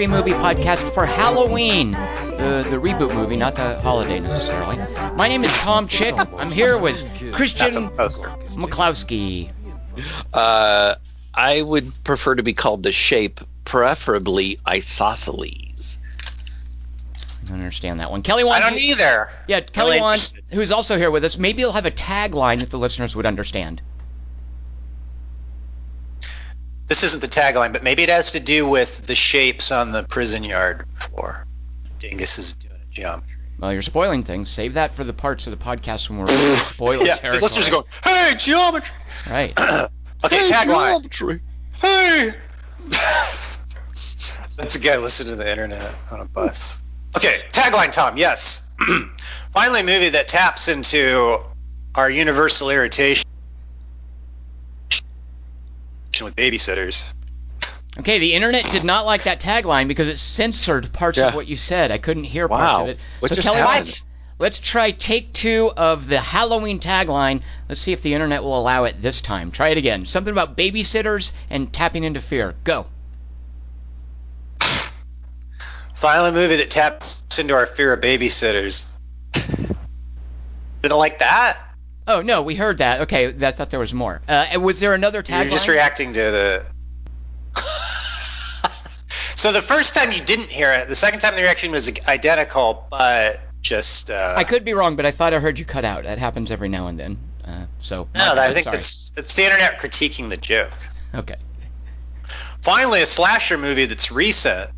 free 0.00 0.06
movie 0.06 0.30
podcast 0.30 0.94
for 0.94 1.04
Halloween. 1.04 1.90
The, 1.90 2.66
the 2.70 2.78
reboot 2.78 3.14
movie, 3.14 3.36
not 3.36 3.54
the 3.54 3.78
holiday 3.80 4.18
necessarily. 4.18 4.78
My 5.14 5.28
name 5.28 5.44
is 5.44 5.52
Tom 5.58 5.88
Chick. 5.88 6.14
I'm 6.16 6.50
here 6.50 6.78
with 6.78 6.96
Christian 7.34 7.90
McClowski. 7.90 9.52
Uh, 10.32 10.94
I 11.34 11.60
would 11.60 11.92
prefer 12.02 12.34
to 12.34 12.42
be 12.42 12.54
called 12.54 12.82
the 12.82 12.92
shape, 12.92 13.40
preferably 13.66 14.58
isosceles. 14.66 15.98
I 17.42 17.48
don't 17.48 17.58
understand 17.58 18.00
that 18.00 18.10
one. 18.10 18.22
Kelly 18.22 18.44
Wand. 18.44 18.64
I 18.64 18.70
don't 18.70 18.78
either. 18.78 19.28
Yeah, 19.48 19.60
Kelly 19.60 19.98
interested. 19.98 20.44
who's 20.50 20.72
also 20.72 20.96
here 20.96 21.10
with 21.10 21.26
us. 21.26 21.36
Maybe 21.36 21.58
he'll 21.58 21.72
have 21.72 21.84
a 21.84 21.90
tagline 21.90 22.60
that 22.60 22.70
the 22.70 22.78
listeners 22.78 23.14
would 23.14 23.26
understand. 23.26 23.82
This 26.90 27.04
isn't 27.04 27.20
the 27.20 27.28
tagline, 27.28 27.72
but 27.72 27.84
maybe 27.84 28.02
it 28.02 28.08
has 28.08 28.32
to 28.32 28.40
do 28.40 28.68
with 28.68 29.06
the 29.06 29.14
shapes 29.14 29.70
on 29.70 29.92
the 29.92 30.02
prison 30.02 30.42
yard 30.42 30.86
floor. 30.94 31.46
Dingus 32.00 32.36
is 32.40 32.54
doing 32.54 32.74
a 32.82 32.92
geometry. 32.92 33.40
Well, 33.60 33.72
you're 33.72 33.82
spoiling 33.82 34.24
things. 34.24 34.48
Save 34.50 34.74
that 34.74 34.90
for 34.90 35.04
the 35.04 35.12
parts 35.12 35.46
of 35.46 35.56
the 35.56 35.64
podcast 35.64 36.10
when 36.10 36.18
we're 36.18 36.24
in 36.30 36.56
spoiler 36.56 37.04
Yeah, 37.04 37.14
territory. 37.14 37.38
the 37.38 37.44
listeners 37.44 37.68
are 37.68 37.70
going, 37.70 37.84
"Hey, 38.02 38.32
geometry." 38.36 38.96
Right. 39.30 39.52
Okay, 40.22 40.44
tagline. 40.48 41.08
Geometry. 41.10 41.40
Hey. 41.80 42.30
That's 44.58 44.76
a 44.76 44.80
guy 44.80 44.98
listening 44.98 45.30
to 45.30 45.36
the 45.36 45.50
internet 45.50 45.94
on 46.12 46.20
a 46.20 46.26
bus. 46.26 46.78
Okay, 47.16 47.40
tagline, 47.52 47.90
Tom. 47.92 48.18
Yes. 48.18 48.68
Finally, 49.50 49.80
a 49.80 49.84
movie 49.84 50.08
that 50.10 50.28
taps 50.28 50.68
into 50.68 51.38
our 51.94 52.10
universal 52.10 52.68
irritation 52.68 53.24
with 56.24 56.36
babysitters. 56.36 57.12
Okay, 57.98 58.18
the 58.18 58.34
internet 58.34 58.64
did 58.70 58.84
not 58.84 59.04
like 59.04 59.24
that 59.24 59.40
tagline 59.40 59.88
because 59.88 60.08
it 60.08 60.18
censored 60.18 60.92
parts 60.92 61.18
of 61.18 61.34
what 61.34 61.48
you 61.48 61.56
said. 61.56 61.90
I 61.90 61.98
couldn't 61.98 62.24
hear 62.24 62.48
parts 62.48 62.80
of 62.80 62.88
it. 62.88 62.98
What 63.18 63.34
so 63.34 63.42
Kelly, 63.42 63.60
let's, 63.60 64.04
let's 64.38 64.60
try 64.60 64.92
take 64.92 65.32
two 65.32 65.72
of 65.76 66.06
the 66.06 66.18
Halloween 66.18 66.78
tagline. 66.78 67.42
Let's 67.68 67.80
see 67.80 67.92
if 67.92 68.02
the 68.02 68.14
internet 68.14 68.44
will 68.44 68.58
allow 68.58 68.84
it 68.84 69.02
this 69.02 69.20
time. 69.20 69.50
Try 69.50 69.70
it 69.70 69.78
again. 69.78 70.06
Something 70.06 70.32
about 70.32 70.56
babysitters 70.56 71.32
and 71.50 71.72
tapping 71.72 72.04
into 72.04 72.20
fear. 72.20 72.54
Go. 72.62 72.86
Finally, 75.94 76.30
a 76.30 76.32
movie 76.32 76.56
that 76.56 76.70
taps 76.70 77.20
into 77.38 77.54
our 77.54 77.66
fear 77.66 77.92
of 77.92 78.00
babysitters. 78.00 78.90
Didn't 80.82 80.96
like 80.96 81.18
that? 81.18 81.60
Oh 82.10 82.22
no, 82.22 82.42
we 82.42 82.56
heard 82.56 82.78
that. 82.78 83.02
Okay, 83.02 83.28
I 83.28 83.52
thought 83.52 83.70
there 83.70 83.78
was 83.78 83.94
more. 83.94 84.20
Uh, 84.26 84.58
was 84.60 84.80
there 84.80 84.94
another 84.94 85.18
You're 85.18 85.22
tagline? 85.22 85.50
just 85.50 85.68
reacting 85.68 86.12
to 86.14 86.18
the. 86.18 86.66
so 89.08 89.52
the 89.52 89.62
first 89.62 89.94
time 89.94 90.10
you 90.10 90.20
didn't 90.20 90.48
hear 90.48 90.72
it, 90.72 90.88
the 90.88 90.96
second 90.96 91.20
time 91.20 91.36
the 91.36 91.42
reaction 91.42 91.70
was 91.70 91.88
identical, 92.08 92.88
but 92.90 93.40
just. 93.60 94.10
Uh, 94.10 94.34
I 94.36 94.42
could 94.42 94.64
be 94.64 94.74
wrong, 94.74 94.96
but 94.96 95.06
I 95.06 95.12
thought 95.12 95.34
I 95.34 95.38
heard 95.38 95.60
you 95.60 95.64
cut 95.64 95.84
out. 95.84 96.02
That 96.02 96.18
happens 96.18 96.50
every 96.50 96.68
now 96.68 96.88
and 96.88 96.98
then. 96.98 97.16
Uh, 97.44 97.66
so 97.78 98.08
no, 98.12 98.34
I 98.36 98.52
think 98.52 98.66
it's 98.66 99.12
it's 99.16 99.36
the 99.36 99.44
internet 99.44 99.80
critiquing 99.80 100.30
the 100.30 100.36
joke. 100.36 100.72
okay. 101.14 101.36
Finally, 102.60 103.02
a 103.02 103.06
slasher 103.06 103.56
movie 103.56 103.86
that's 103.86 104.10
recent. 104.10 104.68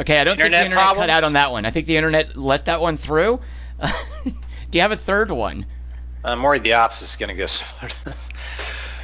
Okay, 0.00 0.18
I 0.18 0.24
don't 0.24 0.36
think 0.36 0.50
the 0.50 0.56
Internet 0.56 0.66
internet 0.72 0.96
cut 0.96 1.10
out 1.10 1.22
on 1.22 1.34
that 1.34 1.52
one. 1.52 1.66
I 1.66 1.70
think 1.70 1.86
the 1.86 1.96
internet 1.96 2.36
let 2.36 2.64
that 2.64 2.80
one 2.80 2.96
through. 2.96 3.40
Do 4.70 4.78
you 4.78 4.82
have 4.82 4.92
a 4.92 4.96
third 4.96 5.30
one? 5.30 5.66
I'm 6.24 6.42
worried 6.42 6.64
the 6.64 6.74
opposite 6.74 7.06
is 7.06 7.16
going 7.16 7.30
to 7.30 7.34
go 7.34 7.46
similar 7.46 7.88
to 7.88 8.04
this. 8.04 8.28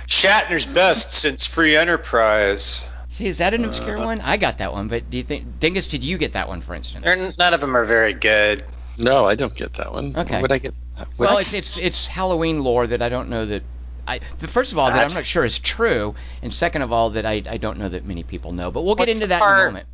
Shatner's 0.07 0.67
best 0.67 1.11
since 1.11 1.47
Free 1.47 1.77
Enterprise. 1.77 2.89
See, 3.09 3.27
is 3.27 3.39
that 3.39 3.55
an 3.55 3.65
Uh, 3.65 3.69
obscure 3.69 3.99
one? 3.99 4.21
I 4.21 4.37
got 4.37 4.59
that 4.59 4.73
one, 4.73 4.89
but 4.89 5.11
do 5.11 5.17
you 5.17 5.23
think 5.23 5.59
Dingus? 5.59 5.89
Did 5.89 6.05
you 6.05 6.19
get 6.19 6.35
that 6.35 6.49
one, 6.49 6.61
for 6.61 6.75
instance? 6.75 7.05
None 7.39 7.55
of 7.55 7.61
them 7.61 7.77
are 7.77 7.85
very 7.85 8.13
good. 8.13 8.65
No, 8.99 9.27
I 9.27 9.35
don't 9.35 9.55
get 9.55 9.75
that 9.75 9.93
one. 9.93 10.15
Okay. 10.17 10.41
Would 10.41 10.53
I 10.53 10.59
get? 10.59 10.75
well, 11.19 11.35
what? 11.35 11.43
it's 11.43 11.53
it's 11.53 11.77
it's 11.77 12.09
Halloween 12.09 12.63
lore 12.63 12.87
that 12.87 13.03
I 13.03 13.09
don't 13.09 13.29
know 13.29 13.47
that. 13.47 13.63
I, 14.09 14.21
the 14.39 14.47
first 14.47 14.71
of 14.73 14.79
all, 14.79 14.87
that 14.87 15.11
I'm 15.11 15.15
not 15.15 15.27
sure 15.27 15.45
is 15.45 15.59
true, 15.59 16.15
and 16.41 16.55
second 16.55 16.83
of 16.83 16.93
all, 16.93 17.11
that 17.11 17.27
I, 17.27 17.43
I 17.51 17.57
don't 17.57 17.77
know 17.77 17.89
that 17.89 18.05
many 18.05 18.23
people 18.23 18.53
know. 18.53 18.71
But 18.71 18.83
we'll 18.83 18.95
get 18.95 19.09
into 19.09 19.23
the 19.23 19.27
that 19.29 19.43
in 19.43 19.49
a 19.49 19.67
moment. 19.67 19.89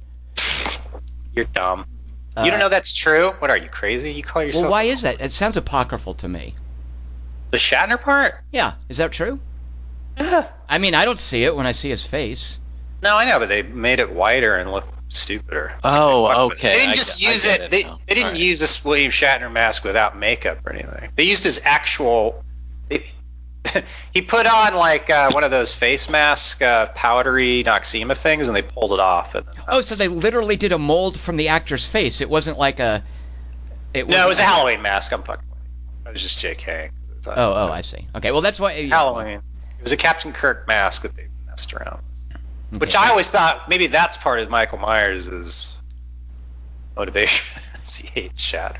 You're 1.33 1.47
dumb. 1.47 1.87
Uh, 2.37 2.45
you 2.45 2.51
don't 2.51 2.61
know 2.61 2.69
that's 2.69 2.95
true? 2.95 3.31
What 3.39 3.51
are 3.51 3.57
you 3.57 3.69
crazy? 3.69 4.13
You 4.13 4.23
call 4.23 4.43
yourself 4.43 4.63
Well, 4.65 4.71
why 4.73 4.83
is 4.85 5.03
that? 5.03 5.21
It 5.21 5.33
sounds 5.33 5.57
apocryphal 5.57 6.15
to 6.15 6.29
me. 6.29 6.55
the 7.51 7.59
Shatner 7.59 8.01
part? 8.01 8.35
Yeah, 8.53 8.75
is 8.89 8.97
that 8.99 9.13
true? 9.13 9.39
Yeah. 10.19 10.49
I 10.69 10.79
mean, 10.79 10.95
I 10.95 11.05
don't 11.05 11.19
see 11.19 11.45
it 11.45 11.55
when 11.55 11.67
I 11.67 11.73
see 11.73 11.91
his 11.91 12.07
face. 12.07 12.59
No, 13.03 13.17
I 13.17 13.27
know, 13.29 13.39
but 13.39 13.49
they 13.49 13.63
made 13.63 14.01
it 14.01 14.13
whiter 14.13 14.57
and 14.57 14.71
look 14.71 14.87
stupider. 15.11 15.73
oh, 15.85 16.47
okay. 16.51 16.73
They 16.73 16.79
didn't 16.79 16.95
just 16.95 17.25
I 17.27 17.31
use 17.31 17.45
get 17.45 17.61
it. 17.61 17.71
They, 17.71 17.83
they 17.83 18.15
didn't 18.15 18.25
All 18.25 18.31
right. 18.31 18.41
use 18.41 18.61
this 18.61 18.85
William 18.85 19.11
Shatner 19.11 19.53
mask 19.53 19.85
without 19.85 20.17
makeup 20.17 20.59
or 20.65 20.73
anything. 20.73 21.11
They 21.17 21.25
used 21.25 21.45
his 21.45 21.61
actual. 21.65 22.43
He 24.13 24.21
put 24.23 24.47
on 24.47 24.75
like 24.75 25.09
uh, 25.09 25.31
one 25.33 25.45
of 25.45 25.51
those 25.51 25.73
face 25.73 26.11
mask, 26.11 26.61
uh, 26.63 26.87
powdery 26.95 27.63
Noxzema 27.65 28.17
things, 28.17 28.49
and 28.49 28.57
they 28.57 28.63
pulled 28.63 28.93
it 28.93 29.01
off. 29.01 29.35
And, 29.35 29.47
Oh, 29.69 29.81
so 29.81 29.95
they 29.95 30.09
literally 30.09 30.57
did 30.57 30.73
a 30.73 30.79
mold 30.79 31.19
from 31.19 31.37
the 31.37 31.49
actor's 31.49 31.87
face. 31.87 32.21
It 32.21 32.29
wasn't 32.29 32.59
like 32.59 32.81
a. 32.81 33.03
It 33.95 34.09
no, 34.09 34.25
it 34.25 34.29
was 34.29 34.41
a 34.41 34.45
Halloween 34.45 34.83
mask. 34.83 35.13
I'm 35.13 35.23
fucking. 35.23 35.45
with. 35.49 36.07
I 36.07 36.11
was 36.11 36.21
just 36.21 36.39
JK. 36.39 36.91
Oh, 37.27 37.33
oh, 37.37 37.71
I 37.73 37.83
see. 37.83 38.07
Okay, 38.17 38.33
well 38.33 38.41
that's 38.41 38.59
why. 38.59 38.75
yeah. 38.75 38.95
Halloween. 38.95 39.39
It 39.79 39.83
was 39.83 39.93
a 39.93 39.97
Captain 39.97 40.33
Kirk 40.33 40.67
mask 40.67 41.03
that 41.03 41.15
they 41.15 41.29
messed 41.47 41.73
around 41.73 42.03
with. 42.11 42.37
Okay. 42.75 42.79
Which 42.79 42.97
I 42.97 43.11
always 43.11 43.31
thought 43.31 43.69
maybe 43.69 43.87
that's 43.87 44.17
part 44.17 44.41
of 44.41 44.51
Michael 44.51 44.79
Myers' 44.79 45.81
motivation. 46.97 47.63
he 47.97 48.09
hates 48.09 48.45
Shatner. 48.45 48.79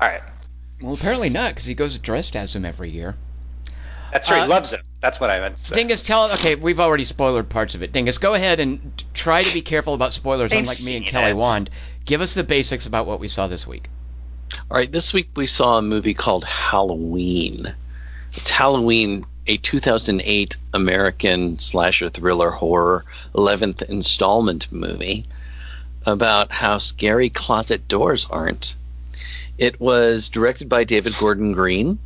All 0.00 0.08
right. 0.08 0.22
Well, 0.80 0.94
apparently 0.94 1.28
not, 1.28 1.50
because 1.50 1.64
he 1.64 1.74
goes 1.74 1.98
dressed 1.98 2.36
as 2.36 2.54
him 2.54 2.64
every 2.64 2.90
year. 2.90 3.14
That's 4.12 4.30
right. 4.30 4.40
Uh, 4.40 4.44
he 4.44 4.48
loves 4.48 4.72
him. 4.72 4.80
That's 5.00 5.20
what 5.20 5.30
I 5.30 5.40
meant 5.40 5.56
to 5.56 5.64
say. 5.64 5.74
Dingus, 5.76 6.02
tell. 6.02 6.32
Okay, 6.32 6.54
we've 6.54 6.80
already 6.80 7.04
spoiled 7.04 7.48
parts 7.48 7.74
of 7.74 7.82
it. 7.82 7.92
Dingus, 7.92 8.18
go 8.18 8.34
ahead 8.34 8.60
and 8.60 9.04
try 9.14 9.42
to 9.42 9.54
be 9.54 9.60
careful 9.60 9.94
about 9.94 10.12
spoilers, 10.12 10.50
They've 10.50 10.60
unlike 10.60 10.82
me 10.84 10.96
and 10.96 11.06
Kelly 11.06 11.30
it. 11.30 11.36
Wand. 11.36 11.70
Give 12.04 12.20
us 12.20 12.34
the 12.34 12.44
basics 12.44 12.86
about 12.86 13.06
what 13.06 13.20
we 13.20 13.28
saw 13.28 13.46
this 13.46 13.66
week. 13.66 13.88
All 14.70 14.76
right, 14.76 14.90
this 14.90 15.12
week 15.12 15.28
we 15.36 15.46
saw 15.46 15.78
a 15.78 15.82
movie 15.82 16.14
called 16.14 16.44
Halloween. 16.44 17.74
It's 18.28 18.50
Halloween, 18.50 19.26
a 19.46 19.56
2008 19.56 20.56
American 20.72 21.58
slasher 21.58 22.08
thriller 22.10 22.50
horror 22.50 23.04
11th 23.34 23.82
installment 23.82 24.72
movie 24.72 25.26
about 26.06 26.50
how 26.50 26.78
scary 26.78 27.28
closet 27.28 27.88
doors 27.88 28.26
aren't. 28.30 28.74
It 29.58 29.80
was 29.80 30.28
directed 30.28 30.68
by 30.68 30.84
David 30.84 31.12
Gordon 31.18 31.52
Green 31.52 31.98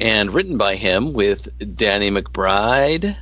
and 0.00 0.32
written 0.34 0.56
by 0.58 0.74
him 0.76 1.12
with 1.12 1.48
Danny 1.76 2.10
McBride. 2.10 3.16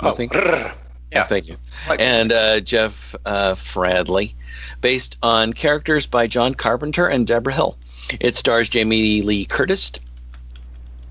I 0.00 0.08
Oh, 0.08 0.12
think. 0.12 0.32
brrr. 0.32 0.76
yeah. 1.12 1.24
Thank 1.24 1.48
you. 1.48 1.56
And 1.98 2.32
uh, 2.32 2.60
Jeff 2.60 3.14
uh, 3.24 3.54
Fradley, 3.54 4.34
based 4.80 5.16
on 5.22 5.52
characters 5.52 6.06
by 6.06 6.26
John 6.26 6.54
Carpenter 6.54 7.06
and 7.06 7.26
Debra 7.26 7.54
Hill. 7.54 7.78
It 8.20 8.36
stars 8.36 8.68
Jamie 8.68 9.22
Lee 9.22 9.44
Curtis, 9.46 9.92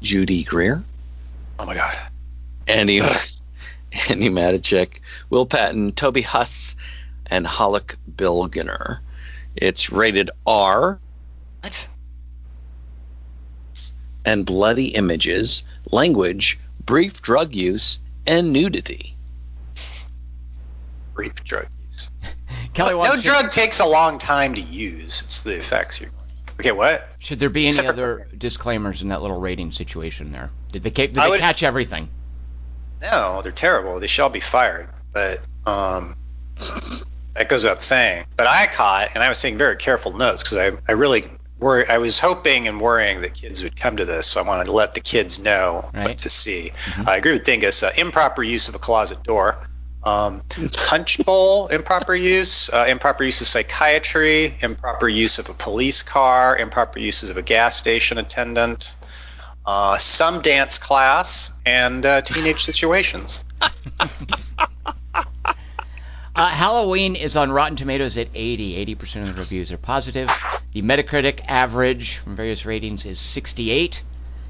Judy 0.02 0.44
Greer, 0.44 0.84
Oh 1.60 1.66
my 1.66 1.76
god. 1.76 1.96
Andy, 2.68 3.00
Andi 3.92 4.30
Matichak, 4.32 5.00
Will 5.30 5.46
Patton, 5.46 5.94
Toby 5.94 6.22
Huss, 6.22 6.76
and 7.28 7.46
Haluk 7.46 7.96
Bilginer. 8.16 9.00
It's 9.56 9.92
rated 9.92 10.30
R 10.46 11.00
What? 11.62 11.88
And 14.26 14.46
bloody 14.46 14.88
images, 14.88 15.64
language, 15.92 16.60
brief 16.86 17.22
drug 17.22 17.56
use, 17.56 18.00
and 18.26 18.54
nudity. 18.54 19.16
Brief 21.14 21.44
drug 21.44 21.68
use. 21.88 22.10
Kelly 22.74 22.92
no 22.92 22.98
Wand, 23.00 23.14
should, 23.16 23.24
drug 23.24 23.52
takes 23.52 23.80
a 23.80 23.86
long 23.86 24.18
time 24.18 24.56
to 24.56 24.62
use. 24.62 25.22
It's 25.24 25.44
the 25.44 25.56
effects 25.56 26.02
you're. 26.02 26.10
Okay, 26.60 26.72
what? 26.72 27.10
should 27.20 27.40
there 27.40 27.50
be 27.50 27.66
any 27.66 27.74
Separate 27.74 27.94
other 27.94 28.28
disclaimers 28.38 29.02
in 29.02 29.08
that 29.10 29.22
little 29.22 29.40
rating 29.40 29.72
situation 29.72 30.32
there? 30.32 30.52
Did 30.72 30.84
they, 30.84 30.92
ca- 30.92 31.08
did 31.08 31.16
they 31.16 31.30
would- 31.30 31.40
catch 31.40 31.64
everything? 31.64 32.10
No, 33.02 33.42
they're 33.42 33.52
terrible. 33.52 34.00
They 34.00 34.08
shall 34.08 34.30
be 34.30 34.40
fired. 34.40 34.88
But 35.12 35.44
um, 35.66 36.16
that 37.34 37.50
goes 37.50 37.64
without 37.64 37.84
saying. 37.84 38.26
But 38.38 38.48
I 38.48 38.68
caught, 38.68 39.10
and 39.14 39.24
I 39.24 39.30
was 39.30 39.42
taking 39.42 39.58
very 39.58 39.76
careful 39.76 40.16
notes 40.16 40.42
because 40.42 40.58
I, 40.58 40.72
I 40.88 40.94
really 40.94 41.30
worry. 41.64 41.88
I 41.90 41.98
was 41.98 42.20
hoping 42.20 42.68
and 42.68 42.80
worrying 42.80 43.22
that 43.22 43.34
kids 43.34 43.64
would 43.64 43.76
come 43.76 43.98
to 43.98 44.06
this, 44.06 44.28
so 44.28 44.42
I 44.42 44.44
wanted 44.44 44.66
to 44.66 44.72
let 44.74 44.94
the 44.94 45.00
kids 45.00 45.40
know 45.40 45.90
Right. 45.94 46.10
what 46.10 46.18
to 46.20 46.30
see. 46.30 46.72
I 47.08 47.18
agree 47.18 47.34
with 47.34 47.44
Dingus. 47.44 47.82
Uh, 47.82 47.92
improper 47.98 48.44
use 48.44 48.70
of 48.70 48.76
a 48.76 48.80
closet 48.80 49.24
door. 49.24 49.58
Um, 50.06 50.44
punch 50.88 51.26
bowl, 51.26 51.68
improper 51.68 52.14
use, 52.14 52.70
uh, 52.70 52.86
improper 52.90 53.24
use 53.24 53.40
of 53.40 53.48
psychiatry, 53.48 54.54
improper 54.60 55.08
use 55.08 55.40
of 55.40 55.50
a 55.50 55.54
police 55.54 56.04
car, 56.04 56.58
improper 56.58 57.00
uses 57.00 57.30
of 57.30 57.38
a 57.38 57.42
gas 57.42 57.78
station 57.78 58.18
attendant, 58.18 58.98
uh, 59.66 59.98
some 59.98 60.42
dance 60.42 60.78
class, 60.78 61.54
and 61.66 62.06
uh, 62.06 62.20
teenage 62.22 62.64
situations. 62.64 63.46
Uh, 66.36 66.48
Halloween 66.48 67.16
is 67.16 67.36
on 67.36 67.52
Rotten 67.52 67.76
Tomatoes 67.76 68.18
at 68.18 68.28
80. 68.34 68.96
80% 68.96 69.22
of 69.22 69.36
the 69.36 69.40
reviews 69.42 69.72
are 69.72 69.78
positive. 69.78 70.28
The 70.72 70.82
Metacritic 70.82 71.42
average 71.48 72.18
from 72.18 72.36
various 72.36 72.66
ratings 72.66 73.06
is 73.06 73.20
68. 73.20 74.04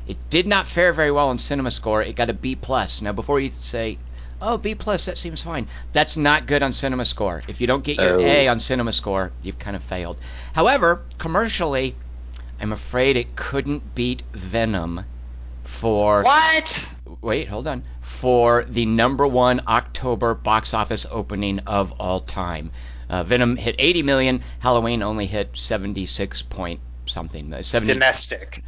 It 0.08 0.18
did 0.30 0.48
not 0.48 0.66
fare 0.66 0.94
very 0.94 1.12
well 1.12 1.28
on 1.28 1.38
Cinema 1.38 1.72
Score. 1.72 2.02
It 2.02 2.16
got 2.16 2.30
a 2.30 2.34
B 2.34 2.56
plus. 2.56 3.02
Now, 3.02 3.12
before 3.12 3.40
you 3.42 3.50
say, 3.50 3.98
"Oh, 4.42 4.58
B 4.58 4.76
plus, 4.76 5.06
that 5.06 5.18
seems 5.18 5.42
fine," 5.42 5.68
that's 5.92 6.16
not 6.16 6.46
good 6.46 6.64
on 6.64 6.72
Cinema 6.72 7.06
Score. 7.06 7.44
If 7.48 7.60
you 7.60 7.68
don't 7.68 7.84
get 7.84 7.98
your 7.98 8.20
Oh. 8.20 8.26
A 8.26 8.48
on 8.48 8.60
Cinema 8.62 8.94
Score, 8.94 9.32
you've 9.42 9.60
kind 9.60 9.76
of 9.76 9.84
failed. 9.84 10.18
However, 10.54 11.02
commercially, 11.18 11.96
I'm 12.62 12.72
afraid 12.72 13.18
it 13.18 13.36
couldn't 13.36 13.94
beat 13.96 14.24
Venom 14.34 15.04
for 15.64 16.24
What? 16.24 16.96
Wait, 17.24 17.48
hold 17.48 17.68
on. 17.68 17.84
For 18.02 18.64
the 18.66 18.86
number 18.86 19.26
one 19.26 19.62
October 19.68 20.36
box 20.36 20.74
office 20.74 21.06
opening 21.10 21.60
of 21.60 21.94
all 22.00 22.20
time. 22.20 22.72
Uh, 23.10 23.24
Venom 23.24 23.56
hit 23.58 23.76
80 23.80 24.04
million. 24.04 24.42
Halloween 24.60 25.02
only 25.04 25.26
hit 25.26 25.56
76 25.56 26.42
point 26.44 26.80
something. 27.06 27.54
Uh, 27.54 27.62
70. 27.64 27.94
Domestic. 27.94 28.64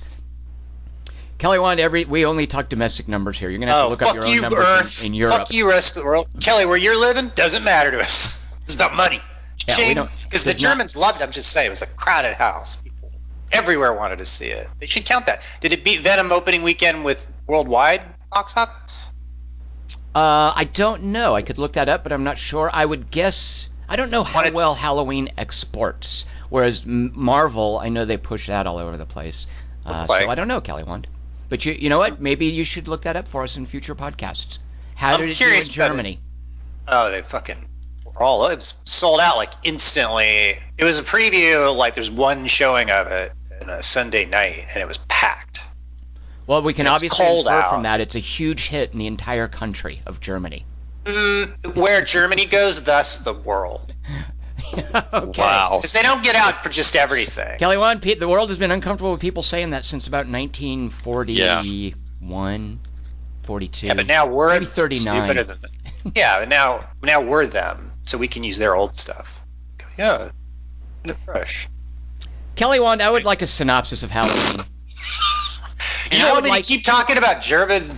Kelly 1.38 1.60
Wand, 1.60 1.80
every 1.81 2.06
we 2.06 2.25
only 2.25 2.48
talk 2.48 2.69
domestic 2.69 3.07
numbers 3.07 3.38
here. 3.38 3.50
You're 3.50 3.60
gonna 3.60 3.72
have 3.74 3.81
Oh, 3.86 3.90
to 3.90 3.90
look 3.92 4.02
up 4.04 4.16
your 4.16 4.25
own 4.25 4.31
you, 4.31 4.42
numbers 4.42 4.60
Earth. 4.66 5.01
in, 5.01 5.08
in 5.08 5.13
Europe. 5.16 5.38
Fuck 5.40 5.54
you, 5.54 5.69
rest 5.69 5.98
of 5.98 6.04
the 6.04 6.06
world. 6.08 6.28
Kelly, 6.42 6.66
where 6.66 6.78
you're 6.78 7.00
living 7.00 7.30
doesn't 7.36 7.63
matter 7.63 7.92
to 7.92 8.00
us. 8.00 8.42
It's 8.63 8.74
about 8.74 8.96
money. 8.96 9.19
Yeah, 9.68 9.88
we 9.88 9.94
don't- 9.94 10.10
Because 10.24 10.44
the 10.44 10.51
there's 10.51 10.63
not- 10.63 10.69
Germans 10.72 10.96
loved 10.96 11.22
it. 11.22 11.24
I'm 11.25 11.31
just 11.31 11.51
saying, 11.51 11.68
it 11.68 11.69
was 11.72 11.81
a 11.81 11.88
crowded 11.88 12.36
house. 12.36 12.78
People 12.78 13.12
everywhere 13.51 13.94
wanted 13.94 14.19
to 14.19 14.25
see 14.25 14.46
it. 14.48 14.68
They 14.80 14.86
should 14.86 15.06
count 15.06 15.25
that. 15.25 15.42
Did 15.60 15.74
it 15.74 15.84
beat 15.84 16.00
Venom 16.01 16.31
opening 16.31 16.63
weekend 16.63 17.04
with 17.04 17.28
worldwide 17.48 18.04
box 18.36 18.56
office? 18.58 19.10
Uh, 20.14 20.54
I 20.56 20.66
don't 20.66 21.04
know. 21.06 21.34
I 21.34 21.42
could 21.42 21.58
look 21.58 21.74
that 21.74 21.90
up, 21.90 22.04
but 22.04 22.12
I'm 22.14 22.24
not 22.24 22.38
sure. 22.38 22.70
I 22.72 22.86
would 22.86 23.10
guess. 23.10 23.70
I 23.90 23.96
don't 23.96 24.12
know 24.12 24.24
how 24.24 24.40
Wanted- 24.40 24.54
well 24.54 24.76
Halloween 24.76 25.30
exports. 25.38 26.26
Whereas 26.50 26.86
Marvel, 26.86 27.80
I 27.80 27.90
know 27.90 28.06
they 28.06 28.18
push 28.18 28.48
that 28.48 28.68
all 28.68 28.78
over 28.78 28.98
the 28.98 29.06
place. 29.06 29.48
Uh, 29.86 30.06
so 30.06 30.30
I 30.30 30.36
don't 30.36 30.48
know, 30.48 30.62
Kelly 30.62 30.84
Wand. 30.84 31.08
But 31.50 31.66
you, 31.66 31.74
you 31.74 31.90
know 31.90 31.98
what? 32.00 32.20
Maybe 32.22 32.48
you 32.48 32.64
should 32.66 32.88
look 32.88 33.04
that 33.04 33.16
up 33.16 33.28
for 33.28 33.44
us 33.44 33.58
in 33.58 33.66
future 33.66 33.96
podcasts. 33.96 34.60
How 34.96 35.14
I'm 35.14 35.22
did 35.22 35.30
it 35.30 35.38
do 35.38 35.46
in 35.46 35.52
about 35.52 35.62
it. 35.64 35.70
Germany? 35.72 36.20
Oh, 36.88 37.12
they 37.12 37.22
fucking 37.22 37.68
were 38.06 38.24
all 38.24 38.48
it 38.48 38.56
was 38.56 38.74
sold 38.86 39.20
out 39.20 39.38
like 39.38 39.54
instantly. 39.64 40.58
It 40.78 40.84
was 40.84 41.00
a 41.00 41.04
preview, 41.04 41.76
like 41.76 41.94
there's 41.94 42.12
one 42.12 42.48
showing 42.48 42.90
of 42.92 43.08
it 43.08 43.32
on 43.62 43.70
a 43.70 43.82
Sunday 43.84 44.26
night, 44.26 44.66
and 44.74 44.82
it 44.82 44.88
was 44.88 44.98
packed. 45.08 45.68
Well, 46.47 46.62
we 46.62 46.74
can 46.74 46.86
It's 46.86 46.94
obviously 46.94 47.25
infer 47.39 47.50
out. 47.50 47.69
from 47.69 47.83
that 47.83 48.01
it's 48.01 48.15
a 48.15 48.19
huge 48.19 48.68
hit 48.68 48.94
in 48.94 49.00
the 49.00 49.07
entire 49.07 49.47
country 49.47 50.01
of 50.06 50.19
Germany. 50.19 50.65
Mm, 51.06 51.75
where 51.75 52.03
Germany 52.03 52.45
goes, 52.45 52.83
thus 52.83 53.19
the 53.19 53.33
world. 53.33 53.94
okay. 54.74 55.42
Wow. 55.42 55.77
Because 55.77 55.94
they 55.94 56.01
don't 56.01 56.24
get 56.24 56.36
out 56.36 56.63
for 56.63 56.69
just 56.69 56.95
everything. 56.95 57.59
Kelly 57.59 57.77
Wand, 57.77 58.01
Pete, 58.01 58.19
the 58.19 58.27
world 58.27 58.50
has 58.50 58.57
been 58.57 58.71
uncomfortable 58.71 59.12
with 59.12 59.21
people 59.21 59.44
saying 59.44 59.69
that 59.71 59.86
since 59.86 60.07
about 60.07 60.25
1941, 60.27 62.80
42. 63.44 63.88
Yeah, 63.88 63.94
but 63.94 64.07
now 64.07 64.27
we're 64.27 64.53
Maybe 64.53 64.65
39. 64.65 65.01
stupider 65.01 65.44
than 65.44 65.62
them. 65.62 65.71
Yeah, 66.15 66.39
but 66.39 66.50
now 66.50 66.88
now 67.01 67.21
we're 67.21 67.48
them, 67.48 67.91
so 68.03 68.15
we 68.18 68.27
can 68.27 68.44
use 68.44 68.57
their 68.59 68.75
old 68.75 68.95
stuff. 68.95 69.44
Yeah, 69.98 70.30
fresh. 71.25 71.68
Kelly 72.56 72.80
Wand, 72.80 73.01
I 73.01 73.09
would 73.09 73.25
like 73.25 73.41
a 73.41 73.48
synopsis 73.48 74.03
of 74.03 74.12
Halloween. 74.12 74.63
You 76.12 76.18
And 76.19 76.24
I 76.28 76.31
want 76.34 76.44
me 76.44 76.50
like- 76.52 76.63
to 76.66 76.68
keep 76.74 76.84
talking 76.84 77.18
about 77.18 77.42
German 77.42 77.90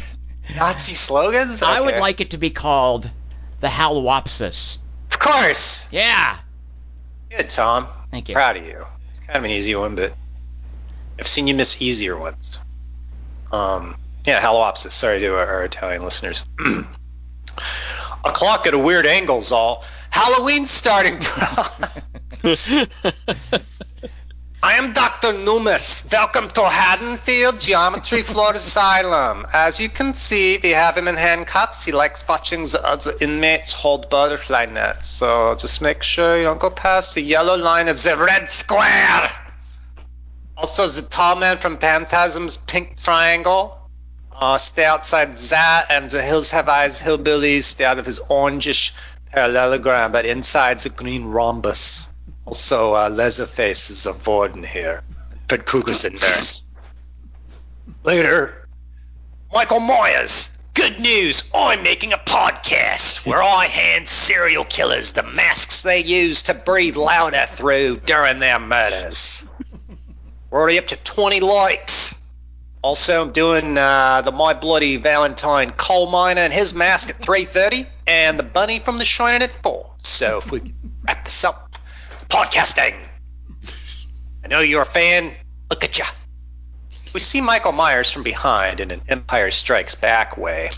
Nazi 0.56 0.94
slogans? 0.94 1.62
I 1.62 1.80
would 1.80 1.96
like 1.98 2.20
it 2.20 2.30
to 2.30 2.38
be 2.38 2.50
called 2.50 3.10
the 3.60 3.68
Halwopsis. 3.68 4.78
of 5.10 5.18
course. 5.18 5.88
Yeah. 5.90 6.36
Good, 7.30 7.48
Tom. 7.48 7.86
Thank 8.10 8.28
you. 8.28 8.34
Proud 8.34 8.56
of 8.56 8.64
you. 8.66 8.84
It's 9.10 9.20
kind 9.20 9.38
of 9.38 9.44
an 9.44 9.50
easy 9.50 9.74
one, 9.74 9.96
but 9.96 10.14
I've 11.18 11.26
seen 11.26 11.46
you 11.46 11.54
miss 11.54 11.80
easier 11.82 12.16
ones. 12.16 12.60
Um, 13.52 13.96
yeah, 14.26 14.40
Halopsis. 14.40 14.92
Sorry 14.92 15.20
to 15.20 15.28
our, 15.34 15.46
our 15.46 15.64
Italian 15.64 16.02
listeners. 16.02 16.44
a 16.60 18.30
clock 18.30 18.66
at 18.66 18.74
a 18.74 18.78
weird 18.78 19.06
angle's 19.06 19.50
all. 19.52 19.84
Halloween 20.10 20.66
starting. 20.66 21.18
I 24.66 24.72
am 24.78 24.92
Dr. 24.92 25.32
Loomis. 25.32 26.04
Welcome 26.10 26.50
to 26.50 26.68
Haddonfield 26.68 27.60
Geometry 27.60 28.22
Floor 28.32 28.52
Asylum. 28.52 29.46
As 29.54 29.78
you 29.78 29.88
can 29.88 30.12
see, 30.12 30.58
we 30.60 30.70
have 30.70 30.98
him 30.98 31.06
in 31.06 31.14
handcuffs. 31.14 31.84
He 31.84 31.92
likes 31.92 32.26
watching 32.26 32.64
the 32.64 32.80
other 32.84 33.12
inmates 33.20 33.72
hold 33.72 34.10
butterfly 34.10 34.64
nets. 34.64 35.06
So 35.06 35.54
just 35.54 35.82
make 35.82 36.02
sure 36.02 36.36
you 36.36 36.42
don't 36.42 36.58
go 36.58 36.70
past 36.70 37.14
the 37.14 37.22
yellow 37.22 37.56
line 37.56 37.86
of 37.86 38.02
the 38.02 38.16
red 38.16 38.48
square. 38.48 39.30
Also, 40.56 40.88
the 40.88 41.02
tall 41.02 41.36
man 41.36 41.58
from 41.58 41.78
Phantasm's 41.78 42.56
pink 42.56 43.00
triangle. 43.00 43.78
Uh, 44.34 44.58
stay 44.58 44.84
outside 44.84 45.36
that, 45.36 45.86
and 45.90 46.10
the 46.10 46.20
Hills 46.20 46.50
Have 46.50 46.68
Eyes 46.68 47.00
hillbillies 47.00 47.62
stay 47.62 47.84
out 47.84 48.00
of 48.00 48.04
his 48.04 48.18
orangish 48.18 48.90
parallelogram, 49.26 50.10
but 50.10 50.24
inside 50.24 50.80
the 50.80 50.88
green 50.88 51.26
rhombus. 51.26 52.10
Also, 52.46 52.94
uh, 52.94 53.10
Leatherface 53.10 53.90
is 53.90 54.06
a 54.06 54.14
warden 54.24 54.62
here. 54.62 55.02
Fred 55.48 55.66
Krueger's 55.66 56.04
a 56.04 56.10
nurse. 56.10 56.64
Later, 58.04 58.68
Michael 59.52 59.80
Myers. 59.80 60.56
Good 60.74 61.00
news! 61.00 61.50
I'm 61.54 61.82
making 61.82 62.12
a 62.12 62.18
podcast 62.18 63.26
where 63.26 63.42
I 63.42 63.64
hand 63.64 64.06
serial 64.06 64.64
killers 64.64 65.12
the 65.12 65.22
masks 65.22 65.82
they 65.82 66.04
use 66.04 66.42
to 66.42 66.54
breathe 66.54 66.96
louder 66.96 67.46
through 67.48 67.96
during 68.04 68.38
their 68.38 68.58
murders. 68.58 69.48
We're 70.50 70.60
already 70.60 70.78
up 70.78 70.88
to 70.88 70.96
20 70.96 71.40
likes. 71.40 72.22
Also, 72.82 73.22
I'm 73.22 73.32
doing 73.32 73.76
uh, 73.76 74.22
the 74.22 74.30
My 74.30 74.54
Bloody 74.54 74.98
Valentine 74.98 75.70
coal 75.70 76.10
miner 76.10 76.42
and 76.42 76.52
his 76.52 76.74
mask 76.74 77.10
at 77.10 77.16
3:30, 77.16 77.86
and 78.06 78.38
the 78.38 78.44
bunny 78.44 78.78
from 78.78 78.98
The 78.98 79.04
Shining 79.04 79.42
at 79.42 79.50
4. 79.62 79.90
So 79.98 80.38
if 80.38 80.52
we 80.52 80.74
wrap 81.02 81.24
this 81.24 81.42
up, 81.42 81.65
podcasting. 82.28 82.94
I 84.44 84.48
know 84.48 84.60
you're 84.60 84.82
a 84.82 84.86
fan. 84.86 85.30
Look 85.70 85.84
at 85.84 85.98
you. 85.98 86.04
We 87.12 87.20
see 87.20 87.40
Michael 87.40 87.72
Myers 87.72 88.10
from 88.12 88.22
behind 88.22 88.80
in 88.80 88.90
an 88.90 89.00
Empire 89.08 89.50
Strikes 89.50 89.94
Back 89.94 90.36
way. 90.36 90.70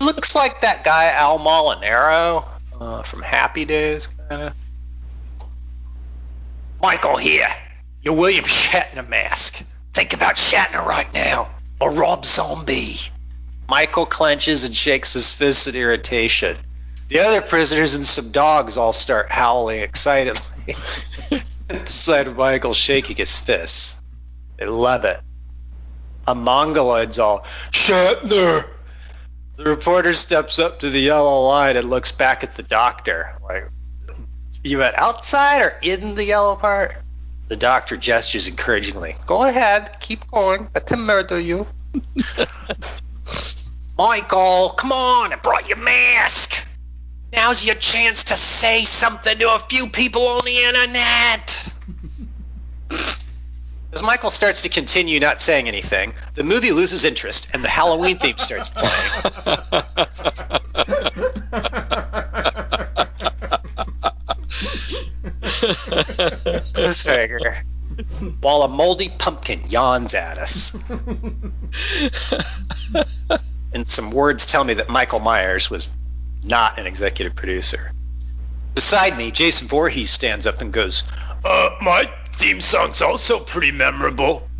Looks 0.00 0.34
like 0.34 0.62
that 0.62 0.84
guy 0.84 1.12
Al 1.12 1.38
Molinaro 1.38 2.46
uh, 2.80 3.02
from 3.02 3.22
Happy 3.22 3.64
Days, 3.64 4.08
kind 4.28 4.42
of. 4.42 4.54
Michael 6.82 7.16
here. 7.16 7.48
You're 8.02 8.16
William 8.16 8.44
Shatner 8.44 9.08
mask. 9.08 9.64
Think 9.94 10.12
about 10.12 10.34
Shatner 10.34 10.84
right 10.84 11.12
now, 11.14 11.48
or 11.80 11.92
Rob 11.92 12.26
Zombie. 12.26 12.96
Michael 13.68 14.04
clenches 14.04 14.64
and 14.64 14.76
shakes 14.76 15.14
his 15.14 15.32
fist 15.32 15.68
in 15.68 15.74
irritation. 15.76 16.56
The 17.08 17.20
other 17.20 17.40
prisoners 17.40 17.94
and 17.94 18.04
some 18.04 18.32
dogs 18.32 18.76
all 18.76 18.92
start 18.92 19.30
howling 19.30 19.80
excitedly 19.80 20.53
of 22.08 22.36
Michael 22.36 22.74
shaking 22.74 23.16
his 23.16 23.38
fists. 23.38 24.02
They 24.58 24.66
love 24.66 25.04
it. 25.04 25.20
A 26.26 26.34
mongoloid's 26.34 27.18
all, 27.18 27.40
Shatner! 27.70 28.68
The 29.56 29.64
reporter 29.64 30.14
steps 30.14 30.58
up 30.58 30.80
to 30.80 30.90
the 30.90 31.00
yellow 31.00 31.46
line 31.46 31.76
and 31.76 31.88
looks 31.88 32.12
back 32.12 32.42
at 32.42 32.54
the 32.54 32.62
doctor. 32.62 33.38
Like, 33.42 33.68
you 34.64 34.78
meant 34.78 34.96
outside 34.96 35.62
or 35.62 35.78
in 35.82 36.14
the 36.14 36.24
yellow 36.24 36.56
part? 36.56 36.96
The 37.48 37.56
doctor 37.56 37.96
gestures 37.96 38.48
encouragingly. 38.48 39.16
Go 39.26 39.46
ahead, 39.46 40.00
keep 40.00 40.26
going. 40.30 40.68
Let 40.74 40.90
him 40.90 41.04
murder 41.04 41.38
you. 41.38 41.66
Michael, 43.98 44.70
come 44.70 44.92
on, 44.92 45.32
I 45.32 45.36
brought 45.36 45.68
your 45.68 45.78
mask. 45.78 46.66
Now's 47.34 47.66
your 47.66 47.74
chance 47.74 48.24
to 48.24 48.36
say 48.36 48.84
something 48.84 49.36
to 49.38 49.54
a 49.54 49.58
few 49.58 49.88
people 49.88 50.28
on 50.28 50.44
the 50.44 50.56
internet. 50.56 51.68
As 53.92 54.02
Michael 54.02 54.30
starts 54.30 54.62
to 54.62 54.68
continue 54.68 55.18
not 55.18 55.40
saying 55.40 55.66
anything, 55.66 56.14
the 56.34 56.44
movie 56.44 56.70
loses 56.70 57.04
interest 57.04 57.50
and 57.52 57.62
the 57.62 57.68
Halloween 57.68 58.18
theme 58.18 58.38
starts 58.38 58.68
playing. 58.68 58.90
Cliffhanger. 66.72 67.56
While 68.40 68.62
a 68.62 68.68
moldy 68.68 69.08
pumpkin 69.08 69.62
yawns 69.68 70.14
at 70.14 70.38
us. 70.38 70.72
and 73.72 73.86
some 73.88 74.10
words 74.12 74.46
tell 74.46 74.62
me 74.62 74.74
that 74.74 74.88
Michael 74.88 75.20
Myers 75.20 75.68
was 75.70 75.90
not 76.44 76.78
an 76.78 76.86
executive 76.86 77.34
producer. 77.34 77.90
Beside 78.74 79.16
me, 79.16 79.30
Jason 79.30 79.68
Voorhees 79.68 80.10
stands 80.10 80.46
up 80.46 80.60
and 80.60 80.72
goes, 80.72 81.04
Uh, 81.44 81.70
my 81.80 82.10
theme 82.32 82.60
song's 82.60 83.02
also 83.02 83.40
pretty 83.40 83.72
memorable. 83.72 84.48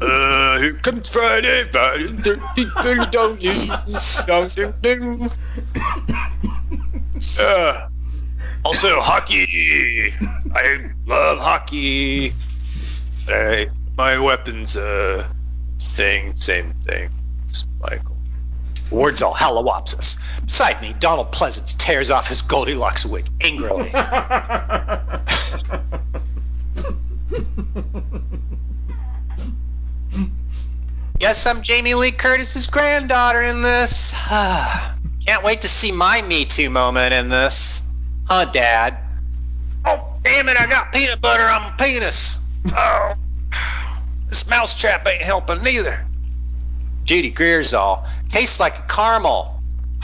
Uh, 0.00 0.58
here 0.58 0.74
comes 0.74 1.08
Friday. 1.08 1.64
Uh, 7.40 7.88
also, 8.64 9.00
hockey. 9.00 10.12
I 10.54 10.90
love 11.06 11.38
hockey. 11.38 12.32
I, 13.28 13.68
my 13.96 14.18
weapons, 14.18 14.76
uh, 14.76 15.26
thing, 15.78 16.34
same 16.34 16.74
thing. 16.82 17.08
Michael. 17.80 18.15
Words 18.90 19.22
all 19.22 19.34
halawopsis. 19.34 20.18
Beside 20.44 20.80
me, 20.80 20.94
Donald 20.98 21.32
Pleasence 21.32 21.76
tears 21.76 22.10
off 22.10 22.28
his 22.28 22.42
Goldilocks 22.42 23.04
wig 23.04 23.28
angrily. 23.40 23.90
yes, 31.20 31.46
I'm 31.46 31.62
Jamie 31.62 31.94
Lee 31.94 32.12
Curtis's 32.12 32.68
granddaughter 32.68 33.42
in 33.42 33.62
this. 33.62 34.14
Can't 34.28 35.42
wait 35.42 35.62
to 35.62 35.68
see 35.68 35.90
my 35.90 36.22
Me 36.22 36.44
Too 36.44 36.70
moment 36.70 37.12
in 37.12 37.28
this. 37.28 37.82
Huh, 38.26 38.44
Dad? 38.44 38.96
Oh, 39.84 40.16
damn 40.22 40.48
it, 40.48 40.56
I 40.60 40.68
got 40.68 40.92
peanut 40.92 41.20
butter 41.20 41.42
on 41.42 41.62
my 41.62 41.74
penis. 41.78 42.38
Oh, 42.68 43.14
this 44.28 44.50
mousetrap 44.50 45.06
ain't 45.06 45.22
helping 45.22 45.62
neither. 45.62 46.04
Judy 47.04 47.30
Greer's 47.30 47.72
all. 47.72 48.04
Tastes 48.28 48.60
like 48.60 48.88
caramel. 48.88 49.60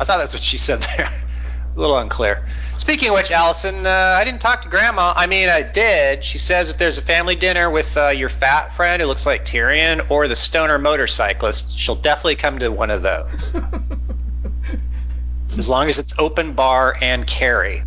I 0.00 0.04
thought 0.04 0.18
that's 0.18 0.34
what 0.34 0.42
she 0.42 0.58
said 0.58 0.80
there. 0.96 1.08
a 1.76 1.80
little 1.80 1.98
unclear. 1.98 2.44
Speaking 2.76 3.08
of 3.08 3.14
which, 3.14 3.32
Allison, 3.32 3.86
uh, 3.86 3.90
I 3.90 4.24
didn't 4.24 4.40
talk 4.40 4.62
to 4.62 4.68
Grandma. 4.68 5.12
I 5.16 5.26
mean, 5.26 5.48
I 5.48 5.62
did. 5.62 6.22
She 6.22 6.38
says 6.38 6.70
if 6.70 6.78
there's 6.78 6.98
a 6.98 7.02
family 7.02 7.34
dinner 7.34 7.68
with 7.70 7.96
uh, 7.96 8.08
your 8.10 8.28
fat 8.28 8.72
friend 8.74 9.00
who 9.02 9.08
looks 9.08 9.26
like 9.26 9.44
Tyrion 9.44 10.10
or 10.10 10.28
the 10.28 10.36
stoner 10.36 10.78
motorcyclist, 10.78 11.76
she'll 11.78 11.94
definitely 11.96 12.36
come 12.36 12.58
to 12.60 12.70
one 12.70 12.90
of 12.90 13.02
those. 13.02 13.54
as 15.58 15.68
long 15.70 15.88
as 15.88 15.98
it's 15.98 16.14
open 16.18 16.52
bar 16.52 16.94
and 17.00 17.26
carry. 17.26 17.82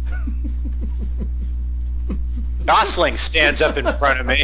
Gosling 2.65 3.15
stands 3.17 3.61
up 3.61 3.77
in 3.77 3.85
front 3.87 4.19
of 4.19 4.25
me 4.25 4.43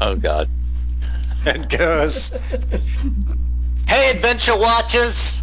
Oh 0.00 0.14
God. 0.16 0.48
and 1.44 1.68
goes, 1.68 2.36
Hey, 3.88 4.10
Adventure 4.10 4.56
Watchers! 4.56 5.42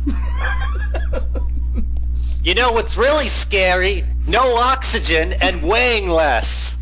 You 2.43 2.53
know 2.53 2.73
what's 2.73 2.95
really 2.95 3.27
scary? 3.27 4.03
No 4.27 4.55
oxygen 4.57 5.33
and 5.41 5.63
weighing 5.67 6.07
less. 6.07 6.77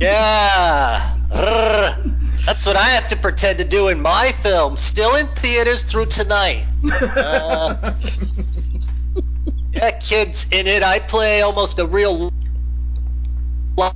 Yeah. 0.00 1.16
That's 2.46 2.66
what 2.66 2.76
I 2.76 2.88
have 2.88 3.06
to 3.08 3.16
pretend 3.16 3.58
to 3.58 3.64
do 3.64 3.88
in 3.88 4.02
my 4.02 4.32
film, 4.32 4.76
still 4.76 5.14
in 5.14 5.28
theaters 5.28 5.84
through 5.84 6.06
tonight. 6.06 6.66
Uh, 6.90 7.94
yeah, 9.72 9.92
kids, 9.92 10.48
in 10.50 10.66
it 10.66 10.82
I 10.82 10.98
play 10.98 11.42
almost 11.42 11.78
a 11.78 11.86
real 11.86 12.32
life 13.76 13.94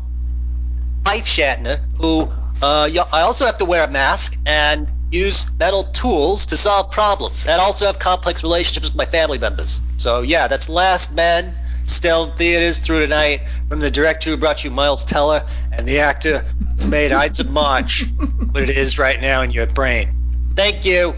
Shatner, 1.25 1.81
who 1.99 2.31
uh, 2.63 2.89
I 3.13 3.23
also 3.23 3.45
have 3.45 3.59
to 3.59 3.65
wear 3.65 3.89
a 3.89 3.91
mask 3.91 4.39
and 4.47 4.89
use 5.15 5.47
metal 5.59 5.85
tools 5.85 6.47
to 6.47 6.57
solve 6.57 6.91
problems, 6.91 7.47
and 7.47 7.61
also 7.61 7.87
have 7.87 7.99
complex 7.99 8.43
relationships 8.43 8.89
with 8.89 8.97
my 8.97 9.07
family 9.07 9.39
members. 9.39 9.81
So 9.97 10.23
yeah, 10.23 10.49
that's 10.49 10.69
Last 10.69 11.15
Men, 11.15 11.55
still 11.87 12.27
theaters 12.27 12.81
through 12.81 13.01
tonight, 13.01 13.43
from 13.69 13.81
the 13.81 13.91
director 13.91 14.31
who 14.31 14.37
brought 14.37 14.65
you 14.65 14.71
Miles 14.71 15.05
Teller 15.05 15.45
and 15.73 15.87
the 15.87 16.01
actor 16.01 16.41
who 16.81 16.89
made 16.89 17.13
Ides 17.13 17.41
of 17.41 17.51
March, 17.51 18.05
what 18.51 18.63
it 18.63 18.71
is 18.71 18.99
right 18.99 19.21
now 19.21 19.43
in 19.43 19.53
your 19.53 19.67
brain. 19.67 20.11
Thank 20.55 20.85
you. 20.85 21.15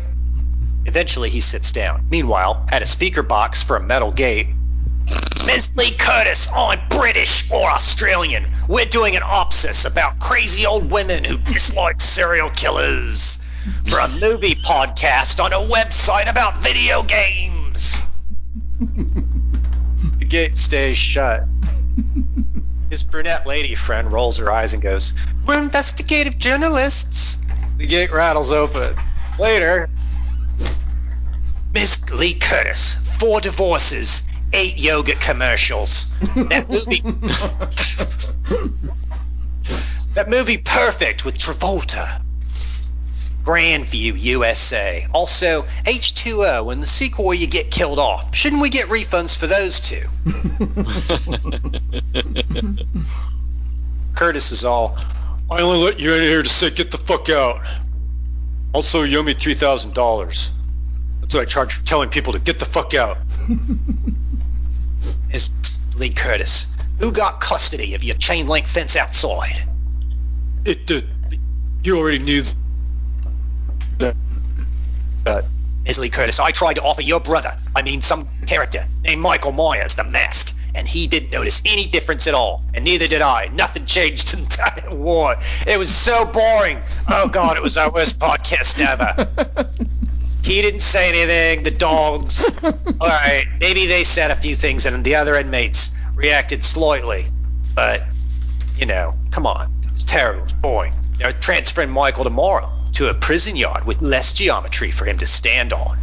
Eventually, 0.85 1.31
he 1.31 1.41
sits 1.41 1.73
down. 1.73 2.07
Meanwhile, 2.11 2.67
at 2.71 2.83
a 2.83 2.87
speaker 2.87 3.23
box 3.23 3.65
for 3.65 3.77
a 3.77 3.83
metal 3.83 4.13
gate, 4.13 4.49
Miss 5.47 5.71
Lee 5.77 5.93
Curtis, 5.93 6.49
I'm 6.55 6.81
British 6.89 7.51
or 7.51 7.69
Australian. 7.71 8.47
We're 8.69 8.87
doing 8.87 9.17
an 9.17 9.23
opsis 9.23 9.89
about 9.91 10.19
crazy 10.19 10.67
old 10.67 10.91
women 10.91 11.25
who 11.25 11.39
dislike 11.39 12.01
serial 12.01 12.51
killers 12.51 13.39
for 13.89 13.99
a 13.99 14.09
movie 14.09 14.55
podcast 14.55 15.43
on 15.43 15.53
a 15.53 15.57
website 15.57 16.31
about 16.31 16.59
video 16.59 17.03
games. 17.03 18.03
the 18.81 20.25
gate 20.27 20.57
stays 20.57 20.97
shut. 20.97 21.45
His 22.91 23.05
brunette 23.05 23.47
lady 23.47 23.75
friend 23.75 24.13
rolls 24.13 24.39
her 24.39 24.51
eyes 24.51 24.73
and 24.73 24.83
goes, 24.83 25.13
We're 25.47 25.59
investigative 25.59 26.39
journalists. 26.39 27.39
The 27.79 27.87
gate 27.87 28.13
rattles 28.13 28.53
open. 28.53 28.95
Later, 29.39 29.89
Miss 31.73 32.11
Lee 32.11 32.35
Curtis, 32.35 32.95
four 33.19 33.41
divorces, 33.41 34.23
eight 34.53 34.79
yogurt 34.79 35.21
commercials. 35.21 36.07
That 36.35 36.69
movie. 36.71 37.01
that 40.15 40.29
movie 40.29 40.59
Perfect 40.59 41.25
with 41.25 41.39
Travolta. 41.39 42.23
Grandview, 43.47 44.21
USA. 44.21 45.07
Also, 45.15 45.63
H2O 45.85 46.73
and 46.73 46.83
the 46.83 46.87
sequel 46.87 47.27
where 47.27 47.37
you 47.37 47.47
get 47.47 47.71
killed 47.71 48.01
off. 48.01 48.35
Shouldn't 48.35 48.61
we 48.61 48.71
get 48.71 48.89
refunds 48.89 49.39
for 49.39 49.47
those 49.47 49.79
two? 49.79 50.03
Curtis 54.17 54.51
is 54.51 54.65
all, 54.65 54.99
I 55.49 55.61
only 55.61 55.79
let 55.79 56.01
you 56.01 56.13
in 56.15 56.25
here 56.25 56.43
to 56.43 56.49
say 56.49 56.71
get 56.71 56.91
the 56.91 56.99
fuck 56.99 57.31
out. 57.31 57.63
Also, 58.75 59.05
you 59.05 59.21
owe 59.21 59.23
me 59.23 59.35
$3,000. 59.35 60.51
That's 61.21 61.35
what 61.35 61.41
I 61.41 61.45
charge 61.45 61.75
for 61.75 61.85
telling 61.85 62.09
people 62.09 62.33
to 62.33 62.41
get 62.41 62.59
the 62.59 62.65
fuck 62.65 62.95
out. 62.95 63.19
Miss 65.29 65.51
Lee 65.97 66.11
Curtis, 66.11 66.67
who 66.99 67.13
got 67.13 67.41
custody 67.41 67.95
of 67.95 68.03
your 68.03 68.17
chain 68.17 68.49
link 68.49 68.67
fence 68.67 68.97
outside? 68.97 69.63
It 70.65 70.85
did. 70.85 71.05
You 71.85 72.01
already 72.01 72.19
knew 72.19 72.43
that. 73.99 74.17
that. 75.25 75.45
Lee 75.99 76.11
Curtis, 76.11 76.41
I 76.41 76.51
tried 76.51 76.75
to 76.75 76.83
offer 76.83 77.01
your 77.01 77.21
brother, 77.21 77.57
I 77.75 77.83
mean 77.83 78.03
some 78.03 78.29
character, 78.47 78.85
named 79.05 79.23
Michael 79.23 79.53
Myers, 79.53 79.95
the 79.95 80.05
mask, 80.05 80.53
and 80.75 80.87
he 80.87 81.07
didn't 81.07 81.33
notice 81.33 81.63
any 81.65 81.87
difference 81.87 82.27
at 82.27 82.35
all, 82.35 82.63
and 82.75 82.85
neither 82.85 83.07
did 83.07 83.23
I. 83.23 83.47
Nothing 83.47 83.87
changed 83.87 84.35
in 84.35 84.41
entire 84.41 84.95
war. 84.95 85.37
It 85.67 85.79
was 85.79 85.95
so 85.95 86.25
boring. 86.25 86.81
Oh 87.09 87.29
God, 87.29 87.57
it 87.57 87.63
was 87.63 87.77
our 87.79 87.91
worst 87.91 88.19
podcast 88.21 88.81
ever. 88.81 89.69
He 90.43 90.61
didn't 90.61 90.81
say 90.81 91.09
anything. 91.09 91.65
The 91.65 91.71
dogs. 91.71 92.43
All 92.43 93.09
right, 93.09 93.47
maybe 93.61 93.87
they 93.87 94.05
said 94.05 94.31
a 94.31 94.37
few 94.37 94.55
things, 94.55 94.87
and 94.87 95.05
the 95.05 95.17
other 95.17 95.37
inmates 95.37 95.97
reacted 96.15 96.65
slightly. 96.65 97.27
But 97.75 98.03
you 98.77 98.87
know, 98.87 99.15
come 99.31 99.47
on, 99.47 99.73
it's 99.93 100.05
terrible. 100.05 100.43
It's 100.43 100.53
boring. 100.53 100.93
They're 101.17 101.33
transferring 101.33 101.91
Michael 101.91 102.25
tomorrow 102.25 102.76
to 102.97 103.11
a 103.11 103.15
prison 103.15 103.57
yard 103.57 103.85
with 103.85 104.01
less 104.01 104.33
geometry 104.33 104.91
for 104.91 105.05
him 105.05 105.19
to 105.19 105.27
stand 105.27 105.75
on. 105.75 105.99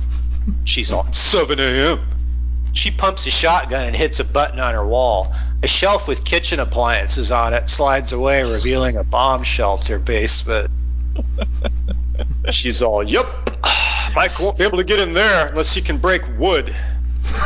She's 0.63 0.93
on 0.93 1.11
7 1.11 1.59
a.m. 1.59 1.99
She 2.73 2.91
pumps 2.91 3.25
a 3.25 3.31
shotgun 3.31 3.87
and 3.87 3.95
hits 3.95 4.19
a 4.19 4.23
button 4.23 4.59
on 4.59 4.75
her 4.75 4.85
wall. 4.85 5.33
A 5.63 5.67
shelf 5.67 6.07
with 6.07 6.23
kitchen 6.23 6.59
appliances 6.59 7.31
on 7.31 7.53
it 7.53 7.67
slides 7.67 8.13
away, 8.13 8.43
revealing 8.43 8.97
a 8.97 9.03
bomb 9.03 9.41
shelter 9.41 9.97
basement. 9.97 10.69
She's 12.51 12.83
all, 12.83 13.01
yep. 13.01 13.25
Mike 14.15 14.39
won't 14.39 14.59
be 14.59 14.63
able 14.63 14.77
to 14.77 14.83
get 14.83 14.99
in 14.99 15.13
there 15.13 15.47
unless 15.47 15.73
he 15.73 15.81
can 15.81 15.97
break 15.97 16.21
wood. 16.37 16.69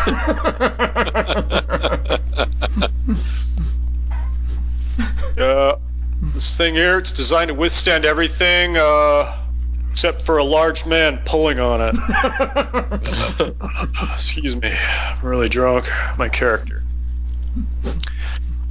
uh, 5.38 5.76
this 6.22 6.58
thing 6.58 6.76
here, 6.76 6.98
it's 6.98 7.12
designed 7.12 7.50
to 7.50 7.54
withstand 7.54 8.06
everything 8.06 8.78
uh, 8.78 9.38
except 9.92 10.22
for 10.22 10.38
a 10.38 10.44
large 10.44 10.86
man 10.86 11.22
pulling 11.26 11.60
on 11.60 11.82
it. 11.82 11.96
Excuse 14.14 14.56
me, 14.56 14.72
I'm 14.72 15.28
really 15.28 15.50
drunk. 15.50 15.90
My 16.18 16.30
character. 16.30 16.84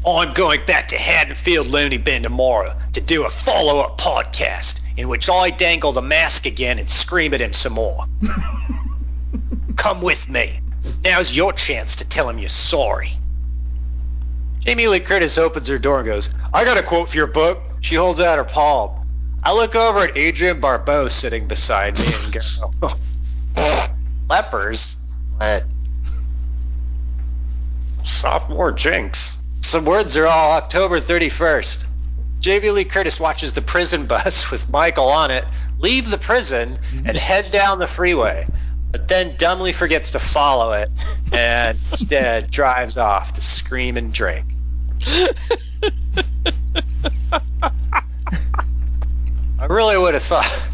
I'm 0.06 0.34
going 0.34 0.64
back 0.66 0.88
to 0.88 0.96
Haddonfield 0.96 1.66
Looney 1.66 1.98
Bin 1.98 2.22
tomorrow 2.22 2.78
to 2.92 3.00
do 3.00 3.26
a 3.26 3.30
follow 3.30 3.80
up 3.80 3.98
podcast 3.98 4.82
in 4.96 5.08
which 5.08 5.28
I 5.28 5.50
dangle 5.50 5.90
the 5.90 6.02
mask 6.02 6.46
again 6.46 6.78
and 6.78 6.88
scream 6.88 7.34
at 7.34 7.40
him 7.40 7.52
some 7.52 7.72
more. 7.72 8.04
Come 9.76 10.00
with 10.00 10.28
me. 10.28 10.60
Now's 11.02 11.36
your 11.36 11.52
chance 11.52 11.96
to 11.96 12.08
tell 12.08 12.28
him 12.28 12.38
you're 12.38 12.48
sorry. 12.48 13.10
Jamie 14.66 14.88
Lee 14.88 15.00
Curtis 15.00 15.38
opens 15.38 15.68
her 15.68 15.78
door 15.78 16.00
and 16.00 16.06
goes, 16.06 16.28
I 16.52 16.64
got 16.64 16.76
a 16.76 16.82
quote 16.82 17.08
for 17.08 17.16
your 17.16 17.28
book. 17.28 17.62
She 17.82 17.94
holds 17.94 18.18
out 18.18 18.38
her 18.38 18.44
palm. 18.44 19.06
I 19.42 19.52
look 19.54 19.76
over 19.76 20.00
at 20.00 20.16
Adrienne 20.16 20.58
Barbeau 20.58 21.06
sitting 21.06 21.46
beside 21.46 21.96
me 21.96 22.04
and 22.24 22.32
go, 22.32 22.90
Lepers? 24.28 24.96
What? 25.36 25.64
Sophomore 28.04 28.72
jinx. 28.72 29.36
Some 29.62 29.84
words 29.84 30.16
are 30.16 30.26
all 30.26 30.52
October 30.56 30.98
31st. 30.98 31.86
Jamie 32.40 32.70
Lee 32.70 32.84
Curtis 32.84 33.20
watches 33.20 33.52
the 33.52 33.62
prison 33.62 34.06
bus 34.08 34.50
with 34.50 34.68
Michael 34.68 35.08
on 35.08 35.30
it 35.30 35.44
leave 35.78 36.10
the 36.10 36.18
prison 36.18 36.76
and 37.04 37.16
head 37.16 37.52
down 37.52 37.78
the 37.78 37.86
freeway. 37.86 38.46
but 38.90 39.08
then 39.08 39.36
dumbly 39.36 39.72
forgets 39.72 40.12
to 40.12 40.18
follow 40.18 40.72
it 40.72 40.88
and 41.30 41.78
instead 41.90 42.50
drives 42.50 42.96
off 42.96 43.34
to 43.34 43.40
scream 43.40 43.96
and 43.96 44.12
drink. 44.12 44.44
I 49.58 49.66
really 49.68 49.96
would 49.96 50.14
have 50.14 50.22
thought 50.22 50.70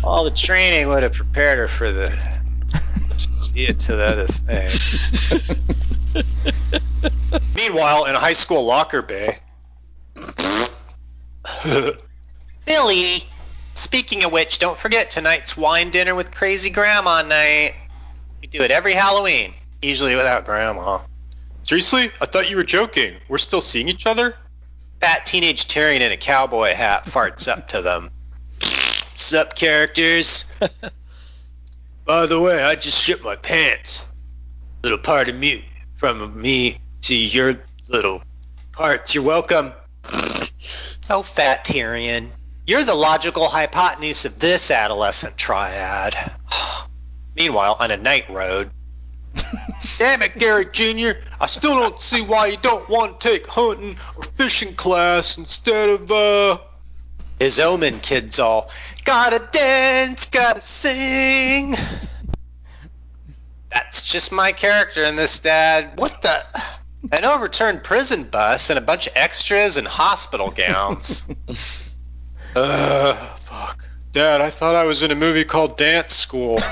all 0.04 0.24
the 0.24 0.30
training 0.30 0.88
would 0.88 1.02
have 1.02 1.14
prepared 1.14 1.58
her 1.58 1.68
for 1.68 1.90
the 1.90 2.10
see 3.18 3.64
it 3.66 3.80
to 3.80 3.96
the 3.96 4.04
other 4.04 4.26
thing. 4.26 4.70
Meanwhile, 7.56 8.04
in 8.06 8.14
a 8.14 8.18
high 8.18 8.32
school 8.34 8.64
locker 8.64 9.02
bay, 9.02 9.36
Billy. 12.66 13.24
Speaking 13.74 14.24
of 14.24 14.32
which, 14.32 14.58
don't 14.58 14.76
forget 14.76 15.10
tonight's 15.10 15.56
wine 15.56 15.90
dinner 15.90 16.14
with 16.14 16.30
Crazy 16.30 16.68
Grandma 16.68 17.22
night. 17.22 17.74
We 18.40 18.46
do 18.46 18.62
it 18.62 18.70
every 18.70 18.92
Halloween, 18.92 19.54
usually 19.80 20.14
without 20.14 20.44
Grandma. 20.44 20.98
Seriously? 21.62 22.10
I 22.20 22.26
thought 22.26 22.50
you 22.50 22.56
were 22.56 22.64
joking. 22.64 23.14
We're 23.28 23.38
still 23.38 23.60
seeing 23.60 23.88
each 23.88 24.06
other? 24.06 24.36
Fat 25.00 25.26
teenage 25.26 25.66
Tyrion 25.66 26.00
in 26.00 26.12
a 26.12 26.16
cowboy 26.16 26.74
hat 26.74 27.06
farts 27.06 27.48
up 27.48 27.68
to 27.68 27.82
them. 27.82 28.10
Sup, 28.60 29.54
characters? 29.54 30.52
By 32.04 32.26
the 32.26 32.40
way, 32.40 32.62
I 32.62 32.74
just 32.74 33.00
shit 33.00 33.22
my 33.22 33.36
pants. 33.36 34.06
Little 34.82 34.98
part 34.98 35.28
of 35.28 35.38
me, 35.38 35.64
from 35.94 36.40
me 36.40 36.78
to 37.02 37.14
your 37.14 37.54
little 37.88 38.22
parts. 38.72 39.14
You're 39.14 39.24
welcome. 39.24 39.72
Oh, 41.10 41.22
Fat 41.22 41.64
Tyrion. 41.64 42.30
You're 42.66 42.84
the 42.84 42.94
logical 42.94 43.48
hypotenuse 43.48 44.24
of 44.24 44.38
this 44.38 44.70
adolescent 44.70 45.36
triad. 45.36 46.14
Meanwhile, 47.36 47.76
on 47.80 47.90
a 47.90 47.96
night 47.96 48.30
road. 48.30 48.70
Damn 49.98 50.22
it, 50.22 50.38
Garrett 50.38 50.72
Jr. 50.72 51.12
I 51.40 51.46
still 51.46 51.74
don't 51.74 52.00
see 52.00 52.22
why 52.22 52.48
you 52.48 52.56
don't 52.56 52.88
want 52.88 53.20
to 53.20 53.28
take 53.28 53.46
hunting 53.46 53.96
or 54.16 54.22
fishing 54.22 54.74
class 54.74 55.38
instead 55.38 55.88
of, 55.88 56.10
uh. 56.10 56.58
His 57.38 57.58
omen 57.58 57.98
kids 57.98 58.38
all, 58.38 58.70
gotta 59.04 59.44
dance, 59.50 60.26
gotta 60.26 60.60
sing. 60.60 61.74
That's 63.68 64.02
just 64.02 64.30
my 64.32 64.52
character 64.52 65.02
in 65.02 65.16
this, 65.16 65.40
Dad. 65.40 65.98
What 65.98 66.22
the? 66.22 66.44
An 67.10 67.24
overturned 67.24 67.82
prison 67.82 68.24
bus 68.24 68.70
and 68.70 68.78
a 68.78 68.82
bunch 68.82 69.08
of 69.08 69.14
extras 69.16 69.76
and 69.76 69.88
hospital 69.88 70.50
gowns. 70.50 71.26
uh, 72.56 73.14
fuck. 73.14 73.88
Dad, 74.12 74.40
I 74.42 74.50
thought 74.50 74.74
I 74.74 74.84
was 74.84 75.02
in 75.02 75.10
a 75.10 75.14
movie 75.14 75.44
called 75.44 75.78
Dance 75.78 76.14
School. 76.14 76.58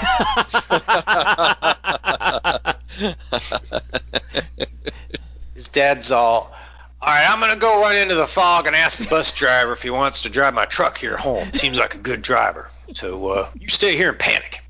His 5.54 5.68
dad's 5.68 6.12
all, 6.12 6.52
all 7.00 7.08
right, 7.08 7.26
I'm 7.30 7.40
going 7.40 7.52
to 7.52 7.58
go 7.58 7.80
run 7.80 7.96
into 7.96 8.14
the 8.14 8.26
fog 8.26 8.66
and 8.66 8.76
ask 8.76 8.98
the 8.98 9.06
bus 9.06 9.32
driver 9.32 9.72
if 9.72 9.82
he 9.82 9.88
wants 9.88 10.24
to 10.24 10.28
drive 10.28 10.52
my 10.52 10.66
truck 10.66 10.98
here 10.98 11.16
home. 11.16 11.50
Seems 11.52 11.78
like 11.78 11.94
a 11.94 11.98
good 11.98 12.20
driver. 12.20 12.68
So 12.92 13.28
uh, 13.28 13.48
you 13.58 13.68
stay 13.68 13.96
here 13.96 14.10
and 14.10 14.18
panic. 14.18 14.62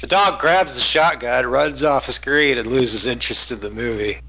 The 0.00 0.06
dog 0.06 0.38
grabs 0.40 0.74
the 0.74 0.80
shotgun, 0.80 1.46
runs 1.46 1.82
off 1.82 2.06
the 2.06 2.12
screen, 2.12 2.58
and 2.58 2.66
loses 2.66 3.06
interest 3.06 3.52
in 3.52 3.60
the 3.60 3.70
movie. 3.70 4.20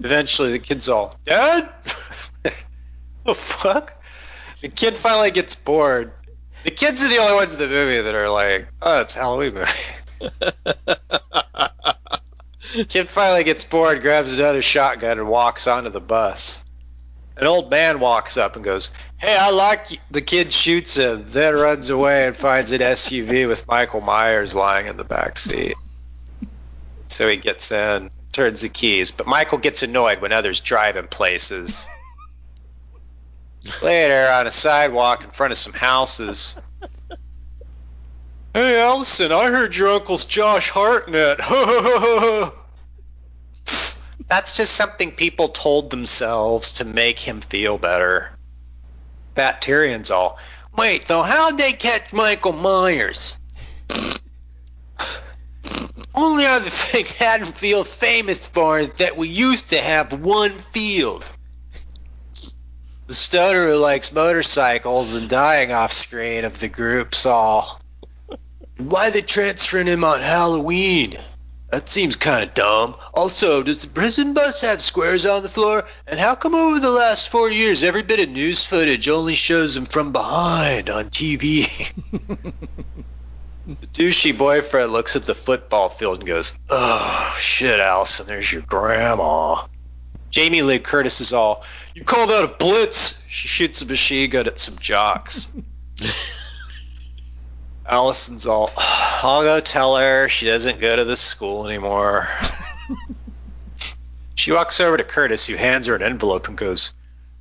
Eventually, 0.00 0.52
the 0.52 0.58
kid's 0.58 0.88
all, 0.88 1.16
Dad? 1.24 1.68
the 3.24 3.34
fuck? 3.34 3.97
The 4.60 4.68
kid 4.68 4.94
finally 4.94 5.30
gets 5.30 5.54
bored. 5.54 6.12
The 6.64 6.70
kids 6.70 7.04
are 7.04 7.08
the 7.08 7.18
only 7.18 7.34
ones 7.34 7.54
in 7.54 7.60
the 7.60 7.68
movie 7.68 8.00
that 8.00 8.14
are 8.14 8.28
like, 8.28 8.68
oh, 8.82 9.02
it's 9.02 9.16
a 9.16 9.20
Halloween 9.20 9.54
movie. 9.54 9.70
Kid 12.88 13.08
finally 13.08 13.44
gets 13.44 13.64
bored, 13.64 14.02
grabs 14.02 14.38
another 14.38 14.62
shotgun, 14.62 15.18
and 15.18 15.28
walks 15.28 15.66
onto 15.66 15.90
the 15.90 16.00
bus. 16.00 16.64
An 17.36 17.46
old 17.46 17.70
man 17.70 18.00
walks 18.00 18.36
up 18.36 18.56
and 18.56 18.64
goes, 18.64 18.90
Hey, 19.16 19.36
I 19.36 19.50
like 19.50 19.92
you. 19.92 19.98
The 20.10 20.22
kid 20.22 20.52
shoots 20.52 20.96
him, 20.96 21.24
then 21.28 21.54
runs 21.54 21.88
away 21.88 22.26
and 22.26 22.36
finds 22.36 22.72
an 22.72 22.80
SUV 22.80 23.48
with 23.48 23.68
Michael 23.68 24.00
Myers 24.00 24.54
lying 24.54 24.86
in 24.86 24.96
the 24.96 25.04
back 25.04 25.38
seat. 25.38 25.74
So 27.08 27.28
he 27.28 27.36
gets 27.36 27.72
in, 27.72 28.10
turns 28.32 28.62
the 28.62 28.68
keys, 28.68 29.12
but 29.12 29.26
Michael 29.26 29.58
gets 29.58 29.82
annoyed 29.82 30.20
when 30.20 30.32
others 30.32 30.60
drive 30.60 30.96
in 30.96 31.06
places. 31.06 31.88
Later, 33.82 34.28
on 34.30 34.46
a 34.46 34.50
sidewalk 34.50 35.24
in 35.24 35.30
front 35.30 35.52
of 35.52 35.58
some 35.58 35.72
houses. 35.72 36.60
Hey, 38.54 38.80
Allison, 38.80 39.30
I 39.30 39.50
heard 39.50 39.76
your 39.76 39.90
uncle's 39.90 40.24
Josh 40.24 40.70
Hartnett. 40.70 41.38
That's 44.26 44.56
just 44.56 44.72
something 44.74 45.12
people 45.12 45.48
told 45.48 45.90
themselves 45.90 46.72
to 46.74 46.84
make 46.84 47.20
him 47.20 47.40
feel 47.40 47.78
better. 47.78 48.30
Fat 49.36 49.62
Tyrion's 49.62 50.10
all, 50.10 50.38
wait, 50.76 51.06
though, 51.06 51.22
how'd 51.22 51.56
they 51.56 51.72
catch 51.72 52.12
Michael 52.12 52.52
Myers? 52.52 53.38
Only 56.14 56.46
other 56.46 56.68
thing 56.68 57.04
Haddonfield's 57.04 57.94
famous 57.94 58.48
for 58.48 58.80
is 58.80 58.92
that 58.94 59.16
we 59.16 59.28
used 59.28 59.68
to 59.70 59.78
have 59.78 60.20
one 60.20 60.50
field. 60.50 61.24
The 63.08 63.14
stoner 63.14 63.70
who 63.70 63.76
likes 63.76 64.12
motorcycles 64.12 65.14
and 65.14 65.30
dying 65.30 65.72
off 65.72 65.92
screen 65.92 66.44
of 66.44 66.60
the 66.60 66.68
group's 66.68 67.24
all. 67.24 67.80
Why 68.76 69.08
they 69.08 69.22
transferring 69.22 69.86
him 69.86 70.04
on 70.04 70.20
Halloween? 70.20 71.14
That 71.70 71.88
seems 71.88 72.16
kind 72.16 72.44
of 72.44 72.52
dumb. 72.52 72.96
Also, 73.14 73.62
does 73.62 73.80
the 73.80 73.88
prison 73.88 74.34
bus 74.34 74.60
have 74.60 74.82
squares 74.82 75.24
on 75.24 75.42
the 75.42 75.48
floor? 75.48 75.86
And 76.06 76.20
how 76.20 76.34
come 76.34 76.54
over 76.54 76.80
the 76.80 76.90
last 76.90 77.30
four 77.30 77.50
years 77.50 77.82
every 77.82 78.02
bit 78.02 78.20
of 78.20 78.28
news 78.28 78.66
footage 78.66 79.08
only 79.08 79.34
shows 79.34 79.74
him 79.74 79.86
from 79.86 80.12
behind 80.12 80.90
on 80.90 81.04
TV? 81.04 81.64
the 83.66 83.86
douchey 83.86 84.36
boyfriend 84.36 84.92
looks 84.92 85.16
at 85.16 85.22
the 85.22 85.34
football 85.34 85.88
field 85.88 86.18
and 86.18 86.26
goes, 86.26 86.52
Oh, 86.68 87.34
shit, 87.38 87.80
Allison, 87.80 88.26
there's 88.26 88.52
your 88.52 88.60
grandma. 88.60 89.62
Jamie 90.30 90.62
Lee 90.62 90.78
Curtis 90.78 91.20
is 91.20 91.32
all, 91.32 91.64
You 91.94 92.04
call 92.04 92.26
that 92.26 92.44
a 92.44 92.48
blitz? 92.48 93.24
She 93.28 93.48
shoots 93.48 93.82
a 93.82 93.86
machine 93.86 94.30
gun 94.30 94.46
at 94.46 94.58
some 94.58 94.76
jocks. 94.78 95.48
Allison's 97.86 98.46
all, 98.46 98.70
I'll 98.76 99.42
go 99.42 99.60
tell 99.60 99.96
her 99.96 100.28
she 100.28 100.46
doesn't 100.46 100.80
go 100.80 100.94
to 100.96 101.04
this 101.04 101.20
school 101.20 101.66
anymore. 101.66 102.28
she 104.34 104.52
walks 104.52 104.80
over 104.80 104.98
to 104.98 105.04
Curtis, 105.04 105.46
who 105.46 105.54
hands 105.56 105.86
her 105.86 105.96
an 105.96 106.02
envelope 106.02 106.48
and 106.48 106.58
goes, 106.58 106.92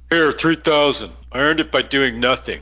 Here, 0.09 0.31
3000 0.31 1.11
I 1.33 1.39
earned 1.39 1.59
it 1.59 1.71
by 1.71 1.81
doing 1.81 2.21
nothing. 2.21 2.61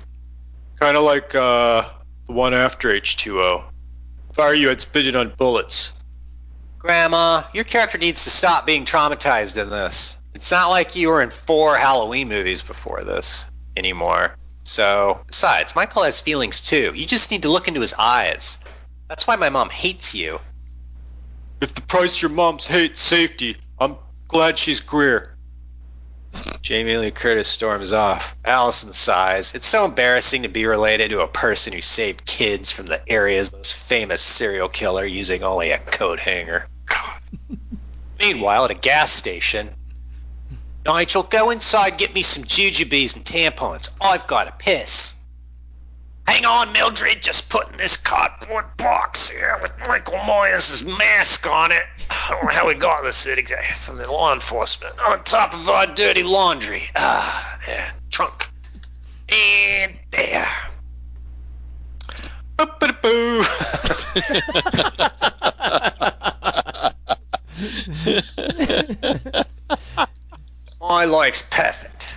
Kind 0.79 0.97
of 0.97 1.03
like 1.03 1.35
uh, 1.35 1.87
the 2.25 2.33
one 2.33 2.55
after 2.55 2.89
H2O. 2.89 3.63
If 4.31 4.39
I 4.39 4.47
were 4.47 4.53
you, 4.55 4.71
I'd 4.71 4.81
spend 4.81 5.05
it 5.05 5.15
on 5.15 5.33
bullets. 5.37 5.93
Grandma, 6.85 7.41
your 7.51 7.63
character 7.63 7.97
needs 7.97 8.25
to 8.25 8.29
stop 8.29 8.67
being 8.67 8.85
traumatized 8.85 9.59
in 9.59 9.71
this. 9.71 10.21
It's 10.35 10.51
not 10.51 10.69
like 10.69 10.95
you 10.95 11.09
were 11.09 11.23
in 11.23 11.31
four 11.31 11.75
Halloween 11.75 12.29
movies 12.29 12.61
before 12.61 13.03
this 13.03 13.47
anymore. 13.75 14.37
So, 14.65 15.19
besides, 15.25 15.75
Michael 15.75 16.03
has 16.03 16.21
feelings 16.21 16.61
too. 16.61 16.91
You 16.93 17.07
just 17.07 17.31
need 17.31 17.41
to 17.41 17.49
look 17.49 17.67
into 17.67 17.81
his 17.81 17.95
eyes. 17.97 18.59
That's 19.07 19.25
why 19.25 19.35
my 19.35 19.49
mom 19.49 19.71
hates 19.71 20.13
you. 20.13 20.39
If 21.59 21.73
the 21.73 21.81
price 21.81 22.21
your 22.21 22.29
mom's 22.29 22.67
hates 22.67 22.99
safety, 22.99 23.57
I'm 23.79 23.95
glad 24.27 24.59
she's 24.59 24.81
Greer. 24.81 25.35
Jamie 26.61 26.97
Lee 26.97 27.09
Curtis 27.09 27.47
storms 27.47 27.93
off. 27.93 28.35
Allison 28.45 28.93
sighs. 28.93 29.55
It's 29.55 29.65
so 29.65 29.85
embarrassing 29.85 30.43
to 30.43 30.49
be 30.49 30.67
related 30.67 31.09
to 31.09 31.23
a 31.23 31.27
person 31.27 31.73
who 31.73 31.81
saved 31.81 32.27
kids 32.27 32.71
from 32.71 32.85
the 32.85 33.01
area's 33.09 33.51
most 33.51 33.75
famous 33.75 34.21
serial 34.21 34.69
killer 34.69 35.03
using 35.03 35.41
only 35.41 35.71
a 35.71 35.79
coat 35.79 36.19
hanger. 36.19 36.67
God. 36.85 37.57
Meanwhile, 38.19 38.65
at 38.65 38.71
a 38.71 38.75
gas 38.75 39.11
station, 39.11 39.69
Nigel, 40.85 41.23
go 41.23 41.49
inside, 41.49 41.97
get 41.97 42.13
me 42.13 42.21
some 42.21 42.43
jujubes 42.43 43.15
and 43.15 43.25
tampons. 43.25 43.89
I've 43.99 44.27
got 44.27 44.45
to 44.45 44.51
piss. 44.51 45.15
Hang 46.27 46.45
on, 46.45 46.73
Mildred, 46.73 47.21
just 47.21 47.51
putting 47.51 47.77
this 47.77 47.97
cardboard 47.97 48.65
box 48.77 49.29
here 49.29 49.59
with 49.61 49.71
Michael 49.87 50.17
Myers' 50.25 50.83
mask 50.83 51.45
on 51.45 51.71
it. 51.71 51.83
I 52.09 52.27
don't 52.31 52.45
know 52.45 52.51
how 52.51 52.67
we 52.67 52.73
got 52.73 53.03
this 53.03 53.27
exactly 53.27 53.75
from 53.75 53.97
the 53.97 54.11
law 54.11 54.33
enforcement. 54.33 54.95
On 54.99 55.23
top 55.23 55.53
of 55.53 55.69
our 55.69 55.85
dirty 55.87 56.23
laundry. 56.23 56.81
Ah, 56.95 57.59
there, 57.67 57.93
trunk. 58.09 58.49
And 59.29 59.99
there. 60.11 60.47
Boo. 63.01 63.43
My 70.81 71.05
life's 71.05 71.41
perfect. 71.41 72.13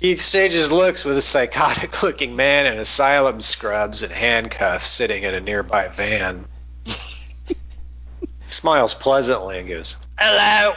He 0.00 0.10
exchanges 0.10 0.70
looks 0.70 1.04
with 1.04 1.16
a 1.16 1.22
psychotic 1.22 2.02
looking 2.02 2.36
man 2.36 2.66
in 2.66 2.78
asylum 2.78 3.40
scrubs 3.40 4.02
and 4.02 4.12
handcuffs 4.12 4.86
sitting 4.86 5.22
in 5.22 5.34
a 5.34 5.40
nearby 5.40 5.88
van. 5.88 6.44
Smiles 8.44 8.94
pleasantly 8.94 9.58
and 9.58 9.68
goes, 9.68 9.96
Hello! 10.18 10.74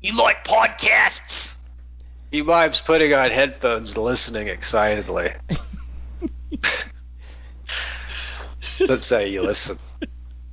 You 0.00 0.16
like 0.16 0.44
podcasts? 0.44 1.62
He 2.30 2.42
vibes 2.42 2.84
putting 2.84 3.14
on 3.14 3.30
headphones 3.30 3.94
and 3.94 4.04
listening 4.04 4.48
excitedly. 4.48 5.32
Let's 8.80 9.06
say 9.06 9.30
you 9.30 9.42
listen. 9.42 9.78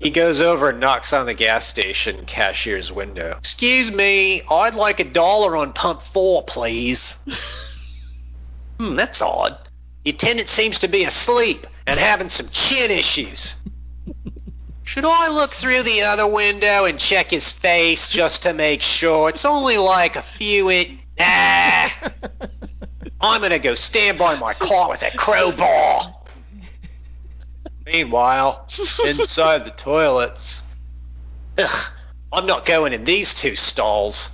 He 0.05 0.11
goes 0.11 0.39
over 0.39 0.69
and 0.69 0.79
knocks 0.79 1.13
on 1.13 1.25
the 1.25 1.33
gas 1.33 1.65
station 1.65 2.25
cashier's 2.27 2.91
window. 2.91 3.33
Excuse 3.39 3.91
me, 3.91 4.43
I'd 4.43 4.75
like 4.75 4.99
a 4.99 5.03
dollar 5.03 5.57
on 5.57 5.73
pump 5.73 6.03
four, 6.03 6.43
please. 6.43 7.17
Hmm, 8.77 8.97
that's 8.97 9.21
odd. 9.21 9.57
The 10.03 10.11
attendant 10.11 10.49
seems 10.49 10.79
to 10.79 10.89
be 10.89 11.05
asleep 11.05 11.65
and 11.87 11.97
having 11.97 12.27
some 12.27 12.49
chin 12.51 12.91
issues. 12.91 13.55
Should 14.83 15.05
I 15.05 15.29
look 15.29 15.53
through 15.53 15.81
the 15.81 16.01
other 16.01 16.27
window 16.27 16.83
and 16.83 16.99
check 16.99 17.31
his 17.31 17.49
face 17.51 18.09
just 18.09 18.43
to 18.43 18.53
make 18.53 18.81
sure? 18.81 19.29
It's 19.29 19.45
only 19.45 19.77
like 19.77 20.17
a 20.17 20.21
few 20.21 20.69
in. 20.69 20.99
Nah. 21.17 21.87
I'm 23.21 23.41
gonna 23.41 23.59
go 23.59 23.75
stand 23.75 24.19
by 24.19 24.35
my 24.35 24.53
car 24.53 24.89
with 24.89 25.03
a 25.03 25.17
crowbar. 25.17 26.15
Meanwhile, 27.85 28.67
inside 29.05 29.65
the 29.65 29.71
toilets. 29.71 30.63
Ugh, 31.57 31.91
I'm 32.31 32.45
not 32.45 32.65
going 32.65 32.93
in 32.93 33.05
these 33.05 33.33
two 33.35 33.55
stalls. 33.55 34.29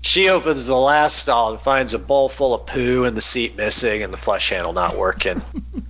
She 0.00 0.28
opens 0.28 0.66
the 0.66 0.74
last 0.74 1.16
stall 1.16 1.50
and 1.50 1.60
finds 1.60 1.94
a 1.94 1.98
bowl 1.98 2.28
full 2.28 2.54
of 2.54 2.66
poo 2.66 3.04
and 3.04 3.16
the 3.16 3.20
seat 3.20 3.56
missing 3.56 4.02
and 4.02 4.12
the 4.12 4.16
flush 4.16 4.50
handle 4.50 4.72
not 4.72 4.96
working. 4.96 5.42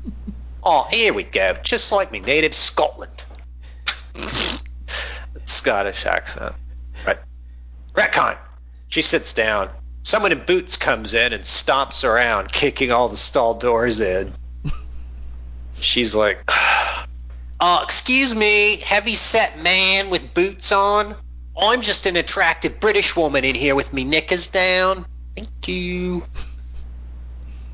oh, 0.63 0.87
here 0.91 1.13
we 1.13 1.23
go. 1.23 1.55
Just 1.63 1.93
like 1.93 2.11
me 2.11 2.21
native 2.21 2.55
Scotland. 2.55 3.25
Scottish 5.45 6.07
accent. 6.07 6.57
Right. 7.07 7.19
Retcon. 7.95 8.37
She 8.89 9.03
sits 9.03 9.33
down. 9.33 9.71
Someone 10.03 10.33
in 10.33 10.45
boots 10.45 10.77
comes 10.77 11.15
in 11.15 11.33
and 11.33 11.45
stomps 11.45 12.05
around, 12.05 12.51
kicking 12.51 12.93
all 12.93 13.09
the 13.09 13.17
stall 13.17 13.55
doors 13.55 14.01
in. 14.01 14.33
She's 15.75 16.15
like, 16.15 16.49
uh, 17.61 17.81
excuse 17.83 18.35
me, 18.35 18.79
heavy 18.81 19.15
set 19.15 19.63
man 19.63 20.11
with 20.11 20.35
boots 20.35 20.73
on? 20.73 21.15
I'm 21.59 21.81
just 21.81 22.07
an 22.07 22.17
attractive 22.17 22.81
British 22.81 23.17
woman 23.17 23.45
in 23.45 23.55
here 23.55 23.75
with 23.75 23.93
me 23.93 24.05
knickers 24.05 24.49
down. 24.49 25.07
Thank 25.35 25.49
you. 25.67 26.23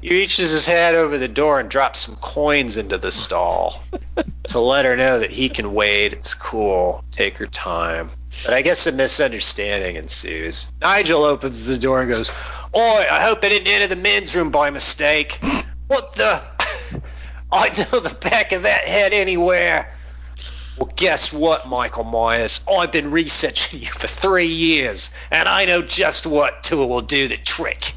He 0.01 0.11
reaches 0.11 0.51
his 0.51 0.67
head 0.67 0.97
over 0.97 1.17
the 1.17 1.29
door 1.29 1.61
and 1.61 1.71
drops 1.71 2.01
some 2.01 2.17
coins 2.17 2.77
into 2.77 2.99
the 2.99 3.13
stall 3.13 3.81
to 4.49 4.59
let 4.59 4.85
her 4.85 4.97
know 4.97 5.21
that 5.21 5.31
he 5.31 5.49
can 5.49 5.75
wait. 5.75 6.13
It's 6.13 6.35
cool. 6.35 7.05
Take 7.13 7.39
her 7.39 7.47
time. 7.47 8.09
But 8.45 8.55
I 8.55 8.63
guess 8.63 8.87
a 8.89 8.93
misunderstanding 8.93 9.95
ensues. 9.95 10.73
Nigel 10.81 11.23
opens 11.23 11.67
the 11.67 11.79
door 11.79 12.01
and 12.01 12.11
goes, 12.11 12.31
Oi, 12.75 13.07
I 13.11 13.23
hope 13.23 13.45
I 13.45 13.49
didn't 13.49 13.69
enter 13.69 13.95
the 13.95 14.01
men's 14.01 14.35
room 14.35 14.51
by 14.51 14.71
mistake. 14.71 15.39
What 15.89 16.15
the? 16.15 16.43
I 17.53 17.69
know 17.69 18.01
the 18.01 18.17
back 18.21 18.53
of 18.53 18.63
that 18.63 18.85
head 18.89 19.13
anywhere. 19.13 19.91
Well, 20.79 20.91
guess 20.97 21.33
what, 21.35 21.69
Michael 21.69 22.05
Myers? 22.05 22.63
I've 22.71 22.93
been 22.93 23.11
researching 23.11 23.81
you 23.81 23.87
for 23.87 24.07
three 24.07 24.47
years, 24.47 25.13
and 25.31 25.47
I 25.47 25.67
know 25.67 25.83
just 25.83 26.27
what 26.27 26.65
tool 26.65 26.89
will 26.89 27.03
do 27.03 27.29
the 27.29 27.37
trick. 27.37 27.93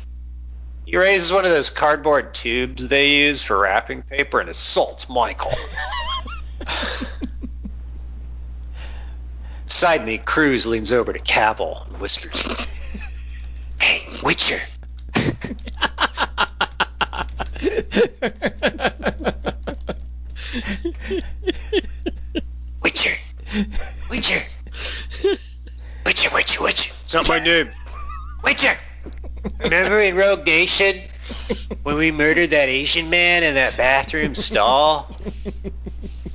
He 0.85 0.97
raises 0.97 1.31
one 1.31 1.45
of 1.45 1.51
those 1.51 1.69
cardboard 1.69 2.33
tubes 2.33 2.85
they 2.87 3.23
use 3.25 3.41
for 3.41 3.57
wrapping 3.57 4.01
paper 4.01 4.41
and 4.41 4.49
assaults 4.49 5.09
Michael. 5.09 5.53
Beside 9.65 10.05
me, 10.05 10.17
Cruz 10.17 10.67
leans 10.67 10.91
over 10.91 11.13
to 11.13 11.19
Cavill 11.19 11.87
and 11.87 11.99
whispers, 11.99 12.67
Hey, 13.79 14.01
Witcher. 14.21 14.59
Witcher. 22.83 23.15
Witcher. 24.09 24.41
Witcher, 26.05 26.29
Witcher, 26.33 26.63
Witcher. 26.63 26.93
It's 27.03 27.13
not 27.13 27.27
my 27.27 27.39
name. 27.39 27.69
Witcher. 28.43 28.77
Remember 29.59 29.99
in 29.99 30.15
Rogue 30.15 30.45
Nation 30.45 31.01
when 31.83 31.97
we 31.97 32.11
murdered 32.11 32.51
that 32.51 32.69
Asian 32.69 33.09
man 33.09 33.41
in 33.43 33.55
that 33.55 33.77
bathroom 33.77 34.35
stall? 34.35 35.09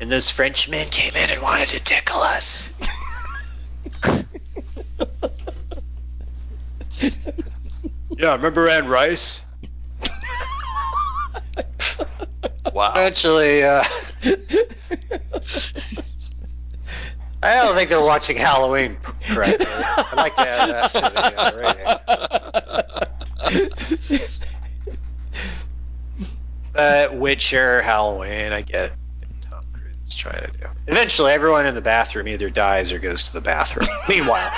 And 0.00 0.10
those 0.10 0.30
Frenchmen 0.30 0.88
came 0.88 1.14
in 1.14 1.30
and 1.30 1.40
wanted 1.42 1.68
to 1.68 1.78
tickle 1.78 2.20
us. 2.20 2.72
yeah, 8.16 8.34
remember 8.34 8.68
Anne 8.68 8.88
Rice? 8.88 9.46
Wow. 12.74 12.92
Actually, 12.94 13.64
uh, 13.64 13.82
I 17.42 17.54
don't 17.56 17.74
think 17.74 17.88
they're 17.88 18.00
watching 18.00 18.36
Halloween 18.36 18.96
correctly. 19.28 19.66
I'd 19.66 20.16
like 20.16 20.36
to 20.36 20.42
add 20.42 20.70
that 20.70 20.92
to 20.92 21.00
the 21.00 21.34
uh, 21.40 21.52
rating. 24.10 24.28
But 26.72 27.16
Witcher, 27.16 27.82
Halloween, 27.82 28.52
I 28.52 28.62
get 28.62 28.86
it. 28.86 28.92
Tom 29.40 29.62
Cruise 29.72 29.96
is 30.04 30.14
trying 30.14 30.40
to 30.40 30.50
do. 30.58 30.68
Eventually, 30.86 31.32
everyone 31.32 31.66
in 31.66 31.74
the 31.74 31.82
bathroom 31.82 32.28
either 32.28 32.48
dies 32.48 32.92
or 32.92 32.98
goes 32.98 33.24
to 33.24 33.32
the 33.34 33.40
bathroom. 33.40 33.88
Meanwhile, 34.08 34.50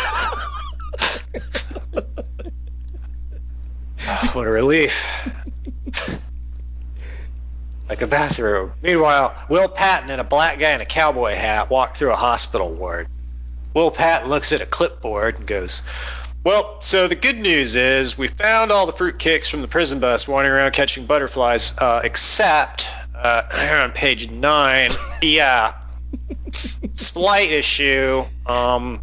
what 4.35 4.47
a 4.47 4.51
relief. 4.51 5.09
Like 7.89 8.03
a 8.03 8.07
bathroom. 8.07 8.73
Meanwhile, 8.83 9.35
Will 9.49 9.69
Patton 9.69 10.11
and 10.11 10.21
a 10.21 10.25
black 10.25 10.59
guy 10.59 10.73
in 10.73 10.81
a 10.81 10.87
cowboy 10.87 11.35
hat 11.35 11.71
walk 11.71 11.97
through 11.97 12.13
a 12.13 12.17
hospital 12.17 12.71
ward. 12.71 13.09
Will 13.75 13.91
Patton 13.91 14.29
looks 14.29 14.53
at 14.53 14.61
a 14.61 14.67
clipboard 14.67 15.39
and 15.39 15.47
goes, 15.47 15.83
Well, 16.45 16.81
so 16.81 17.09
the 17.09 17.15
good 17.15 17.39
news 17.39 17.77
is 17.77 18.17
we 18.19 18.29
found 18.29 18.71
all 18.71 18.87
the 18.87 18.93
fruitcakes 18.93 19.51
from 19.51 19.63
the 19.63 19.69
prison 19.69 20.01
bus 20.01 20.29
wandering 20.29 20.55
around 20.55 20.73
catching 20.73 21.07
butterflies, 21.07 21.75
uh, 21.79 22.01
except 22.05 22.91
uh, 23.15 23.43
on 23.83 23.93
page 23.93 24.31
nine, 24.31 24.91
yeah, 25.23 25.75
slight 26.95 27.51
issue. 27.51 28.25
Um, 28.47 29.03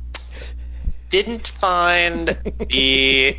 didn't 1.10 1.48
find 1.48 2.28
the 2.28 3.38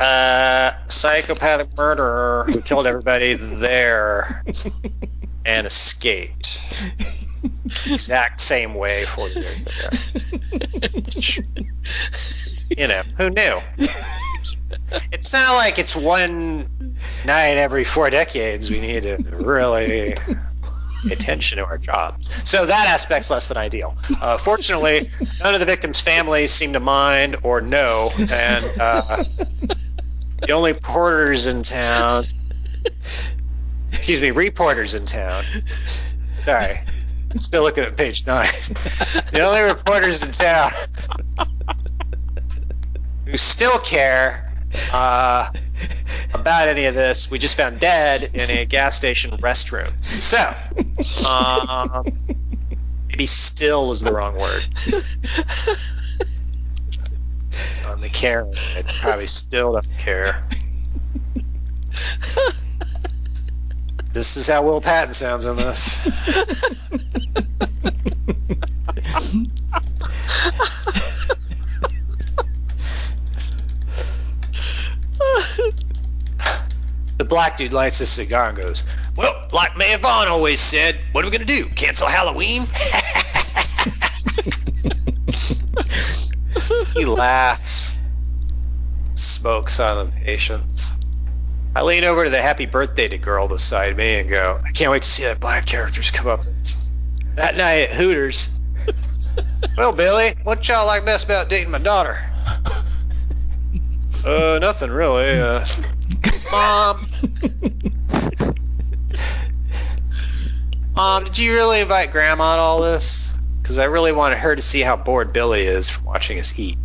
uh, 0.00 0.72
psychopathic 0.88 1.76
murderer 1.76 2.44
who 2.48 2.60
killed 2.60 2.86
everybody 2.86 3.34
there 3.34 4.44
and 5.44 5.66
escaped. 5.66 6.74
Exact 7.86 8.40
same 8.40 8.74
way 8.74 9.04
40 9.04 9.40
years 9.40 9.66
ago. 9.66 9.88
you 12.76 12.88
know, 12.88 13.02
who 13.16 13.30
knew? 13.30 13.60
It's 15.12 15.32
not 15.32 15.54
like 15.54 15.78
it's 15.78 15.94
one 15.94 16.96
night 17.24 17.56
every 17.56 17.84
four 17.84 18.10
decades 18.10 18.70
we 18.70 18.80
need 18.80 19.04
to 19.04 19.16
really 19.16 20.14
pay 21.06 21.12
attention 21.12 21.58
to 21.58 21.64
our 21.64 21.78
jobs. 21.78 22.48
So 22.48 22.66
that 22.66 22.86
aspect's 22.88 23.30
less 23.30 23.48
than 23.48 23.56
ideal. 23.56 23.96
Uh, 24.20 24.38
fortunately, 24.38 25.08
none 25.42 25.54
of 25.54 25.60
the 25.60 25.66
victims' 25.66 26.00
families 26.00 26.50
seem 26.50 26.72
to 26.74 26.80
mind 26.80 27.36
or 27.42 27.60
know, 27.60 28.10
and 28.16 28.64
uh, 28.80 29.24
the 30.46 30.52
only 30.52 30.74
porters 30.74 31.46
in 31.46 31.62
town, 31.62 32.24
excuse 33.92 34.20
me, 34.20 34.30
reporters 34.30 34.94
in 34.94 35.06
town. 35.06 35.42
Sorry, 36.44 36.80
I'm 37.30 37.40
still 37.40 37.62
looking 37.62 37.84
at 37.84 37.96
page 37.96 38.26
nine. 38.26 38.48
The 39.32 39.40
only 39.40 39.62
reporters 39.62 40.24
in 40.24 40.32
town 40.32 40.70
who 43.26 43.36
still 43.36 43.78
care 43.78 44.52
uh, 44.92 45.50
about 46.34 46.68
any 46.68 46.86
of 46.86 46.94
this, 46.94 47.30
we 47.30 47.38
just 47.38 47.56
found 47.56 47.80
dead 47.80 48.30
in 48.34 48.50
a 48.50 48.64
gas 48.64 48.96
station 48.96 49.38
restroom. 49.38 49.90
So, 50.04 50.54
um, 51.26 52.04
maybe 53.08 53.26
"still" 53.26 53.92
is 53.92 54.00
the 54.00 54.12
wrong 54.12 54.38
word. 54.38 54.66
On 57.88 58.00
the 58.00 58.08
care, 58.08 58.46
I 58.76 58.82
probably 59.00 59.26
still 59.26 59.72
don't 59.72 59.98
care. 59.98 60.44
This 64.14 64.36
is 64.36 64.46
how 64.46 64.62
Will 64.62 64.80
Patton 64.80 65.12
sounds 65.12 65.44
in 65.44 65.56
this. 65.56 66.04
the 77.18 77.24
black 77.24 77.56
dude 77.56 77.72
lights 77.72 77.98
a 77.98 78.06
cigar 78.06 78.50
and 78.50 78.56
goes, 78.56 78.84
Well, 79.16 79.48
like 79.52 79.76
Mayor 79.76 79.98
Vaughn 79.98 80.28
always 80.28 80.60
said, 80.60 80.96
what 81.10 81.24
are 81.24 81.28
we 81.28 81.36
going 81.36 81.44
to 81.44 81.52
do? 81.62 81.66
Cancel 81.66 82.06
Halloween? 82.06 82.62
he 86.94 87.04
laughs, 87.04 87.98
smokes 89.14 89.80
on 89.80 90.06
the 90.06 90.12
patience. 90.12 90.96
I 91.76 91.82
lean 91.82 92.04
over 92.04 92.24
to 92.24 92.30
the 92.30 92.40
happy 92.40 92.66
birthday 92.66 93.08
to 93.08 93.18
girl 93.18 93.48
beside 93.48 93.96
me 93.96 94.20
and 94.20 94.28
go, 94.28 94.60
I 94.64 94.70
can't 94.70 94.92
wait 94.92 95.02
to 95.02 95.08
see 95.08 95.24
that 95.24 95.40
black 95.40 95.66
characters 95.66 96.10
come 96.12 96.28
up. 96.28 96.44
That 97.34 97.56
night 97.56 97.90
at 97.90 97.90
Hooters. 97.90 98.48
well, 99.76 99.92
Billy, 99.92 100.34
what 100.44 100.68
y'all 100.68 100.86
like 100.86 101.04
best 101.04 101.24
about 101.24 101.48
dating 101.48 101.70
my 101.70 101.78
daughter? 101.78 102.16
Uh, 104.24 104.58
nothing 104.58 104.90
really. 104.90 105.38
Uh, 105.38 105.66
Mom. 106.50 107.06
Mom, 110.96 111.24
did 111.24 111.36
you 111.36 111.52
really 111.52 111.80
invite 111.80 112.10
Grandma 112.10 112.56
to 112.56 112.62
all 112.62 112.80
this? 112.80 113.36
Because 113.60 113.78
I 113.78 113.84
really 113.84 114.12
wanted 114.12 114.38
her 114.38 114.56
to 114.56 114.62
see 114.62 114.80
how 114.80 114.96
bored 114.96 115.34
Billy 115.34 115.62
is 115.62 115.90
from 115.90 116.06
watching 116.06 116.38
us 116.38 116.58
eat. 116.58 116.78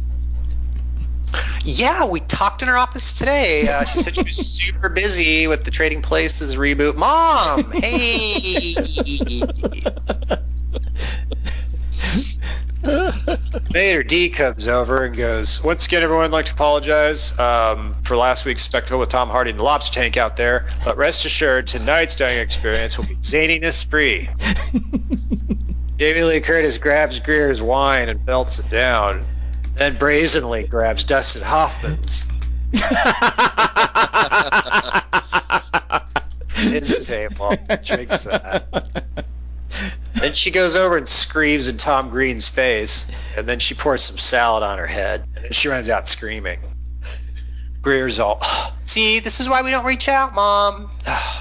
Yeah, 1.64 2.08
we 2.08 2.20
talked 2.20 2.62
in 2.62 2.68
her 2.68 2.78
office 2.78 3.18
today. 3.18 3.68
Uh, 3.68 3.84
she 3.84 4.00
said 4.00 4.16
she 4.16 4.24
was 4.24 4.36
super 4.58 4.90
busy 4.90 5.48
with 5.48 5.64
the 5.64 5.72
Trading 5.72 6.02
Places 6.02 6.56
reboot. 6.56 6.96
Mom, 6.96 7.72
hey. 7.72 8.76
Vader 12.82 14.04
D 14.04 14.30
comes 14.30 14.68
over 14.68 15.04
and 15.04 15.16
goes, 15.16 15.62
Once 15.64 15.86
again, 15.86 16.02
everyone, 16.02 16.26
I'd 16.26 16.32
like 16.32 16.46
to 16.46 16.54
apologize 16.54 17.38
um, 17.38 17.92
for 17.94 18.16
last 18.16 18.46
week's 18.46 18.64
spectacle 18.64 19.00
with 19.00 19.10
Tom 19.10 19.30
Hardy 19.30 19.52
and 19.52 19.60
the 19.60 19.64
lobster 19.64 20.00
tank 20.00 20.18
out 20.18 20.38
there. 20.38 20.68
But 20.86 20.98
rest 20.98 21.26
assured, 21.26 21.68
tonight's 21.68 22.16
dining 22.16 22.40
experience 22.40 22.98
will 22.98 23.06
be 23.06 23.16
zaniness 23.16 23.86
free. 23.86 24.30
Jamie 26.00 26.24
Lee 26.24 26.40
Curtis 26.40 26.78
grabs 26.78 27.20
Greer's 27.20 27.62
wine 27.62 28.08
and 28.08 28.26
belts 28.26 28.60
it 28.60 28.70
down, 28.70 29.24
then 29.80 29.96
brazenly 29.98 30.68
grabs 30.68 31.06
Dustin 31.06 31.42
Hoffman's. 31.42 32.28
His 36.56 37.08
table 37.08 37.56
drinks 37.84 38.26
that. 38.26 39.16
Then 40.16 40.34
she 40.34 40.52
goes 40.52 40.76
over 40.76 40.98
and 40.98 41.08
screams 41.08 41.70
in 41.70 41.78
Tom 41.78 42.10
Green's 42.10 42.50
face, 42.50 43.08
and 43.38 43.48
then 43.48 43.60
she 43.60 43.74
pours 43.74 44.02
some 44.02 44.18
salad 44.18 44.64
on 44.64 44.78
her 44.78 44.88
head, 44.88 45.24
and 45.36 45.46
then 45.46 45.52
she 45.54 45.70
runs 45.70 45.90
out 45.90 46.10
screaming. 46.10 46.60
Greer's 47.82 48.20
all, 48.20 48.42
see, 48.84 49.22
this 49.22 49.40
is 49.40 49.48
why 49.48 49.62
we 49.62 49.72
don't 49.72 49.86
reach 49.86 50.10
out, 50.10 50.36
Mom. 50.36 50.90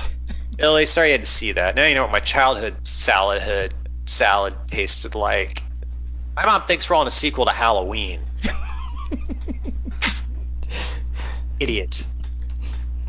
Billy, 0.56 0.86
sorry 0.86 1.08
you 1.08 1.12
had 1.12 1.22
to 1.22 1.26
see 1.26 1.52
that. 1.52 1.74
Now 1.74 1.86
you 1.86 1.96
know 1.96 2.02
what 2.02 2.12
my 2.12 2.20
childhood 2.20 2.86
salad 2.86 3.42
hood 3.42 3.74
salad 4.06 4.54
tasted 4.68 5.16
like. 5.16 5.62
My 6.36 6.46
mom 6.46 6.62
thinks 6.62 6.88
we're 6.88 6.96
on 6.96 7.08
a 7.08 7.10
sequel 7.10 7.46
to 7.46 7.50
Halloween. 7.50 8.20
Idiot. 11.60 12.06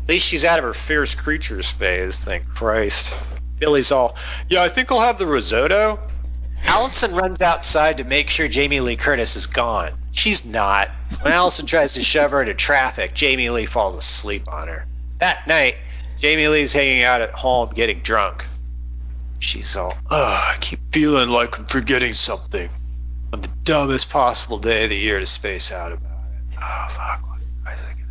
At 0.02 0.08
least 0.08 0.26
she's 0.26 0.44
out 0.44 0.58
of 0.58 0.64
her 0.64 0.74
fierce 0.74 1.14
creatures 1.14 1.70
phase, 1.70 2.18
thank 2.18 2.48
Christ. 2.48 3.16
Billy's 3.58 3.92
all, 3.92 4.16
yeah, 4.48 4.62
I 4.62 4.68
think 4.68 4.90
I'll 4.90 5.00
have 5.00 5.18
the 5.18 5.26
risotto. 5.26 6.00
Allison 6.64 7.14
runs 7.14 7.40
outside 7.40 7.98
to 7.98 8.04
make 8.04 8.30
sure 8.30 8.48
Jamie 8.48 8.80
Lee 8.80 8.96
Curtis 8.96 9.36
is 9.36 9.46
gone. 9.46 9.92
She's 10.12 10.44
not. 10.44 10.90
When 11.22 11.32
Allison 11.32 11.66
tries 11.66 11.94
to 11.94 12.02
shove 12.02 12.32
her 12.32 12.40
into 12.40 12.54
traffic, 12.54 13.14
Jamie 13.14 13.50
Lee 13.50 13.66
falls 13.66 13.94
asleep 13.94 14.48
on 14.48 14.68
her. 14.68 14.86
That 15.18 15.46
night, 15.46 15.76
Jamie 16.18 16.48
Lee's 16.48 16.72
hanging 16.72 17.02
out 17.02 17.22
at 17.22 17.30
home 17.30 17.70
getting 17.74 18.00
drunk. 18.00 18.46
She's 19.38 19.76
all, 19.76 19.94
Ugh, 20.10 20.54
I 20.54 20.56
keep 20.60 20.80
feeling 20.92 21.30
like 21.30 21.58
I'm 21.58 21.64
forgetting 21.64 22.14
something. 22.14 22.68
On 23.32 23.40
the 23.40 23.48
dumbest 23.64 24.10
possible 24.10 24.58
day 24.58 24.84
of 24.84 24.90
the 24.90 24.96
year 24.96 25.18
to 25.18 25.26
space 25.26 25.72
out 25.72 25.92
about 25.92 26.24
it. 26.24 26.58
Oh, 26.60 26.86
fuck. 26.90 27.22
What 27.22 27.40
was 27.70 27.82
I 27.82 27.92
going 27.94 28.06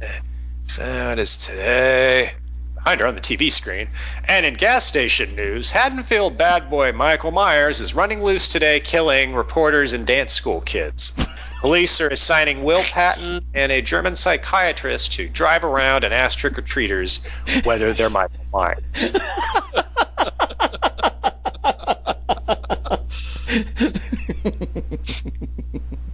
to 0.00 0.06
think? 0.06 0.24
So 0.66 1.12
it 1.12 1.18
is 1.18 1.36
today 1.36 2.32
behind 2.74 3.00
her 3.00 3.06
on 3.06 3.14
the 3.14 3.20
TV 3.20 3.50
screen. 3.52 3.88
And 4.26 4.46
in 4.46 4.54
gas 4.54 4.84
station 4.84 5.36
news, 5.36 5.70
Haddonfield 5.70 6.38
bad 6.38 6.70
boy 6.70 6.92
Michael 6.92 7.32
Myers 7.32 7.80
is 7.80 7.94
running 7.94 8.22
loose 8.22 8.50
today, 8.50 8.80
killing 8.80 9.34
reporters 9.34 9.92
and 9.92 10.06
dance 10.06 10.32
school 10.32 10.60
kids. 10.62 11.12
Police 11.60 12.00
are 12.00 12.08
assigning 12.08 12.62
Will 12.62 12.82
Patton 12.82 13.44
and 13.54 13.72
a 13.72 13.82
German 13.82 14.16
psychiatrist 14.16 15.12
to 15.12 15.28
drive 15.28 15.64
around 15.64 16.04
and 16.04 16.12
ask 16.12 16.38
trick 16.38 16.58
or 16.58 16.62
treaters 16.62 17.20
whether 17.64 17.92
they're 17.92 18.10
Michael 18.10 18.44
Myers. 18.52 18.82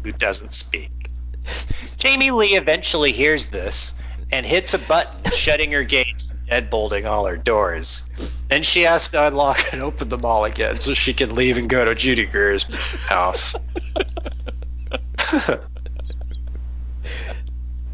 Who 0.05 0.13
doesn't 0.13 0.55
speak? 0.55 0.91
Jamie 1.97 2.31
Lee 2.31 2.57
eventually 2.57 3.13
hears 3.13 3.47
this 3.47 3.95
and 4.33 4.47
hits 4.47 4.75
a 4.75 4.79
button, 4.79 5.33
shutting 5.33 5.73
her 5.73 5.85
gates 5.85 6.31
and 6.31 6.71
deadbolting 6.71 7.07
all 7.07 7.27
her 7.27 7.37
doors. 7.37 8.09
Then 8.49 8.63
she 8.63 8.83
has 8.83 9.09
to 9.11 9.27
unlock 9.27 9.73
and 9.73 9.83
open 9.83 10.09
them 10.09 10.25
all 10.25 10.45
again 10.45 10.79
so 10.79 10.95
she 10.95 11.15
can 11.15 11.35
leave 11.35 11.57
and 11.57 11.69
go 11.69 11.85
to 11.85 11.95
Judy 11.95 12.27
Greer's 12.27 12.65
house. 12.65 13.55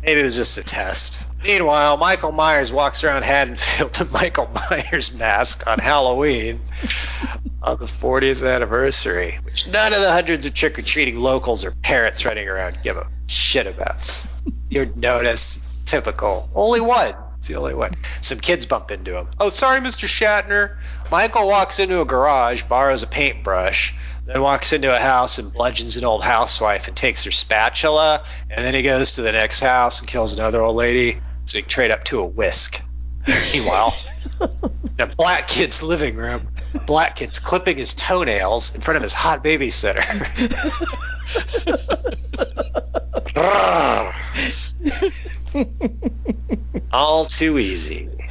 Maybe 0.03 0.21
it 0.21 0.25
was 0.25 0.37
just 0.37 0.57
a 0.57 0.63
test. 0.63 1.27
Meanwhile, 1.43 1.97
Michael 1.97 2.31
Myers 2.31 2.73
walks 2.73 3.03
around 3.03 3.25
Haddonfield 3.25 4.01
in 4.01 4.07
Michael 4.13 4.49
Myers 4.71 5.13
mask 5.19 5.67
on 5.67 5.81
Halloween 5.81 6.61
on 7.61 7.77
the 7.79 7.87
40th 7.87 8.49
anniversary, 8.49 9.41
which 9.43 9.67
none 9.67 9.93
of 9.93 10.01
the 10.01 10.13
hundreds 10.13 10.47
of 10.47 10.55
trick 10.55 10.79
or 10.79 10.83
treating 10.83 11.17
locals 11.17 11.65
or 11.65 11.73
parents 11.73 12.25
running 12.25 12.49
around 12.49 12.79
give 12.85 12.97
a 12.97 13.09
shit 13.27 13.67
about. 13.67 14.27
You'd 14.71 14.97
notice 14.97 15.65
typical. 15.87 16.51
Only 16.55 16.81
one. 16.81 17.15
It's 17.39 17.49
the 17.49 17.57
only 17.57 17.75
one. 17.75 17.93
Some 18.21 18.41
kids 18.41 18.67
bump 18.67 18.91
into 18.91 19.17
him. 19.17 19.29
Oh, 19.39 19.49
sorry, 19.51 19.81
Mr. 19.81 20.07
Shatner. 20.07 20.77
Michael 21.11 21.47
walks 21.49 21.79
into 21.79 22.01
a 22.01 22.05
garage, 22.05 22.63
borrows 22.65 23.03
a 23.03 23.07
paintbrush, 23.07 23.95
then 24.27 24.43
walks 24.43 24.73
into 24.73 24.95
a 24.95 24.99
house 24.99 25.39
and 25.39 25.53
bludgeons 25.53 25.97
an 25.97 26.05
old 26.05 26.25
housewife 26.25 26.89
and 26.89 26.97
takes 26.97 27.25
her 27.25 27.31
spatula, 27.31 28.25
and 28.51 28.65
then 28.65 28.75
he 28.75 28.83
goes 28.83 29.13
to 29.13 29.23
the 29.23 29.33
next 29.33 29.61
house 29.61 30.01
and 30.01 30.09
kills 30.09 30.35
another 30.35 30.61
old 30.61 30.77
lady 30.77 31.21
so 31.45 31.59
he 31.59 31.63
can 31.63 31.69
trade 31.69 31.91
up 31.93 32.05
to 32.05 32.21
a 32.21 32.27
whisk. 32.27 32.83
Meanwhile, 33.53 33.97
in 34.41 35.01
a 35.01 35.07
black 35.07 35.47
kid's 35.47 35.83
living 35.83 36.17
room, 36.17 36.49
a 36.75 36.81
black 36.81 37.17
kid's 37.17 37.39
clipping 37.39 37.77
his 37.77 37.95
toenails 37.95 38.75
in 38.75 38.81
front 38.81 38.97
of 38.97 39.03
his 39.03 39.15
hot 39.15 39.45
babysitter. 39.45 40.03
All 46.93 47.25
too 47.25 47.59
easy. 47.59 48.11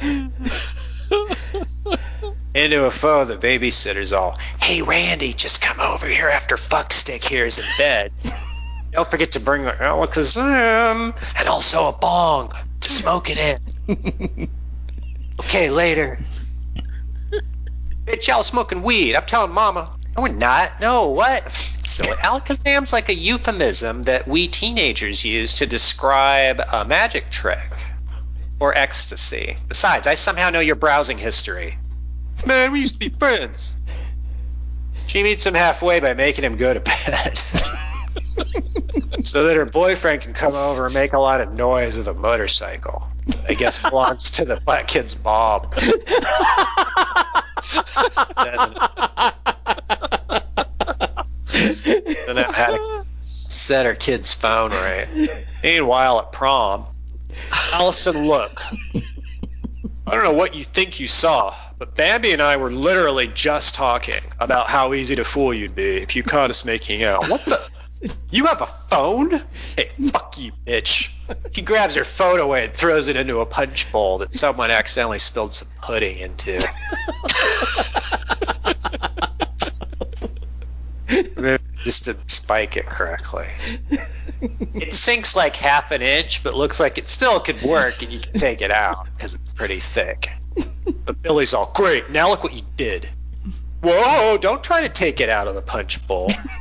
Into 2.54 2.86
a 2.86 2.90
phone, 2.90 3.28
the 3.28 3.36
babysitter's 3.36 4.12
all, 4.14 4.38
Hey 4.62 4.82
Randy, 4.82 5.32
just 5.34 5.60
come 5.60 5.78
over 5.80 6.06
here 6.06 6.28
after 6.28 6.56
Fuckstick 6.56 7.22
here 7.22 7.44
is 7.44 7.58
in 7.58 7.66
bed. 7.76 8.12
Don't 8.92 9.06
forget 9.08 9.32
to 9.32 9.40
bring 9.40 9.64
the 9.64 9.72
Alakazam 9.72 11.14
and 11.38 11.48
also 11.48 11.88
a 11.88 11.92
bong 11.92 12.52
to 12.80 12.90
smoke 12.90 13.28
it 13.28 13.60
in. 13.88 14.48
okay, 15.40 15.68
later. 15.70 16.18
Bitch, 18.06 18.28
y'all 18.28 18.42
smoking 18.42 18.82
weed. 18.82 19.14
I'm 19.14 19.26
telling 19.26 19.52
mama. 19.52 19.94
No, 20.16 20.22
we're 20.22 20.32
not. 20.32 20.80
No, 20.80 21.10
what? 21.10 21.50
So 21.50 22.04
Alakazam's 22.04 22.92
like 22.92 23.08
a 23.08 23.14
euphemism 23.14 24.02
that 24.04 24.26
we 24.26 24.48
teenagers 24.48 25.24
use 25.24 25.58
to 25.58 25.66
describe 25.66 26.60
a 26.72 26.84
magic 26.84 27.28
trick 27.28 27.70
or 28.58 28.76
ecstasy. 28.76 29.56
Besides, 29.68 30.06
I 30.06 30.14
somehow 30.14 30.50
know 30.50 30.60
your 30.60 30.76
browsing 30.76 31.18
history. 31.18 31.76
Man, 32.46 32.72
we 32.72 32.80
used 32.80 32.94
to 32.94 32.98
be 32.98 33.08
friends. 33.10 33.76
She 35.06 35.22
meets 35.22 35.46
him 35.46 35.54
halfway 35.54 36.00
by 36.00 36.14
making 36.14 36.44
him 36.44 36.56
go 36.56 36.72
to 36.72 36.80
bed. 36.80 37.38
so 39.22 39.44
that 39.44 39.56
her 39.56 39.66
boyfriend 39.66 40.22
can 40.22 40.32
come 40.32 40.54
over 40.54 40.86
and 40.86 40.94
make 40.94 41.12
a 41.12 41.18
lot 41.18 41.40
of 41.40 41.54
noise 41.54 41.96
with 41.96 42.08
a 42.08 42.14
motorcycle. 42.14 43.06
I 43.48 43.54
guess 43.54 43.78
belongs 43.78 44.32
to 44.32 44.44
the 44.44 44.60
black 44.60 44.86
kid's 44.88 45.22
mom. 45.22 45.70
then 52.26 52.38
I 52.38 52.52
had 52.52 52.76
to 52.76 53.06
set 53.48 53.86
her 53.86 53.94
kid's 53.94 54.34
phone 54.34 54.70
right. 54.70 55.08
Meanwhile, 55.62 56.20
at 56.20 56.32
prom, 56.32 56.86
Allison, 57.72 58.26
look. 58.26 58.62
I 60.06 60.14
don't 60.14 60.22
know 60.22 60.34
what 60.34 60.54
you 60.54 60.62
think 60.62 61.00
you 61.00 61.08
saw, 61.08 61.52
but 61.78 61.96
Bambi 61.96 62.30
and 62.30 62.40
I 62.40 62.58
were 62.58 62.70
literally 62.70 63.26
just 63.26 63.74
talking 63.74 64.22
about 64.38 64.68
how 64.68 64.92
easy 64.94 65.16
to 65.16 65.24
fool 65.24 65.52
you'd 65.52 65.74
be 65.74 65.96
if 65.96 66.14
you 66.14 66.22
caught 66.22 66.50
us 66.50 66.64
making 66.64 67.02
out. 67.02 67.28
What 67.28 67.44
the? 67.44 67.60
You 68.30 68.46
have 68.46 68.62
a 68.62 68.66
phone? 68.66 69.30
Hey, 69.76 69.88
fuck 70.12 70.38
you, 70.38 70.52
bitch. 70.66 71.15
He 71.52 71.62
grabs 71.62 71.94
her 71.96 72.04
phone 72.04 72.40
away 72.40 72.64
and 72.64 72.72
throws 72.72 73.08
it 73.08 73.16
into 73.16 73.38
a 73.38 73.46
punch 73.46 73.90
bowl 73.90 74.18
that 74.18 74.32
someone 74.32 74.70
accidentally 74.70 75.18
spilled 75.18 75.54
some 75.54 75.68
pudding 75.80 76.18
into. 76.18 76.58
Just 81.84 82.04
didn't 82.04 82.30
spike 82.30 82.76
it 82.76 82.86
correctly. 82.86 83.46
It 84.74 84.92
sinks 84.94 85.34
like 85.36 85.56
half 85.56 85.92
an 85.92 86.02
inch, 86.02 86.42
but 86.42 86.54
looks 86.54 86.78
like 86.80 86.98
it 86.98 87.08
still 87.08 87.40
could 87.40 87.62
work 87.62 88.02
and 88.02 88.12
you 88.12 88.20
can 88.20 88.38
take 88.38 88.60
it 88.60 88.70
out 88.70 89.06
because 89.16 89.34
it's 89.34 89.52
pretty 89.52 89.80
thick. 89.80 90.30
But 91.04 91.22
Billy's 91.22 91.54
all, 91.54 91.72
great, 91.74 92.10
now 92.10 92.30
look 92.30 92.44
what 92.44 92.54
you 92.54 92.62
did. 92.76 93.08
Whoa, 93.82 94.38
don't 94.38 94.64
try 94.64 94.82
to 94.82 94.88
take 94.88 95.20
it 95.20 95.28
out 95.28 95.48
of 95.48 95.54
the 95.54 95.62
punch 95.62 96.06
bowl. 96.06 96.26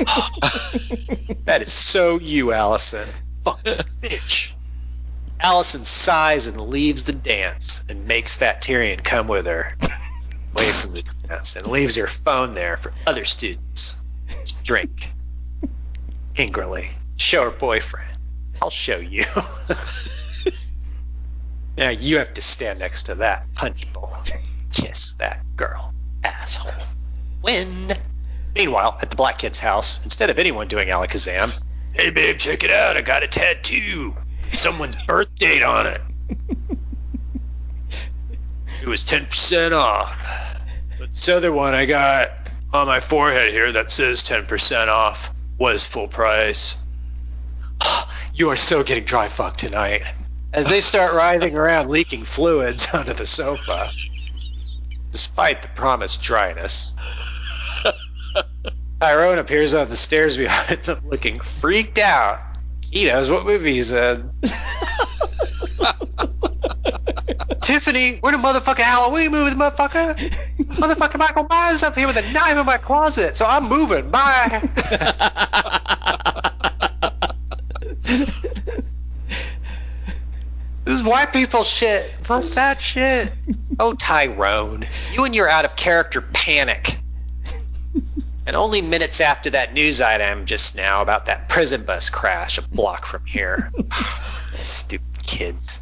that 1.46 1.62
is 1.62 1.72
so 1.72 2.20
you, 2.20 2.52
Allison. 2.52 3.08
Fuck 3.44 3.64
bitch. 3.64 4.55
Allison 5.40 5.84
sighs 5.84 6.48
and 6.48 6.60
leaves 6.60 7.04
the 7.04 7.14
dance 7.14 7.84
and 7.90 8.08
makes 8.08 8.36
Fat 8.36 8.62
Tyrion 8.62 9.04
come 9.04 9.28
with 9.28 9.46
her 9.46 9.76
away 10.56 10.72
from 10.72 10.94
the 10.94 11.04
dance 11.28 11.56
and 11.56 11.68
leaves 11.68 11.96
her 11.96 12.08
phone 12.08 12.54
there 12.54 12.78
for 12.78 12.94
other 13.06 13.26
students 13.26 14.02
to 14.46 14.64
drink 14.64 15.12
angrily. 16.38 16.90
Show 17.18 17.44
her 17.44 17.52
boyfriend. 17.52 18.10
I'll 18.62 18.70
show 18.70 18.98
you. 18.98 19.24
now 21.78 21.90
you 21.90 22.20
have 22.20 22.34
to 22.36 22.42
stand 22.42 22.80
next 22.80 23.04
to 23.04 23.16
that 23.16 23.46
punch 23.56 23.92
bowl. 23.92 24.14
Kiss 24.74 25.14
that 25.20 25.42
girl, 25.56 25.94
asshole. 26.24 26.72
Win. 27.42 27.94
Meanwhile, 28.56 28.98
at 29.02 29.10
the 29.10 29.16
black 29.16 29.40
kid's 29.40 29.60
house, 29.60 30.02
instead 30.04 30.30
of 30.30 30.40
anyone 30.40 30.68
doing 30.68 30.88
Alakazam, 30.88 31.52
hey 31.94 32.10
babe, 32.10 32.38
check 32.38 32.64
it 32.64 32.72
out. 32.72 32.96
I 32.96 33.02
got 33.02 33.24
a 33.24 33.28
tattoo. 33.28 34.16
Someone's 34.52 34.96
birth 35.08 35.34
date 35.36 35.64
on 35.64 35.88
it. 35.88 36.02
It 38.82 38.88
was 38.88 39.04
10% 39.04 39.72
off. 39.72 40.16
But 41.00 41.10
this 41.10 41.28
other 41.30 41.52
one 41.52 41.74
I 41.74 41.86
got 41.86 42.30
on 42.72 42.88
my 42.88 43.00
forehead 43.00 43.52
here 43.52 43.72
that 43.72 43.90
says 43.90 44.24
10% 44.24 44.90
off 44.90 45.34
was 45.58 45.86
full 45.86 46.08
price. 46.08 46.78
You 48.38 48.50
are 48.50 48.58
so 48.58 48.84
getting 48.84 49.06
dry 49.06 49.30
fucked 49.30 49.60
tonight. 49.60 50.04
As 50.52 50.68
they 50.68 50.82
start 50.82 51.16
writhing 51.16 51.56
around, 51.56 51.90
leaking 51.90 52.26
fluids 52.26 52.86
onto 52.94 53.14
the 53.14 53.26
sofa, 53.26 53.90
despite 55.14 55.62
the 55.62 55.70
promised 55.70 56.22
dryness. 56.22 56.98
Tyrone 59.00 59.38
appears 59.38 59.74
on 59.74 59.88
the 59.88 59.96
stairs 59.96 60.36
behind 60.36 60.82
them, 60.82 61.00
looking 61.06 61.40
freaked 61.40 61.98
out. 61.98 62.55
He 62.92 63.06
knows 63.06 63.30
what 63.30 63.46
movie 63.46 63.74
he's 63.74 63.92
in. 63.92 64.32
Tiffany, 67.62 68.20
we're 68.22 68.32
the 68.32 68.38
motherfucking 68.38 68.80
Halloween 68.80 69.32
movie, 69.32 69.56
motherfucker. 69.56 70.16
Motherfucking 70.60 71.18
Michael 71.18 71.48
Myers 71.50 71.84
up 71.84 71.96
here 71.96 72.08
with 72.08 72.18
a 72.18 72.32
knife 72.32 72.58
in 72.58 72.66
my 72.66 72.78
closet, 72.78 73.36
so 73.36 73.46
I'm 73.46 73.68
moving. 73.68 74.12
Bye. 74.12 74.70
This 80.86 81.00
is 81.00 81.04
white 81.04 81.34
people 81.34 81.64
shit. 81.64 82.04
Fuck 82.22 82.44
that 82.52 82.80
shit. 82.80 83.34
Oh, 83.80 83.94
Tyrone, 83.94 84.86
you 85.14 85.26
and 85.26 85.36
your 85.36 85.50
out 85.50 85.66
of 85.66 85.76
character 85.76 86.22
panic. 86.22 87.00
And 88.46 88.56
only 88.56 88.82
minutes 88.82 89.22
after 89.22 89.52
that 89.52 89.74
news 89.74 90.02
item 90.02 90.46
just 90.46 90.76
now 90.76 91.02
about 91.02 91.26
that 91.26 91.50
prison 91.50 91.84
bus 91.84 92.10
crash 92.10 92.58
a 92.58 92.62
block 92.62 93.06
from 93.06 93.26
here. 93.26 93.72
Stupid 94.62 95.24
kids. 95.26 95.82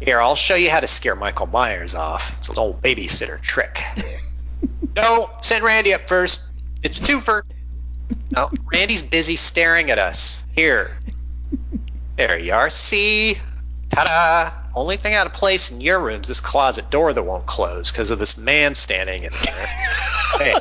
Here, 0.00 0.20
I'll 0.20 0.34
show 0.34 0.54
you 0.54 0.70
how 0.70 0.80
to 0.80 0.86
scare 0.86 1.14
Michael 1.14 1.46
Myers 1.46 1.94
off. 1.94 2.38
It's 2.38 2.48
an 2.48 2.58
old 2.58 2.82
babysitter 2.82 3.40
trick. 3.40 3.82
no, 4.96 5.30
send 5.42 5.64
Randy 5.64 5.94
up 5.94 6.08
first. 6.08 6.42
It's 6.82 6.98
a 6.98 7.02
twofer. 7.02 7.42
No, 8.34 8.50
Randy's 8.72 9.02
busy 9.02 9.36
staring 9.36 9.90
at 9.90 9.98
us. 9.98 10.44
Here. 10.54 10.96
There 12.16 12.38
you 12.38 12.52
are. 12.52 12.70
See? 12.70 13.38
Ta-da! 13.90 14.63
Only 14.76 14.96
thing 14.96 15.14
out 15.14 15.26
of 15.26 15.32
place 15.32 15.70
in 15.70 15.80
your 15.80 16.00
room's 16.00 16.24
is 16.24 16.28
this 16.28 16.40
closet 16.40 16.90
door 16.90 17.12
that 17.12 17.22
won't 17.22 17.46
close 17.46 17.92
because 17.92 18.10
of 18.10 18.18
this 18.18 18.36
man 18.36 18.74
standing 18.74 19.22
in 19.22 19.30
there. 20.38 20.54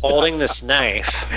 Holding 0.00 0.38
this 0.38 0.62
knife. 0.62 1.28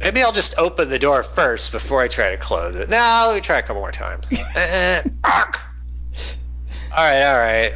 Maybe 0.00 0.22
I'll 0.22 0.32
just 0.32 0.56
open 0.56 0.88
the 0.88 1.00
door 1.00 1.24
first 1.24 1.72
before 1.72 2.00
I 2.00 2.08
try 2.08 2.30
to 2.30 2.36
close 2.36 2.76
it. 2.76 2.88
No, 2.88 3.24
let 3.26 3.34
me 3.34 3.40
try 3.40 3.58
a 3.58 3.62
couple 3.62 3.82
more 3.82 3.90
times. 3.90 4.32
Eh, 4.32 5.02
all 5.24 5.42
right, 6.96 7.22
all 7.24 7.38
right. 7.38 7.74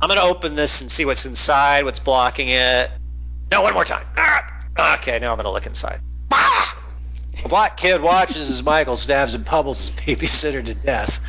I'm 0.00 0.08
gonna 0.08 0.22
open 0.22 0.56
this 0.56 0.82
and 0.82 0.90
see 0.90 1.04
what's 1.04 1.24
inside, 1.24 1.84
what's 1.84 2.00
blocking 2.00 2.48
it. 2.48 2.90
No, 3.52 3.62
one 3.62 3.74
more 3.74 3.84
time. 3.84 4.04
Ah, 4.16 4.51
Okay, 4.78 5.18
now 5.18 5.32
I'm 5.32 5.36
gonna 5.36 5.52
look 5.52 5.66
inside. 5.66 6.00
Ah! 6.32 6.78
The 7.42 7.48
black 7.48 7.76
kid 7.76 8.00
watches 8.00 8.50
as 8.50 8.62
Michael 8.62 8.96
stabs 8.96 9.34
and 9.34 9.44
pummels 9.44 9.88
his 9.88 9.96
babysitter 10.16 10.64
to 10.64 10.74
death. 10.74 11.20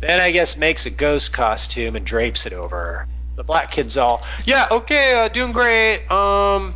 Then 0.00 0.20
I 0.20 0.32
guess 0.32 0.56
makes 0.56 0.86
a 0.86 0.90
ghost 0.90 1.32
costume 1.32 1.96
and 1.96 2.04
drapes 2.04 2.46
it 2.46 2.52
over 2.52 2.76
her. 2.76 3.06
The 3.36 3.44
black 3.44 3.70
kid's 3.70 3.96
all, 3.96 4.22
yeah, 4.44 4.68
okay, 4.70 5.24
uh, 5.24 5.28
doing 5.28 5.52
great. 5.52 6.10
Um, 6.10 6.74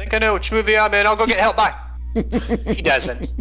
think 0.00 0.14
I 0.14 0.18
know 0.18 0.34
which 0.34 0.50
movie 0.50 0.78
I'm 0.78 0.92
in. 0.94 1.06
I'll 1.06 1.16
go 1.16 1.26
get 1.26 1.38
help. 1.38 1.56
Bye. 1.56 1.74
he 2.14 2.82
doesn't. 2.82 3.32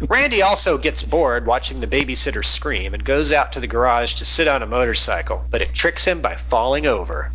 Randy 0.00 0.42
also 0.42 0.76
gets 0.76 1.02
bored 1.02 1.46
watching 1.46 1.80
the 1.80 1.86
babysitter 1.86 2.44
scream 2.44 2.94
and 2.94 3.04
goes 3.04 3.32
out 3.32 3.52
to 3.52 3.60
the 3.60 3.66
garage 3.66 4.14
to 4.14 4.24
sit 4.24 4.48
on 4.48 4.62
a 4.62 4.66
motorcycle, 4.66 5.42
but 5.48 5.62
it 5.62 5.72
tricks 5.72 6.04
him 6.04 6.20
by 6.20 6.34
falling 6.34 6.86
over. 6.86 7.32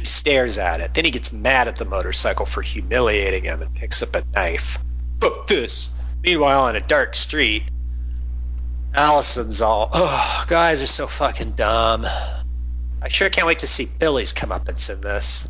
He 0.00 0.06
stares 0.06 0.56
at 0.56 0.80
it. 0.80 0.94
Then 0.94 1.04
he 1.04 1.10
gets 1.10 1.30
mad 1.30 1.68
at 1.68 1.76
the 1.76 1.84
motorcycle 1.84 2.46
for 2.46 2.62
humiliating 2.62 3.44
him 3.44 3.60
and 3.60 3.74
picks 3.74 4.02
up 4.02 4.16
a 4.16 4.24
knife. 4.34 4.78
Fuck 5.20 5.46
this. 5.46 5.90
Meanwhile, 6.24 6.62
on 6.62 6.74
a 6.74 6.80
dark 6.80 7.14
street, 7.14 7.64
Allison's 8.94 9.60
all, 9.60 9.90
oh, 9.92 10.44
guys 10.48 10.80
are 10.80 10.86
so 10.86 11.06
fucking 11.06 11.50
dumb. 11.50 12.06
I 13.02 13.08
sure 13.08 13.28
can't 13.28 13.46
wait 13.46 13.58
to 13.58 13.66
see 13.66 13.86
Billy's 13.98 14.32
comeuppance 14.32 14.88
in 14.88 15.02
this. 15.02 15.46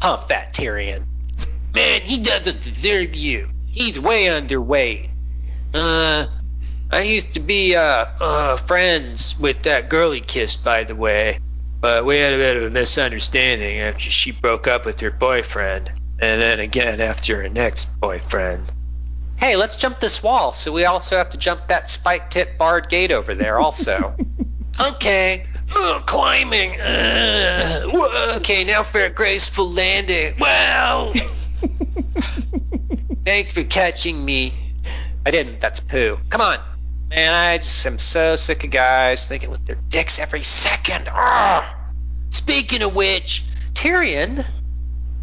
Huh, 0.00 0.16
Fat 0.16 0.52
Tyrion. 0.52 1.04
Man, 1.76 2.00
he 2.00 2.18
doesn't 2.18 2.60
deserve 2.60 3.14
you. 3.14 3.50
He's 3.68 4.00
way 4.00 4.24
underweight. 4.24 5.10
Uh, 5.72 6.26
I 6.90 7.02
used 7.02 7.34
to 7.34 7.40
be, 7.40 7.76
uh, 7.76 8.06
uh, 8.20 8.56
friends 8.56 9.38
with 9.38 9.62
that 9.62 9.88
girl 9.88 10.10
he 10.10 10.20
kissed, 10.20 10.64
by 10.64 10.82
the 10.82 10.96
way. 10.96 11.38
But 11.82 12.04
we 12.04 12.16
had 12.16 12.32
a 12.32 12.36
bit 12.36 12.56
of 12.56 12.62
a 12.62 12.70
misunderstanding 12.70 13.80
after 13.80 14.08
she 14.08 14.30
broke 14.30 14.68
up 14.68 14.86
with 14.86 15.00
her 15.00 15.10
boyfriend. 15.10 15.90
And 16.20 16.40
then 16.40 16.60
again 16.60 17.00
after 17.00 17.42
her 17.42 17.48
next 17.48 17.86
boyfriend. 18.00 18.70
Hey, 19.36 19.56
let's 19.56 19.74
jump 19.74 19.98
this 19.98 20.22
wall, 20.22 20.52
so 20.52 20.70
we 20.70 20.84
also 20.84 21.16
have 21.16 21.30
to 21.30 21.38
jump 21.38 21.66
that 21.66 21.90
spike 21.90 22.30
tip 22.30 22.56
barred 22.56 22.88
gate 22.88 23.10
over 23.10 23.34
there, 23.34 23.58
also. 23.58 24.14
okay. 24.92 25.44
Oh, 25.74 26.00
climbing. 26.06 26.80
Uh, 26.80 28.36
okay, 28.36 28.62
now 28.62 28.84
for 28.84 29.00
a 29.00 29.10
graceful 29.10 29.68
landing. 29.68 30.34
Wow. 30.38 31.12
Thanks 33.24 33.52
for 33.52 33.64
catching 33.64 34.24
me. 34.24 34.52
I 35.26 35.32
didn't. 35.32 35.58
That's 35.58 35.80
poo. 35.80 36.16
Come 36.28 36.42
on. 36.42 36.58
Man, 37.10 37.34
I 37.34 37.58
just 37.58 37.84
am 37.86 37.98
so 37.98 38.36
sick 38.36 38.64
of 38.64 38.70
guys 38.70 39.26
thinking 39.26 39.50
with 39.50 39.66
their 39.66 39.78
dicks 39.88 40.20
every 40.20 40.42
second. 40.42 41.08
Ugh. 41.12 41.64
Speaking 42.32 42.82
of 42.82 42.96
which, 42.96 43.44
Tyrion, 43.74 44.42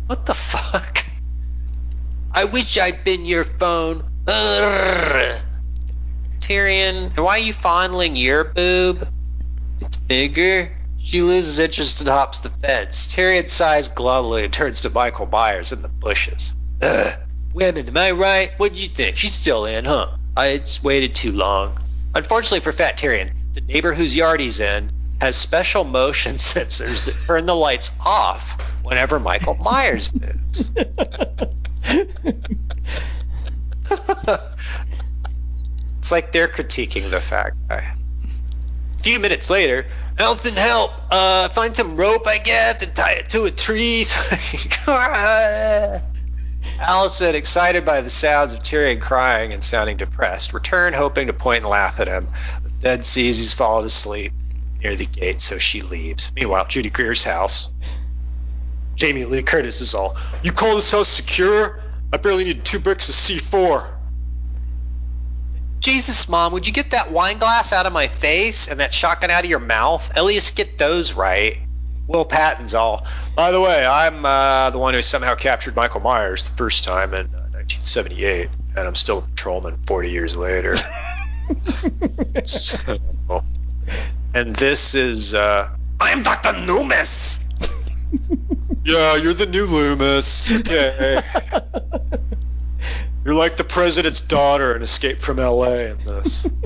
what 0.05 0.28
the 0.28 0.36
fuck? 0.36 1.03
I 2.32 2.45
wish 2.45 2.78
I'd 2.78 3.03
been 3.03 3.26
your 3.26 3.43
phone. 3.43 4.03
Ugh. 4.28 5.41
Tyrion, 6.39 7.18
why 7.18 7.32
are 7.32 7.39
you 7.39 7.51
fondling 7.51 8.16
your 8.16 8.43
boob? 8.43 9.07
It's 9.82 9.97
bigger. 9.97 10.72
She 10.99 11.24
loses 11.24 11.57
interest 11.57 11.99
and 11.99 12.07
hops 12.07 12.39
the 12.39 12.49
fence. 12.49 13.07
Tyrion 13.07 13.49
sighs 13.49 13.89
glumly 13.89 14.43
and 14.43 14.53
turns 14.53 14.82
to 14.82 14.91
Michael 14.91 15.26
Myers 15.26 15.74
in 15.74 15.82
the 15.82 15.89
bushes. 15.89 16.55
Ugh. 16.84 17.14
Women, 17.55 17.88
am 17.88 17.97
I 17.97 18.12
right? 18.12 18.51
What 18.57 18.76
do 18.76 18.82
you 18.82 18.88
think? 18.88 19.18
She's 19.18 19.34
still 19.34 19.66
in, 19.66 19.86
huh? 19.86 20.16
I 20.38 20.49
it's 20.49 20.84
waited 20.84 21.16
too 21.16 21.32
long. 21.32 21.76
Unfortunately 22.14 22.60
for 22.60 22.72
Fat 22.72 22.99
Tyrion, 22.99 23.32
the 23.53 23.62
neighbor 23.62 23.95
whose 23.95 24.16
yard 24.16 24.39
he's 24.39 24.60
in 24.60 24.91
has 25.20 25.36
special 25.36 25.84
motion 25.84 26.36
sensors 26.38 27.06
that 27.06 27.16
turn 27.26 27.46
the 27.46 27.56
lights 27.56 27.92
off 28.06 28.62
whenever 28.84 29.20
Michael 29.20 29.56
Myers 29.56 30.12
moves. 30.14 30.72
it's 35.98 36.12
like 36.12 36.32
they're 36.32 36.48
critiquing 36.48 37.10
the 37.10 37.22
fact. 37.22 37.58
A 37.70 37.84
few 39.02 39.20
minutes 39.20 39.50
later, 39.50 39.86
Allison, 40.18 40.56
help! 40.56 40.92
Uh, 41.10 41.48
find 41.50 41.76
some 41.76 41.96
rope, 41.96 42.28
I 42.28 42.38
guess, 42.40 42.84
and 42.84 42.96
tie 42.96 43.14
it 43.14 43.30
to 43.30 43.46
a 43.46 43.52
tree. 43.52 44.06
Allison, 46.80 47.36
excited 47.36 47.86
by 47.86 48.02
the 48.02 48.10
sounds 48.10 48.54
of 48.54 48.60
Tyrion 48.60 49.00
crying 49.00 49.54
and 49.54 49.64
sounding 49.64 49.98
depressed, 49.98 50.54
returned, 50.54 50.96
hoping 50.96 51.28
to 51.28 51.34
point 51.34 51.64
and 51.64 51.70
laugh 51.70 52.00
at 52.00 52.08
him. 52.08 52.28
Dead 52.80 53.06
sees 53.06 53.38
he's 53.38 53.54
fallen 53.54 53.86
asleep 53.86 54.34
near 54.84 54.96
the 54.96 55.06
gate, 55.06 55.42
so 55.42 55.58
she 55.58 55.82
leaves. 55.82 56.32
Meanwhile, 56.36 56.66
Judy 56.68 56.90
Greer's 56.90 57.24
house. 57.24 57.72
Jamie 58.96 59.26
Lee 59.26 59.44
Curtis 59.44 59.82
is 59.82 59.96
all, 59.96 60.18
You 60.44 60.52
call 60.52 60.76
this 60.76 60.92
house 60.92 61.08
secure? 61.08 61.80
I 62.12 62.18
barely 62.18 62.44
need 62.44 62.66
two 62.66 62.80
bricks 62.80 63.08
of 63.10 63.16
C4. 63.16 63.96
Jesus, 65.80 66.28
Mom, 66.28 66.52
would 66.54 66.68
you 66.68 66.74
get 66.74 66.92
that 66.92 67.12
wine 67.12 67.38
glass 67.38 67.72
out 67.72 67.86
of 67.86 67.94
my 67.94 68.08
face 68.08 68.68
and 68.68 68.82
that 68.82 68.94
shotgun 68.94 69.30
out 69.32 69.46
of 69.46 69.50
your 69.50 69.60
mouth? 69.60 70.18
At 70.18 70.26
least 70.26 70.56
get 70.58 70.78
those 70.78 71.14
right. 71.14 71.58
Will 72.08 72.26
Patton's 72.26 72.74
all. 72.76 73.06
By 73.36 73.52
the 73.52 73.62
way, 73.62 73.86
I'm 73.86 74.26
uh, 74.26 74.72
the 74.72 74.80
one 74.80 74.94
who 74.96 75.02
somehow 75.02 75.36
captured 75.36 75.76
Michael 75.76 76.02
Myers 76.02 76.50
the 76.50 76.56
first 76.58 76.84
time 76.84 77.14
in 77.14 77.28
uh, 77.28 77.40
1978, 77.54 78.50
and 78.76 78.88
I'm 78.88 78.96
still 78.96 79.20
a 79.20 79.22
patrolman 79.22 79.78
40 79.88 80.12
years 80.12 80.36
later. 80.36 80.76
So- 82.44 82.78
and 84.34 84.56
this 84.56 84.96
is. 84.96 85.34
Uh, 85.34 85.70
I'm 86.00 86.24
Dr. 86.24 86.54
Loomis! 86.66 87.40
yeah, 88.86 89.16
you're 89.16 89.34
the 89.34 89.46
new 89.46 89.66
Loomis. 89.66 90.52
Okay. 90.52 91.22
You're 93.26 93.36
like 93.36 93.58
the 93.58 93.66
president's 93.66 94.22
daughter 94.22 94.76
in 94.76 94.82
Escape 94.82 95.20
from 95.20 95.38
LA 95.38 95.92
in 95.92 95.98
this. 96.06 96.48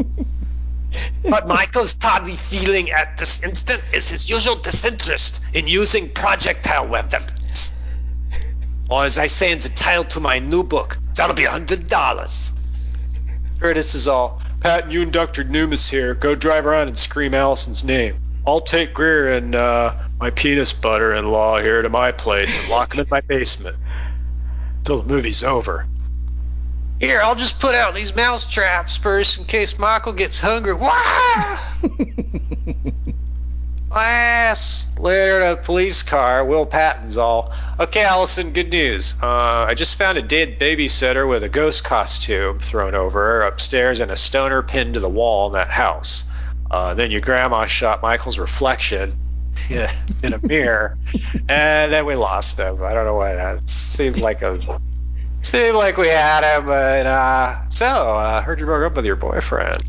But 1.28 1.48
Michael's 1.48 1.96
tawdry 1.96 2.34
feeling 2.34 2.92
at 2.92 3.18
this 3.18 3.42
instant 3.42 3.82
is 3.92 4.12
his 4.12 4.30
usual 4.30 4.56
disinterest 4.56 5.44
in 5.56 5.68
using 5.68 6.14
projectile 6.14 6.88
weapons. 6.88 7.72
Or 8.90 9.04
as 9.04 9.18
I 9.18 9.26
say 9.26 9.52
in 9.52 9.58
the 9.58 9.70
title 9.70 10.04
to 10.04 10.20
my 10.20 10.38
new 10.40 10.64
book, 10.64 10.98
that'll 11.16 11.36
be 11.36 11.46
a 11.46 11.50
hundred 11.50 11.88
dollars. 11.88 12.54
Curtis 13.60 13.96
is 13.96 14.08
all, 14.08 14.40
Pat, 14.64 14.90
you 14.90 15.02
and 15.02 15.12
Dr. 15.12 15.44
Newmas 15.44 15.90
here, 15.90 16.16
go 16.16 16.36
drive 16.36 16.66
around 16.66 16.88
and 16.88 16.98
scream 16.98 17.34
Allison's 17.34 17.84
name. 17.84 18.16
I'll 18.48 18.62
take 18.62 18.94
Greer 18.94 19.34
and 19.34 19.54
uh, 19.54 19.94
my 20.22 20.30
penis 20.30 20.72
butter-in-law 20.72 21.60
here 21.60 21.82
to 21.82 21.90
my 21.90 22.14
place 22.14 22.58
and 22.58 22.70
lock 22.70 22.94
him 22.94 23.02
in 23.02 23.08
my 23.12 23.20
basement 23.20 23.76
till 24.86 25.02
the 25.02 25.14
movie's 25.14 25.44
over. 25.44 25.86
Here, 27.02 27.20
I'll 27.22 27.36
just 27.36 27.60
put 27.60 27.76
out 27.76 27.94
these 27.94 28.16
mouse 28.16 28.50
traps 28.50 28.96
first 28.96 29.38
in 29.38 29.44
case 29.44 29.78
Michael 29.78 30.14
gets 30.14 30.40
hungry. 30.40 30.76
Wah! 30.76 31.60
Ass. 33.96 34.88
Later 35.00 35.42
in 35.42 35.52
a 35.54 35.56
police 35.56 36.04
car, 36.04 36.46
Will 36.46 36.66
Patton's 36.66 37.18
all. 37.18 37.54
Okay, 37.80 38.04
Allison, 38.04 38.52
good 38.52 38.72
news. 38.72 39.16
Uh, 39.22 39.66
I 39.68 39.74
just 39.74 39.98
found 39.98 40.18
a 40.18 40.22
dead 40.22 40.60
babysitter 40.60 41.28
with 41.28 41.44
a 41.44 41.50
ghost 41.50 41.84
costume 41.84 42.60
thrown 42.60 42.96
over 42.96 43.20
her 43.20 43.42
upstairs 43.44 44.00
and 44.00 44.12
a 44.12 44.16
stoner 44.16 44.62
pinned 44.62 44.96
to 44.96 45.00
the 45.00 45.10
wall 45.10 45.48
in 45.48 45.54
that 45.54 45.70
house. 45.70 46.26
Uh, 46.70 46.94
then 46.94 47.12
your 47.12 47.22
grandma 47.22 47.66
shot 47.66 48.02
Michael's 48.02 48.40
reflection 48.40 49.16
in 50.24 50.34
a 50.34 50.40
mirror, 50.46 50.98
and 51.48 51.92
then 51.92 52.06
we 52.06 52.16
lost 52.16 52.58
him. 52.60 52.84
I 52.84 52.94
don't 52.94 53.06
know 53.06 53.16
why 53.16 53.36
that 53.36 53.70
seemed 53.70 54.20
like 54.20 54.42
a 54.42 54.80
Seemed 55.44 55.76
like 55.76 55.98
we 55.98 56.08
had 56.08 56.58
him, 56.58 56.68
but 56.68 57.06
uh, 57.06 57.68
so 57.68 57.86
uh, 57.86 58.42
heard 58.42 58.62
you 58.62 58.66
broke 58.66 58.90
up 58.90 58.96
with 58.96 59.06
your 59.06 59.18
boyfriend. 59.18 59.84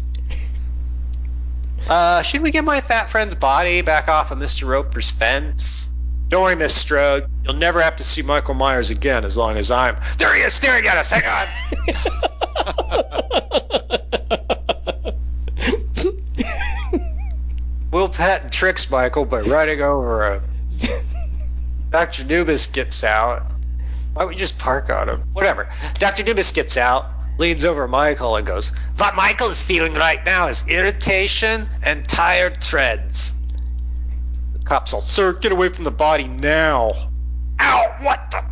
Uh, 1.88 2.22
should 2.22 2.40
we 2.40 2.50
get 2.50 2.64
my 2.64 2.80
fat 2.80 3.10
friend's 3.10 3.34
body 3.34 3.82
back 3.82 4.08
off 4.08 4.30
of 4.30 4.38
Mr. 4.38 4.66
Roper's 4.66 5.10
fence? 5.10 5.90
Don't 6.28 6.42
worry, 6.42 6.56
Miss 6.56 6.74
Strode. 6.74 7.26
You'll 7.44 7.56
never 7.56 7.82
have 7.82 7.96
to 7.96 8.04
see 8.04 8.22
Michael 8.22 8.54
Myers 8.54 8.90
again 8.90 9.24
as 9.24 9.36
long 9.36 9.56
as 9.56 9.70
I'm. 9.70 9.96
There 10.18 10.34
he 10.34 10.42
is, 10.42 10.54
staring 10.54 10.86
at 10.86 10.96
us. 10.96 11.10
Hang 11.10 11.24
on. 11.24 11.48
Will 17.90 18.08
Patton 18.08 18.50
tricks 18.50 18.90
Michael 18.90 19.24
by 19.26 19.42
running 19.42 19.80
over 19.80 20.34
him. 20.34 20.42
Dr. 21.90 22.24
Nubis 22.24 22.66
gets 22.66 23.04
out. 23.04 23.44
Why 24.14 24.22
don't 24.22 24.30
we 24.30 24.36
just 24.36 24.58
park 24.58 24.90
on 24.90 25.12
him? 25.12 25.20
Whatever. 25.32 25.68
Dr. 26.00 26.24
Nubis 26.24 26.50
gets 26.52 26.76
out, 26.76 27.06
leans 27.38 27.64
over 27.64 27.88
Michael, 27.88 28.36
and 28.36 28.46
goes, 28.46 28.72
What 28.96 29.16
Michael 29.16 29.48
is 29.48 29.64
feeling 29.64 29.94
right 29.94 30.24
now 30.24 30.48
is 30.48 30.66
irritation 30.68 31.66
and 31.82 32.08
tired 32.08 32.60
treads. 32.60 33.34
The 34.52 34.60
cops 34.60 34.94
all, 34.94 35.00
Sir, 35.00 35.32
get 35.32 35.52
away 35.52 35.68
from 35.68 35.84
the 35.84 35.90
body 35.90 36.28
now. 36.28 36.92
Ow, 37.60 37.96
what 38.00 38.30
the 38.30 38.44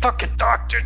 fucking 0.00 0.36
doctor? 0.36 0.80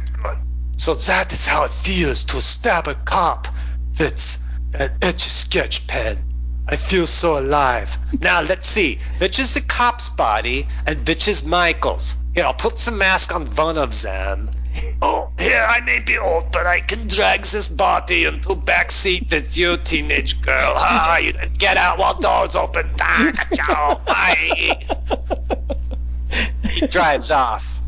So 0.76 0.95
that 0.95 1.32
is 1.32 1.47
how 1.47 1.64
it 1.64 1.70
feels 1.70 2.24
to 2.24 2.40
stab 2.40 2.88
a 2.88 2.95
cop 2.95 3.47
that's 3.93 4.38
an 4.74 4.90
etch 5.01 5.20
sketch 5.20 5.86
pen. 5.86 6.18
I 6.66 6.76
feel 6.76 7.07
so 7.07 7.38
alive. 7.38 7.99
Now 8.20 8.40
let's 8.43 8.66
see. 8.66 8.99
Which 9.18 9.38
is 9.38 9.55
the 9.55 9.61
cop's 9.61 10.09
body 10.11 10.66
and 10.86 11.07
which 11.07 11.28
is 11.28 11.45
Michael's? 11.45 12.16
Here, 12.34 12.45
I'll 12.45 12.55
put 12.55 12.78
some 12.78 12.99
mask 12.99 13.34
on 13.34 13.47
one 13.55 13.78
of 13.78 14.03
them. 14.03 14.51
Oh, 15.01 15.31
here, 15.39 15.66
I 15.68 15.81
may 15.81 16.01
be 16.01 16.18
old, 16.18 16.53
but 16.53 16.66
I 16.66 16.81
can 16.81 17.09
drag 17.09 17.43
this 17.43 17.68
body 17.68 18.25
into 18.25 18.55
back 18.55 18.91
seat 18.91 19.29
with 19.31 19.57
you, 19.59 19.77
teenage 19.77 20.41
girl. 20.41 20.75
Ha, 20.77 21.18
you 21.23 21.33
get 21.59 21.77
out 21.77 21.99
while 21.99 22.18
doors 22.18 22.57
open. 22.57 22.91
Ah. 23.64 24.41
He 26.68 26.87
drives 26.87 27.31
off. 27.31 27.81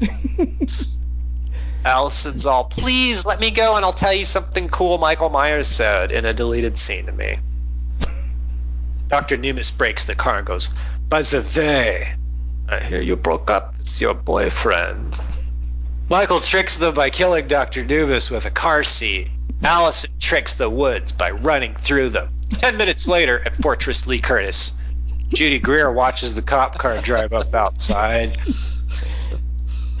Allison's 1.84 2.46
all, 2.46 2.64
please 2.64 3.26
let 3.26 3.40
me 3.40 3.50
go 3.50 3.76
and 3.76 3.84
I'll 3.84 3.92
tell 3.92 4.14
you 4.14 4.24
something 4.24 4.68
cool 4.68 4.98
Michael 4.98 5.28
Myers 5.28 5.68
said 5.68 6.12
in 6.12 6.24
a 6.24 6.32
deleted 6.32 6.78
scene 6.78 7.06
to 7.06 7.12
me. 7.12 7.36
Dr. 9.08 9.36
Newmis 9.36 9.76
breaks 9.76 10.04
the 10.04 10.14
car 10.14 10.38
and 10.38 10.46
goes, 10.46 10.70
By 11.08 11.22
the 11.22 11.46
way, 11.56 12.14
I 12.68 12.80
hear 12.80 13.00
you 13.00 13.16
broke 13.16 13.50
up 13.50 13.76
with 13.76 14.00
your 14.00 14.14
boyfriend. 14.14 15.20
Michael 16.14 16.38
tricks 16.38 16.78
them 16.78 16.94
by 16.94 17.10
killing 17.10 17.48
Dr. 17.48 17.84
Newmis 17.84 18.30
with 18.30 18.46
a 18.46 18.50
car 18.52 18.84
seat. 18.84 19.26
Allison 19.64 20.12
tricks 20.20 20.54
the 20.54 20.70
woods 20.70 21.10
by 21.10 21.32
running 21.32 21.74
through 21.74 22.10
them. 22.10 22.28
Ten 22.50 22.76
minutes 22.76 23.08
later, 23.08 23.42
at 23.44 23.52
Fortress 23.56 24.06
Lee 24.06 24.20
Curtis, 24.20 24.80
Judy 25.30 25.58
Greer 25.58 25.90
watches 25.90 26.36
the 26.36 26.42
cop 26.42 26.78
car 26.78 26.98
drive 27.02 27.32
up 27.32 27.52
outside 27.52 28.38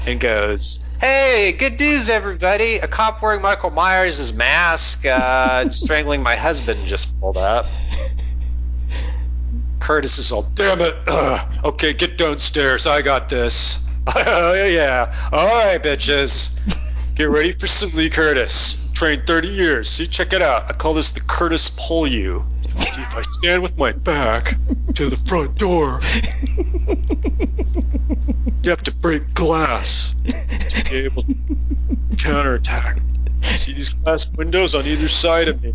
and 0.06 0.20
goes, 0.20 0.88
Hey, 1.00 1.50
good 1.50 1.80
news, 1.80 2.08
everybody. 2.08 2.76
A 2.76 2.86
cop 2.86 3.20
wearing 3.20 3.42
Michael 3.42 3.70
Myers' 3.70 4.32
mask 4.32 5.04
uh, 5.04 5.62
and 5.62 5.74
strangling 5.84 6.22
my 6.22 6.36
husband 6.36 6.86
just 6.86 7.20
pulled 7.20 7.38
up. 7.38 7.66
Curtis 9.80 10.18
is 10.18 10.30
all, 10.30 10.42
damn 10.42 10.80
it. 10.80 10.94
Ugh. 11.08 11.54
Okay, 11.64 11.92
get 11.92 12.16
downstairs. 12.16 12.86
I 12.86 13.02
got 13.02 13.28
this. 13.28 13.83
Oh, 14.06 14.54
yeah. 14.54 15.12
All 15.32 15.46
right, 15.46 15.82
bitches. 15.82 16.58
Get 17.14 17.30
ready 17.30 17.52
for 17.52 17.66
some 17.66 17.96
Lee 17.96 18.10
Curtis. 18.10 18.80
Trained 18.92 19.26
30 19.26 19.48
years. 19.48 19.88
See, 19.88 20.06
check 20.06 20.32
it 20.32 20.42
out. 20.42 20.64
I 20.68 20.72
call 20.72 20.94
this 20.94 21.12
the 21.12 21.20
Curtis 21.20 21.70
pull 21.70 22.06
you. 22.06 22.44
See, 22.76 23.02
if 23.02 23.16
I 23.16 23.22
stand 23.22 23.62
with 23.62 23.78
my 23.78 23.92
back 23.92 24.54
to 24.94 25.06
the 25.06 25.16
front 25.16 25.56
door, 25.56 26.00
you 28.62 28.70
have 28.70 28.82
to 28.82 28.94
break 28.94 29.32
glass 29.34 30.14
to 30.24 30.84
be 30.84 30.96
able 30.98 31.22
to 31.22 31.36
counterattack. 32.18 32.98
See 33.42 33.74
these 33.74 33.90
glass 33.90 34.30
windows 34.32 34.74
on 34.74 34.86
either 34.86 35.08
side 35.08 35.48
of 35.48 35.62
me? 35.62 35.74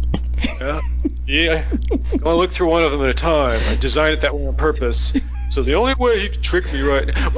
Yeah. 0.60 0.82
Yeah. 1.26 1.66
I'm 2.14 2.20
look 2.24 2.52
through 2.52 2.70
one 2.70 2.84
of 2.84 2.92
them 2.92 3.02
at 3.02 3.10
a 3.10 3.14
time. 3.14 3.60
I 3.70 3.76
designed 3.80 4.14
it 4.14 4.22
that 4.22 4.36
way 4.36 4.46
on 4.46 4.56
purpose. 4.56 5.14
So 5.50 5.64
the 5.64 5.74
only 5.74 5.96
way 5.96 6.20
he 6.20 6.30
could 6.30 6.44
trick 6.44 6.72
me 6.72 6.82
right 6.82 7.08
now. 7.08 7.30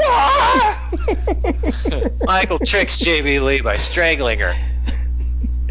Michael 2.25 2.59
tricks 2.59 2.99
Jamie 2.99 3.39
Lee 3.39 3.61
by 3.61 3.77
strangling 3.77 4.39
her. 4.39 4.53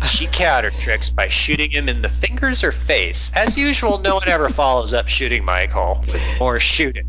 And 0.01 0.09
she 0.09 0.27
counter 0.27 0.71
tricks 0.71 1.11
by 1.11 1.29
shooting 1.29 1.71
him 1.71 1.91
in 1.91 2.01
the 2.01 2.09
fingers 2.09 2.65
or 2.65 2.73
face. 2.73 3.31
As 3.35 3.59
usual, 3.59 3.99
no 3.99 4.15
one 4.15 4.29
ever 4.29 4.49
follows 4.49 4.95
up 4.95 5.09
shooting 5.09 5.45
Michael 5.45 6.03
more 6.39 6.59
shooting. 6.59 7.07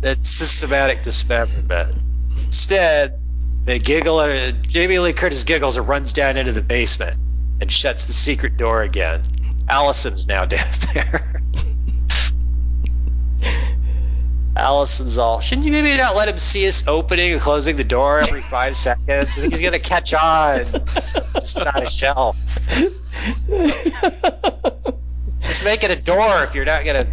That's 0.00 0.30
systematic 0.30 1.02
dismemberment. 1.02 1.96
Instead, 2.46 3.20
they 3.64 3.80
giggle 3.80 4.20
and 4.20 4.68
Jamie 4.68 5.00
Lee 5.00 5.12
Curtis 5.12 5.42
giggles 5.42 5.76
and 5.76 5.88
runs 5.88 6.12
down 6.12 6.36
into 6.36 6.52
the 6.52 6.62
basement 6.62 7.18
and 7.60 7.70
shuts 7.70 8.06
the 8.06 8.12
secret 8.12 8.56
door 8.56 8.82
again. 8.82 9.22
Allison's 9.68 10.28
now 10.28 10.44
down 10.46 10.68
there. 10.94 11.42
Allison's 14.56 15.18
all, 15.18 15.40
shouldn't 15.40 15.66
you 15.66 15.72
maybe 15.72 15.96
not 15.96 16.16
let 16.16 16.28
him 16.28 16.38
see 16.38 16.66
us 16.66 16.86
opening 16.88 17.32
and 17.32 17.40
closing 17.40 17.76
the 17.76 17.84
door 17.84 18.20
every 18.20 18.42
five 18.42 18.76
seconds? 18.76 19.38
I 19.38 19.40
think 19.42 19.52
he's 19.52 19.60
going 19.60 19.72
to 19.72 19.78
catch 19.78 20.12
on. 20.14 20.60
It's 20.96 21.12
just 21.12 21.58
not 21.58 21.82
a 21.82 21.86
shelf. 21.88 22.36
Just 25.40 25.64
make 25.64 25.84
it 25.84 25.90
a 25.90 25.96
door 25.96 26.42
if 26.42 26.54
you're 26.54 26.64
not 26.64 26.84
going 26.84 27.02
to 27.02 27.08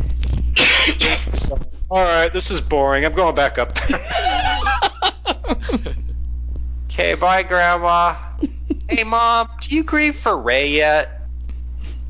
All 1.89 2.03
right, 2.03 2.31
this 2.31 2.51
is 2.51 2.61
boring. 2.61 3.05
I'm 3.05 3.13
going 3.13 3.35
back 3.35 3.57
up 3.57 3.73
there. 3.73 3.99
okay, 6.85 7.15
bye, 7.15 7.43
Grandma. 7.43 8.15
Hey, 8.89 9.03
Mom, 9.03 9.47
do 9.61 9.75
you 9.75 9.83
grieve 9.83 10.15
for 10.15 10.37
Ray 10.37 10.69
yet? 10.69 11.21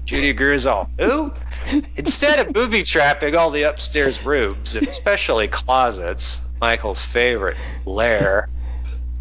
Judy 0.05 0.33
Griswold. 0.33 0.87
Who? 0.99 1.33
Instead 1.97 2.39
of 2.39 2.53
booby 2.53 2.83
trapping 2.83 3.35
all 3.35 3.49
the 3.49 3.63
upstairs 3.63 4.23
rooms, 4.23 4.75
especially 4.75 5.47
closets, 5.47 6.41
Michael's 6.61 7.03
favorite 7.03 7.57
lair, 7.85 8.49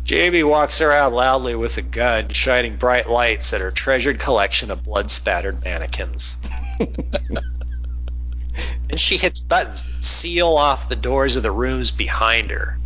Jamie 0.04 0.44
walks 0.44 0.80
around 0.80 1.14
loudly 1.14 1.56
with 1.56 1.76
a 1.78 1.82
gun, 1.82 2.28
shining 2.28 2.76
bright 2.76 3.08
lights 3.08 3.52
at 3.52 3.60
her 3.60 3.72
treasured 3.72 4.20
collection 4.20 4.70
of 4.70 4.84
blood 4.84 5.10
spattered 5.10 5.64
mannequins. 5.64 6.36
and 8.88 9.00
she 9.00 9.16
hits 9.16 9.40
buttons 9.40 9.84
that 9.84 10.04
seal 10.04 10.56
off 10.56 10.88
the 10.88 10.96
doors 10.96 11.34
of 11.36 11.42
the 11.42 11.50
rooms 11.50 11.90
behind 11.90 12.50
her, 12.52 12.78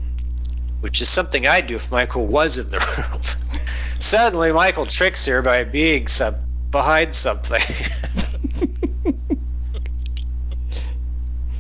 which 0.81 1.03
is 1.03 1.09
something 1.11 1.47
I'd 1.47 1.67
do 1.67 1.77
if 1.77 1.91
Michael 1.91 2.27
was 2.27 2.57
in 2.57 2.71
the 2.71 2.79
room. 3.13 3.21
Suddenly, 3.99 4.53
Michael 4.53 4.87
tricks 4.87 5.27
her 5.27 5.43
by 5.43 5.65
being 5.65 6.07
some 6.07 6.37
behind 6.71 7.15
something. 7.15 7.61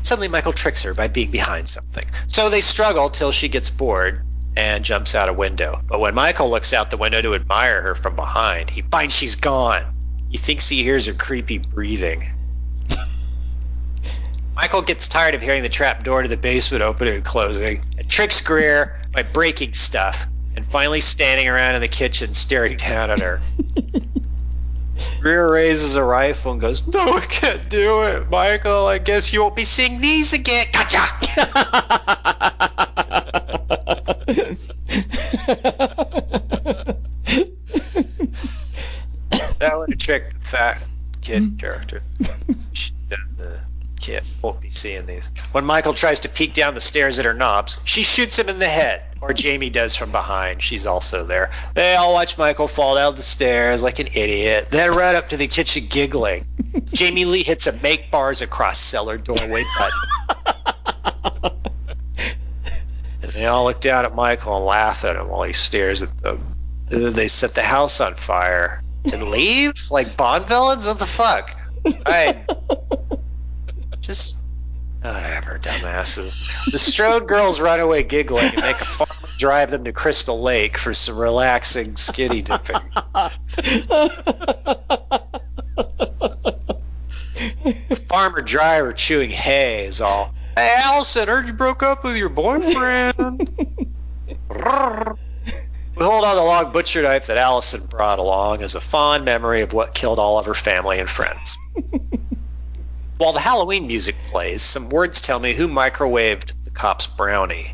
Suddenly, 0.02 0.28
Michael 0.28 0.52
tricks 0.52 0.82
her 0.84 0.94
by 0.94 1.08
being 1.08 1.30
behind 1.30 1.68
something. 1.68 2.04
So 2.26 2.48
they 2.48 2.60
struggle 2.60 3.10
till 3.10 3.32
she 3.32 3.48
gets 3.48 3.70
bored 3.70 4.22
and 4.56 4.84
jumps 4.84 5.14
out 5.14 5.28
a 5.28 5.32
window. 5.32 5.80
But 5.86 6.00
when 6.00 6.14
Michael 6.14 6.50
looks 6.50 6.72
out 6.72 6.90
the 6.90 6.96
window 6.96 7.22
to 7.22 7.34
admire 7.34 7.82
her 7.82 7.94
from 7.94 8.16
behind, 8.16 8.70
he 8.70 8.82
finds 8.82 9.14
she's 9.14 9.36
gone. 9.36 9.84
He 10.30 10.38
thinks 10.38 10.68
he 10.68 10.82
hears 10.82 11.06
her 11.06 11.12
creepy 11.12 11.58
breathing. 11.58 12.28
Michael 14.54 14.82
gets 14.82 15.08
tired 15.08 15.34
of 15.34 15.42
hearing 15.42 15.62
the 15.62 15.68
trap 15.68 16.04
door 16.04 16.22
to 16.22 16.28
the 16.28 16.36
basement 16.36 16.82
opening 16.82 17.14
and 17.14 17.24
closing, 17.24 17.82
and 17.98 18.08
tricks 18.08 18.40
Greer 18.40 19.00
by 19.12 19.22
breaking 19.22 19.74
stuff, 19.74 20.26
and 20.56 20.64
finally 20.64 21.00
standing 21.00 21.48
around 21.48 21.74
in 21.74 21.80
the 21.80 21.88
kitchen 21.88 22.32
staring 22.32 22.76
down 22.76 23.10
at 23.10 23.20
her. 23.20 23.40
Greer 25.20 25.52
raises 25.52 25.96
a 25.96 26.02
rifle 26.02 26.52
and 26.52 26.60
goes, 26.60 26.86
No, 26.86 27.16
I 27.16 27.20
can't 27.20 27.68
do 27.68 28.04
it, 28.04 28.30
Michael. 28.30 28.86
I 28.86 28.96
guess 28.98 29.32
you 29.32 29.42
won't 29.42 29.54
be 29.54 29.64
seeing 29.64 30.00
these 30.00 30.32
again. 30.32 30.66
Gotcha! 30.72 30.98
that 39.58 39.72
would 39.74 39.90
have 39.90 39.98
tricked 39.98 40.40
the 40.40 40.46
fat 40.46 40.86
kid 41.20 41.58
character. 41.58 42.02
the 44.00 44.22
won't 44.42 44.60
be 44.60 44.68
seeing 44.68 45.06
these. 45.06 45.30
When 45.52 45.64
Michael 45.64 45.94
tries 45.94 46.20
to 46.20 46.28
peek 46.28 46.54
down 46.54 46.74
the 46.74 46.80
stairs 46.80 47.18
at 47.18 47.24
her 47.24 47.34
knobs, 47.34 47.80
she 47.84 48.02
shoots 48.02 48.38
him 48.38 48.48
in 48.48 48.58
the 48.58 48.68
head, 48.68 49.02
or 49.20 49.32
Jamie 49.32 49.70
does 49.70 49.96
from 49.96 50.12
behind. 50.12 50.62
She's 50.62 50.86
also 50.86 51.24
there. 51.24 51.50
They 51.74 51.94
all 51.96 52.14
watch 52.14 52.38
Michael 52.38 52.68
fall 52.68 52.94
down 52.96 53.14
the 53.16 53.22
stairs 53.22 53.82
like 53.82 53.98
an 53.98 54.08
idiot, 54.08 54.68
then 54.70 54.90
run 54.90 55.16
up 55.16 55.30
to 55.30 55.36
the 55.36 55.48
kitchen 55.48 55.86
giggling. 55.88 56.46
Jamie 56.92 57.24
Lee 57.24 57.42
hits 57.42 57.66
a 57.66 57.72
make 57.80 58.10
bars 58.10 58.42
across 58.42 58.78
cellar 58.78 59.18
doorway 59.18 59.64
button. 59.78 61.52
and 63.22 63.32
they 63.32 63.46
all 63.46 63.64
look 63.64 63.80
down 63.80 64.04
at 64.04 64.14
Michael 64.14 64.56
and 64.56 64.66
laugh 64.66 65.04
at 65.04 65.16
him 65.16 65.28
while 65.28 65.42
he 65.42 65.52
stares 65.52 66.02
at 66.02 66.16
them. 66.18 66.56
They 66.88 67.28
set 67.28 67.54
the 67.54 67.62
house 67.62 68.00
on 68.00 68.14
fire 68.14 68.82
and 69.12 69.30
leave 69.30 69.74
like 69.90 70.16
Bond 70.16 70.46
villains. 70.46 70.84
What 70.84 70.98
the 70.98 71.06
fuck? 71.06 71.56
I 72.04 72.44
just 74.10 74.42
whatever, 75.02 75.56
dumbasses. 75.60 76.42
The 76.68 76.78
Strode 76.78 77.28
girls 77.28 77.60
run 77.60 77.78
away 77.78 78.02
giggling 78.02 78.46
and 78.46 78.56
make 78.56 78.80
a 78.80 78.84
farmer 78.84 79.28
drive 79.38 79.70
them 79.70 79.84
to 79.84 79.92
Crystal 79.92 80.42
Lake 80.42 80.76
for 80.76 80.92
some 80.92 81.16
relaxing 81.16 81.94
skinny 81.94 82.42
dipping. 82.42 82.74
Farmer 88.08 88.40
driver 88.42 88.92
chewing 88.92 89.30
hay 89.30 89.84
is 89.84 90.00
all. 90.00 90.34
Hey, 90.56 90.74
Allison, 90.76 91.28
heard 91.28 91.46
you 91.46 91.52
broke 91.52 91.84
up 91.84 92.02
with 92.02 92.16
your 92.16 92.30
boyfriend. 92.30 93.16
We 95.96 96.04
hold 96.04 96.24
on 96.24 96.34
the 96.34 96.42
long 96.42 96.72
butcher 96.72 97.02
knife 97.02 97.28
that 97.28 97.36
Allison 97.36 97.86
brought 97.86 98.18
along 98.18 98.62
as 98.62 98.74
a 98.74 98.80
fond 98.80 99.24
memory 99.24 99.60
of 99.60 99.72
what 99.72 99.94
killed 99.94 100.18
all 100.18 100.38
of 100.40 100.46
her 100.46 100.54
family 100.54 100.98
and 100.98 101.08
friends. 101.08 101.56
While 103.20 103.34
the 103.34 103.40
Halloween 103.40 103.86
music 103.86 104.16
plays, 104.30 104.62
some 104.62 104.88
words 104.88 105.20
tell 105.20 105.38
me 105.38 105.52
who 105.52 105.68
microwaved 105.68 106.64
the 106.64 106.70
cop's 106.70 107.06
brownie. 107.06 107.70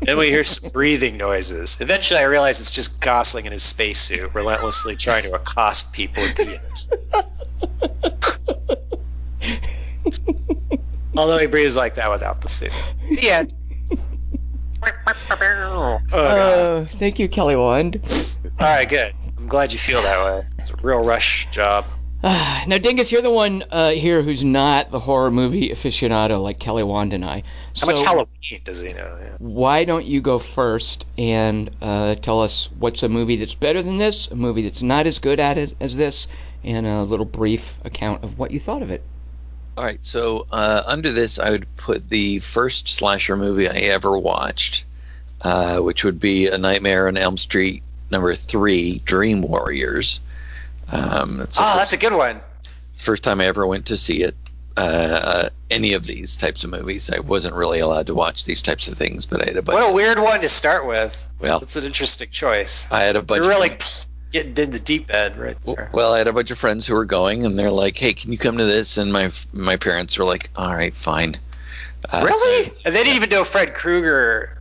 Then 0.00 0.18
we 0.18 0.30
hear 0.30 0.42
some 0.42 0.72
breathing 0.72 1.16
noises. 1.16 1.80
Eventually, 1.80 2.18
I 2.18 2.24
realize 2.24 2.58
it's 2.58 2.72
just 2.72 3.00
Gosling 3.00 3.46
in 3.46 3.52
his 3.52 3.62
spacesuit, 3.62 4.34
relentlessly 4.34 4.96
trying 4.96 5.22
to 5.22 5.34
accost 5.36 5.92
people 5.92 6.24
at 6.24 6.34
the 6.34 6.58
end. 6.58 6.88
Although 11.16 11.38
he 11.38 11.46
breathes 11.46 11.76
like 11.76 11.94
that 11.94 12.10
without 12.10 12.40
the 12.40 12.48
suit. 12.48 12.72
The 13.10 13.30
end. 13.30 13.54
Oh, 16.12 16.12
Uh, 16.12 16.84
thank 16.86 17.20
you, 17.20 17.28
Kelly 17.28 17.54
Wand. 17.54 18.00
All 18.58 18.66
right, 18.66 18.88
good. 18.88 19.14
I'm 19.38 19.46
glad 19.46 19.72
you 19.72 19.78
feel 19.78 20.02
that 20.02 20.24
way. 20.24 20.44
It's 20.58 20.72
a 20.72 20.84
real 20.84 21.04
rush 21.04 21.48
job. 21.52 21.84
Now, 22.68 22.78
Dingus, 22.78 23.10
you're 23.10 23.22
the 23.22 23.32
one 23.32 23.64
uh, 23.72 23.90
here 23.90 24.22
who's 24.22 24.44
not 24.44 24.92
the 24.92 25.00
horror 25.00 25.32
movie 25.32 25.70
aficionado 25.70 26.40
like 26.40 26.60
Kelly 26.60 26.84
Wand 26.84 27.12
and 27.12 27.24
I. 27.24 27.42
How 27.80 27.88
much 27.88 28.00
Halloween 28.00 28.60
does 28.62 28.80
he 28.80 28.92
know? 28.92 29.18
Yeah. 29.20 29.30
why 29.38 29.82
don't 29.84 30.04
you 30.04 30.20
go 30.20 30.38
first 30.38 31.04
and 31.18 31.68
uh, 31.82 32.14
tell 32.14 32.40
us 32.40 32.70
what's 32.78 33.02
a 33.02 33.08
movie 33.08 33.34
that's 33.36 33.56
better 33.56 33.82
than 33.82 33.98
this, 33.98 34.28
a 34.28 34.36
movie 34.36 34.62
that's 34.62 34.82
not 34.82 35.08
as 35.08 35.18
good 35.18 35.40
at 35.40 35.58
it 35.58 35.74
as 35.80 35.96
this, 35.96 36.28
and 36.62 36.86
a 36.86 37.02
little 37.02 37.26
brief 37.26 37.84
account 37.84 38.22
of 38.22 38.38
what 38.38 38.52
you 38.52 38.60
thought 38.60 38.82
of 38.82 38.92
it. 38.92 39.02
All 39.76 39.82
right, 39.82 39.98
so 40.02 40.46
uh, 40.52 40.84
under 40.86 41.10
this, 41.10 41.40
I 41.40 41.50
would 41.50 41.66
put 41.76 42.08
the 42.08 42.38
first 42.38 42.86
slasher 42.88 43.36
movie 43.36 43.68
I 43.68 43.88
ever 43.90 44.16
watched, 44.16 44.84
uh, 45.40 45.80
which 45.80 46.04
would 46.04 46.20
be 46.20 46.46
A 46.46 46.58
Nightmare 46.58 47.08
on 47.08 47.16
Elm 47.16 47.36
Street 47.36 47.82
number 48.12 48.32
three, 48.36 49.00
Dream 49.04 49.42
Warriors. 49.42 50.20
Um, 50.92 51.40
it's 51.40 51.58
Oh, 51.58 51.62
first, 51.62 51.76
that's 51.76 51.92
a 51.94 51.96
good 51.98 52.12
one. 52.12 52.40
first 52.94 53.24
time 53.24 53.40
I 53.40 53.46
ever 53.46 53.66
went 53.66 53.86
to 53.86 53.96
see 53.96 54.22
it. 54.22 54.36
Uh, 54.76 55.48
any 55.70 55.92
of 55.92 56.04
these 56.06 56.36
types 56.36 56.64
of 56.64 56.70
movies, 56.70 57.10
I 57.10 57.18
wasn't 57.20 57.54
really 57.54 57.80
allowed 57.80 58.06
to 58.06 58.14
watch 58.14 58.44
these 58.44 58.62
types 58.62 58.88
of 58.88 58.96
things, 58.96 59.26
but 59.26 59.42
I 59.42 59.46
had 59.46 59.56
a 59.56 59.62
bunch. 59.62 59.74
What 59.74 59.90
a 59.90 59.92
weird 59.92 60.18
one 60.18 60.40
to 60.40 60.48
start 60.48 60.86
with. 60.86 61.32
well, 61.40 61.60
That's 61.60 61.76
an 61.76 61.84
interesting 61.84 62.28
choice. 62.30 62.90
I 62.90 63.02
had 63.02 63.16
a 63.16 63.22
bunch. 63.22 63.40
You're 63.42 63.48
really 63.50 63.70
of, 63.70 64.06
getting 64.30 64.56
in 64.56 64.70
the 64.70 64.78
deep 64.78 65.12
end 65.12 65.36
right 65.36 65.60
there. 65.62 65.90
Well, 65.92 66.14
I 66.14 66.18
had 66.18 66.26
a 66.26 66.32
bunch 66.32 66.50
of 66.50 66.58
friends 66.58 66.86
who 66.86 66.94
were 66.94 67.04
going, 67.04 67.44
and 67.44 67.58
they're 67.58 67.70
like, 67.70 67.98
"Hey, 67.98 68.14
can 68.14 68.32
you 68.32 68.38
come 68.38 68.56
to 68.58 68.64
this?" 68.64 68.96
And 68.96 69.12
my 69.12 69.30
my 69.52 69.76
parents 69.76 70.16
were 70.16 70.24
like, 70.24 70.48
"All 70.56 70.74
right, 70.74 70.94
fine." 70.94 71.38
Uh, 72.10 72.22
Really? 72.24 72.72
And 72.86 72.94
they 72.94 73.02
didn't 73.04 73.16
even 73.16 73.28
know 73.28 73.44
Fred 73.44 73.74
Krueger, 73.74 74.58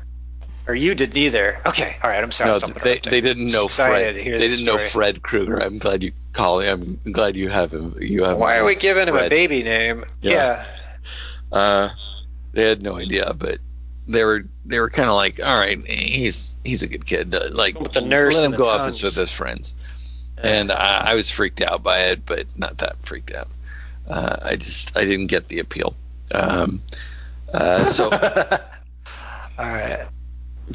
or 0.68 0.76
you 0.76 0.95
didn't 0.95 1.18
either. 1.18 1.59
Okay, 1.66 1.97
all 2.03 2.09
right. 2.09 2.24
I'm 2.24 2.32
sorry. 2.32 2.51
No, 2.51 2.59
they, 2.59 2.99
they 2.99 3.22
didn't 3.22 3.51
know 3.51 3.68
Fred. 3.68 4.16
They 4.16 4.24
didn't 4.24 4.66
know. 4.66 4.78
Fred 4.78 5.22
Krueger. 5.22 5.62
I'm 5.62 5.78
glad 5.78 6.03
you 6.03 6.12
call 6.34 6.59
him. 6.59 6.99
I'm 7.05 7.12
glad 7.12 7.36
you 7.36 7.49
have 7.49 7.74
him. 7.74 7.95
You 7.99 8.24
have. 8.24 8.38
Why 8.38 8.57
are 8.57 8.66
we 8.66 8.76
giving 8.76 9.07
him 9.07 9.16
a 9.16 9.30
baby 9.30 9.64
name? 9.64 10.05
Yeah. 10.22 10.66
Yeah. 11.51 11.57
Uh, 11.57 11.89
they 12.53 12.64
had 12.64 12.82
no 12.82 12.97
idea, 12.97 13.34
but 13.34 13.57
they 14.07 14.24
were 14.24 14.45
they 14.66 14.80
were 14.80 14.89
kind 14.89 15.09
of 15.09 15.16
like, 15.16 15.39
all 15.39 15.57
right, 15.57 15.86
he's 15.86 16.57
he's 16.64 16.84
a 16.84 16.88
good 16.88 17.05
kid. 17.05 17.34
Uh, 17.34 17.49
like 17.51 17.80
With 17.80 17.93
the 17.93 18.01
nurse 18.01 18.36
let 18.36 18.45
him 18.45 18.57
go 18.57 18.70
off 18.70 18.88
with 18.88 19.16
his 19.16 19.32
friends. 19.32 19.74
And 20.38 20.72
I, 20.72 21.12
I 21.12 21.14
was 21.16 21.30
freaked 21.30 21.62
out 21.62 21.84
by 21.84 22.05
it, 22.05 22.26
but 22.26 22.47
not 22.57 22.80
that 22.80 22.95
freaked 23.03 23.32
out. 23.32 23.49
Uh, 24.07 24.38
I 24.43 24.55
just 24.55 24.97
I 24.97 25.05
didn't 25.05 25.28
get 25.28 25.47
the 25.47 25.59
appeal. 25.59 25.95
Um, 26.34 26.82
uh, 27.53 27.84
so 27.84 28.03
all 29.59 29.66
right. 29.66 30.07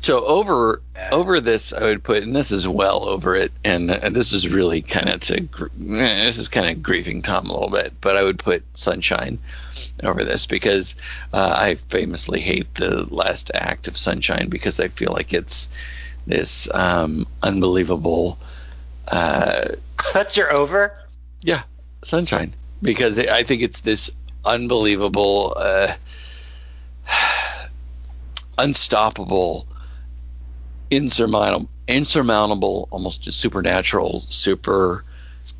So 0.02 0.24
over 0.24 0.82
over 1.12 1.40
this 1.40 1.72
I 1.72 1.82
would 1.82 2.02
put, 2.02 2.22
and 2.22 2.34
this 2.34 2.50
is 2.50 2.66
well 2.66 3.08
over 3.08 3.34
it, 3.34 3.52
and, 3.64 3.90
and 3.90 4.14
this 4.14 4.32
is 4.32 4.48
really 4.48 4.82
kind 4.82 5.08
of 5.08 5.20
to 5.20 5.48
this 5.76 6.38
is 6.38 6.48
kind 6.48 6.70
of 6.70 6.82
grieving 6.82 7.22
Tom 7.22 7.46
a 7.46 7.52
little 7.52 7.70
bit, 7.70 7.92
but 8.00 8.16
I 8.16 8.22
would 8.22 8.38
put 8.38 8.64
Sunshine 8.74 9.38
over 10.02 10.24
this 10.24 10.46
because 10.46 10.94
uh, 11.32 11.54
I 11.58 11.74
famously 11.74 12.40
hate 12.40 12.74
the 12.74 13.06
last 13.12 13.50
act 13.54 13.88
of 13.88 13.96
Sunshine 13.96 14.48
because 14.48 14.80
I 14.80 14.88
feel 14.88 15.12
like 15.12 15.32
it's 15.32 15.68
this 16.26 16.68
um, 16.74 17.26
unbelievable 17.42 18.38
uh, 19.08 19.68
That's 20.12 20.36
your 20.36 20.52
over. 20.52 20.98
Yeah 21.42 21.62
sunshine 22.06 22.54
because 22.82 23.18
I 23.18 23.42
think 23.42 23.62
it's 23.62 23.80
this 23.80 24.10
unbelievable, 24.44 25.54
uh, 25.56 25.94
unstoppable, 28.58 29.66
insurmountable, 30.90 31.68
insurmountable, 31.88 32.88
almost 32.90 33.32
supernatural, 33.32 34.22
super 34.28 35.04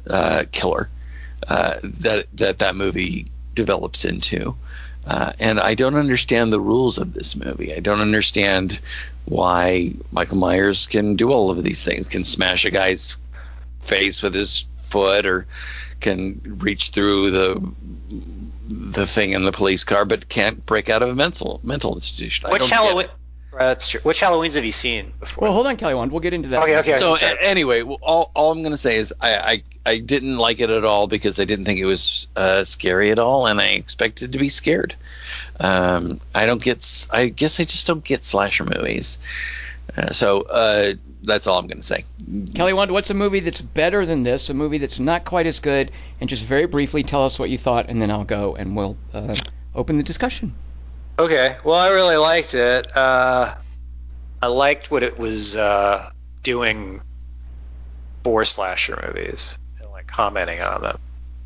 uh, 0.09 0.45
killer 0.53 0.89
uh, 1.49 1.74
that 1.83 2.27
that 2.35 2.59
that 2.59 2.77
movie 2.77 3.27
develops 3.55 4.05
into. 4.05 4.55
Uh, 5.07 5.33
and 5.39 5.61
I 5.61 5.74
don't 5.74 5.95
understand 5.95 6.53
the 6.53 6.61
rules 6.61 6.99
of 6.99 7.14
this 7.14 7.37
movie. 7.37 7.72
I 7.72 7.79
don't 7.79 8.01
understand 8.01 8.81
why 9.24 9.95
Michael 10.11 10.39
Myers 10.39 10.87
can 10.87 11.14
do 11.14 11.31
all 11.31 11.51
of 11.51 11.62
these 11.62 11.83
things, 11.85 12.09
can 12.09 12.24
smash 12.24 12.64
a 12.64 12.72
guy's 12.72 13.16
face 13.83 14.20
with 14.20 14.35
his 14.35 14.64
foot, 14.83 15.24
or 15.24 15.47
can 16.01 16.41
reach 16.59 16.91
through 16.91 17.31
the 17.31 17.72
the 18.68 19.07
thing 19.07 19.33
in 19.33 19.45
the 19.45 19.53
police 19.53 19.85
car, 19.85 20.05
but 20.05 20.29
can't 20.29 20.66
break 20.66 20.89
out 20.89 21.03
of 21.03 21.09
a 21.09 21.14
mental 21.14 21.61
mental 21.62 21.95
institution. 21.95 22.47
I 22.47 22.53
Which 22.53 22.68
Halloween? 22.68 23.07
It. 23.57 23.61
That's 23.61 23.88
true. 23.88 24.00
Which 24.02 24.20
Halloweens 24.20 24.54
have 24.54 24.64
you 24.64 24.72
seen 24.72 25.12
before? 25.20 25.42
Well, 25.42 25.52
hold 25.52 25.66
on, 25.66 25.76
Kelly. 25.76 25.94
One. 25.94 26.11
We'll 26.11 26.20
get 26.20 26.34
into 26.34 26.48
that. 26.50 26.62
Okay, 26.62 26.78
okay. 26.78 26.96
So 26.96 27.14
sorry. 27.14 27.36
a- 27.36 27.42
anyway, 27.42 27.82
all, 27.82 28.30
all 28.34 28.52
I'm 28.52 28.62
going 28.62 28.72
to 28.72 28.78
say 28.78 28.96
is 28.96 29.12
I, 29.20 29.34
I 29.36 29.62
I 29.84 29.98
didn't 29.98 30.36
like 30.38 30.61
it 30.61 30.70
at 30.70 30.84
all 30.84 31.07
because 31.07 31.38
I 31.40 31.44
didn't 31.44 31.64
think 31.64 31.78
it 31.80 31.84
was 31.86 32.26
uh, 32.36 32.64
scary 32.64 33.11
at 33.11 33.18
all, 33.18 33.46
and 33.46 33.61
I 33.61 33.68
expected 33.68 34.32
to 34.32 34.38
be 34.38 34.48
scared. 34.48 34.94
Um, 35.61 36.20
I 36.34 36.46
don't 36.46 36.62
get. 36.62 36.78
s- 36.78 37.09
I 37.11 37.26
guess 37.28 37.59
I 37.61 37.64
just 37.64 37.86
don't 37.86 38.04
get 38.04 38.24
slasher 38.24 38.64
movies. 38.64 39.18
Uh, 39.96 40.11
so 40.12 40.42
uh, 40.42 40.94
that's 41.22 41.46
all 41.46 41.59
I'm 41.59 41.68
going 41.68 41.78
to 41.78 41.82
say. 41.82 42.04
Kelly, 42.54 42.72
one. 42.72 42.92
What's 42.92 43.11
a 43.11 43.14
movie 43.14 43.40
that's 43.40 43.61
better 43.62 44.04
than 44.04 44.24
this? 44.24 44.50
A 44.50 44.54
movie 44.54 44.78
that's 44.78 44.98
not 44.98 45.24
quite 45.24 45.46
as 45.46 45.61
good, 45.61 45.90
and 46.20 46.28
just 46.28 46.44
very 46.44 46.66
briefly 46.66 47.02
tell 47.04 47.24
us 47.24 47.38
what 47.38 47.50
you 47.50 47.57
thought, 47.57 47.88
and 47.88 48.02
then 48.02 48.11
I'll 48.11 48.24
go 48.24 48.57
and 48.57 48.76
we'll 48.76 48.96
uh, 49.14 49.34
open 49.74 49.96
the 49.96 50.02
discussion. 50.02 50.54
Okay. 51.19 51.57
Well, 51.64 51.77
I 51.77 51.89
really 51.91 52.17
liked 52.17 52.55
it. 52.55 52.95
Uh, 52.95 53.55
I 54.43 54.47
liked 54.49 54.91
what 54.91 55.03
it 55.03 55.19
was 55.19 55.57
uh, 55.57 56.11
doing 56.43 57.01
for 58.23 58.45
slasher 58.45 59.03
movies 59.07 59.59
and 59.81 59.91
like 59.91 60.07
commenting 60.07 60.61
on 60.61 60.83
them. 60.83 60.99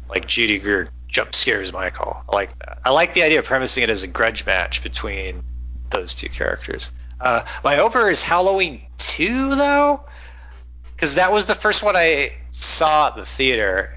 Like 0.09 0.27
Judy 0.27 0.59
Greer 0.59 0.89
jump 1.07 1.35
scares 1.35 1.73
Michael. 1.73 2.21
I 2.29 2.35
like 2.35 2.59
that. 2.59 2.81
I 2.85 2.91
like 2.91 3.14
the 3.14 3.23
idea 3.23 3.39
of 3.39 3.45
premising 3.45 3.85
it 3.85 3.91
as 3.91 4.03
a 4.03 4.09
grudge 4.09 4.45
match 4.45 4.83
between 4.83 5.45
those 5.91 6.14
two 6.14 6.29
characters. 6.29 6.91
Uh, 7.21 7.45
my 7.62 7.79
over 7.79 8.11
is 8.11 8.25
Halloween 8.25 8.83
2, 8.99 9.55
though, 9.55 10.05
because 10.97 11.14
that 11.14 11.33
was 11.33 11.47
the 11.47 11.55
first 11.55 11.85
one 11.85 11.95
I 11.95 12.31
saw 12.51 13.09
at 13.09 13.16
the 13.16 13.25
theater. 13.25 13.91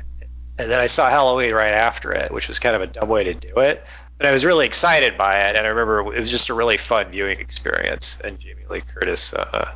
And 0.59 0.69
then 0.69 0.79
I 0.79 0.85
saw 0.85 1.09
Halloween 1.09 1.53
right 1.53 1.73
after 1.73 2.11
it, 2.11 2.31
which 2.31 2.47
was 2.47 2.59
kind 2.59 2.75
of 2.75 2.83
a 2.83 2.87
dumb 2.87 3.09
way 3.09 3.23
to 3.23 3.33
do 3.33 3.57
it 3.57 3.83
but 4.23 4.29
I 4.29 4.31
was 4.31 4.45
really 4.45 4.65
excited 4.65 5.17
by 5.17 5.49
it, 5.49 5.57
and 5.57 5.67
I 5.67 5.71
remember 5.71 6.13
it 6.13 6.19
was 6.21 6.31
just 6.31 6.47
a 6.47 6.53
really 6.53 6.77
fun 6.77 7.11
viewing 7.11 7.41
experience. 7.41 8.17
And 8.23 8.39
Jamie 8.39 8.63
Lee 8.69 8.79
Curtis, 8.79 9.33
uh, 9.33 9.69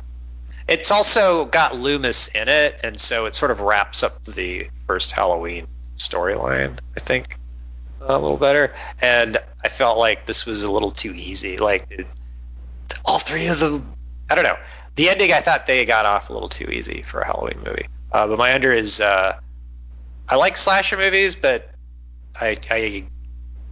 it's 0.66 0.90
also 0.90 1.44
got 1.44 1.76
Loomis 1.76 2.28
in 2.28 2.48
it, 2.48 2.80
and 2.82 2.98
so 2.98 3.26
it 3.26 3.34
sort 3.34 3.50
of 3.50 3.60
wraps 3.60 4.02
up 4.02 4.24
the 4.24 4.70
first 4.86 5.12
Halloween 5.12 5.66
storyline. 5.96 6.78
I 6.96 7.00
think 7.00 7.36
a 8.00 8.18
little 8.18 8.38
better, 8.38 8.72
and 9.02 9.36
I 9.62 9.68
felt 9.68 9.98
like 9.98 10.24
this 10.24 10.46
was 10.46 10.64
a 10.64 10.72
little 10.72 10.92
too 10.92 11.12
easy. 11.12 11.58
Like 11.58 11.84
it, 11.90 12.06
all 13.04 13.18
three 13.18 13.48
of 13.48 13.60
them, 13.60 13.92
I 14.30 14.34
don't 14.34 14.44
know. 14.44 14.56
The 14.94 15.10
ending, 15.10 15.30
I 15.30 15.40
thought 15.40 15.66
they 15.66 15.84
got 15.84 16.06
off 16.06 16.30
a 16.30 16.32
little 16.32 16.48
too 16.48 16.70
easy 16.70 17.02
for 17.02 17.20
a 17.20 17.26
Halloween 17.26 17.62
movie. 17.66 17.88
Uh, 18.10 18.26
but 18.26 18.38
my 18.38 18.54
under 18.54 18.72
is, 18.72 18.98
uh, 18.98 19.38
I 20.26 20.36
like 20.36 20.56
slasher 20.56 20.96
movies, 20.96 21.36
but 21.36 21.70
I, 22.40 22.56
I 22.70 23.04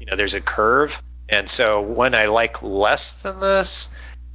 you 0.07 0.12
know 0.12 0.16
there's 0.16 0.34
a 0.34 0.40
curve 0.40 1.02
and 1.28 1.48
so 1.48 1.80
one 1.80 2.14
i 2.14 2.26
like 2.26 2.62
less 2.62 3.22
than 3.22 3.40
this 3.40 3.88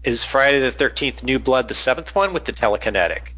is 0.04 0.24
friday 0.24 0.60
the 0.60 0.68
13th 0.68 1.24
new 1.24 1.40
blood 1.40 1.68
the 1.68 1.74
seventh 1.74 2.14
one 2.16 2.34
with 2.34 2.46
the 2.46 2.52
telekinetic 2.52 3.34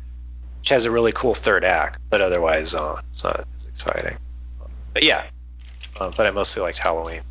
which 0.60 0.70
has 0.70 0.86
a 0.86 0.92
really 0.92 1.12
cool 1.12 1.36
third 1.36 1.64
act 1.64 2.00
but 2.10 2.22
otherwise 2.22 2.74
uh, 2.74 3.00
it's 3.10 3.24
not 3.24 3.46
as 3.56 3.68
exciting 3.68 4.18
but 4.94 5.04
yeah 5.04 5.24
uh, 6.00 6.12
but 6.18 6.26
i 6.26 6.32
mostly 6.32 6.62
liked 6.62 6.80
halloween 6.80 7.22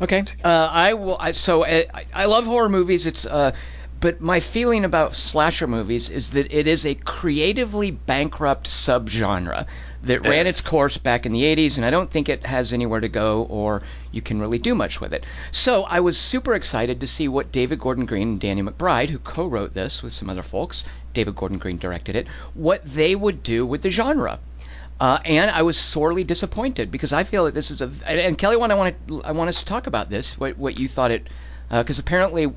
Okay. 0.00 0.24
Uh, 0.44 0.68
I 0.70 0.94
will. 0.94 1.16
I, 1.18 1.32
so 1.32 1.64
uh, 1.64 1.82
I, 1.92 2.06
I 2.14 2.24
love 2.26 2.44
horror 2.44 2.68
movies. 2.68 3.06
It's. 3.06 3.26
Uh, 3.26 3.52
but 4.00 4.20
my 4.20 4.38
feeling 4.38 4.84
about 4.84 5.16
slasher 5.16 5.66
movies 5.66 6.08
is 6.08 6.30
that 6.30 6.54
it 6.54 6.68
is 6.68 6.86
a 6.86 6.94
creatively 6.94 7.90
bankrupt 7.90 8.68
subgenre 8.68 9.66
that 10.02 10.26
ran 10.26 10.46
its 10.46 10.60
course 10.60 10.96
back 10.96 11.26
in 11.26 11.32
the 11.32 11.42
80s, 11.42 11.76
and 11.76 11.84
I 11.84 11.90
don't 11.90 12.10
think 12.10 12.28
it 12.28 12.46
has 12.46 12.72
anywhere 12.72 13.00
to 13.00 13.08
go 13.08 13.42
or 13.44 13.82
you 14.12 14.22
can 14.22 14.40
really 14.40 14.58
do 14.58 14.74
much 14.74 15.00
with 15.00 15.12
it. 15.12 15.24
So 15.50 15.84
I 15.84 16.00
was 16.00 16.16
super 16.16 16.54
excited 16.54 17.00
to 17.00 17.06
see 17.06 17.28
what 17.28 17.52
David 17.52 17.80
Gordon 17.80 18.06
Green 18.06 18.28
and 18.28 18.40
Danny 18.40 18.62
McBride, 18.62 19.10
who 19.10 19.18
co 19.18 19.46
wrote 19.46 19.74
this 19.74 20.02
with 20.02 20.12
some 20.12 20.30
other 20.30 20.42
folks, 20.42 20.84
David 21.14 21.34
Gordon 21.34 21.58
Green 21.58 21.78
directed 21.78 22.14
it, 22.16 22.28
what 22.54 22.84
they 22.84 23.14
would 23.14 23.42
do 23.42 23.66
with 23.66 23.82
the 23.82 23.90
genre. 23.90 24.38
Uh, 25.00 25.18
and 25.24 25.50
I 25.50 25.62
was 25.62 25.76
sorely 25.76 26.24
disappointed 26.24 26.90
because 26.90 27.12
I 27.12 27.22
feel 27.24 27.44
that 27.44 27.54
this 27.54 27.70
is 27.70 27.80
a 27.80 27.90
and, 28.06 28.36
Kelly, 28.36 28.56
one 28.56 28.70
I 28.70 28.74
want 28.74 28.96
to 29.08 29.22
I 29.24 29.32
want 29.32 29.48
us 29.48 29.60
to 29.60 29.64
talk 29.64 29.86
about 29.86 30.10
this. 30.10 30.38
What 30.38 30.58
what 30.58 30.78
you 30.78 30.88
thought 30.88 31.12
it 31.12 31.28
because 31.70 31.98
apparently 31.98 32.52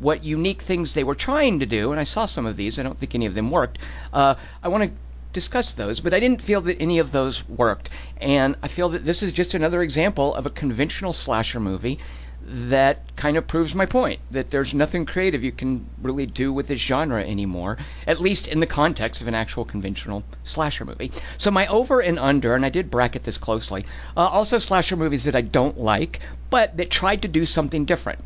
what 0.00 0.24
unique 0.24 0.62
things 0.62 0.94
they 0.94 1.04
were 1.04 1.14
trying 1.14 1.60
to 1.60 1.66
do, 1.66 1.92
and 1.92 2.00
I 2.00 2.04
saw 2.04 2.26
some 2.26 2.46
of 2.46 2.56
these. 2.56 2.78
I 2.78 2.82
don't 2.82 2.98
think 2.98 3.14
any 3.14 3.26
of 3.26 3.34
them 3.34 3.50
worked. 3.50 3.78
Uh, 4.12 4.34
I 4.62 4.68
want 4.68 4.84
to 4.84 4.90
discuss 5.32 5.72
those, 5.72 6.00
but 6.00 6.14
I 6.14 6.20
didn't 6.20 6.42
feel 6.42 6.60
that 6.62 6.80
any 6.80 6.98
of 6.98 7.12
those 7.12 7.48
worked. 7.48 7.90
And 8.20 8.56
I 8.62 8.68
feel 8.68 8.88
that 8.90 9.04
this 9.04 9.22
is 9.22 9.32
just 9.32 9.54
another 9.54 9.82
example 9.82 10.34
of 10.34 10.46
a 10.46 10.50
conventional 10.50 11.12
slasher 11.12 11.60
movie 11.60 11.98
that 12.44 13.14
kind 13.14 13.36
of 13.36 13.46
proves 13.46 13.74
my 13.74 13.86
point 13.86 14.18
that 14.30 14.50
there's 14.50 14.74
nothing 14.74 15.06
creative 15.06 15.44
you 15.44 15.52
can 15.52 15.86
really 16.02 16.26
do 16.26 16.52
with 16.52 16.66
this 16.66 16.80
genre 16.80 17.22
anymore, 17.22 17.78
at 18.06 18.20
least 18.20 18.48
in 18.48 18.58
the 18.58 18.66
context 18.66 19.20
of 19.20 19.28
an 19.28 19.34
actual 19.34 19.64
conventional 19.64 20.24
slasher 20.42 20.84
movie. 20.84 21.12
So 21.38 21.50
my 21.50 21.66
over 21.68 22.00
and 22.00 22.18
under, 22.18 22.54
and 22.54 22.64
I 22.64 22.68
did 22.68 22.90
bracket 22.90 23.22
this 23.22 23.38
closely, 23.38 23.84
uh, 24.16 24.26
also 24.26 24.58
slasher 24.58 24.96
movies 24.96 25.24
that 25.24 25.36
I 25.36 25.42
don't 25.42 25.78
like, 25.78 26.20
but 26.50 26.76
that 26.76 26.90
tried 26.90 27.22
to 27.22 27.28
do 27.28 27.46
something 27.46 27.84
different, 27.84 28.18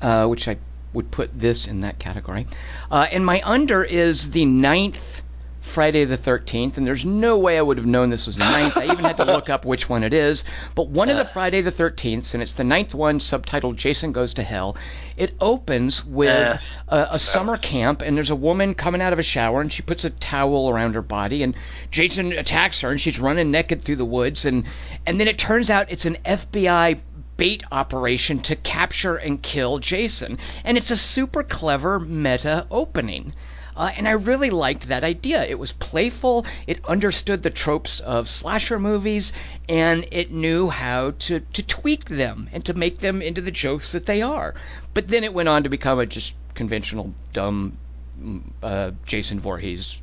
uh, 0.00 0.26
which 0.26 0.46
I 0.46 0.56
would 0.92 1.10
put 1.10 1.30
this 1.38 1.66
in 1.66 1.80
that 1.80 1.98
category. 1.98 2.46
Uh, 2.90 3.06
and 3.10 3.24
my 3.26 3.42
under 3.44 3.82
is 3.82 4.30
the 4.30 4.44
ninth 4.44 5.21
Friday 5.62 6.04
the 6.04 6.18
13th, 6.18 6.76
and 6.76 6.84
there's 6.84 7.04
no 7.04 7.38
way 7.38 7.56
I 7.56 7.62
would 7.62 7.78
have 7.78 7.86
known 7.86 8.10
this 8.10 8.26
was 8.26 8.36
the 8.36 8.44
ninth. 8.44 8.76
I 8.76 8.84
even 8.86 9.04
had 9.04 9.16
to 9.18 9.24
look 9.24 9.48
up 9.48 9.64
which 9.64 9.88
one 9.88 10.02
it 10.02 10.12
is. 10.12 10.42
But 10.74 10.88
one 10.88 11.08
of 11.08 11.16
the 11.16 11.24
Friday 11.24 11.60
the 11.60 11.70
13th, 11.70 12.34
and 12.34 12.42
it's 12.42 12.54
the 12.54 12.64
ninth 12.64 12.94
one, 12.94 13.20
subtitled 13.20 13.76
Jason 13.76 14.10
Goes 14.10 14.34
to 14.34 14.42
Hell. 14.42 14.76
It 15.16 15.34
opens 15.40 16.04
with 16.04 16.28
eh. 16.28 16.56
a, 16.88 17.06
a 17.12 17.18
summer 17.18 17.56
camp, 17.56 18.02
and 18.02 18.16
there's 18.16 18.28
a 18.28 18.36
woman 18.36 18.74
coming 18.74 19.00
out 19.00 19.12
of 19.12 19.20
a 19.20 19.22
shower, 19.22 19.60
and 19.60 19.72
she 19.72 19.82
puts 19.82 20.04
a 20.04 20.10
towel 20.10 20.68
around 20.68 20.96
her 20.96 21.00
body, 21.02 21.44
and 21.44 21.54
Jason 21.92 22.32
attacks 22.32 22.80
her, 22.80 22.90
and 22.90 23.00
she's 23.00 23.20
running 23.20 23.52
naked 23.52 23.84
through 23.84 23.96
the 23.96 24.04
woods, 24.04 24.44
and 24.44 24.64
and 25.06 25.20
then 25.20 25.28
it 25.28 25.38
turns 25.38 25.70
out 25.70 25.92
it's 25.92 26.06
an 26.06 26.16
FBI 26.24 26.98
bait 27.36 27.62
operation 27.72 28.40
to 28.40 28.56
capture 28.56 29.16
and 29.16 29.42
kill 29.42 29.78
Jason. 29.78 30.38
And 30.64 30.76
it's 30.76 30.90
a 30.90 30.96
super 30.96 31.42
clever 31.42 31.98
meta 32.00 32.66
opening. 32.70 33.32
Uh, 33.76 33.90
and 33.96 34.06
I 34.06 34.12
really 34.12 34.50
liked 34.50 34.88
that 34.88 35.04
idea. 35.04 35.44
It 35.44 35.58
was 35.58 35.72
playful, 35.72 36.44
it 36.66 36.84
understood 36.86 37.42
the 37.42 37.50
tropes 37.50 38.00
of 38.00 38.28
slasher 38.28 38.78
movies, 38.78 39.32
and 39.68 40.06
it 40.10 40.30
knew 40.30 40.68
how 40.68 41.12
to, 41.20 41.40
to 41.40 41.62
tweak 41.62 42.06
them 42.06 42.48
and 42.52 42.64
to 42.66 42.74
make 42.74 42.98
them 42.98 43.22
into 43.22 43.40
the 43.40 43.50
jokes 43.50 43.92
that 43.92 44.06
they 44.06 44.22
are. 44.22 44.54
But 44.94 45.08
then 45.08 45.24
it 45.24 45.32
went 45.32 45.48
on 45.48 45.62
to 45.62 45.68
become 45.68 45.98
a 45.98 46.06
just 46.06 46.34
conventional, 46.54 47.14
dumb 47.32 47.76
mm, 48.20 48.42
uh, 48.62 48.90
Jason 49.06 49.40
Voorhees 49.40 49.98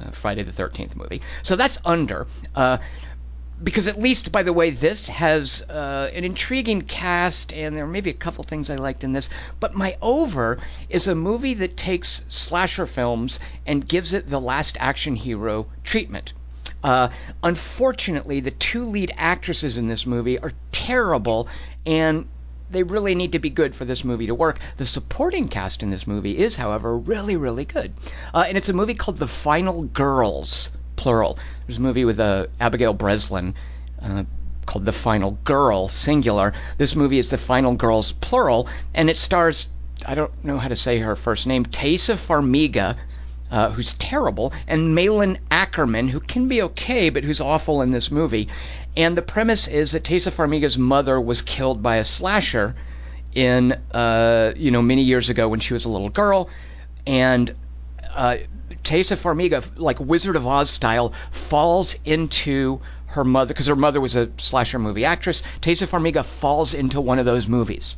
uh, 0.00 0.10
Friday 0.10 0.42
the 0.42 0.52
13th 0.52 0.96
movie. 0.96 1.22
So 1.42 1.56
that's 1.56 1.78
under. 1.84 2.26
Uh, 2.54 2.78
because 3.64 3.88
at 3.88 3.98
least 3.98 4.30
by 4.30 4.42
the 4.42 4.52
way 4.52 4.68
this 4.68 5.08
has 5.08 5.62
uh, 5.70 6.10
an 6.14 6.22
intriguing 6.22 6.82
cast 6.82 7.52
and 7.52 7.76
there 7.76 7.86
may 7.86 8.00
be 8.02 8.10
a 8.10 8.14
couple 8.24 8.44
things 8.44 8.68
i 8.68 8.76
liked 8.76 9.02
in 9.02 9.12
this 9.12 9.30
but 9.58 9.74
my 9.74 9.96
over 10.02 10.58
is 10.90 11.06
a 11.06 11.14
movie 11.14 11.54
that 11.54 11.76
takes 11.76 12.22
slasher 12.28 12.86
films 12.86 13.40
and 13.66 13.88
gives 13.88 14.12
it 14.12 14.28
the 14.28 14.40
last 14.40 14.76
action 14.78 15.16
hero 15.16 15.66
treatment 15.82 16.34
uh, 16.82 17.08
unfortunately 17.42 18.38
the 18.38 18.50
two 18.50 18.84
lead 18.84 19.10
actresses 19.16 19.78
in 19.78 19.88
this 19.88 20.04
movie 20.04 20.38
are 20.38 20.52
terrible 20.70 21.48
and 21.86 22.28
they 22.70 22.82
really 22.82 23.14
need 23.14 23.32
to 23.32 23.38
be 23.38 23.50
good 23.50 23.74
for 23.74 23.84
this 23.84 24.04
movie 24.04 24.26
to 24.26 24.34
work. 24.34 24.58
The 24.78 24.86
supporting 24.86 25.48
cast 25.48 25.82
in 25.82 25.90
this 25.90 26.06
movie 26.06 26.38
is, 26.38 26.56
however, 26.56 26.96
really, 26.98 27.36
really 27.36 27.64
good. 27.64 27.92
Uh, 28.32 28.44
and 28.48 28.56
it's 28.56 28.68
a 28.68 28.72
movie 28.72 28.94
called 28.94 29.18
The 29.18 29.28
Final 29.28 29.82
Girls, 29.82 30.70
plural. 31.04 31.38
There's 31.66 31.76
a 31.76 31.82
movie 31.82 32.06
with 32.06 32.18
uh, 32.18 32.46
Abigail 32.60 32.94
Breslin 32.94 33.54
uh, 34.00 34.24
called 34.64 34.86
The 34.86 34.92
Final 34.92 35.32
Girl, 35.44 35.86
singular. 35.86 36.54
This 36.78 36.96
movie 36.96 37.18
is 37.18 37.28
The 37.28 37.36
Final 37.36 37.74
Girls, 37.74 38.12
plural, 38.12 38.68
and 38.94 39.10
it 39.10 39.18
stars, 39.18 39.68
I 40.06 40.14
don't 40.14 40.32
know 40.42 40.56
how 40.56 40.68
to 40.68 40.76
say 40.76 40.98
her 41.00 41.14
first 41.14 41.46
name, 41.46 41.66
Taissa 41.66 42.16
Farmiga. 42.16 42.96
Uh, 43.50 43.70
who's 43.70 43.92
terrible, 43.92 44.52
and 44.66 44.94
Malin 44.94 45.38
Akerman, 45.50 46.08
who 46.08 46.18
can 46.18 46.48
be 46.48 46.62
okay, 46.62 47.10
but 47.10 47.22
who's 47.22 47.40
awful 47.40 47.82
in 47.82 47.92
this 47.92 48.10
movie. 48.10 48.48
And 48.96 49.16
the 49.16 49.22
premise 49.22 49.68
is 49.68 49.92
that 49.92 50.02
Tessa 50.02 50.30
Farmiga's 50.30 50.78
mother 50.78 51.20
was 51.20 51.42
killed 51.42 51.82
by 51.82 51.96
a 51.96 52.04
slasher 52.04 52.74
in, 53.34 53.72
uh, 53.92 54.54
you 54.56 54.70
know, 54.70 54.82
many 54.82 55.02
years 55.02 55.28
ago 55.28 55.48
when 55.48 55.60
she 55.60 55.74
was 55.74 55.84
a 55.84 55.90
little 55.90 56.08
girl, 56.08 56.48
and 57.06 57.54
uh, 58.14 58.38
Taissa 58.84 59.16
Farmiga, 59.16 59.64
like 59.76 59.98
Wizard 59.98 60.36
of 60.36 60.46
Oz 60.46 60.70
style, 60.70 61.12
falls 61.30 61.96
into 62.04 62.80
her 63.06 63.24
mother 63.24 63.54
because 63.54 63.66
her 63.66 63.76
mother 63.76 64.00
was 64.00 64.14
a 64.16 64.28
slasher 64.36 64.78
movie 64.78 65.04
actress. 65.04 65.42
Taissa 65.60 65.86
Farmiga 65.88 66.24
falls 66.24 66.74
into 66.74 67.00
one 67.00 67.18
of 67.18 67.24
those 67.24 67.48
movies. 67.48 67.96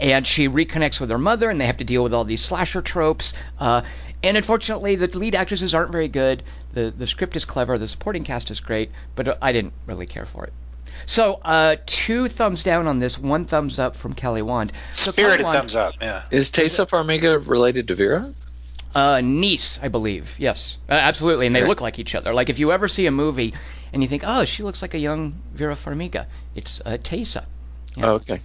and 0.00 0.26
she 0.26 0.48
reconnects 0.48 0.98
with 0.98 1.10
her 1.10 1.18
mother, 1.18 1.50
and 1.50 1.60
they 1.60 1.66
have 1.66 1.76
to 1.76 1.84
deal 1.84 2.02
with 2.02 2.14
all 2.14 2.24
these 2.24 2.40
slasher 2.42 2.80
tropes. 2.80 3.34
Uh, 3.58 3.82
and 4.22 4.34
unfortunately, 4.36 4.96
the 4.96 5.18
lead 5.18 5.34
actresses 5.34 5.74
aren't 5.74 5.92
very 5.92 6.08
good. 6.08 6.42
the 6.72 6.90
The 6.96 7.06
script 7.06 7.36
is 7.36 7.44
clever, 7.44 7.76
the 7.76 7.86
supporting 7.88 8.24
cast 8.24 8.50
is 8.50 8.60
great, 8.60 8.90
but 9.14 9.36
I 9.42 9.52
didn't 9.52 9.74
really 9.86 10.06
care 10.06 10.24
for 10.24 10.44
it. 10.44 10.54
So, 11.04 11.40
uh, 11.44 11.76
two 11.86 12.28
thumbs 12.28 12.62
down 12.62 12.86
on 12.86 12.98
this, 12.98 13.18
one 13.18 13.44
thumbs 13.44 13.78
up 13.78 13.94
from 13.94 14.14
Kelly 14.14 14.40
Wand. 14.42 14.72
So 14.92 15.12
Kelly 15.12 15.24
Spirited 15.24 15.44
Wand- 15.44 15.58
thumbs 15.58 15.76
up. 15.76 15.94
Yeah. 16.00 16.22
Is 16.30 16.50
Tessa 16.50 16.86
Farmiga 16.86 17.46
related 17.46 17.88
to 17.88 17.94
Vera? 17.94 18.32
Uh, 18.94 19.20
niece, 19.22 19.80
I 19.82 19.88
believe. 19.88 20.36
Yes, 20.38 20.78
uh, 20.88 20.92
absolutely. 20.92 21.46
And 21.46 21.54
they 21.54 21.66
look 21.66 21.80
like 21.80 21.98
each 21.98 22.14
other. 22.14 22.34
Like 22.34 22.48
if 22.48 22.58
you 22.58 22.72
ever 22.72 22.88
see 22.88 23.06
a 23.06 23.10
movie 23.10 23.54
and 23.92 24.02
you 24.02 24.08
think, 24.08 24.24
oh, 24.26 24.44
she 24.44 24.62
looks 24.62 24.82
like 24.82 24.94
a 24.94 24.98
young 24.98 25.40
Vera 25.52 25.74
Farmiga, 25.74 26.26
it's 26.54 26.80
uh, 26.84 26.98
Tessa. 27.02 27.46
Yeah. 27.94 28.06
Oh, 28.06 28.14
okay. 28.14 28.40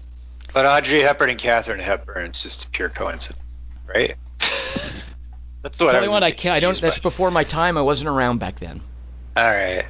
But 0.54 0.66
Audrey 0.66 1.00
Hepburn 1.00 1.32
and 1.32 1.40
Katharine 1.40 1.80
Hepburn, 1.80 2.28
it's 2.28 2.44
just 2.44 2.66
a 2.66 2.70
pure 2.70 2.90
coincidence, 2.90 3.44
right? 3.88 4.14
That's 4.40 5.82
what 5.82 5.90
I 5.90 5.94
Kelly 5.94 6.02
was 6.04 6.12
Wand, 6.12 6.26
I 6.26 6.32
can't. 6.32 6.54
I 6.54 6.60
don't. 6.60 6.80
by. 6.80 6.88
That's 6.88 7.00
before 7.00 7.32
my 7.32 7.44
time. 7.44 7.78
I 7.78 7.82
wasn't 7.82 8.10
around 8.10 8.40
back 8.40 8.60
then. 8.60 8.82
All 9.38 9.46
right, 9.46 9.86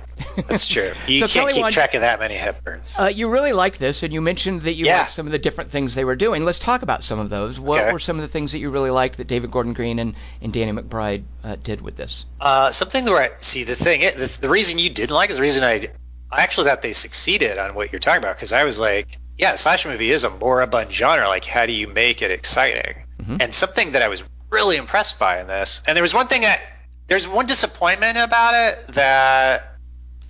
that's 0.48 0.68
true. 0.74 0.92
You 1.08 1.20
So 1.20 1.28
can't 1.40 1.54
keep 1.54 1.62
Wand- 1.62 1.74
track 1.74 1.94
of 1.94 2.02
that 2.02 2.20
many 2.20 2.34
Hepburns. 2.36 3.00
Uh, 3.00 3.08
you 3.10 3.30
really 3.30 3.54
liked 3.54 3.78
this, 3.80 4.02
and 4.02 4.12
you 4.12 4.20
mentioned 4.22 4.62
that 4.64 4.74
you 4.74 4.86
Yeah. 4.88 5.00
liked 5.02 5.12
some 5.12 5.28
of 5.28 5.32
the 5.32 5.38
different 5.38 5.70
things 5.70 5.94
they 5.94 6.04
were 6.04 6.16
doing. 6.16 6.44
Let's 6.46 6.58
talk 6.58 6.82
about 6.82 7.04
some 7.04 7.20
of 7.20 7.30
those. 7.30 7.60
What 7.60 7.82
Okay. 7.84 7.92
were 7.94 8.00
some 8.00 8.16
of 8.18 8.24
the 8.24 8.28
things 8.28 8.54
that 8.54 8.60
you 8.60 8.72
really 8.72 8.90
liked 8.90 9.18
that 9.18 9.28
David 9.28 9.52
Gordon 9.52 9.74
Green 9.74 10.00
and, 10.00 10.16
and 10.42 10.52
Danny 10.52 10.72
McBride 10.72 11.26
uh, 11.44 11.58
did 11.64 11.82
with 11.82 11.96
this? 11.96 12.26
Uh, 12.42 12.72
something 12.72 13.06
where 13.06 13.22
I 13.22 13.30
see 13.40 13.66
the 13.66 13.76
thing, 13.76 14.02
the, 14.02 14.38
the 14.42 14.50
reason 14.50 14.80
you 14.80 14.90
didn't 14.90 15.14
like 15.16 15.30
is 15.30 15.36
the 15.36 15.44
reason 15.44 15.64
I, 15.64 15.86
I 16.32 16.42
actually 16.42 16.66
thought 16.66 16.82
they 16.82 16.94
succeeded 16.94 17.60
on 17.60 17.76
what 17.76 17.92
you're 17.92 18.00
talking 18.00 18.24
about 18.24 18.36
because 18.38 18.52
I 18.52 18.64
was 18.64 18.80
like, 18.80 19.20
yeah, 19.38 19.54
a 19.54 19.58
slasher 19.58 19.90
movie 19.90 20.10
is 20.10 20.24
a 20.24 20.32
moribund 20.32 20.92
genre. 20.92 21.28
Like, 21.28 21.46
how 21.46 21.68
do 21.68 21.72
you 21.72 21.88
make 21.88 22.24
it 22.24 22.32
exciting? 22.32 22.96
Mhm. 23.22 23.42
And 23.44 23.54
something 23.54 23.92
that 23.92 24.02
I 24.02 24.08
was 24.08 24.24
really 24.50 24.78
impressed 24.78 25.20
by 25.20 25.40
in 25.40 25.46
this, 25.48 25.82
and 25.88 25.96
there 25.96 26.02
was 26.02 26.16
one 26.16 26.26
thing 26.28 26.42
that 26.42 26.62
there's 27.08 27.28
one 27.28 27.46
disappointment 27.46 28.18
about 28.18 28.54
it 28.56 28.88
that 28.96 29.76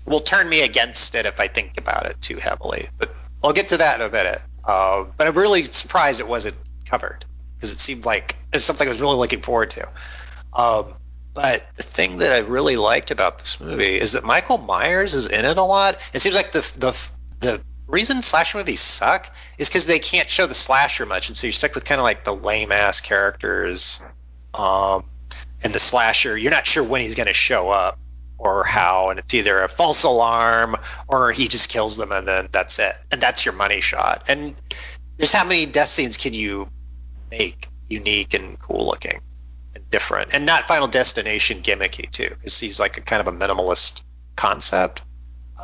will 0.05 0.19
turn 0.19 0.47
me 0.47 0.61
against 0.61 1.15
it 1.15 1.25
if 1.25 1.39
I 1.39 1.47
think 1.47 1.77
about 1.77 2.05
it 2.05 2.21
too 2.21 2.37
heavily. 2.37 2.87
But 2.97 3.15
I'll 3.43 3.53
get 3.53 3.69
to 3.69 3.77
that 3.77 3.99
in 3.99 4.07
a 4.07 4.11
minute. 4.11 4.41
Uh, 4.63 5.05
but 5.17 5.27
I'm 5.27 5.35
really 5.35 5.63
surprised 5.63 6.19
it 6.19 6.27
wasn't 6.27 6.55
covered 6.85 7.23
because 7.55 7.73
it 7.73 7.79
seemed 7.79 8.05
like 8.05 8.35
it 8.51 8.57
was 8.57 8.65
something 8.65 8.87
I 8.87 8.89
was 8.89 9.01
really 9.01 9.17
looking 9.17 9.41
forward 9.41 9.71
to. 9.71 9.87
Um, 10.53 10.93
but 11.33 11.67
the 11.75 11.83
thing 11.83 12.17
that 12.17 12.31
I 12.31 12.39
really 12.39 12.77
liked 12.77 13.11
about 13.11 13.39
this 13.39 13.59
movie 13.59 13.95
is 13.95 14.13
that 14.13 14.23
Michael 14.23 14.57
Myers 14.57 15.13
is 15.13 15.27
in 15.27 15.45
it 15.45 15.57
a 15.57 15.63
lot. 15.63 15.97
It 16.13 16.19
seems 16.19 16.35
like 16.35 16.51
the 16.51 16.61
the 16.77 17.09
the 17.41 17.61
reason 17.87 18.21
slasher 18.21 18.57
movies 18.57 18.79
suck 18.79 19.33
is 19.57 19.67
because 19.67 19.85
they 19.85 19.99
can't 19.99 20.29
show 20.29 20.47
the 20.47 20.55
slasher 20.55 21.05
much, 21.05 21.27
and 21.27 21.37
so 21.37 21.47
you're 21.47 21.51
stuck 21.51 21.75
with 21.75 21.85
kind 21.85 21.99
of 21.99 22.03
like 22.03 22.23
the 22.23 22.33
lame 22.33 22.71
ass 22.71 23.01
characters. 23.01 24.03
Um, 24.53 25.03
and 25.65 25.73
the 25.73 25.79
slasher, 25.79 26.37
you're 26.37 26.51
not 26.51 26.67
sure 26.67 26.83
when 26.83 27.01
he's 27.01 27.15
going 27.15 27.27
to 27.27 27.33
show 27.33 27.69
up 27.69 27.99
or 28.37 28.63
how, 28.63 29.09
and 29.09 29.19
it's 29.19 29.33
either 29.33 29.63
a 29.63 29.67
false 29.67 30.03
alarm 30.03 30.77
or 31.07 31.31
he 31.31 31.47
just 31.47 31.69
kills 31.69 31.97
them, 31.97 32.11
and 32.11 32.27
then 32.27 32.47
that's 32.51 32.79
it, 32.79 32.93
and 33.11 33.19
that's 33.19 33.45
your 33.45 33.53
money 33.55 33.81
shot. 33.81 34.25
And 34.27 34.55
there's 35.17 35.33
how 35.33 35.43
many 35.43 35.65
death 35.65 35.87
scenes 35.87 36.17
can 36.17 36.33
you 36.33 36.69
make 37.31 37.67
unique 37.89 38.33
and 38.33 38.59
cool 38.59 38.85
looking? 38.85 39.21
and 39.75 39.89
different 39.89 40.33
and 40.33 40.45
not 40.45 40.67
final 40.67 40.87
destination 40.87 41.61
gimmicky 41.61 42.09
too 42.09 42.29
because 42.29 42.59
he's 42.59 42.79
like 42.79 42.97
a 42.97 43.01
kind 43.01 43.19
of 43.19 43.27
a 43.27 43.37
minimalist 43.37 44.03
concept 44.35 45.03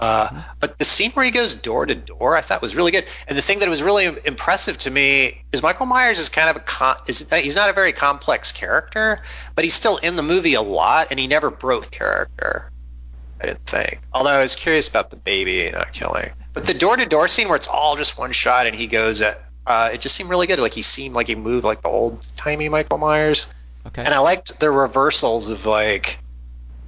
uh, 0.02 0.44
but 0.60 0.78
the 0.78 0.84
scene 0.84 1.12
where 1.12 1.24
he 1.24 1.32
goes 1.32 1.56
door 1.56 1.86
to 1.86 1.96
door 1.96 2.36
i 2.36 2.42
thought 2.42 2.62
was 2.62 2.76
really 2.76 2.92
good. 2.92 3.06
And 3.28 3.38
the 3.38 3.42
thing 3.42 3.60
that 3.60 3.70
was 3.70 3.82
really 3.84 4.06
impressive 4.26 4.78
to 4.80 4.92
me 4.92 5.44
is 5.52 5.62
michael 5.62 5.86
myers 5.86 6.20
is 6.20 6.30
kind 6.30 6.50
of 6.50 6.58
a 6.58 6.60
con- 6.60 6.98
is, 7.08 7.32
he's 7.32 7.56
not 7.56 7.70
a 7.70 7.74
very 7.74 7.94
complex 7.94 8.52
character 8.52 9.22
but 9.56 9.64
he's 9.64 9.74
still 9.74 9.98
in 9.98 10.16
the 10.16 10.24
movie 10.24 10.56
a 10.56 10.62
lot 10.62 11.08
and 11.12 11.20
he 11.20 11.28
never 11.28 11.50
broke 11.50 11.92
character 11.92 12.72
i 13.40 13.46
didn't 13.46 13.66
think. 13.66 14.02
Although 14.12 14.32
i 14.32 14.42
was 14.42 14.56
curious 14.56 14.88
about 14.90 15.10
the 15.10 15.18
baby 15.18 15.70
not 15.72 15.94
killing. 15.94 16.32
But 16.54 16.66
the 16.66 16.74
door 16.74 16.98
to 16.98 17.06
door 17.06 17.28
scene 17.28 17.48
where 17.48 17.56
it's 17.56 17.68
all 17.68 17.96
just 17.96 18.18
one 18.18 18.32
shot 18.32 18.68
and 18.68 18.76
he 18.76 18.88
goes 18.88 19.22
at 19.22 19.42
uh, 19.66 19.92
it 19.94 20.02
just 20.02 20.16
seemed 20.16 20.30
really 20.30 20.48
good. 20.48 20.60
Like 20.60 20.74
he 20.74 20.82
seemed 20.82 21.16
like 21.16 21.28
he 21.28 21.36
moved 21.36 21.64
like 21.64 21.82
the 21.82 21.88
old 21.88 22.26
timey 22.36 22.70
michael 22.70 22.98
myers. 22.98 23.48
Okay. 23.86 24.04
and 24.04 24.14
I 24.14 24.20
liked 24.20 24.60
the 24.60 24.70
reversals 24.70 25.50
of 25.50 25.66
like 25.66 26.20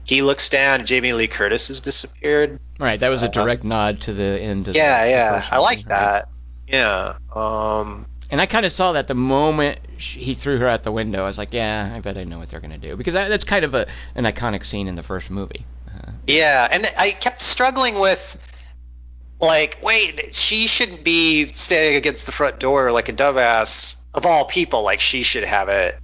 he 0.06 0.22
looks 0.22 0.50
down 0.50 0.86
Jamie 0.86 1.14
Lee 1.14 1.28
Curtis 1.28 1.70
has 1.70 1.80
disappeared. 1.80 2.60
right. 2.80 3.00
That 3.00 3.10
was 3.10 3.24
a 3.24 3.30
direct 3.30 3.64
nod 3.64 4.02
to 4.02 4.14
the 4.14 4.24
end. 4.40 4.68
Of 4.68 4.76
Yeah, 4.76 5.04
the, 5.06 5.10
yeah. 5.12 5.48
I 5.52 5.56
movie, 5.56 5.62
like 5.64 5.78
right? 5.80 5.88
that. 5.90 6.30
Yeah. 6.68 7.18
Um 7.36 8.06
And 8.32 8.42
I 8.42 8.46
kind 8.46 8.66
of 8.66 8.72
saw 8.72 8.94
that 8.94 9.08
the 9.08 9.16
moment 9.16 9.80
sh 9.98 10.16
he 10.18 10.34
threw 10.34 10.58
her 10.58 10.68
out 10.68 10.84
the 10.84 10.92
window. 10.92 11.24
I 11.24 11.28
was 11.28 11.38
like, 11.38 11.54
yeah, 11.54 11.92
I 11.96 12.00
bet 12.00 12.18
I 12.18 12.24
know 12.26 12.40
what 12.40 12.50
they're 12.50 12.60
going 12.60 12.72
to 12.72 12.78
do 12.78 12.96
because 12.96 13.14
that, 13.14 13.30
that's 13.30 13.46
kind 13.46 13.64
of 13.66 13.74
a 13.74 13.88
an 14.16 14.26
iconic 14.26 14.66
scene 14.66 14.88
in 14.88 14.96
the 14.96 15.04
first 15.04 15.30
movie. 15.32 15.66
Uh, 15.88 16.12
yeah, 16.28 16.68
and 16.72 16.86
I 16.98 17.12
kept 17.12 17.42
struggling 17.42 18.00
with 18.00 18.50
like, 19.40 19.80
wait, 19.84 20.34
she 20.34 20.68
shouldn't 20.68 21.04
be 21.04 21.46
standing 21.48 21.96
against 21.96 22.26
the 22.26 22.32
front 22.32 22.60
door 22.60 22.92
like 22.92 23.10
a 23.10 23.14
dumbass 23.14 23.98
of 24.14 24.26
all 24.26 24.46
people. 24.46 24.84
Like 24.84 25.00
she 25.00 25.24
should 25.24 25.44
have 25.44 25.70
it 25.70 25.96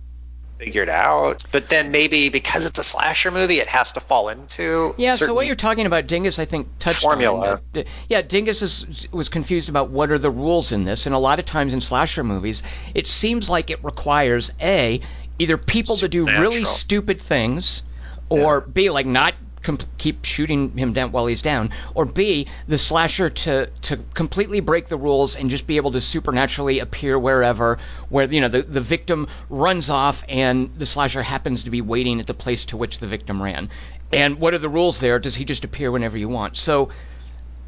figured 0.59 0.89
out. 0.89 1.43
But 1.51 1.69
then 1.69 1.89
maybe 1.89 2.29
because 2.29 2.65
it's 2.65 2.77
a 2.77 2.83
slasher 2.83 3.31
movie, 3.31 3.59
it 3.59 3.67
has 3.67 3.93
to 3.93 3.99
fall 3.99 4.29
into 4.29 4.93
Yeah, 4.97 5.11
so 5.11 5.33
what 5.33 5.47
you're 5.47 5.55
talking 5.55 5.85
about, 5.85 6.05
Dingus, 6.05 6.37
I 6.37 6.45
think 6.45 6.67
touched 6.77 7.01
Formula. 7.01 7.53
on. 7.53 7.59
it. 7.73 7.87
Yeah, 8.09 8.21
Dingus 8.21 8.61
is, 8.61 9.07
was 9.11 9.29
confused 9.29 9.69
about 9.69 9.89
what 9.89 10.11
are 10.11 10.19
the 10.19 10.29
rules 10.29 10.71
in 10.71 10.83
this, 10.83 11.05
and 11.05 11.15
a 11.15 11.17
lot 11.17 11.39
of 11.39 11.45
times 11.45 11.73
in 11.73 11.81
slasher 11.81 12.23
movies, 12.23 12.61
it 12.93 13.07
seems 13.07 13.49
like 13.49 13.69
it 13.69 13.83
requires 13.83 14.51
a 14.61 14.99
either 15.39 15.57
people 15.57 15.95
to 15.95 16.09
do 16.09 16.25
really 16.25 16.65
stupid 16.65 17.21
things, 17.21 17.81
or 18.27 18.61
b 18.61 18.89
like 18.89 19.05
not 19.05 19.33
com- 19.63 19.77
keep 19.97 20.25
shooting 20.25 20.77
him 20.77 20.93
down 20.93 21.11
while 21.11 21.25
he's 21.27 21.41
down, 21.41 21.69
or 21.95 22.05
b 22.05 22.47
the 22.67 22.77
slasher 22.77 23.29
to 23.29 23.67
to 23.81 23.97
completely 24.13 24.59
break 24.59 24.87
the 24.87 24.97
rules 24.97 25.35
and 25.35 25.49
just 25.49 25.67
be 25.67 25.77
able 25.77 25.91
to 25.91 26.01
supernaturally 26.01 26.79
appear 26.79 27.17
wherever 27.19 27.77
where 28.09 28.25
you 28.31 28.41
know 28.41 28.47
the 28.49 28.61
the 28.61 28.81
victim 28.81 29.27
runs 29.49 29.89
off 29.89 30.23
and 30.29 30.71
the 30.77 30.85
slasher 30.85 31.23
happens 31.23 31.63
to 31.63 31.69
be 31.69 31.81
waiting 31.81 32.19
at 32.19 32.27
the 32.27 32.33
place 32.33 32.65
to 32.65 32.77
which 32.77 32.99
the 32.99 33.07
victim 33.07 33.41
ran. 33.41 33.69
And 34.11 34.39
what 34.39 34.53
are 34.53 34.57
the 34.57 34.69
rules 34.69 34.99
there? 34.99 35.19
Does 35.19 35.35
he 35.35 35.45
just 35.45 35.63
appear 35.63 35.91
whenever 35.91 36.17
you 36.17 36.29
want? 36.29 36.57
So, 36.57 36.89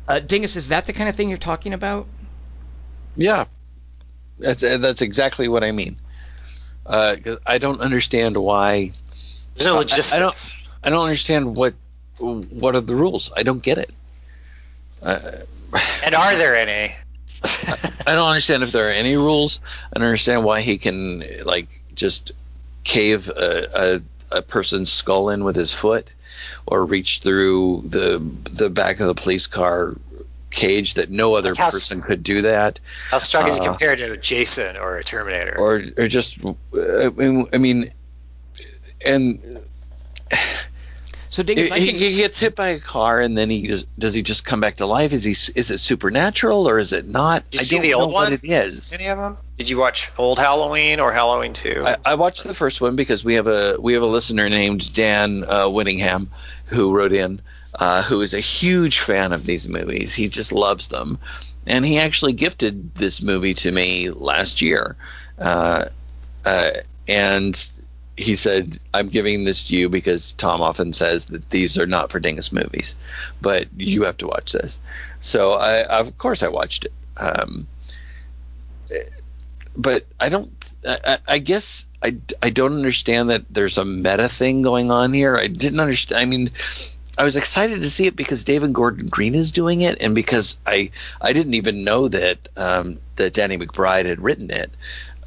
uh, 0.07 0.19
Dingus, 0.19 0.55
is 0.55 0.69
that 0.69 0.87
the 0.87 0.93
kind 0.93 1.07
of 1.07 1.15
thing 1.15 1.29
you're 1.29 1.37
talking 1.37 1.73
about? 1.73 2.07
Yeah, 3.15 3.45
that's 4.39 4.63
uh, 4.63 4.77
that's 4.77 5.01
exactly 5.01 5.47
what 5.47 5.63
I 5.63 5.71
mean. 5.71 5.97
Uh, 6.85 7.15
'cause 7.23 7.37
I 7.45 7.57
don't 7.59 7.79
understand 7.79 8.37
why. 8.37 8.91
there's 9.55 9.67
no 9.67 9.73
I- 9.73 9.75
I 9.75 9.79
logistics. 9.79 10.19
don't- 10.19 10.57
I 10.83 10.89
don't 10.89 11.03
understand 11.03 11.55
what 11.55 11.75
what 12.21 12.75
are 12.75 12.81
the 12.81 12.95
rules. 12.95 13.31
I 13.35 13.43
don't 13.43 13.63
get 13.63 13.77
it. 13.77 13.89
Uh, 15.01 15.19
and 16.03 16.15
are 16.15 16.35
there 16.35 16.55
any? 16.55 16.93
I 18.05 18.13
don't 18.13 18.27
understand 18.27 18.63
if 18.63 18.71
there 18.71 18.87
are 18.87 18.91
any 18.91 19.15
rules. 19.15 19.61
I 19.93 19.99
don't 19.99 20.07
understand 20.07 20.43
why 20.43 20.61
he 20.61 20.77
can 20.77 21.23
like 21.43 21.67
just 21.95 22.31
cave 22.83 23.29
a, 23.29 24.01
a, 24.31 24.37
a 24.37 24.41
person's 24.41 24.91
skull 24.91 25.29
in 25.29 25.43
with 25.43 25.55
his 25.55 25.73
foot, 25.73 26.13
or 26.65 26.85
reach 26.85 27.19
through 27.19 27.83
the 27.87 28.21
the 28.51 28.69
back 28.69 28.99
of 28.99 29.07
the 29.07 29.15
police 29.15 29.47
car 29.47 29.95
cage 30.51 30.95
that 30.95 31.09
no 31.09 31.33
other 31.35 31.53
how 31.57 31.71
person 31.71 32.01
could 32.01 32.23
do 32.23 32.41
that. 32.43 32.79
How 33.09 33.19
strong 33.19 33.47
is 33.47 33.57
it 33.57 33.61
Uh, 33.61 33.65
compared 33.65 33.99
to 33.99 34.17
Jason 34.17 34.77
or 34.77 34.97
a 34.97 35.03
Terminator? 35.03 35.57
or 35.57 35.83
or 35.97 36.07
just 36.07 36.37
uh, 36.45 36.53
I 36.73 37.09
mean, 37.09 37.47
I 37.53 37.57
mean 37.57 37.91
and 39.03 39.61
So, 41.31 41.43
Dingus, 41.43 41.69
he, 41.69 41.73
I 41.73 41.77
can. 41.79 41.95
he 41.95 42.15
gets 42.17 42.37
hit 42.37 42.55
by 42.57 42.67
a 42.67 42.79
car 42.79 43.21
and 43.21 43.37
then 43.37 43.49
he 43.49 43.65
just 43.65 43.87
does 43.97 44.13
he 44.13 44.21
just 44.21 44.43
come 44.43 44.59
back 44.59 44.75
to 44.75 44.85
life 44.85 45.13
is 45.13 45.23
he 45.23 45.31
is 45.31 45.71
it 45.71 45.77
supernatural 45.79 46.67
or 46.67 46.77
is 46.77 46.91
it 46.91 47.07
not 47.07 47.49
Did 47.49 47.57
you 47.57 47.61
i 47.61 47.63
see 47.63 47.75
don't 47.77 47.83
the 47.83 47.91
know 47.91 48.01
old 48.01 48.11
what 48.13 48.23
one? 48.25 48.33
it 48.33 48.43
is 48.43 48.91
Any 48.93 49.07
of 49.07 49.17
them? 49.17 49.37
Did 49.57 49.69
you 49.69 49.77
watch 49.79 50.11
Old 50.17 50.39
Halloween 50.39 50.99
or 50.99 51.13
Halloween 51.13 51.53
Two? 51.53 51.83
I, 51.85 51.95
I 52.03 52.15
watched 52.15 52.43
the 52.43 52.53
first 52.53 52.81
one 52.81 52.95
because 52.97 53.23
we 53.23 53.35
have 53.35 53.47
a 53.47 53.77
we 53.79 53.93
have 53.93 54.03
a 54.03 54.07
listener 54.07 54.49
named 54.49 54.93
Dan 54.93 55.45
uh, 55.47 55.69
Whittingham 55.69 56.31
who 56.65 56.93
wrote 56.93 57.13
in, 57.13 57.41
uh, 57.75 58.01
who 58.03 58.19
is 58.21 58.33
a 58.33 58.39
huge 58.41 58.99
fan 58.99 59.31
of 59.31 59.45
these 59.45 59.69
movies. 59.69 60.13
He 60.13 60.27
just 60.29 60.51
loves 60.51 60.87
them, 60.89 61.17
and 61.67 61.85
he 61.85 61.99
actually 61.99 62.33
gifted 62.33 62.93
this 62.95 63.21
movie 63.21 63.53
to 63.53 63.71
me 63.71 64.09
last 64.09 64.61
year, 64.61 64.95
uh, 65.39 65.85
uh, 66.43 66.71
and 67.07 67.71
he 68.21 68.35
said, 68.35 68.79
"I'm 68.93 69.07
giving 69.09 69.43
this 69.43 69.63
to 69.65 69.75
you 69.75 69.89
because 69.89 70.33
Tom 70.33 70.61
often 70.61 70.93
says 70.93 71.25
that 71.27 71.49
these 71.49 71.77
are 71.77 71.85
not 71.87 72.11
for 72.11 72.19
Dingus 72.19 72.51
movies, 72.51 72.95
but 73.41 73.67
you 73.77 74.03
have 74.03 74.17
to 74.17 74.27
watch 74.27 74.51
this." 74.51 74.79
So 75.21 75.53
I, 75.53 75.83
of 75.83 76.17
course, 76.17 76.43
I 76.43 76.49
watched 76.49 76.85
it. 76.85 76.93
Um, 77.17 77.67
but 79.75 80.05
I 80.19 80.29
don't. 80.29 80.51
I, 80.87 81.19
I- 81.27 81.39
guess 81.39 81.85
I, 82.01 82.17
I 82.41 82.49
don't 82.49 82.73
understand 82.73 83.29
that 83.29 83.45
there's 83.49 83.77
a 83.77 83.85
meta 83.85 84.27
thing 84.27 84.61
going 84.63 84.89
on 84.91 85.13
here. 85.13 85.37
I 85.37 85.47
didn't 85.47 85.79
understand. 85.79 86.19
I 86.21 86.25
mean, 86.25 86.51
I 87.17 87.23
was 87.23 87.35
excited 87.35 87.81
to 87.81 87.89
see 87.89 88.07
it 88.07 88.15
because 88.15 88.43
David 88.43 88.73
Gordon 88.73 89.07
Green 89.07 89.35
is 89.35 89.51
doing 89.51 89.81
it, 89.81 89.97
and 90.01 90.15
because 90.15 90.57
I 90.65 90.91
I 91.19 91.33
didn't 91.33 91.53
even 91.53 91.83
know 91.83 92.07
that 92.07 92.49
um, 92.57 92.99
that 93.17 93.33
Danny 93.33 93.57
McBride 93.57 94.05
had 94.05 94.21
written 94.21 94.49
it 94.49 94.71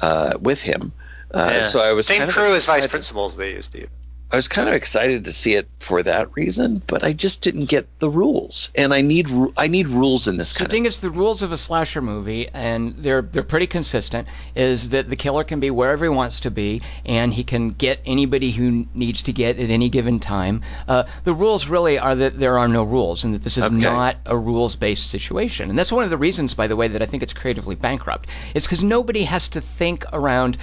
uh, 0.01 0.37
with 0.39 0.61
him. 0.61 0.91
Uh, 1.35 1.49
Yeah. 1.51 1.67
So 1.67 1.81
I 1.81 1.91
was 1.93 2.07
Same 2.07 2.19
kind 2.19 2.29
of 2.29 2.35
crew 2.35 2.55
as 2.55 2.65
vice 2.65 2.87
principals 2.87 3.35
they 3.35 3.51
used, 3.53 3.71
Steve. 3.71 3.89
I 4.31 4.37
was 4.37 4.47
kind 4.47 4.67
of 4.67 4.73
excited 4.73 5.25
to 5.25 5.31
see 5.31 5.53
it 5.53 5.69
for 5.79 6.01
that 6.01 6.35
reason, 6.35 6.81
but 6.87 7.03
I 7.03 7.13
just 7.13 7.43
didn't 7.43 7.65
get 7.65 7.87
the 7.99 8.09
rules, 8.09 8.71
and 8.73 8.91
I 8.91 9.01
need 9.01 9.29
I 9.55 9.67
need 9.67 9.87
rules 9.87 10.27
in 10.27 10.37
this 10.37 10.49
So 10.49 10.57
kind 10.59 10.67
the 10.67 10.71
thing 10.71 10.85
is, 10.87 10.99
the 10.99 11.11
rules 11.11 11.43
of 11.43 11.51
a 11.51 11.57
slasher 11.57 12.01
movie, 12.01 12.49
and 12.51 12.95
they're 12.97 13.21
they're 13.21 13.43
pretty 13.43 13.67
consistent, 13.67 14.27
is 14.55 14.89
that 14.89 15.09
the 15.09 15.15
killer 15.15 15.43
can 15.43 15.59
be 15.59 15.69
wherever 15.69 16.03
he 16.05 16.09
wants 16.09 16.39
to 16.41 16.51
be, 16.51 16.81
and 17.05 17.31
he 17.31 17.43
can 17.43 17.69
get 17.69 18.01
anybody 18.03 18.49
who 18.49 18.87
needs 18.95 19.21
to 19.21 19.31
get 19.31 19.59
at 19.59 19.69
any 19.69 19.89
given 19.89 20.19
time. 20.19 20.63
Uh, 20.87 21.03
the 21.23 21.33
rules 21.33 21.67
really 21.69 21.99
are 21.99 22.15
that 22.15 22.39
there 22.39 22.57
are 22.57 22.67
no 22.67 22.83
rules, 22.83 23.23
and 23.25 23.35
that 23.35 23.43
this 23.43 23.59
is 23.59 23.65
Okay. 23.65 23.75
not 23.75 24.15
a 24.25 24.35
rules-based 24.35 25.07
situation. 25.07 25.69
And 25.69 25.77
that's 25.77 25.91
one 25.91 26.03
of 26.03 26.09
the 26.09 26.17
reasons, 26.17 26.55
by 26.55 26.65
the 26.65 26.75
way, 26.75 26.87
that 26.87 27.01
I 27.01 27.05
think 27.05 27.21
it's 27.21 27.31
creatively 27.33 27.75
bankrupt. 27.75 28.27
Is 28.55 28.63
because 28.65 28.83
nobody 28.83 29.23
has 29.23 29.47
to 29.49 29.61
think 29.61 30.03
around 30.13 30.57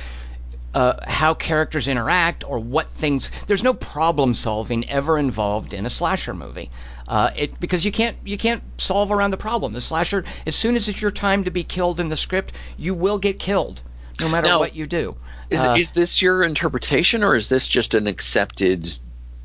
uh, 0.75 0.95
how 1.07 1.35
characters 1.35 1.89
interact 1.89 2.45
or 2.45 2.59
what 2.59 2.91
things. 2.93 3.31
There's 3.47 3.63
no 3.63 3.75
problem 3.75 4.35
solving 4.35 4.89
ever 4.89 5.19
involved 5.19 5.75
in 5.75 5.87
a 5.87 5.91
slasher 5.91 6.35
movie. 6.35 6.71
Uh, 7.09 7.31
it 7.37 7.59
because 7.61 7.85
you 7.85 7.93
can't 7.93 8.17
you 8.25 8.39
can't 8.39 8.63
solve 8.79 9.11
around 9.11 9.33
the 9.33 9.37
problem. 9.37 9.73
The 9.73 9.81
slasher, 9.81 10.25
as 10.47 10.55
soon 10.57 10.77
as 10.77 10.89
it's 10.89 11.03
your 11.03 11.11
time 11.11 11.45
to 11.45 11.51
be 11.51 11.65
killed 11.65 12.01
in 12.01 12.09
the 12.09 12.17
script, 12.17 12.53
you 12.79 12.95
will 12.95 13.19
get 13.19 13.39
killed, 13.39 13.83
no 14.21 14.29
matter 14.29 14.47
Now, 14.47 14.61
what 14.61 14.75
you 14.75 14.87
do. 14.87 15.17
Is, 15.51 15.61
Uh, 15.61 15.77
is 15.79 15.93
this 15.93 16.23
your 16.23 16.43
interpretation, 16.43 17.23
or 17.23 17.35
is 17.35 17.49
this 17.49 17.69
just 17.69 17.95
an 17.95 18.07
accepted 18.07 18.97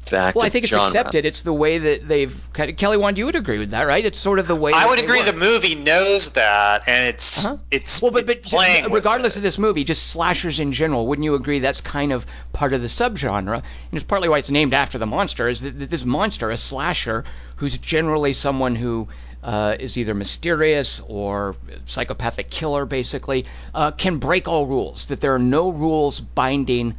fact? 0.10 0.36
well, 0.36 0.44
I 0.44 0.48
of 0.48 0.54
think 0.54 0.64
it's 0.66 0.72
genre? 0.74 0.88
accepted. 0.88 1.26
It's 1.26 1.42
the 1.42 1.54
way 1.54 1.78
that 1.78 2.08
they've. 2.08 2.50
kind 2.54 2.70
of- 2.70 2.78
Kelly, 2.78 2.98
Wand, 2.98 3.18
you 3.18 3.26
would 3.26 3.36
agree 3.36 3.60
with 3.60 3.72
that, 3.72 3.84
right? 3.84 4.06
It's 4.06 4.20
sort 4.20 4.40
of 4.40 4.48
the 4.48 4.56
way. 4.56 4.72
I 4.74 4.86
would 4.88 5.00
agree. 5.00 5.18
work. 5.18 5.26
The 5.26 5.34
movie 5.34 5.76
knows 5.76 6.32
that, 6.32 6.84
and 6.88 7.08
it's 7.08 7.46
Uh-huh. 7.46 7.58
it's 7.72 8.02
Well, 8.02 8.12
but, 8.12 8.24
it's 8.24 8.34
but 8.34 8.44
playing. 8.44 8.84
with 8.86 8.94
regardless 8.94 9.36
it. 9.36 9.40
of 9.40 9.44
this 9.44 9.58
movie, 9.58 9.84
just 9.84 10.08
slashers 10.08 10.60
in 10.60 10.72
general, 10.74 11.08
wouldn't 11.08 11.24
you 11.26 11.36
agree 11.36 11.60
that's 11.60 11.82
kind 11.82 12.12
of 12.12 12.26
part 12.54 12.74
of 12.74 12.82
the 12.82 12.88
subgenre? 12.88 13.56
And 13.56 13.64
it's 13.94 14.06
partly 14.06 14.30
why 14.30 14.38
it's 14.40 14.50
named 14.50 14.74
after 14.74 14.98
the 14.98 15.06
monster, 15.06 15.48
is 15.50 15.62
that 15.62 15.78
that 15.80 15.90
this 15.90 16.06
monster, 16.06 16.50
a 16.52 16.58
slasher, 16.58 17.24
who's 17.58 17.78
generally 17.78 18.34
someone 18.34 18.76
who 18.76 19.08
uh, 19.44 19.76
is 19.80 19.98
either 19.98 20.14
mysterious 20.14 21.02
or 21.08 21.56
psychopathic 21.86 22.50
killer, 22.50 22.86
basically, 22.86 23.46
uh, 23.74 23.92
can 23.92 24.18
break 24.18 24.48
all 24.48 24.66
rules. 24.66 25.06
That 25.08 25.22
there 25.22 25.34
are 25.36 25.40
no 25.40 25.70
rules 25.70 26.20
binding 26.20 26.96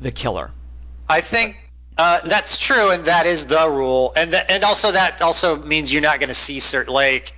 the 0.00 0.10
killer. 0.10 0.50
I 1.08 1.20
think 1.20 1.56
uh, 1.98 2.20
that's 2.24 2.58
true, 2.58 2.90
and 2.90 3.04
that 3.04 3.26
is 3.26 3.46
the 3.46 3.68
rule, 3.68 4.12
and 4.16 4.30
th- 4.30 4.44
and 4.48 4.64
also 4.64 4.92
that 4.92 5.20
also 5.22 5.56
means 5.56 5.92
you're 5.92 6.02
not 6.02 6.20
going 6.20 6.28
to 6.28 6.34
see 6.34 6.60
certain 6.60 6.92
like 6.92 7.32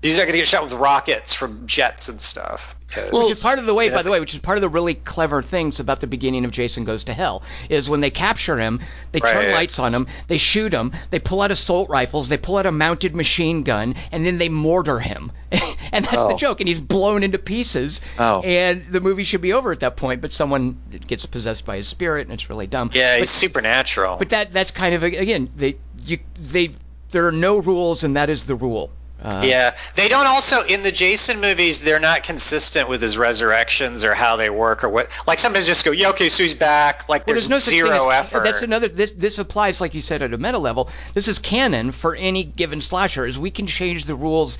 these 0.00 0.18
are 0.18 0.22
going 0.22 0.32
to 0.32 0.38
get 0.38 0.48
shot 0.48 0.64
with 0.64 0.72
rockets 0.72 1.32
from 1.32 1.66
jets 1.66 2.08
and 2.08 2.20
stuff. 2.20 2.76
Because- 2.94 3.12
Well, 3.12 3.22
which 3.22 3.32
is 3.32 3.42
part 3.42 3.58
of 3.58 3.66
the 3.66 3.74
way, 3.74 3.88
by 3.88 4.02
the 4.02 4.10
way, 4.10 4.20
which 4.20 4.34
is 4.34 4.40
part 4.40 4.58
of 4.58 4.62
the 4.62 4.68
really 4.68 4.94
clever 4.94 5.42
things 5.42 5.80
about 5.80 6.00
the 6.00 6.06
beginning 6.06 6.44
of 6.44 6.50
Jason 6.50 6.84
Goes 6.84 7.04
to 7.04 7.12
Hell, 7.12 7.42
is 7.68 7.88
when 7.90 8.00
they 8.00 8.10
capture 8.10 8.58
him, 8.58 8.80
they 9.12 9.20
turn 9.20 9.52
lights 9.52 9.78
on 9.78 9.94
him, 9.94 10.06
they 10.28 10.38
shoot 10.38 10.72
him, 10.72 10.92
they 11.10 11.18
pull 11.18 11.40
out 11.42 11.50
assault 11.50 11.88
rifles, 11.88 12.28
they 12.28 12.36
pull 12.38 12.56
out 12.56 12.66
a 12.66 12.72
mounted 12.72 13.14
machine 13.16 13.62
gun, 13.62 13.94
and 14.12 14.24
then 14.24 14.38
they 14.38 14.48
mortar 14.48 15.00
him. 15.00 15.32
and 15.52 16.04
that's 16.04 16.10
the 16.10 16.34
Oh. 16.34 16.36
joke, 16.36 16.60
and 16.60 16.68
he's 16.68 16.80
blown 16.80 17.22
into 17.22 17.38
pieces. 17.38 18.00
Oh. 18.18 18.40
And 18.42 18.84
the 18.86 19.00
movie 19.00 19.24
should 19.24 19.40
be 19.40 19.52
over 19.52 19.70
at 19.72 19.80
that 19.80 19.96
point, 19.96 20.20
but 20.20 20.32
someone 20.32 20.78
gets 21.06 21.26
possessed 21.26 21.64
by 21.64 21.76
his 21.76 21.86
spirit, 21.88 22.26
and 22.26 22.32
it's 22.32 22.48
really 22.50 22.66
dumb. 22.66 22.90
yeah, 22.94 23.14
but, 23.14 23.20
he's 23.20 23.30
supernatural. 23.30 24.16
but 24.16 24.30
that 24.30 24.52
that's 24.52 24.70
kind 24.70 24.94
of 24.94 25.02
again 25.04 25.50
they 25.56 25.76
you 26.04 26.18
they 26.40 26.70
there 27.10 27.26
are 27.28 27.32
no 27.32 27.58
rules, 27.58 28.02
and 28.02 28.16
that 28.16 28.28
is 28.28 28.44
the 28.44 28.54
rule. 28.56 28.90
Uh, 29.24 29.42
yeah, 29.42 29.74
they 29.94 30.08
don't 30.08 30.26
also 30.26 30.62
in 30.62 30.82
the 30.82 30.92
Jason 30.92 31.40
movies. 31.40 31.80
They're 31.80 31.98
not 31.98 32.24
consistent 32.24 32.90
with 32.90 33.00
his 33.00 33.16
resurrections 33.16 34.04
or 34.04 34.12
how 34.12 34.36
they 34.36 34.50
work 34.50 34.84
or 34.84 34.90
what. 34.90 35.08
Like 35.26 35.38
sometimes 35.38 35.66
just 35.66 35.82
go, 35.82 35.92
yeah, 35.92 36.10
okay, 36.10 36.28
so 36.28 36.42
he's 36.42 36.52
back. 36.52 37.08
Like 37.08 37.26
Well, 37.26 37.34
there's, 37.34 37.48
there's 37.48 37.50
no 37.50 37.56
such 37.56 37.72
zero 37.72 37.88
thing 37.88 38.10
as, 38.10 38.26
effort. 38.26 38.42
That's 38.44 38.60
another. 38.60 38.88
This 38.88 39.12
this 39.12 39.38
applies, 39.38 39.80
like 39.80 39.94
you 39.94 40.02
said, 40.02 40.20
at 40.20 40.34
a 40.34 40.38
meta 40.38 40.58
level. 40.58 40.90
This 41.14 41.28
is 41.28 41.38
canon 41.38 41.90
for 41.90 42.14
any 42.14 42.44
given 42.44 42.82
slasher. 42.82 43.24
Is 43.24 43.38
we 43.38 43.50
can 43.50 43.66
change 43.66 44.04
the 44.04 44.14
rules 44.14 44.58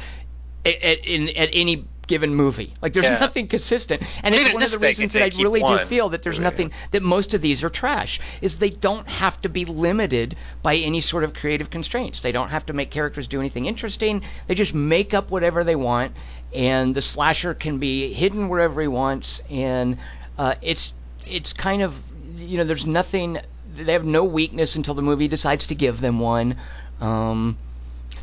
at, 0.64 0.82
at 0.82 1.04
in 1.04 1.28
at 1.36 1.50
any 1.52 1.84
given 2.06 2.34
movie. 2.34 2.72
Like 2.82 2.92
there's 2.92 3.06
Yeah. 3.06 3.18
nothing 3.18 3.46
consistent, 3.46 4.02
and 4.22 4.34
Even 4.34 4.46
it's 4.46 4.54
one 4.54 4.62
of 4.62 4.70
the 4.72 4.78
reasons 4.78 5.12
that 5.12 5.22
I 5.22 5.42
really 5.42 5.60
do 5.60 5.78
feel 5.78 6.08
that 6.10 6.22
there's 6.22 6.38
yeah. 6.38 6.44
nothing 6.44 6.72
that 6.90 7.02
most 7.02 7.34
of 7.34 7.40
these 7.40 7.62
are 7.64 7.70
trash. 7.70 8.20
Is 8.40 8.56
they 8.56 8.70
don't 8.70 9.08
have 9.08 9.40
to 9.42 9.48
be 9.48 9.64
limited 9.64 10.36
by 10.62 10.76
any 10.76 11.00
sort 11.00 11.24
of 11.24 11.34
creative 11.34 11.70
constraints. 11.70 12.20
They 12.20 12.32
don't 12.32 12.50
have 12.50 12.66
to 12.66 12.72
make 12.72 12.90
characters 12.90 13.26
do 13.26 13.40
anything 13.40 13.66
interesting. 13.66 14.22
They 14.46 14.54
just 14.54 14.74
make 14.74 15.14
up 15.14 15.30
whatever 15.30 15.64
they 15.64 15.76
want, 15.76 16.12
and 16.54 16.94
the 16.94 17.02
slasher 17.02 17.54
can 17.54 17.78
be 17.78 18.12
hidden 18.12 18.48
wherever 18.48 18.80
he 18.80 18.88
wants, 18.88 19.40
and 19.50 19.98
uh, 20.38 20.54
it's 20.62 20.92
it's 21.26 21.52
kind 21.52 21.82
of 21.82 22.00
you 22.38 22.58
know 22.58 22.64
there's 22.64 22.86
nothing 22.86 23.38
they 23.72 23.92
have 23.92 24.04
no 24.04 24.24
weakness 24.24 24.76
until 24.76 24.94
the 24.94 25.02
movie 25.02 25.26
decides 25.28 25.66
to 25.66 25.74
give 25.74 26.00
them 26.00 26.20
one 26.20 26.54
um, 27.00 27.56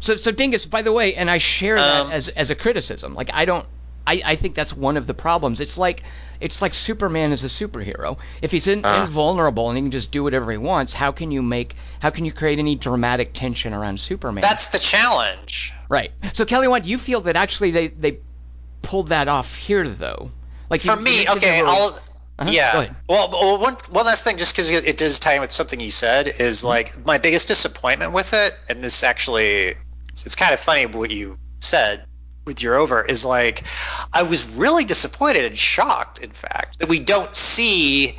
so 0.01 0.17
so 0.17 0.31
dingus 0.31 0.65
by 0.65 0.81
the 0.81 0.91
way 0.91 1.15
and 1.15 1.29
i 1.31 1.37
share 1.37 1.75
that 1.75 2.05
Um, 2.07 2.11
as 2.11 2.27
as 2.27 2.49
a 2.51 2.55
criticism 2.55 3.13
like 3.15 3.29
i 3.33 3.45
don't 3.45 3.65
I, 4.05 4.19
I 4.25 4.35
think 4.35 4.55
that's 4.55 4.73
one 4.73 4.97
of 4.97 5.05
the 5.05 5.13
problems. 5.13 5.61
It's 5.61 5.77
like 5.77 6.01
it's 6.39 6.59
like 6.59 6.73
Superman 6.73 7.31
is 7.33 7.43
a 7.43 7.47
superhero. 7.47 8.17
If 8.41 8.51
he's 8.51 8.67
in, 8.67 8.81
Ah. 8.83 9.03
invulnerable 9.03 9.69
and 9.69 9.77
he 9.77 9.83
can 9.83 9.91
just 9.91 10.11
do 10.11 10.23
whatever 10.23 10.51
he 10.51 10.57
wants, 10.57 10.95
how 10.95 11.11
can 11.11 11.29
you 11.29 11.43
make 11.43 11.75
how 11.99 12.09
can 12.09 12.25
you 12.25 12.31
create 12.31 12.57
any 12.57 12.73
dramatic 12.75 13.31
tension 13.31 13.75
around 13.75 13.99
Superman? 13.99 14.41
That's 14.41 14.69
the 14.69 14.79
challenge. 14.79 15.71
right. 15.87 16.11
So 16.33 16.45
Kelly, 16.45 16.67
what 16.67 16.81
do 16.83 16.89
you 16.89 16.97
feel 16.97 17.21
that 17.21 17.35
actually 17.35 17.69
they 17.71 17.87
they 17.89 18.17
pulled 18.81 19.09
that 19.09 19.27
off 19.27 19.55
here 19.55 19.87
though? 19.87 20.31
Like 20.67 20.81
For 20.81 20.95
you 20.95 21.01
me, 21.01 21.17
mentioned 21.17 21.37
okay, 21.37 21.61
were- 21.61 21.67
I'll. 21.67 21.99
Uh-huh, 22.39 22.49
Yeah. 22.49 22.87
Well, 23.07 23.29
well, 23.31 23.61
one 23.61 23.75
one 23.91 24.05
last 24.07 24.23
thing, 24.23 24.37
just 24.39 24.55
because 24.55 24.71
it 24.71 24.97
does 24.97 25.19
tie 25.19 25.35
in 25.35 25.41
with 25.41 25.51
something 25.51 25.79
you 25.79 25.91
said, 25.91 26.27
is 26.27 26.61
Mm-hmm. 26.61 26.67
like 26.67 27.05
my 27.05 27.19
biggest 27.19 27.49
disappointment 27.49 28.13
with 28.13 28.33
it, 28.33 28.55
and 28.67 28.83
this 28.83 29.03
actually, 29.03 29.75
it's, 30.21 30.25
it's 30.25 30.35
kind 30.35 30.53
of 30.53 30.59
funny 30.59 30.85
what 30.85 31.11
you 31.11 31.37
said 31.59 32.05
with 32.45 32.61
your 32.61 32.75
over 32.75 33.03
is 33.03 33.25
like, 33.25 33.63
I 34.11 34.23
was 34.23 34.47
really 34.49 34.85
disappointed 34.85 35.45
and 35.45 35.57
shocked, 35.57 36.19
in 36.19 36.31
fact, 36.31 36.79
that 36.79 36.89
we 36.89 36.99
don't 36.99 37.35
see 37.35 38.17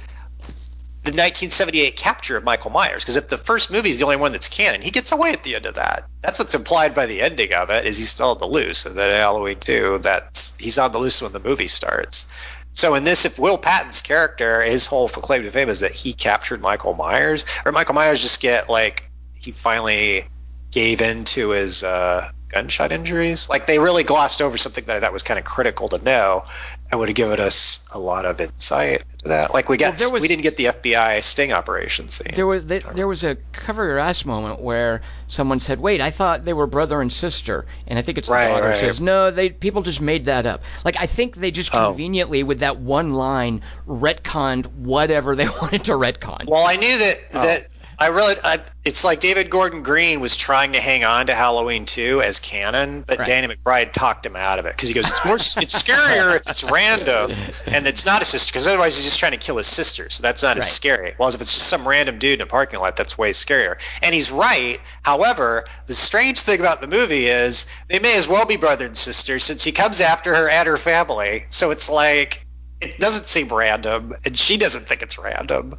the 1.05 1.11
1978 1.11 1.97
capture 1.97 2.37
of 2.37 2.45
Michael 2.45 2.71
Myers. 2.71 3.03
Because 3.03 3.17
if 3.17 3.29
the 3.29 3.39
first 3.39 3.73
movie 3.73 3.91
is 3.91 3.99
the 3.99 4.05
only 4.05 4.17
one 4.17 4.31
that's 4.31 4.49
canon, 4.49 4.83
he 4.83 4.91
gets 4.91 5.11
away 5.11 5.33
at 5.33 5.43
the 5.43 5.57
end 5.57 5.67
of 5.67 5.75
that. 5.75 6.09
That's 6.21 6.39
what's 6.39 6.55
implied 6.55 6.95
by 6.95 7.07
the 7.07 7.23
ending 7.23 7.53
of 7.53 7.71
it. 7.71 7.87
Is 7.87 7.99
he's 7.99 8.11
still 8.11 8.31
on 8.31 8.39
the 8.39 8.47
loose, 8.47 8.87
and 8.87 8.97
then 8.97 9.11
Halloween 9.11 9.59
2, 9.59 9.99
that's 10.01 10.57
he's 10.59 10.79
on 10.79 10.93
the 10.93 10.99
loose 10.99 11.21
when 11.21 11.33
the 11.33 11.41
movie 11.41 11.67
starts. 11.67 12.27
So 12.73 12.95
in 12.95 13.05
this, 13.05 13.25
if 13.25 13.39
Will 13.39 13.59
Patton's 13.59 14.01
character, 14.01 14.63
his 14.63 14.87
whole 14.87 15.09
claim 15.09 15.43
to 15.43 15.51
fame 15.51 15.69
is 15.69 15.81
that 15.81 15.93
he 15.93 16.13
captured 16.13 16.63
Michael 16.63 16.95
Myers, 16.95 17.45
or 17.65 17.73
Michael 17.73 17.95
Myers 17.95 18.23
just 18.23 18.41
get 18.41 18.69
like 18.69 19.11
he 19.35 19.51
finally 19.51 20.25
gave 20.73 21.01
in 21.01 21.25
to 21.25 21.51
his 21.51 21.85
uh, 21.85 22.31
gunshot 22.49 22.93
injuries. 22.93 23.49
Like 23.49 23.67
they 23.67 23.79
really 23.79 24.05
glossed 24.05 24.43
over 24.43 24.57
something 24.57 24.85
that 24.87 25.01
thought 25.01 25.13
was 25.13 25.23
kind 25.23 25.39
of 25.39 25.45
critical 25.45 25.89
to 25.91 25.99
know, 26.03 26.45
and 26.91 26.99
would 26.99 27.09
have 27.09 27.17
given 27.17 27.41
us 27.41 27.87
a 27.93 27.99
lot 27.99 28.25
of 28.25 28.41
insight 28.41 29.03
into 29.13 29.29
that. 29.29 29.53
Like 29.55 29.69
we 29.69 29.77
got, 29.77 29.99
Well, 30.01 30.13
was- 30.13 30.23
we 30.23 30.29
didn't 30.29 30.43
get 30.43 30.57
the 30.57 30.67
FBI 30.67 31.23
sting 31.23 31.53
operation 31.53 32.09
scene. 32.09 32.33
There 32.35 32.47
was 32.47 32.67
there, 32.67 32.81
there 32.81 33.07
was 33.09 33.23
a 33.25 33.37
cover 33.53 33.85
your 33.87 33.99
ass 33.99 34.25
moment 34.25 34.61
where 34.61 35.03
someone 35.29 35.61
said, 35.61 35.79
"Wait, 35.81 36.01
I 36.01 36.11
thought 36.11 36.45
they 36.45 36.53
were 36.55 36.67
brother 36.67 37.01
and 37.01 37.13
sister," 37.13 37.65
and 37.87 37.99
I 37.99 38.03
think 38.03 38.19
it's 38.19 38.29
the 38.29 38.35
daughter 38.35 38.69
right. 38.69 38.77
says, 38.79 39.01
"No, 39.01 39.31
they 39.31 39.51
people 39.51 39.83
just 39.83 40.01
made 40.01 40.25
that 40.27 40.47
up." 40.47 40.63
Like 40.85 40.97
I 40.99 41.07
think 41.07 41.37
they 41.37 41.51
just 41.51 41.75
Oh. 41.75 41.89
conveniently 41.89 42.43
with 42.43 42.61
that 42.61 42.79
one 42.79 43.13
line 43.13 43.63
retconned 43.87 44.67
whatever 44.67 45.37
they 45.37 45.47
wanted 45.61 45.85
to 45.85 45.93
retcon. 45.93 46.47
Well, 46.49 46.67
I 46.67 46.77
knew 46.77 46.99
that 46.99 47.19
Oh. 47.35 47.43
that 47.43 47.67
I 48.03 48.09
really 48.09 48.35
I, 48.43 48.59
it's 48.85 49.05
like 49.05 49.21
David 49.21 49.49
Gordon 49.49 49.85
Green 49.85 50.21
was 50.21 50.37
trying 50.37 50.73
to 50.73 50.81
hang 50.81 51.05
on 51.05 51.27
to 51.27 51.35
Halloween 51.37 51.85
2 51.85 52.21
as 52.21 52.41
canon, 52.41 53.03
but 53.07 53.19
Right. 53.19 53.27
Danny 53.27 53.55
McBride 53.55 53.93
talked 53.93 54.27
him 54.27 54.35
out 54.35 54.59
of 54.59 54.67
it 54.67 54.75
because 54.75 54.89
he 54.89 54.95
goes, 54.95 55.09
"It's 55.09 55.25
more 55.25 55.37
it's 55.37 55.55
scarier 55.83 56.35
if 56.35 56.43
it's 56.49 56.65
random 56.65 57.31
and 57.67 57.87
it's 57.87 58.05
not 58.05 58.21
a 58.21 58.25
sister 58.25 58.51
because 58.53 58.67
otherwise 58.67 58.97
he's 58.97 59.05
just 59.05 59.21
trying 59.21 59.33
to 59.33 59.39
kill 59.39 59.57
his 59.57 59.69
sister, 59.69 60.11
so 60.11 60.23
that's 60.23 60.43
not 60.43 60.57
Right. 60.57 60.65
as 60.65 60.73
scary." 60.73 61.15
Well, 61.17 61.29
if 61.29 61.41
it's 61.41 61.55
just 61.55 61.69
some 61.69 61.87
random 61.87 62.19
dude 62.19 62.41
in 62.41 62.41
a 62.41 62.47
parking 62.47 62.81
lot, 62.81 62.97
that's 62.97 63.17
way 63.17 63.31
scarier. 63.31 63.77
And 64.03 64.13
he's 64.13 64.33
right. 64.33 64.81
However, 65.03 65.65
the 65.87 65.95
strange 65.95 66.41
thing 66.41 66.59
about 66.59 66.81
the 66.81 66.89
movie 66.89 67.29
is 67.29 67.67
they 67.89 68.01
may 68.01 68.17
as 68.17 68.27
well 68.27 68.47
be 68.47 68.57
brother 68.57 68.87
and 68.87 68.97
sister 68.97 69.39
since 69.39 69.63
he 69.63 69.71
comes 69.71 70.01
after 70.01 70.35
her 70.35 70.49
and 70.49 70.67
her 70.67 70.77
family. 70.77 71.47
So 71.51 71.71
it's 71.71 71.89
like 71.89 72.45
it 72.81 72.99
doesn't 72.99 73.29
seem 73.29 73.47
random, 73.47 74.17
and 74.25 74.37
she 74.37 74.57
doesn't 74.57 74.89
think 74.89 75.03
it's 75.03 75.19
random. 75.21 75.79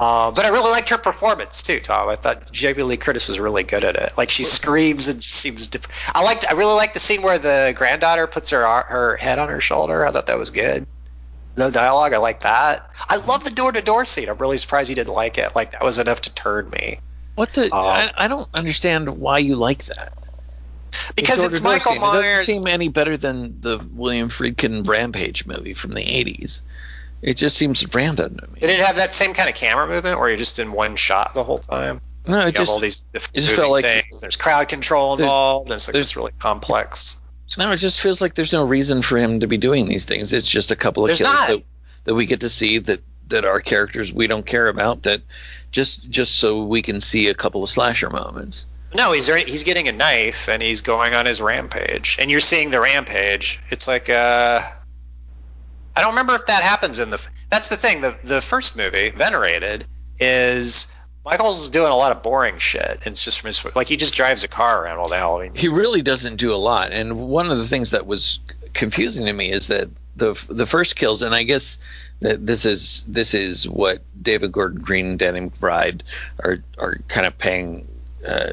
Uh, 0.00 0.30
but 0.30 0.46
I 0.46 0.48
really 0.48 0.70
liked 0.70 0.88
her 0.88 0.96
performance 0.96 1.62
too, 1.62 1.78
Tom. 1.78 2.08
I 2.08 2.14
thought 2.16 2.50
Jamie 2.50 2.82
Lee 2.84 2.96
Curtis 2.96 3.28
was 3.28 3.38
really 3.38 3.64
good 3.64 3.84
at 3.84 3.96
it. 3.96 4.12
Like 4.16 4.30
she 4.30 4.44
screams 4.44 5.08
and 5.08 5.22
seems 5.22 5.66
different. 5.68 5.94
I 6.16 6.24
liked. 6.24 6.46
I 6.48 6.54
really 6.54 6.72
liked 6.74 6.94
the 6.94 7.00
scene 7.00 7.20
where 7.20 7.38
the 7.38 7.74
granddaughter 7.76 8.26
puts 8.26 8.50
her 8.50 8.62
her 8.82 9.16
head 9.16 9.38
on 9.38 9.50
her 9.50 9.60
shoulder. 9.60 10.06
I 10.06 10.10
thought 10.10 10.26
that 10.28 10.38
was 10.38 10.50
good. 10.50 10.86
No 11.58 11.70
dialogue. 11.70 12.14
I 12.14 12.18
like 12.18 12.40
that. 12.40 12.88
I 13.10 13.16
love 13.26 13.44
the 13.44 13.50
door 13.50 13.72
to 13.72 13.82
door 13.82 14.06
scene. 14.06 14.30
I'm 14.30 14.38
really 14.38 14.56
surprised 14.56 14.88
you 14.88 14.94
didn't 14.96 15.12
like 15.12 15.36
it. 15.36 15.54
Like 15.54 15.72
that 15.72 15.82
was 15.84 15.98
enough 15.98 16.22
to 16.22 16.34
turn 16.34 16.70
me. 16.70 17.00
What 17.34 17.52
the? 17.52 17.64
Um, 17.64 17.70
I, 17.84 18.10
I 18.16 18.28
don't 18.28 18.48
understand 18.54 19.18
why 19.18 19.38
you 19.38 19.54
like 19.56 19.84
that. 19.84 20.14
because 21.14 21.44
it's 21.44 21.60
Michael 21.60 21.96
Dorsey, 21.96 22.06
and 22.06 22.14
It 22.14 22.22
Myers. 22.22 22.46
doesn't 22.46 22.62
seem 22.62 22.66
any 22.72 22.88
better 22.88 23.18
than 23.18 23.60
the 23.60 23.86
William 23.92 24.30
Friedkin 24.30 24.88
Rampage 24.88 25.44
movie 25.44 25.74
from 25.74 25.92
the 25.92 26.02
'80s. 26.02 26.62
It 27.22 27.36
just 27.36 27.56
seems 27.56 27.84
random 27.94 28.36
to 28.38 28.46
me. 28.48 28.60
Did 28.60 28.70
it 28.70 28.80
have 28.80 28.96
that 28.96 29.12
same 29.12 29.34
kind 29.34 29.48
of 29.48 29.54
camera 29.54 29.86
movement 29.86 30.18
where 30.18 30.28
you're 30.28 30.38
just 30.38 30.58
in 30.58 30.72
one 30.72 30.96
shot 30.96 31.34
the 31.34 31.44
whole 31.44 31.58
time? 31.58 32.00
no, 32.26 32.40
it 32.40 32.46
You 32.46 32.52
just 32.52 32.70
all 32.70 32.78
these 32.78 33.02
different 33.12 33.36
it 33.36 33.40
just 33.42 33.56
felt 33.56 33.70
like- 33.70 33.84
things. 33.84 34.20
There's 34.20 34.36
crowd 34.36 34.68
control 34.68 35.14
involved. 35.14 35.70
And 35.70 35.74
it's 35.76 35.88
like 35.88 36.16
really 36.16 36.32
complex. 36.38 37.16
no, 37.58 37.70
it 37.70 37.76
just 37.78 38.00
feels 38.00 38.20
like 38.20 38.34
there's 38.34 38.52
no 38.52 38.64
reason 38.66 39.02
for 39.02 39.18
him 39.18 39.40
to 39.40 39.46
be 39.46 39.58
doing 39.58 39.88
these 39.88 40.04
things. 40.04 40.32
It's 40.32 40.48
just 40.48 40.70
a 40.70 40.76
couple 40.76 41.04
of 41.04 41.08
There's 41.08 41.20
kills 41.20 41.46
that, 41.46 41.62
that 42.04 42.14
we 42.14 42.26
get 42.26 42.40
to 42.40 42.48
see 42.48 42.78
that 42.78 43.00
that 43.28 43.44
are 43.44 43.60
characters 43.60 44.12
we 44.12 44.26
don't 44.26 44.44
care 44.44 44.66
about. 44.68 45.04
That 45.04 45.22
just 45.70 46.08
just 46.10 46.36
so 46.36 46.64
we 46.64 46.82
can 46.82 47.00
see 47.00 47.28
a 47.28 47.34
couple 47.34 47.62
of 47.62 47.70
slasher 47.70 48.10
moments. 48.10 48.66
No, 48.94 49.12
he's 49.12 49.28
he's 49.28 49.62
getting 49.64 49.86
a 49.88 49.92
knife 49.92 50.48
and 50.48 50.60
he's 50.60 50.80
going 50.80 51.14
on 51.14 51.24
his 51.26 51.40
rampage, 51.40 52.16
and 52.20 52.30
you're 52.30 52.40
seeing 52.40 52.70
the 52.70 52.80
rampage. 52.80 53.60
It's 53.68 53.86
like 53.86 54.10
uh, 54.10 54.62
I 55.96 56.02
don't 56.02 56.10
remember 56.10 56.34
if 56.34 56.46
that 56.46 56.62
happens 56.62 57.00
in 57.00 57.10
the. 57.10 57.28
That's 57.48 57.68
the 57.68 57.76
thing. 57.76 58.00
The 58.00 58.16
the 58.22 58.40
first 58.40 58.76
movie, 58.76 59.10
Venerated, 59.10 59.84
is 60.18 60.92
Michael's 61.24 61.70
doing 61.70 61.90
a 61.90 61.96
lot 61.96 62.12
of 62.12 62.22
boring 62.22 62.58
shit. 62.58 63.02
It's 63.06 63.24
just 63.24 63.40
from 63.40 63.48
his 63.48 63.64
like 63.74 63.88
he 63.88 63.96
just 63.96 64.14
drives 64.14 64.44
a 64.44 64.48
car 64.48 64.84
around 64.84 64.98
all 64.98 65.08
the 65.08 65.16
Halloween. 65.16 65.54
he 65.54 65.68
really 65.68 66.02
doesn't 66.02 66.36
do 66.36 66.54
a 66.54 66.56
lot. 66.56 66.92
And 66.92 67.28
one 67.28 67.50
of 67.50 67.58
the 67.58 67.66
things 67.66 67.90
that 67.90 68.06
was 68.06 68.40
confusing 68.72 69.26
to 69.26 69.32
me 69.32 69.50
is 69.50 69.66
that 69.66 69.88
the 70.16 70.40
the 70.48 70.66
first 70.66 70.96
kills, 70.96 71.22
and 71.22 71.34
I 71.34 71.42
guess 71.42 71.78
that 72.20 72.46
this 72.46 72.64
is 72.64 73.04
this 73.08 73.34
is 73.34 73.68
what 73.68 74.02
David 74.20 74.52
Gordon 74.52 74.80
Green 74.80 75.06
and 75.06 75.18
Danny 75.18 75.40
McBride 75.40 76.02
are 76.42 76.62
are 76.78 76.98
kind 77.08 77.26
of 77.26 77.36
paying. 77.38 77.86
Uh, 78.26 78.52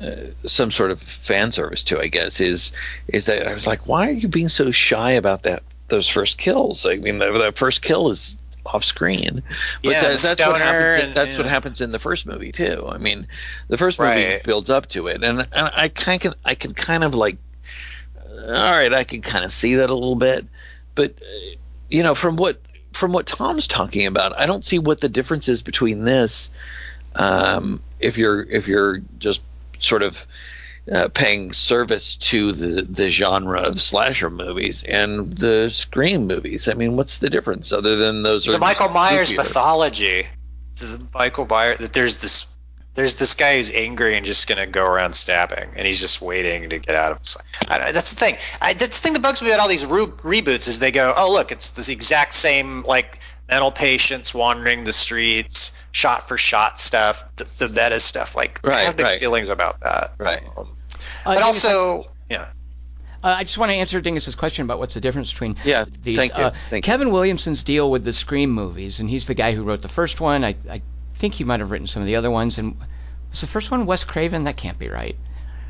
uh, 0.00 0.16
some 0.46 0.72
sort 0.72 0.90
of 0.90 1.00
fan 1.00 1.52
service 1.52 1.84
to, 1.84 2.00
I 2.00 2.08
guess, 2.08 2.40
is 2.40 2.72
is 3.06 3.26
that 3.26 3.46
I 3.46 3.54
was 3.54 3.68
like, 3.68 3.86
why 3.86 4.08
are 4.08 4.12
you 4.12 4.26
being 4.26 4.48
so 4.48 4.72
shy 4.72 5.12
about 5.12 5.44
that 5.44 5.62
those 5.92 6.08
first 6.08 6.38
kills? 6.38 6.86
I 6.86 6.96
mean, 6.96 7.18
the, 7.18 7.32
the 7.32 7.52
first 7.52 7.82
kill 7.82 8.10
is 8.10 8.38
off 8.66 8.84
screen, 8.84 9.42
but 9.84 9.90
Yeah, 9.92 10.02
that, 10.02 10.22
that's 10.22 10.46
what 10.46 10.60
happens. 10.60 10.96
In, 10.96 11.14
that's 11.14 11.38
what 11.38 11.46
happens 11.46 11.80
in 11.80 11.92
the 11.92 11.98
first 12.00 12.26
movie 12.26 12.52
too. 12.52 12.86
I 12.88 12.98
mean, 12.98 13.28
the 13.68 13.78
first 13.78 14.02
movie 14.02 14.34
Right. 14.34 14.42
builds 14.44 14.70
up 14.70 14.88
to 14.90 15.08
it, 15.08 15.22
and, 15.24 15.40
and 15.40 15.48
I 15.52 15.88
kind 15.88 16.24
of 16.26 16.34
I 16.44 16.54
can 16.54 16.74
kind 16.74 17.04
of 17.04 17.14
like, 17.14 17.38
all 18.28 18.72
right, 18.72 18.92
I 18.92 19.04
can 19.04 19.22
kind 19.22 19.44
of 19.44 19.52
see 19.52 19.76
that 19.76 19.90
a 19.90 19.94
little 19.94 20.16
bit, 20.16 20.46
but 20.94 21.12
uh, 21.22 21.56
you 21.88 22.02
know, 22.02 22.14
from 22.14 22.36
what 22.36 22.60
from 22.92 23.12
what 23.12 23.26
Tom's 23.26 23.68
talking 23.68 24.06
about, 24.06 24.38
I 24.38 24.46
don't 24.46 24.64
see 24.64 24.78
what 24.78 25.00
the 25.00 25.08
difference 25.08 25.48
is 25.48 25.62
between 25.62 26.04
this. 26.04 26.50
Um, 27.16 27.82
if 28.00 28.18
you're 28.18 28.42
if 28.42 28.68
you're 28.68 29.00
just 29.18 29.42
sort 29.80 30.02
of 30.02 30.26
uh, 30.90 31.08
paying 31.08 31.52
service 31.52 32.16
to 32.16 32.52
the 32.52 32.82
the 32.82 33.10
genre 33.10 33.60
of 33.60 33.80
slasher 33.80 34.30
movies 34.30 34.82
and 34.82 35.36
the 35.36 35.70
Scream 35.70 36.26
movies, 36.26 36.68
I 36.68 36.74
mean, 36.74 36.96
what's 36.96 37.18
the 37.18 37.30
difference 37.30 37.72
other 37.72 37.96
than 37.96 38.22
those 38.22 38.48
are 38.48 38.52
the 38.52 38.58
Michael 38.58 38.88
Myers 38.88 39.30
goofier? 39.30 39.36
mythology. 39.36 40.26
The 40.78 41.06
Michael 41.14 41.46
Myers. 41.46 41.78
That 41.78 41.92
there's 41.92 42.20
this. 42.20 42.46
There's 42.94 43.18
this 43.18 43.36
guy 43.36 43.56
who's 43.56 43.70
angry 43.70 44.16
and 44.16 44.26
just 44.26 44.46
gonna 44.46 44.66
go 44.66 44.84
around 44.84 45.14
stabbing, 45.14 45.70
and 45.76 45.86
he's 45.86 46.00
just 46.00 46.20
waiting 46.20 46.68
to 46.70 46.78
get 46.78 46.94
out 46.94 47.12
of. 47.12 47.18
His, 47.20 47.38
I 47.66 47.78
don't, 47.78 47.92
that's 47.94 48.12
the 48.12 48.20
thing. 48.20 48.36
I, 48.60 48.74
that's 48.74 49.00
the 49.00 49.02
thing 49.02 49.14
that 49.14 49.22
bugs 49.22 49.40
me 49.40 49.48
about 49.48 49.60
all 49.60 49.68
these 49.68 49.86
re- 49.86 50.04
reboots 50.04 50.68
is 50.68 50.78
they 50.78 50.90
go, 50.90 51.14
oh 51.16 51.32
look, 51.32 51.52
it's 51.52 51.70
this 51.70 51.88
exact 51.88 52.34
same 52.34 52.82
like 52.82 53.18
mental 53.48 53.70
patients 53.70 54.34
wandering 54.34 54.84
the 54.84 54.92
streets, 54.92 55.72
shot 55.90 56.28
for 56.28 56.38
shot 56.38 56.78
stuff, 56.78 57.24
the, 57.36 57.46
the 57.58 57.68
meta 57.68 58.00
stuff. 58.00 58.36
Like 58.36 58.66
I 58.66 58.80
have 58.80 58.96
mixed 58.96 59.14
right. 59.14 59.20
feelings 59.20 59.48
about 59.48 59.80
that. 59.80 60.14
Right. 60.18 60.42
Um, 60.56 60.71
but 61.24 61.34
Dingus, 61.38 61.64
also, 61.64 62.10
yeah. 62.30 62.46
Uh, 63.24 63.28
I 63.38 63.44
just 63.44 63.56
want 63.58 63.70
to 63.70 63.76
answer 63.76 64.00
Dingus's 64.00 64.34
question 64.34 64.64
about 64.64 64.78
what's 64.80 64.94
the 64.94 65.00
difference 65.00 65.30
between 65.32 65.56
Yeah, 65.64 65.84
these. 66.02 66.16
thank 66.18 66.36
you, 66.36 66.44
Uh, 66.44 66.50
thank 66.70 66.84
you. 66.84 66.90
Kevin 66.90 67.12
Williamson's 67.12 67.62
deal 67.62 67.88
with 67.90 68.02
the 68.04 68.12
Scream 68.12 68.50
movies, 68.50 68.98
and 69.00 69.08
he's 69.08 69.26
the 69.28 69.34
guy 69.34 69.52
who 69.52 69.62
wrote 69.62 69.80
the 69.82 69.88
first 69.88 70.20
one. 70.20 70.42
I, 70.44 70.56
I 70.68 70.82
think 71.12 71.34
he 71.34 71.44
might 71.44 71.60
have 71.60 71.70
written 71.70 71.86
some 71.86 72.02
of 72.02 72.06
the 72.06 72.16
other 72.16 72.30
ones. 72.32 72.58
And 72.58 72.76
was 73.30 73.40
the 73.40 73.46
first 73.46 73.70
one 73.70 73.86
Wes 73.86 74.02
Craven? 74.02 74.44
That 74.44 74.56
can't 74.56 74.76
be 74.78 74.88
right. 74.88 75.16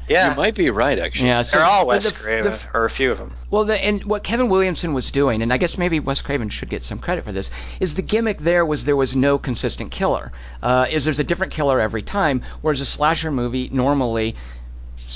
Yeah, 0.09 0.25
You 0.25 0.31
Yeah. 0.31 0.37
might 0.37 0.55
be 0.55 0.71
right, 0.71 0.99
actually. 0.99 1.29
Yeah, 1.29 1.43
so 1.43 1.59
They're 1.59 1.67
all 1.67 1.87
Wes 1.87 2.11
the- 2.11 2.19
Craven, 2.25 2.53
the- 2.53 2.69
or 2.73 2.87
a 2.87 2.91
few 2.91 3.11
of 3.13 3.19
them. 3.19 3.33
Well, 3.51 3.65
the, 3.65 3.77
and 3.85 4.03
what 4.05 4.25
Kevin 4.25 4.49
Williamson 4.49 4.95
was 4.95 5.11
doing, 5.11 5.43
and 5.43 5.53
I 5.53 5.59
guess 5.59 5.77
maybe 5.77 6.01
Wes 6.01 6.23
Craven 6.23 6.49
should 6.49 6.71
get 6.71 6.83
some 6.83 6.99
credit 6.99 7.25
for 7.25 7.33
this, 7.33 7.51
is 7.81 7.95
the 7.95 8.03
gimmick 8.03 8.39
there 8.39 8.65
was 8.65 8.85
there 8.85 8.97
was 8.97 9.15
no 9.15 9.37
consistent 9.39 9.91
killer. 9.93 10.33
Uh, 10.63 10.87
is 10.91 11.05
there's 11.05 11.21
a 11.21 11.25
different 11.25 11.53
killer 11.53 11.79
every 11.81 12.03
time, 12.03 12.43
whereas 12.63 12.81
a 12.81 12.87
slasher 12.87 13.31
movie 13.31 13.69
normally. 13.71 14.37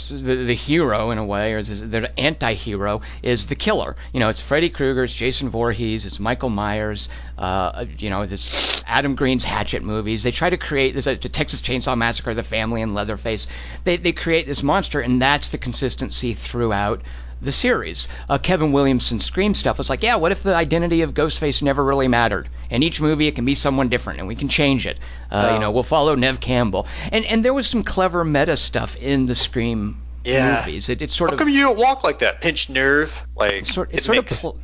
The, 0.09 0.37
the 0.37 0.55
hero, 0.55 1.11
in 1.11 1.19
a 1.19 1.25
way, 1.25 1.53
or 1.53 1.63
the 1.63 2.11
anti-hero, 2.19 3.01
is 3.23 3.47
the 3.47 3.57
killer. 3.57 3.97
You 4.13 4.21
know, 4.21 4.29
it's 4.29 4.41
Freddy 4.41 4.71
Krueger, 4.71 5.05
it's 5.05 5.15
Jason 5.15 5.49
Voorhees, 5.49 6.07
it's 6.07 6.21
Michael 6.21 6.51
Myers. 6.51 7.09
Uh, 7.39 7.87
you 7.99 8.11
know, 8.11 8.23
it's 8.23 8.85
Adam 8.87 9.15
Green's 9.15 9.45
Hatchet 9.45 9.83
movies. 9.83 10.23
They 10.23 10.31
try 10.31 10.51
to 10.51 10.57
create 10.57 10.93
there's 10.93 11.07
a, 11.07 11.17
the 11.17 11.29
Texas 11.29 11.61
Chainsaw 11.63 11.97
Massacre, 11.97 12.35
The 12.35 12.43
Family, 12.43 12.83
and 12.83 12.95
Leatherface. 12.95 13.47
They 13.85 13.97
they 13.97 14.13
create 14.13 14.47
this 14.47 14.63
monster, 14.63 15.01
and 15.01 15.21
that's 15.21 15.51
the 15.51 15.59
consistency 15.59 16.35
throughout 16.35 17.03
the 17.43 17.53
series. 17.53 18.09
Uh, 18.29 18.39
Kevin 18.39 18.73
Williamson's 18.73 19.25
Scream 19.25 19.55
stuff 19.55 19.79
was 19.79 19.91
like, 19.91 20.03
yeah, 20.03 20.17
what 20.17 20.33
if 20.33 20.43
the 20.43 20.55
identity 20.55 21.03
of 21.03 21.15
Ghostface 21.15 21.63
never 21.63 21.85
really 21.85 22.09
mattered? 22.09 22.49
In 22.71 22.83
each 22.83 23.01
movie, 23.01 23.29
it 23.29 23.35
can 23.35 23.45
be 23.45 23.55
someone 23.55 23.89
different, 23.89 24.19
and 24.19 24.29
we 24.29 24.35
can 24.35 24.49
change 24.49 24.87
it. 24.87 24.99
Uh, 25.31 25.51
You 25.55 25.59
know, 25.61 25.71
we'll 25.71 25.83
follow 25.83 26.15
Neve 26.15 26.41
Campbell, 26.41 26.87
and 27.13 27.25
and 27.25 27.45
there 27.45 27.55
was 27.55 27.67
some 27.67 27.83
clever 27.83 28.25
meta 28.25 28.57
stuff 28.57 28.97
in 28.97 29.27
the 29.27 29.35
Scream 29.35 29.99
Yeah. 30.25 30.63
movies. 30.67 30.89
It, 30.89 31.03
it 31.03 31.11
sort 31.13 31.31
How 31.31 31.35
of 31.35 31.39
come 31.39 31.49
you 31.49 31.61
don't 31.61 31.79
walk 31.79 32.03
like 32.05 32.19
that? 32.21 32.41
Pinched 32.41 32.71
nerve, 32.71 33.25
like 33.37 33.67
sort 33.67 33.91
it 33.93 33.99
it 33.99 34.03
sort 34.03 34.17
makes- 34.19 34.33
of. 34.33 34.41
Pl- 34.41 34.59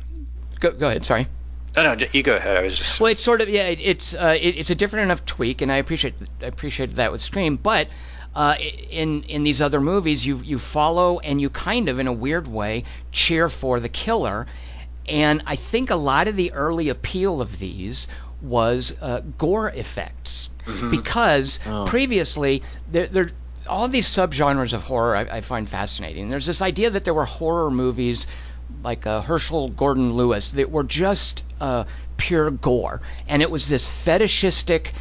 go 0.59 0.71
go 0.71 0.89
ahead. 0.89 1.05
Sorry. 1.05 1.27
No, 1.75 1.81
no, 1.95 2.05
you 2.11 2.21
go 2.21 2.35
ahead. 2.35 2.55
I 2.55 2.61
was 2.61 2.77
just. 2.77 2.99
Well, 2.99 3.11
it's 3.11 3.23
sort 3.23 3.41
of 3.41 3.49
yeah. 3.49 3.67
It, 3.67 3.79
it's 3.81 4.13
uh, 4.13 4.37
it, 4.39 4.57
it's 4.57 4.69
a 4.69 4.75
different 4.75 5.05
enough 5.05 5.25
tweak, 5.25 5.61
and 5.61 5.71
I 5.71 5.77
appreciate 5.77 6.13
I 6.41 6.45
appreciated 6.45 6.97
that 6.97 7.11
with 7.11 7.19
Scream. 7.21 7.55
But 7.55 7.87
uh, 8.35 8.55
in 8.89 9.23
in 9.23 9.43
these 9.43 9.61
other 9.61 9.79
movies, 9.79 10.25
you 10.25 10.37
you 10.43 10.57
follow 10.57 11.19
and 11.19 11.39
you 11.39 11.49
kind 11.49 11.89
of 11.89 11.99
in 11.99 12.07
a 12.07 12.13
weird 12.13 12.47
way 12.47 12.83
cheer 13.11 13.49
for 13.49 13.79
the 13.79 13.89
killer, 13.89 14.47
and 15.07 15.41
I 15.45 15.55
think 15.55 15.89
a 15.89 15.95
lot 15.95 16.27
of 16.27 16.35
the 16.35 16.51
early 16.53 16.89
appeal 16.89 17.41
of 17.41 17.59
these 17.59 18.07
was 18.41 18.95
uh, 19.01 19.21
gore 19.37 19.69
effects. 19.69 20.49
Because 20.91 21.59
previously 21.85 22.63
there 22.91 23.07
there 23.07 23.31
all 23.67 23.87
these 23.87 24.07
subgenres 24.07 24.73
of 24.73 24.83
horror 24.83 25.15
I, 25.15 25.21
I 25.37 25.41
find 25.41 25.67
fascinating. 25.67 26.29
There's 26.29 26.45
this 26.45 26.61
idea 26.61 26.89
that 26.89 27.03
there 27.05 27.13
were 27.13 27.25
horror 27.25 27.71
movies 27.71 28.27
like 28.83 29.05
uh, 29.05 29.21
Herschell 29.21 29.69
Gordon 29.69 30.13
Lewis 30.13 30.51
that 30.51 30.71
were 30.71 30.83
just 30.83 31.43
uh, 31.61 31.83
pure 32.17 32.51
gore, 32.51 33.01
and 33.27 33.41
it 33.41 33.51
was 33.51 33.69
this 33.69 33.87
fetishistic 33.87 34.93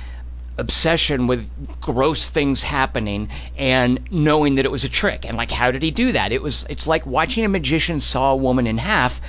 obsession 0.59 1.27
with 1.27 1.51
gross 1.81 2.29
things 2.29 2.63
happening 2.63 3.29
and 3.57 3.99
knowing 4.11 4.57
that 4.57 4.65
it 4.65 4.71
was 4.71 4.85
a 4.85 4.89
trick 4.89 5.25
and 5.25 5.37
like 5.37 5.51
how 5.51 5.71
did 5.71 5.83
he 5.83 5.91
do 5.91 6.13
that 6.13 6.31
it 6.33 6.43
was 6.43 6.67
it's 6.69 6.87
like 6.87 7.07
watching 7.07 7.45
a 7.45 7.49
magician 7.49 8.01
saw 8.01 8.33
a 8.33 8.37
woman 8.37 8.67
in 8.67 8.77
half 8.77 9.21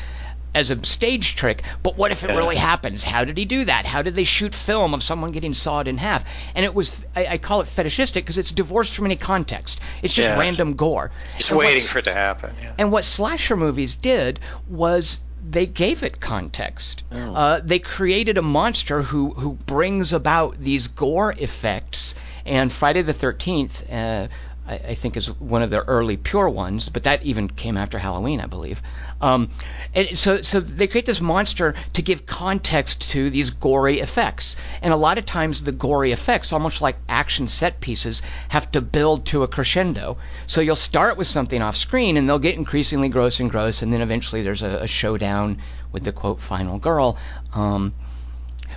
as 0.53 0.69
a 0.69 0.86
stage 0.86 1.36
trick 1.36 1.63
but 1.82 1.97
what 1.97 2.11
if 2.11 2.24
it 2.24 2.28
really 2.28 2.55
happens 2.71 3.03
how 3.03 3.24
did 3.24 3.38
he 3.38 3.45
do 3.45 3.63
that 3.63 3.86
how 3.86 4.01
did 4.01 4.15
they 4.15 4.24
shoot 4.26 4.53
film 4.53 4.93
of 4.93 5.01
someone 5.01 5.32
getting 5.32 5.53
sawed 5.53 5.88
in 5.88 5.97
half 5.97 6.26
and 6.55 6.65
it 6.65 6.76
was 6.76 7.03
i, 7.15 7.26
I 7.26 7.38
call 7.38 7.61
it 7.61 7.67
fetishistic 7.67 8.26
because 8.26 8.38
it's 8.38 8.51
divorced 8.51 8.93
from 8.93 9.05
any 9.05 9.15
context 9.15 9.80
it's 10.01 10.13
just 10.13 10.30
Yeah. 10.30 10.39
random 10.39 10.74
gore 10.74 11.09
Just 11.38 11.51
And 11.51 11.59
waiting 11.59 11.82
for 11.84 11.99
it 11.99 12.05
to 12.05 12.13
happen. 12.13 12.53
Yeah. 12.61 12.74
and 12.78 12.91
what 12.91 13.05
slasher 13.05 13.55
movies 13.55 13.95
did 13.95 14.41
was 14.67 15.21
they 15.43 15.65
gave 15.65 16.03
it 16.03 16.19
context. 16.19 17.03
Uh, 17.11 17.59
they 17.63 17.79
created 17.79 18.37
a 18.37 18.41
monster 18.41 19.01
who 19.01 19.31
who 19.31 19.53
brings 19.65 20.13
about 20.13 20.57
these 20.59 20.87
gore 20.87 21.35
effects. 21.37 22.15
And 22.45 22.71
Friday 22.71 23.01
the 23.01 23.13
Thirteenth, 23.13 23.89
uh, 23.91 24.27
I, 24.68 24.76
I 24.76 24.93
think, 24.93 25.18
is 25.18 25.28
one 25.39 25.61
of 25.61 25.70
the 25.70 25.84
early 25.84 26.18
pure 26.18 26.49
ones, 26.49 26.89
but 26.89 27.03
that 27.03 27.24
even 27.24 27.47
came 27.47 27.78
after 27.78 27.99
Halloween, 27.99 28.39
I 28.39 28.45
believe. 28.45 28.82
Um, 29.22 29.49
and 29.93 30.18
so 30.18 30.41
so 30.41 30.59
they 30.59 30.88
create 30.88 31.05
this 31.05 31.22
monster 31.22 31.76
to 31.93 32.01
give 32.01 32.26
context 32.26 33.09
to 33.11 33.30
these 33.30 33.49
gory 33.49 33.99
effects. 33.99 34.55
And 34.82 34.93
a 34.93 34.97
lot 34.97 35.18
of 35.18 35.26
times 35.26 35.64
the 35.64 35.72
gory 35.72 36.11
effects, 36.11 36.53
almost 36.53 36.82
like 36.82 36.97
action 37.09 37.47
set 37.47 37.80
pieces, 37.80 38.22
have 38.49 38.72
to 38.72 38.82
build 38.82 39.26
to 39.28 39.43
a 39.43 39.47
crescendo. 39.47 40.18
So 40.45 40.61
you'll 40.61 40.76
start 40.76 41.18
with 41.18 41.28
something 41.28 41.61
off 41.61 41.76
screen 41.76 42.18
and 42.18 42.28
they'll 42.28 42.39
get 42.39 42.55
increasingly 42.55 43.09
gross 43.09 43.39
and 43.39 43.49
gross, 43.49 43.82
and 43.82 43.91
then 43.91 44.01
eventually 44.01 44.43
there's 44.43 44.64
a, 44.64 44.80
a 44.82 44.88
showdown 44.88 45.57
with 45.91 46.03
the 46.03 46.11
quote 46.11 46.39
final 46.39 46.80
girl. 46.80 47.18
Um, 47.53 47.93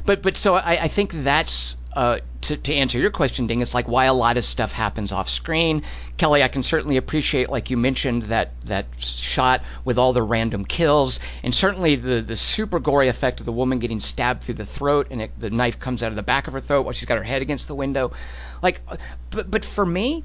but 0.05 0.23
but 0.23 0.37
so 0.37 0.55
I, 0.55 0.83
I 0.83 0.89
think 0.89 1.11
that's 1.13 1.77
uh, 1.97 2.21
to, 2.43 2.59
to 2.59 2.75
answer 2.75 2.99
your 2.99 3.11
question, 3.11 3.47
Ding, 3.47 3.63
it's 3.63 3.73
like 3.73 3.89
why 3.89 4.05
a 4.05 4.13
lot 4.13 4.37
of 4.37 4.45
stuff 4.45 4.71
happens 4.71 5.13
off 5.13 5.31
screen. 5.31 5.83
Kelly, 6.19 6.43
I 6.43 6.49
can 6.49 6.63
certainly 6.63 6.99
appreciate, 6.99 7.49
like 7.49 7.71
you 7.71 7.79
mentioned, 7.79 8.25
that 8.25 8.53
that 8.67 8.85
shot 8.99 9.63
with 9.87 9.99
all 9.99 10.13
the 10.13 10.23
random 10.23 10.67
kills, 10.67 11.21
and 11.43 11.55
certainly 11.55 11.97
the 11.97 12.21
the 12.21 12.37
super 12.37 12.79
gory 12.79 13.09
effect 13.09 13.41
of 13.41 13.47
the 13.47 13.53
woman 13.53 13.79
getting 13.79 13.99
stabbed 13.99 14.45
through 14.45 14.57
the 14.57 14.67
throat, 14.67 15.07
and 15.11 15.23
it, 15.23 15.41
the 15.41 15.49
knife 15.49 15.81
comes 15.81 16.03
out 16.03 16.11
of 16.11 16.17
the 16.17 16.23
back 16.23 16.47
of 16.47 16.53
her 16.53 16.61
throat 16.61 16.83
while 16.83 16.93
she's 16.93 17.09
got 17.09 17.17
her 17.17 17.25
head 17.25 17.41
against 17.41 17.67
the 17.67 17.75
window. 17.75 18.13
Like, 18.63 18.83
but 19.31 19.51
but 19.51 19.65
for 19.65 19.87
me, 19.87 20.23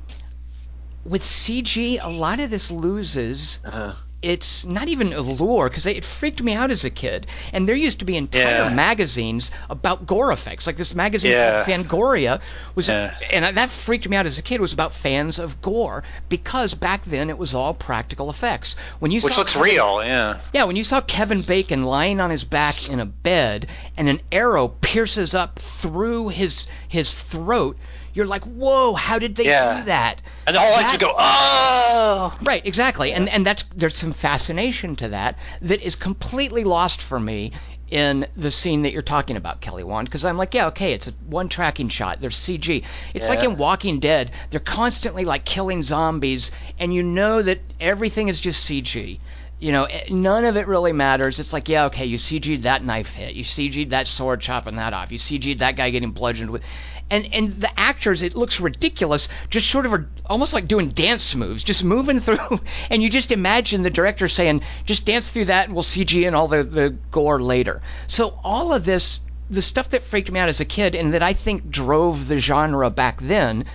with 1.05 1.21
CG, 1.21 1.99
a 2.03 2.09
lot 2.09 2.41
of 2.41 2.49
this 2.49 2.69
loses. 2.69 3.61
Uh, 3.63 3.95
It's 4.21 4.65
not 4.65 4.87
even 4.87 5.13
allure 5.13 5.67
because 5.67 5.85
it 5.87 6.05
freaked 6.05 6.43
me 6.43 6.53
out 6.53 6.69
as 6.69 6.85
a 6.85 6.91
kid. 6.91 7.25
And 7.53 7.67
there 7.67 7.75
used 7.75 7.99
to 7.99 8.05
be 8.05 8.15
entire 8.17 8.65
Yeah. 8.65 8.69
magazines 8.69 9.49
about 9.69 10.05
gore 10.05 10.31
effects. 10.31 10.67
Like 10.67 10.77
this 10.77 10.93
magazine 10.93 11.31
Yeah. 11.31 11.63
called 11.63 11.87
Fangoria 11.87 12.41
was, 12.75 12.87
Yeah. 12.87 13.15
and 13.31 13.57
that 13.57 13.69
freaked 13.71 14.07
me 14.07 14.15
out 14.17 14.27
as 14.27 14.37
a 14.37 14.43
kid. 14.43 14.61
Was 14.61 14.73
about 14.73 14.93
fans 14.93 15.39
of 15.39 15.59
gore 15.61 16.03
because 16.29 16.75
back 16.75 17.03
then 17.05 17.29
it 17.31 17.37
was 17.39 17.55
all 17.55 17.73
practical 17.73 18.29
effects. 18.29 18.75
When 18.99 19.09
you 19.11 19.21
Which 19.21 19.33
saw 19.33 19.39
looks 19.41 19.53
Kevin- 19.53 19.71
real, 19.71 20.01
yeah. 20.03 20.35
yeah, 20.53 20.65
when 20.65 20.75
you 20.75 20.83
saw 20.83 21.01
Kevin 21.01 21.41
Bacon 21.41 21.83
lying 21.83 22.19
on 22.19 22.29
his 22.29 22.43
back 22.43 22.89
in 22.89 22.99
a 22.99 23.05
bed 23.07 23.65
and 23.97 24.07
an 24.07 24.21
arrow 24.31 24.67
pierces 24.67 25.33
up 25.33 25.57
through 25.57 26.29
his 26.29 26.67
his 26.87 27.21
throat, 27.21 27.75
you're 28.13 28.25
like, 28.25 28.43
"Whoa! 28.45 28.93
How 28.93 29.19
did 29.19 29.35
they 29.35 29.45
Yeah. 29.45 29.79
do 29.79 29.85
that?" 29.85 30.21
And 30.47 30.55
the 30.55 30.59
whole 30.59 30.75
That- 30.75 30.91
would 30.91 30.99
go, 31.01 31.13
oh! 31.17 32.35
Right, 32.41 32.65
exactly, 32.65 33.13
and 33.13 33.29
and 33.29 33.45
that's 33.45 33.63
there's 33.75 33.95
some 33.95 34.11
fascination 34.11 34.95
to 34.97 35.09
that 35.09 35.39
that 35.61 35.81
is 35.81 35.95
completely 35.95 36.63
lost 36.63 37.01
for 37.01 37.19
me 37.19 37.51
in 37.89 38.25
the 38.37 38.49
scene 38.51 38.83
that 38.83 38.93
you're 38.93 39.01
talking 39.01 39.35
about, 39.35 39.59
Kelly 39.59 39.83
Wand, 39.83 40.07
because 40.07 40.23
I'm 40.23 40.37
like, 40.37 40.53
yeah, 40.53 40.67
okay, 40.67 40.93
it's 40.93 41.09
a 41.09 41.11
one 41.27 41.49
tracking 41.49 41.89
shot. 41.89 42.21
There's 42.21 42.37
CG. 42.37 42.83
It's 43.13 43.27
like 43.27 43.43
in 43.43 43.57
Walking 43.57 43.99
Dead. 43.99 44.31
They're 44.49 44.61
constantly 44.61 45.25
like 45.25 45.43
killing 45.43 45.83
zombies, 45.83 46.51
and 46.79 46.93
you 46.93 47.03
know 47.03 47.41
that 47.41 47.59
everything 47.81 48.29
is 48.29 48.39
just 48.39 48.63
CG. 48.69 49.19
You 49.59 49.71
know, 49.73 49.83
eh, 49.83 50.05
none 50.09 50.45
of 50.45 50.55
it 50.57 50.67
really 50.67 50.93
matters. 50.93 51.37
It's 51.39 51.53
like, 51.53 51.67
yeah, 51.69 51.85
okay, 51.85 52.05
you 52.05 52.17
CG'd 52.17 52.63
that 52.63 52.83
knife 52.83 53.13
hit, 53.13 53.35
you 53.35 53.43
CG'd 53.43 53.91
that 53.91 54.07
sword 54.07 54.41
chopping 54.41 54.77
that 54.77 54.93
off, 54.93 55.11
you 55.11 55.19
CG'd 55.19 55.59
that 55.59 55.75
guy 55.75 55.89
getting 55.91 56.11
bludgeoned 56.11 56.49
with, 56.49 56.63
and 57.11 57.27
and 57.33 57.51
the 57.51 57.79
actors, 57.79 58.21
it 58.23 58.35
looks 58.35 58.59
ridiculous, 58.59 59.27
just 59.49 59.69
sort 59.69 59.85
of 59.85 59.93
are 59.93 60.07
almost 60.27 60.53
like 60.53 60.67
doing 60.67 60.89
dance 60.89 61.35
moves, 61.35 61.63
just 61.63 61.83
moving 61.83 62.19
through, 62.25 62.59
and 62.89 63.03
you 63.03 63.09
just 63.09 63.31
imagine 63.31 63.83
the 63.83 63.89
director 63.89 64.27
saying, 64.27 64.61
just 64.85 65.05
dance 65.05 65.29
through 65.29 65.45
that, 65.45 65.65
and 65.65 65.75
we'll 65.75 65.83
CG 65.83 66.25
in 66.25 66.33
all 66.33 66.47
the 66.47 66.63
the 66.63 66.95
gore 67.11 67.41
later. 67.41 67.81
So 68.07 68.39
all 68.43 68.73
of 68.73 68.85
this, 68.85 69.19
the 69.49 69.61
stuff 69.61 69.89
that 69.89 70.01
freaked 70.01 70.31
me 70.31 70.39
out 70.39 70.49
as 70.49 70.61
a 70.61 70.65
kid, 70.65 70.95
and 70.95 71.13
that 71.13 71.21
I 71.21 71.33
think 71.33 71.69
drove 71.69 72.29
the 72.29 72.39
genre 72.39 72.89
back 72.89 73.19
then, 73.21 73.65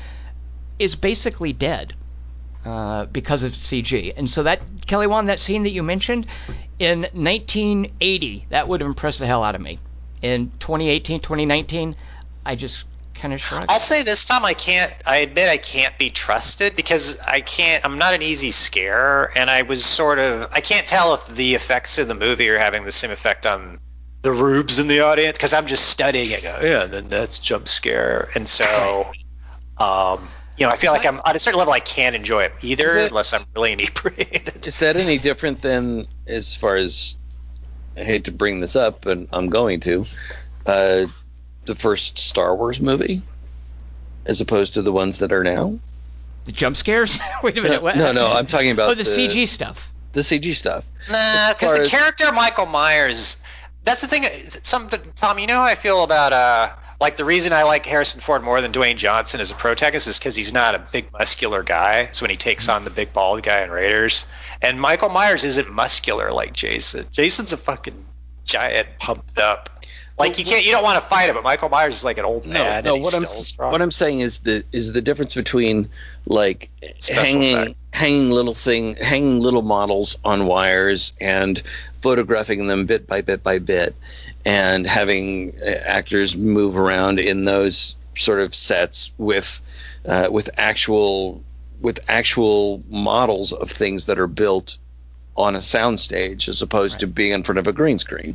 is 0.78 0.96
basically 0.96 1.52
dead 1.52 1.92
uh, 2.64 3.04
because 3.06 3.42
of 3.42 3.52
CG. 3.52 4.12
And 4.16 4.28
so 4.30 4.42
that 4.44 4.62
Kelly 4.86 5.06
Wand, 5.06 5.28
that 5.28 5.40
scene 5.40 5.62
that 5.64 5.70
you 5.70 5.82
mentioned 5.82 6.26
in 6.78 7.02
1980, 7.12 8.46
that 8.48 8.66
would 8.66 8.80
have 8.80 8.88
impressed 8.88 9.18
the 9.18 9.26
hell 9.26 9.44
out 9.44 9.54
of 9.54 9.60
me. 9.60 9.78
In 10.22 10.50
2018, 10.58 11.20
2019, 11.20 11.94
I 12.46 12.54
just 12.56 12.84
kind 13.16 13.34
of 13.34 13.40
shrugged. 13.40 13.70
I'll 13.70 13.78
say 13.78 14.02
this 14.02 14.24
time 14.26 14.44
I 14.44 14.54
can't. 14.54 14.94
I 15.06 15.18
admit 15.18 15.48
I 15.48 15.56
can't 15.56 15.96
be 15.98 16.10
trusted 16.10 16.76
because 16.76 17.18
I 17.20 17.40
can't. 17.40 17.84
I'm 17.84 17.98
not 17.98 18.14
an 18.14 18.22
easy 18.22 18.50
scare, 18.50 19.36
and 19.36 19.50
I 19.50 19.62
was 19.62 19.84
sort 19.84 20.18
of. 20.18 20.48
I 20.52 20.60
can't 20.60 20.86
tell 20.86 21.14
if 21.14 21.26
the 21.26 21.54
effects 21.54 21.98
in 21.98 22.08
the 22.08 22.14
movie 22.14 22.48
are 22.50 22.58
having 22.58 22.84
the 22.84 22.92
same 22.92 23.10
effect 23.10 23.46
on 23.46 23.80
the 24.22 24.32
rubes 24.32 24.78
in 24.78 24.88
the 24.88 25.00
audience 25.00 25.36
because 25.38 25.52
I'm 25.52 25.66
just 25.66 25.88
studying 25.88 26.30
it. 26.30 26.42
Go, 26.42 26.58
yeah, 26.62 26.84
and 26.84 26.92
then 26.92 27.08
that's 27.08 27.38
jump 27.40 27.68
scare, 27.68 28.28
and 28.34 28.48
so, 28.48 29.10
um, 29.78 30.26
you 30.56 30.66
know, 30.66 30.72
I 30.72 30.76
feel 30.76 30.92
like 30.92 31.06
I'm 31.06 31.20
on 31.24 31.36
a 31.36 31.38
certain 31.38 31.58
level 31.58 31.72
I 31.72 31.80
can't 31.80 32.16
enjoy 32.16 32.44
it 32.44 32.54
either 32.62 32.90
Is 32.90 32.96
it- 32.96 33.08
unless 33.08 33.32
I'm 33.32 33.46
really 33.54 33.72
inebriated. 33.72 34.66
is 34.66 34.78
that 34.78 34.96
any 34.96 35.18
different 35.18 35.62
than 35.62 36.06
as 36.26 36.54
far 36.54 36.76
as 36.76 37.16
I 37.96 38.04
hate 38.04 38.24
to 38.24 38.32
bring 38.32 38.60
this 38.60 38.76
up, 38.76 39.02
but 39.02 39.18
I'm 39.32 39.48
going 39.48 39.80
to 39.80 40.06
uh, 40.66 41.06
the 41.66 41.74
first 41.74 42.18
Star 42.18 42.54
Wars 42.54 42.80
movie, 42.80 43.22
as 44.24 44.40
opposed 44.40 44.74
to 44.74 44.82
the 44.82 44.92
ones 44.92 45.18
that 45.18 45.32
are 45.32 45.44
now? 45.44 45.78
the 46.44 46.52
jump 46.52 46.76
scares? 46.76 47.20
Wait 47.42 47.58
a 47.58 47.62
minute. 47.62 47.82
what? 47.82 47.96
No, 47.96 48.12
no, 48.12 48.28
I'm 48.32 48.46
talking 48.46 48.70
about 48.70 48.90
Oh, 48.90 48.94
the, 48.94 49.02
CG 49.02 49.48
stuff. 49.48 49.92
the 50.12 50.20
CG 50.20 50.54
stuff. 50.54 50.84
Nah, 51.10 51.52
because 51.52 51.74
the 51.76 51.82
as- 51.82 51.90
character 51.90 52.30
Michael 52.32 52.66
Myers. 52.66 53.36
That's 53.82 54.00
the 54.00 54.06
thing. 54.08 54.24
Some 54.64 54.88
Tom, 55.16 55.38
you 55.40 55.46
know 55.46 55.54
how 55.56 55.62
I 55.64 55.74
feel 55.76 56.02
about 56.04 56.32
uh, 56.32 56.68
like 57.00 57.16
the 57.16 57.24
reason 57.24 57.52
I 57.52 57.62
like 57.64 57.84
Harrison 57.86 58.20
Ford 58.20 58.42
more 58.42 58.60
than 58.60 58.72
Dwayne 58.72 58.96
Johnson 58.96 59.40
as 59.40 59.50
a 59.52 59.54
protagonist 59.54 60.08
is 60.08 60.18
because 60.18 60.34
he's 60.34 60.52
not 60.52 60.74
a 60.74 60.84
big 60.92 61.12
muscular 61.12 61.62
guy. 61.62 62.08
So 62.12 62.22
when 62.24 62.30
he 62.30 62.36
takes 62.36 62.68
on 62.68 62.82
the 62.84 62.90
big 62.90 63.12
bald 63.12 63.42
guy 63.44 63.62
in 63.62 63.70
Raiders, 63.70 64.26
and 64.62 64.80
Michael 64.80 65.08
Myers 65.10 65.44
isn't 65.44 65.70
muscular 65.70 66.32
like 66.32 66.52
Jason. 66.52 67.06
Jason's 67.12 67.52
a 67.52 67.56
fucking 67.56 68.04
giant, 68.44 68.88
pumped 68.98 69.38
up. 69.38 69.75
Like 70.18 70.38
you 70.38 70.44
can't, 70.46 70.64
you 70.64 70.72
don't 70.72 70.82
want 70.82 71.02
to 71.02 71.06
fight 71.06 71.28
him, 71.28 71.34
but 71.34 71.44
Michael 71.44 71.68
Myers 71.68 71.96
is 71.96 72.04
like 72.04 72.16
an 72.16 72.24
old 72.24 72.46
man. 72.46 72.84
no. 72.84 72.94
and 72.94 72.96
he's 72.96 73.04
What 73.04 73.14
I'm 73.14 73.28
strong. 73.44 73.72
what 73.72 73.82
I'm 73.82 73.90
saying 73.90 74.20
is 74.20 74.38
the 74.38 74.64
is 74.72 74.92
the 74.92 75.02
difference 75.02 75.34
between 75.34 75.90
like 76.26 76.70
Special 76.98 77.22
hanging 77.24 77.56
effects. 77.56 77.78
hanging 77.92 78.30
little 78.30 78.54
thing 78.54 78.94
hanging 78.96 79.40
little 79.40 79.62
models 79.62 80.16
on 80.24 80.46
wires 80.46 81.12
and 81.20 81.62
photographing 82.00 82.66
them 82.66 82.86
bit 82.86 83.06
by 83.06 83.20
bit 83.20 83.42
by 83.42 83.58
bit 83.58 83.94
and 84.46 84.86
having 84.86 85.52
uh, 85.60 85.66
actors 85.66 86.34
move 86.36 86.78
around 86.78 87.18
in 87.18 87.44
those 87.44 87.94
sort 88.16 88.40
of 88.40 88.54
sets 88.54 89.10
with 89.18 89.60
uh, 90.06 90.28
with 90.30 90.48
actual 90.56 91.42
with 91.82 92.00
actual 92.08 92.82
models 92.88 93.52
of 93.52 93.70
things 93.70 94.06
that 94.06 94.18
are 94.18 94.26
built 94.26 94.78
on 95.36 95.54
a 95.54 95.58
soundstage 95.58 96.48
as 96.48 96.62
opposed 96.62 97.00
to 97.00 97.06
being 97.06 97.32
in 97.32 97.42
front 97.42 97.58
of 97.58 97.66
a 97.66 97.72
green 97.72 97.98
screen. 97.98 98.34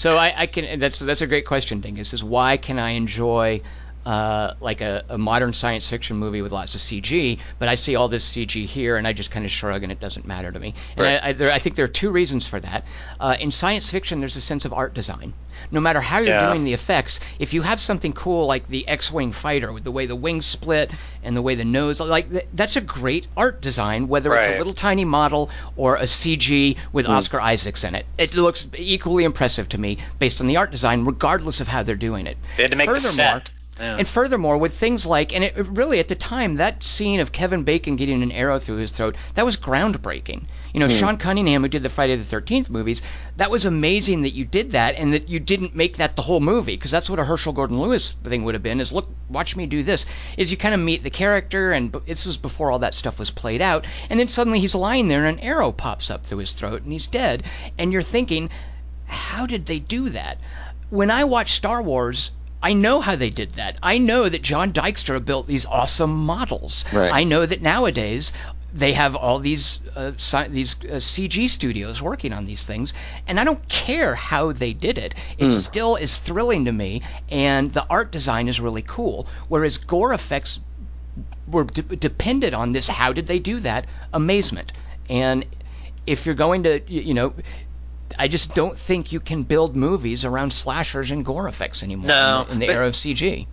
So 0.00 0.16
I, 0.16 0.32
I 0.34 0.46
can. 0.46 0.78
That's 0.78 0.98
that's 1.00 1.20
a 1.20 1.26
great 1.26 1.44
question, 1.44 1.82
Dingus. 1.82 2.14
Is 2.14 2.24
why 2.24 2.56
can 2.56 2.78
I 2.78 2.92
enjoy 2.92 3.60
uh, 4.06 4.54
like 4.60 4.80
a, 4.80 5.04
a 5.08 5.18
modern 5.18 5.52
science 5.52 5.88
fiction 5.88 6.16
movie 6.16 6.42
with 6.42 6.52
lots 6.52 6.74
of 6.74 6.80
CG, 6.80 7.38
but 7.58 7.68
I 7.68 7.74
see 7.74 7.96
all 7.96 8.08
this 8.08 8.32
CG 8.32 8.64
here, 8.64 8.96
and 8.96 9.06
I 9.06 9.12
just 9.12 9.30
kind 9.30 9.44
of 9.44 9.50
shrug, 9.50 9.82
and 9.82 9.92
it 9.92 10.00
doesn't 10.00 10.26
matter 10.26 10.50
to 10.50 10.58
me. 10.58 10.74
And 10.96 11.04
Right. 11.04 11.20
I, 11.22 11.28
I, 11.28 11.32
there, 11.32 11.52
I 11.52 11.58
think 11.58 11.76
there 11.76 11.84
are 11.84 11.88
two 11.88 12.10
reasons 12.10 12.46
for 12.46 12.60
that. 12.60 12.84
Uh, 13.18 13.36
in 13.38 13.50
science 13.50 13.90
fiction, 13.90 14.20
there's 14.20 14.36
a 14.36 14.40
sense 14.40 14.64
of 14.64 14.72
art 14.72 14.94
design. 14.94 15.34
No 15.70 15.80
matter 15.80 16.00
how 16.00 16.18
you're 16.18 16.28
Yeah. 16.28 16.48
doing 16.48 16.64
the 16.64 16.72
effects, 16.72 17.20
if 17.38 17.52
you 17.52 17.60
have 17.62 17.78
something 17.80 18.12
cool 18.14 18.46
like 18.46 18.66
the 18.68 18.88
X-wing 18.88 19.32
fighter 19.32 19.72
with 19.72 19.84
the 19.84 19.90
way 19.90 20.06
the 20.06 20.16
wings 20.16 20.46
split 20.46 20.90
and 21.22 21.36
the 21.36 21.42
way 21.42 21.54
the 21.54 21.64
nose, 21.64 22.00
like 22.00 22.30
th- 22.30 22.46
that's 22.54 22.76
a 22.76 22.80
great 22.80 23.26
art 23.36 23.60
design. 23.60 24.08
Whether 24.08 24.34
it's 24.34 24.48
a 24.48 24.58
little 24.58 24.72
tiny 24.72 25.04
model 25.04 25.50
or 25.76 25.96
a 25.96 26.04
CG 26.06 26.76
with 26.92 27.06
Oscar 27.06 27.40
Isaacs 27.40 27.84
in 27.84 27.94
it, 27.94 28.06
it 28.16 28.34
looks 28.34 28.66
equally 28.78 29.24
impressive 29.24 29.68
to 29.70 29.78
me 29.78 29.98
based 30.18 30.40
on 30.40 30.46
the 30.46 30.56
art 30.56 30.70
design, 30.70 31.04
regardless 31.04 31.60
of 31.60 31.68
how 31.68 31.82
they're 31.82 31.94
doing 31.94 32.26
it. 32.26 32.38
They 32.56 32.62
had 32.62 32.70
to 32.72 32.78
make 32.78 32.88
the 32.88 32.94
Furthermore, 32.94 33.12
set. 33.40 33.50
Yeah. 33.80 33.96
and 33.96 34.06
furthermore, 34.06 34.58
with 34.58 34.74
things 34.74 35.06
like, 35.06 35.34
and 35.34 35.42
it 35.42 35.54
really 35.56 36.00
at 36.00 36.08
the 36.08 36.14
time, 36.14 36.56
that 36.56 36.84
scene 36.84 37.18
of 37.20 37.32
Kevin 37.32 37.64
Bacon 37.64 37.96
getting 37.96 38.22
an 38.22 38.30
arrow 38.30 38.58
through 38.58 38.76
his 38.76 38.92
throat, 38.92 39.16
that 39.34 39.44
was 39.46 39.56
groundbreaking. 39.56 40.44
You 40.74 40.80
know, 40.80 40.86
hmm. 40.86 40.96
Sean 40.96 41.16
Cunningham, 41.16 41.62
who 41.62 41.68
did 41.68 41.82
the 41.82 41.88
Friday 41.88 42.14
the 42.16 42.22
13th 42.22 42.68
movies, 42.68 43.00
that 43.38 43.50
was 43.50 43.64
amazing 43.64 44.22
that 44.22 44.34
you 44.34 44.44
did 44.44 44.72
that 44.72 44.96
and 44.96 45.14
that 45.14 45.30
you 45.30 45.40
didn't 45.40 45.74
make 45.74 45.96
that 45.96 46.14
the 46.14 46.22
whole 46.22 46.40
movie, 46.40 46.76
because 46.76 46.90
that's 46.90 47.08
what 47.08 47.18
a 47.18 47.24
Herschell 47.24 47.54
Gordon 47.54 47.80
Lewis 47.80 48.10
thing 48.10 48.44
would 48.44 48.54
have 48.54 48.62
been 48.62 48.80
is 48.80 48.92
look, 48.92 49.08
watch 49.30 49.56
me 49.56 49.64
do 49.64 49.82
this. 49.82 50.04
Is 50.36 50.50
you 50.50 50.58
kind 50.58 50.74
of 50.74 50.80
meet 50.80 51.02
the 51.02 51.10
character, 51.10 51.72
and 51.72 51.90
b- 51.90 52.00
this 52.04 52.26
was 52.26 52.36
before 52.36 52.70
all 52.70 52.80
that 52.80 52.94
stuff 52.94 53.18
was 53.18 53.30
played 53.30 53.62
out, 53.62 53.86
and 54.10 54.20
then 54.20 54.28
suddenly 54.28 54.60
he's 54.60 54.74
lying 54.74 55.08
there 55.08 55.24
and 55.24 55.38
an 55.38 55.44
arrow 55.44 55.72
pops 55.72 56.10
up 56.10 56.26
through 56.26 56.38
his 56.38 56.52
throat 56.52 56.82
and 56.82 56.92
he's 56.92 57.06
dead, 57.06 57.44
and 57.78 57.92
you're 57.92 58.02
thinking, 58.02 58.50
how 59.06 59.46
did 59.46 59.66
they 59.66 59.78
do 59.78 60.10
that? 60.10 60.38
When 60.90 61.10
I 61.10 61.24
watch 61.24 61.52
Star 61.52 61.80
Wars, 61.82 62.30
I 62.62 62.74
know 62.74 63.00
how 63.00 63.16
they 63.16 63.30
did 63.30 63.52
that. 63.52 63.78
I 63.82 63.98
know 63.98 64.28
that 64.28 64.42
John 64.42 64.72
Dykstra 64.72 65.24
built 65.24 65.46
these 65.46 65.64
awesome 65.66 66.26
models. 66.26 66.84
Right. 66.92 67.12
I 67.12 67.24
know 67.24 67.46
that 67.46 67.62
nowadays 67.62 68.32
they 68.72 68.92
have 68.92 69.16
all 69.16 69.38
these 69.38 69.80
uh, 69.96 70.12
sci- 70.16 70.48
these 70.48 70.76
uh, 70.84 70.96
CG 70.96 71.48
studios 71.48 72.00
working 72.00 72.32
on 72.32 72.44
these 72.44 72.64
things, 72.64 72.92
and 73.26 73.40
I 73.40 73.44
don't 73.44 73.66
care 73.68 74.14
how 74.14 74.52
they 74.52 74.72
did 74.72 74.98
it. 74.98 75.14
It 75.38 75.50
still 75.52 75.96
is 75.96 76.18
thrilling 76.18 76.66
to 76.66 76.72
me, 76.72 77.02
and 77.30 77.72
the 77.72 77.86
art 77.88 78.12
design 78.12 78.48
is 78.48 78.60
really 78.60 78.82
cool. 78.82 79.26
Whereas 79.48 79.78
gore 79.78 80.12
effects 80.12 80.60
were 81.48 81.64
de- 81.64 81.96
dependent 81.96 82.54
on 82.54 82.72
this. 82.72 82.88
How 82.88 83.12
did 83.12 83.26
they 83.26 83.38
do 83.38 83.58
that? 83.60 83.86
Amazement. 84.12 84.72
And 85.08 85.44
if 86.06 86.26
you're 86.26 86.34
going 86.34 86.62
to, 86.62 86.80
you 86.86 87.14
know, 87.14 87.34
I 88.20 88.28
just 88.28 88.54
don't 88.54 88.76
think 88.76 89.12
you 89.12 89.20
can 89.20 89.44
build 89.44 89.74
movies 89.76 90.24
around 90.26 90.52
slashers 90.52 91.10
and 91.10 91.24
gore 91.24 91.48
effects 91.48 91.82
anymore 91.82 92.06
No, 92.08 92.42
in 92.42 92.46
the, 92.48 92.52
in 92.54 92.58
the 92.60 92.66
but- 92.66 92.76
era 92.76 92.86
of 92.86 92.92
CG. 92.94 93.46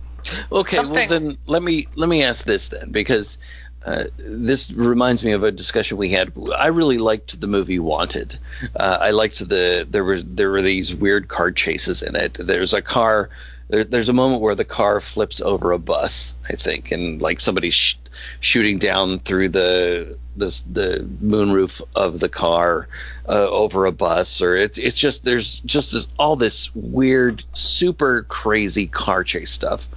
Okay, 0.52 0.76
Something- 0.76 0.94
well 0.94 1.20
then 1.20 1.38
let 1.46 1.62
me 1.62 1.88
let 1.94 2.08
me 2.08 2.22
ask 2.22 2.44
this 2.44 2.68
then 2.68 2.90
because 2.90 3.38
uh, 3.86 4.04
this 4.18 4.70
reminds 4.72 5.24
me 5.24 5.32
of 5.32 5.42
a 5.44 5.50
discussion 5.52 5.96
we 5.96 6.10
had. 6.10 6.32
I 6.54 6.66
really 6.66 6.98
liked 6.98 7.40
the 7.40 7.46
movie 7.46 7.78
Wanted. 7.78 8.36
Uh, 8.76 8.98
I 9.00 9.12
liked 9.12 9.38
the 9.48 9.86
there 9.88 10.04
were 10.04 10.20
there 10.20 10.50
were 10.50 10.60
these 10.60 10.94
weird 10.94 11.28
car 11.28 11.50
chases 11.52 12.02
in 12.02 12.14
it. 12.16 12.36
There's 12.38 12.74
a 12.74 12.82
car 12.82 13.30
there, 13.68 13.84
there's 13.84 14.08
a 14.08 14.12
moment 14.12 14.42
where 14.42 14.54
the 14.56 14.64
car 14.64 15.00
flips 15.00 15.40
over 15.40 15.72
a 15.72 15.78
bus, 15.78 16.34
I 16.50 16.56
think, 16.56 16.90
and 16.90 17.22
like 17.22 17.38
somebody's 17.40 17.74
sh- 17.74 17.94
shooting 18.40 18.78
down 18.78 19.18
through 19.18 19.48
the 19.50 20.16
the 20.36 20.62
the 20.70 21.08
moonroof 21.22 21.82
of 21.94 22.20
the 22.20 22.28
car 22.28 22.88
uh, 23.28 23.48
over 23.48 23.86
a 23.86 23.92
bus, 23.92 24.40
or 24.40 24.56
it's 24.56 24.78
it's 24.78 24.98
just 24.98 25.24
there's 25.24 25.60
just 25.60 25.92
this, 25.92 26.08
all 26.18 26.36
this 26.36 26.74
weird, 26.74 27.44
super 27.52 28.22
crazy 28.24 28.86
car 28.86 29.24
chase 29.24 29.50
stuff, 29.50 29.88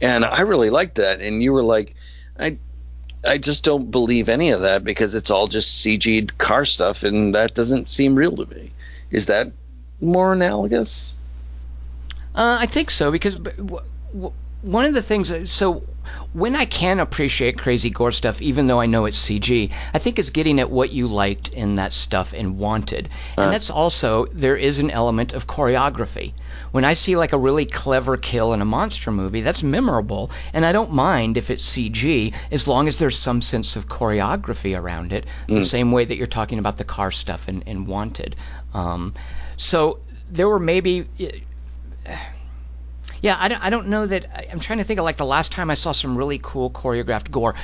and 0.00 0.24
I 0.24 0.42
really 0.42 0.70
liked 0.70 0.96
that. 0.96 1.20
And 1.20 1.42
you 1.42 1.52
were 1.52 1.62
like, 1.62 1.94
I 2.38 2.58
I 3.24 3.38
just 3.38 3.64
don't 3.64 3.90
believe 3.90 4.28
any 4.28 4.50
of 4.50 4.62
that 4.62 4.84
because 4.84 5.14
it's 5.14 5.30
all 5.30 5.46
just 5.46 5.84
CG'd 5.84 6.38
car 6.38 6.64
stuff, 6.64 7.02
and 7.02 7.34
that 7.34 7.54
doesn't 7.54 7.90
seem 7.90 8.14
real 8.14 8.36
to 8.36 8.54
me. 8.54 8.70
Is 9.10 9.26
that 9.26 9.52
more 10.00 10.32
analogous? 10.32 11.16
Uh, 12.34 12.56
I 12.60 12.66
think 12.66 12.90
so 12.90 13.10
because 13.10 13.38
one 14.62 14.84
of 14.84 14.94
the 14.94 15.02
things. 15.02 15.50
So 15.50 15.82
when 16.32 16.56
I 16.56 16.64
can 16.64 16.98
appreciate 16.98 17.58
crazy 17.58 17.90
gore 17.90 18.12
stuff, 18.12 18.40
even 18.40 18.66
though 18.66 18.80
I 18.80 18.86
know 18.86 19.04
it's 19.04 19.22
CG, 19.22 19.70
I 19.92 19.98
think 19.98 20.18
is 20.18 20.30
getting 20.30 20.60
at 20.60 20.70
what 20.70 20.90
you 20.90 21.06
liked 21.06 21.48
in 21.50 21.74
that 21.76 21.92
stuff 21.92 22.32
and 22.32 22.58
wanted, 22.58 23.08
and 23.36 23.52
that's 23.52 23.70
also 23.70 24.26
there 24.32 24.56
is 24.56 24.78
an 24.78 24.90
element 24.90 25.34
of 25.34 25.46
choreography. 25.46 26.32
When 26.70 26.84
I 26.84 26.94
see 26.94 27.16
like 27.16 27.32
a 27.32 27.38
really 27.38 27.66
clever 27.66 28.16
kill 28.16 28.54
in 28.54 28.62
a 28.62 28.64
monster 28.64 29.10
movie, 29.10 29.42
that's 29.42 29.62
memorable, 29.62 30.30
and 30.54 30.64
I 30.64 30.72
don't 30.72 30.92
mind 30.92 31.36
if 31.36 31.50
it's 31.50 31.70
CG 31.70 32.32
as 32.50 32.66
long 32.66 32.88
as 32.88 32.98
there's 32.98 33.18
some 33.18 33.42
sense 33.42 33.76
of 33.76 33.88
choreography 33.88 34.78
around 34.78 35.12
it. 35.12 35.26
The 35.48 35.64
same 35.66 35.92
way 35.92 36.04
that 36.06 36.16
you're 36.16 36.26
talking 36.26 36.58
about 36.58 36.78
the 36.78 36.84
car 36.84 37.10
stuff 37.10 37.46
and, 37.48 37.62
and 37.66 37.86
wanted. 37.86 38.36
Um, 38.72 39.12
so 39.58 39.98
there 40.30 40.48
were 40.48 40.58
maybe 40.58 41.06
yeah, 43.22 43.36
I 43.38 43.48
don't, 43.48 43.62
I 43.64 43.70
don't 43.70 43.86
know 43.88 44.04
that. 44.04 44.26
I'm 44.52 44.60
trying 44.60 44.78
to 44.78 44.84
think 44.84 44.98
of 44.98 45.04
like 45.04 45.16
the 45.16 45.24
last 45.24 45.52
time 45.52 45.70
I 45.70 45.74
saw 45.74 45.92
some 45.92 46.18
really 46.18 46.40
cool 46.42 46.70
choreographed 46.70 47.30
gore. 47.30 47.54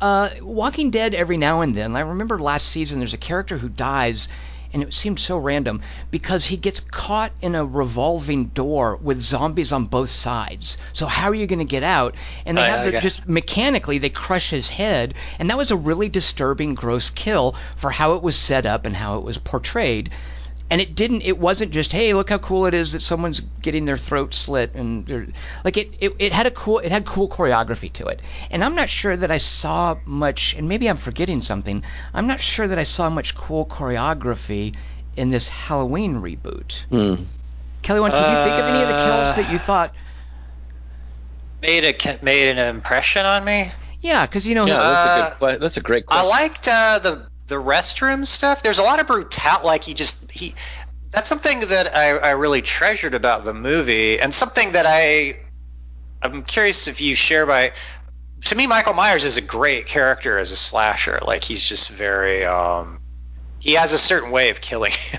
Uh, 0.00 0.30
Walking 0.40 0.90
Dead 0.90 1.14
every 1.14 1.36
now 1.36 1.60
and 1.60 1.74
then. 1.74 1.96
I 1.96 2.00
remember 2.00 2.38
last 2.38 2.68
season 2.68 3.00
there's 3.00 3.14
a 3.14 3.18
character 3.18 3.58
who 3.58 3.68
dies, 3.68 4.28
and 4.72 4.82
it 4.82 4.94
seemed 4.94 5.18
so 5.18 5.36
random 5.36 5.82
because 6.12 6.46
he 6.46 6.56
gets 6.56 6.78
caught 6.78 7.32
in 7.40 7.56
a 7.56 7.64
revolving 7.64 8.46
door 8.46 8.96
with 9.02 9.18
zombies 9.18 9.72
on 9.72 9.86
both 9.86 10.08
sides. 10.10 10.78
So 10.92 11.06
how 11.06 11.28
are 11.30 11.34
you 11.34 11.48
going 11.48 11.58
to 11.58 11.64
get 11.64 11.82
out? 11.82 12.14
And 12.46 12.56
they 12.56 12.62
Oh, 12.62 12.66
have 12.66 12.82
yeah, 12.84 12.98
okay. 12.98 13.00
just 13.00 13.28
mechanically 13.28 13.98
they 13.98 14.10
crush 14.10 14.50
his 14.50 14.68
head, 14.70 15.14
and 15.40 15.50
that 15.50 15.58
was 15.58 15.72
a 15.72 15.76
really 15.76 16.08
disturbing, 16.08 16.74
gross 16.74 17.10
kill 17.10 17.56
for 17.76 17.90
how 17.90 18.14
it 18.14 18.22
was 18.22 18.36
set 18.36 18.66
up 18.66 18.86
and 18.86 18.94
how 18.94 19.18
it 19.18 19.24
was 19.24 19.38
portrayed 19.38 20.10
and 20.70 20.80
it 20.80 20.94
didn't 20.94 21.22
it 21.22 21.38
wasn't 21.38 21.70
just 21.72 21.92
hey 21.92 22.14
look 22.14 22.30
how 22.30 22.38
cool 22.38 22.66
it 22.66 22.74
is 22.74 22.92
that 22.92 23.00
someone's 23.00 23.40
getting 23.40 23.84
their 23.84 23.96
throat 23.96 24.34
slit 24.34 24.74
and 24.74 25.06
they're 25.06 25.26
like 25.64 25.76
it, 25.76 25.94
it 26.00 26.12
it 26.18 26.32
had 26.32 26.46
a 26.46 26.50
cool 26.50 26.78
it 26.78 26.90
had 26.90 27.04
cool 27.06 27.28
choreography 27.28 27.92
to 27.92 28.06
it 28.06 28.22
and 28.50 28.62
i'm 28.64 28.74
not 28.74 28.88
sure 28.90 29.16
that 29.16 29.30
i 29.30 29.38
saw 29.38 29.96
much 30.04 30.54
and 30.54 30.68
maybe 30.68 30.88
i'm 30.88 30.96
forgetting 30.96 31.40
something 31.40 31.82
i'm 32.14 32.26
not 32.26 32.40
sure 32.40 32.68
that 32.68 32.78
i 32.78 32.84
saw 32.84 33.08
much 33.10 33.34
cool 33.34 33.66
choreography 33.66 34.74
in 35.16 35.28
this 35.30 35.48
halloween 35.48 36.16
reboot 36.16 36.84
Kelly 37.82 38.00
Wand 38.00 38.14
can 38.14 38.28
you 38.28 38.36
think 38.36 38.58
of 38.58 38.68
any 38.68 38.82
of 38.82 38.88
the 38.88 38.94
kills 38.94 39.34
that 39.36 39.46
you 39.46 39.58
thought 39.58 39.94
Made 41.62 41.84
a 41.84 42.18
made 42.24 42.50
an 42.50 42.58
impression 42.76 43.24
on 43.26 43.44
me. 43.44 43.70
yeah 44.00 44.26
because 44.26 44.46
you 44.46 44.54
know 44.54 44.66
Yeah, 44.66 44.78
Uh, 44.78 44.84
that's 44.84 45.04
a 45.06 45.08
good. 45.40 45.60
That's 45.60 45.76
a 45.76 45.80
great 45.80 46.06
I 46.08 46.22
question. 46.22 46.28
liked 46.28 46.68
uh, 46.68 46.98
the 47.00 47.27
the 47.48 47.56
restroom 47.56 48.26
stuff. 48.26 48.62
There's 48.62 48.78
a 48.78 48.82
lot 48.82 49.00
of 49.00 49.06
brutal. 49.06 49.30
Like 49.64 49.84
he 49.84 49.94
just 49.94 50.30
he. 50.30 50.54
That's 51.10 51.28
something 51.28 51.60
that 51.60 51.94
I, 51.96 52.18
I 52.18 52.30
really 52.32 52.60
treasured 52.62 53.14
about 53.14 53.44
the 53.44 53.54
movie, 53.54 54.20
and 54.20 54.32
something 54.32 54.72
that 54.72 54.84
I 54.86 55.38
I'm 56.22 56.42
curious 56.42 56.86
if 56.88 57.00
you 57.00 57.14
share 57.14 57.46
by. 57.46 57.72
To 58.44 58.54
me, 58.54 58.66
Michael 58.68 58.94
Myers 58.94 59.24
is 59.24 59.36
a 59.36 59.40
great 59.40 59.86
character 59.86 60.38
as 60.38 60.52
a 60.52 60.56
slasher. 60.56 61.18
Like 61.26 61.42
he's 61.42 61.66
just 61.66 61.90
very. 61.90 62.44
um 62.44 63.00
He 63.58 63.72
has 63.72 63.92
a 63.92 63.98
certain 63.98 64.30
way 64.30 64.50
of 64.50 64.60
killing 64.60 64.92
you. 65.12 65.18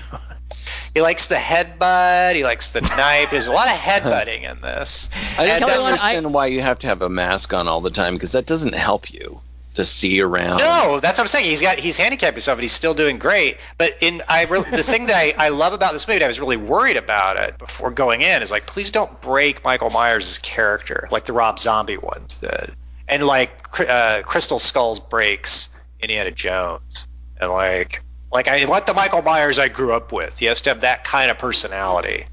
he 0.94 1.00
likes 1.02 1.26
the 1.28 1.34
headbutt. 1.34 2.34
He 2.36 2.44
likes 2.44 2.70
the 2.70 2.80
knife. 2.80 3.30
There's 3.30 3.48
a 3.48 3.52
lot 3.52 3.66
of 3.66 3.74
headbutting 3.74 4.50
in 4.50 4.60
this. 4.62 5.10
I 5.38 5.42
And 5.42 5.48
just 5.48 5.60
don't 5.60 5.68
Kelly, 5.68 5.82
that's- 5.82 6.00
I- 6.00 6.16
understand 6.16 6.32
why 6.34 6.46
you 6.46 6.62
have 6.62 6.78
to 6.78 6.86
have 6.86 7.02
a 7.02 7.08
mask 7.10 7.52
on 7.52 7.68
all 7.68 7.80
the 7.82 7.90
time 7.90 8.14
because 8.14 8.32
that 8.32 8.46
doesn't 8.46 8.74
help 8.74 9.12
you 9.12 9.40
to 9.74 9.84
see 9.84 10.20
around. 10.20 10.58
No, 10.58 10.98
that's 11.00 11.18
what 11.18 11.24
I'm 11.24 11.28
saying. 11.28 11.44
He's 11.46 11.62
got 11.62 11.78
he's 11.78 11.96
handicapped 11.96 12.34
himself, 12.36 12.58
but 12.58 12.62
he's 12.62 12.72
still 12.72 12.94
doing 12.94 13.18
great. 13.18 13.58
But 13.78 13.98
in 14.00 14.22
I 14.28 14.44
really 14.44 14.68
the 14.68 14.82
thing 14.82 15.06
that 15.06 15.16
I, 15.16 15.46
I 15.46 15.48
love 15.50 15.72
about 15.72 15.92
this 15.92 16.06
movie, 16.08 16.24
I 16.24 16.26
was 16.26 16.40
really 16.40 16.56
worried 16.56 16.96
about 16.96 17.36
it 17.36 17.58
before 17.58 17.90
going 17.90 18.22
in, 18.22 18.42
is 18.42 18.50
like 18.50 18.66
please 18.66 18.90
don't 18.90 19.20
break 19.20 19.64
Michael 19.64 19.90
Myers' 19.90 20.38
character 20.38 21.08
like 21.10 21.24
the 21.24 21.32
Rob 21.32 21.58
Zombie 21.58 21.98
ones 21.98 22.40
did, 22.40 22.72
and 23.08 23.22
like 23.24 23.52
uh, 23.80 24.22
Crystal 24.22 24.58
Skulls 24.58 24.98
breaks 25.00 25.68
Indiana 26.00 26.30
Jones, 26.32 27.06
and 27.40 27.50
like 27.50 28.02
like 28.32 28.48
I 28.48 28.64
want 28.66 28.86
the 28.86 28.94
Michael 28.94 29.22
Myers 29.22 29.58
I 29.58 29.68
grew 29.68 29.92
up 29.92 30.12
with. 30.12 30.38
He 30.38 30.46
has 30.46 30.62
to 30.62 30.70
have 30.70 30.80
that 30.80 31.04
kind 31.04 31.30
of 31.30 31.38
personality. 31.38 32.26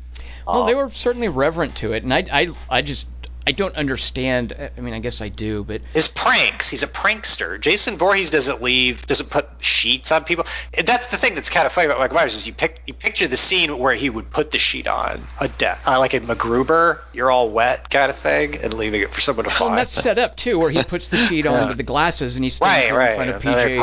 well 0.47 0.65
they 0.65 0.73
were 0.75 0.89
certainly 0.89 1.27
reverent 1.29 1.75
to 1.75 1.91
it 1.93 2.03
and 2.03 2.13
i 2.13 2.25
i, 2.31 2.47
I 2.69 2.81
just 2.81 3.07
i 3.47 3.51
don't 3.53 3.75
understand 3.75 4.53
i 4.77 4.81
mean 4.81 4.93
i 4.93 4.99
guess 4.99 5.21
i 5.21 5.29
do 5.29 5.63
but 5.63 5.81
His 5.93 6.07
pranks. 6.09 6.69
He's 6.69 6.83
a 6.83 6.87
prankster. 6.87 7.59
Jason 7.59 7.97
Voorhees 7.97 8.29
doesn't 8.29 8.61
leave, 8.61 9.07
doesn't 9.07 9.29
put 9.29 9.47
sheets 9.59 10.11
on 10.11 10.23
people. 10.25 10.45
That's 10.85 11.07
the 11.07 11.17
thing 11.17 11.33
that's 11.35 11.49
kind 11.49 11.65
of 11.65 11.71
funny 11.71 11.85
about 11.85 11.99
Michael 11.99 12.15
Myers 12.15 12.33
is 12.35 12.45
you 12.45 12.53
pick 12.53 12.81
you 12.85 12.93
picture 12.93 13.27
the 13.27 13.37
scene 13.37 13.77
where 13.79 13.93
he 13.95 14.09
would 14.09 14.29
put 14.29 14.51
the 14.51 14.57
sheet 14.57 14.87
on 14.87 15.21
a 15.39 15.47
death, 15.47 15.87
uh, 15.87 15.97
like 15.99 16.13
in 16.13 16.23
MacGruber, 16.23 16.99
you're 17.13 17.31
all 17.31 17.49
wet 17.49 17.89
kind 17.89 18.09
of 18.09 18.17
thing, 18.17 18.57
and 18.57 18.73
leaving 18.73 19.01
it 19.01 19.09
for 19.09 19.21
someone 19.21 19.45
to 19.45 19.49
Well, 19.49 19.57
find. 19.59 19.69
and 19.71 19.79
that's 19.79 19.91
set 19.91 20.19
up 20.19 20.35
too, 20.35 20.59
where 20.59 20.69
he 20.69 20.83
puts 20.83 21.09
the 21.09 21.17
sheet 21.17 21.45
on 21.53 21.69
with 21.69 21.77
the 21.77 21.83
glasses 21.83 22.35
and 22.35 22.43
he 22.43 22.49
stands 22.49 22.91
Right, 22.91 22.97
right, 22.97 23.11
in 23.11 23.15
front 23.15 23.29
of 23.29 23.41
PJ, 23.41 23.77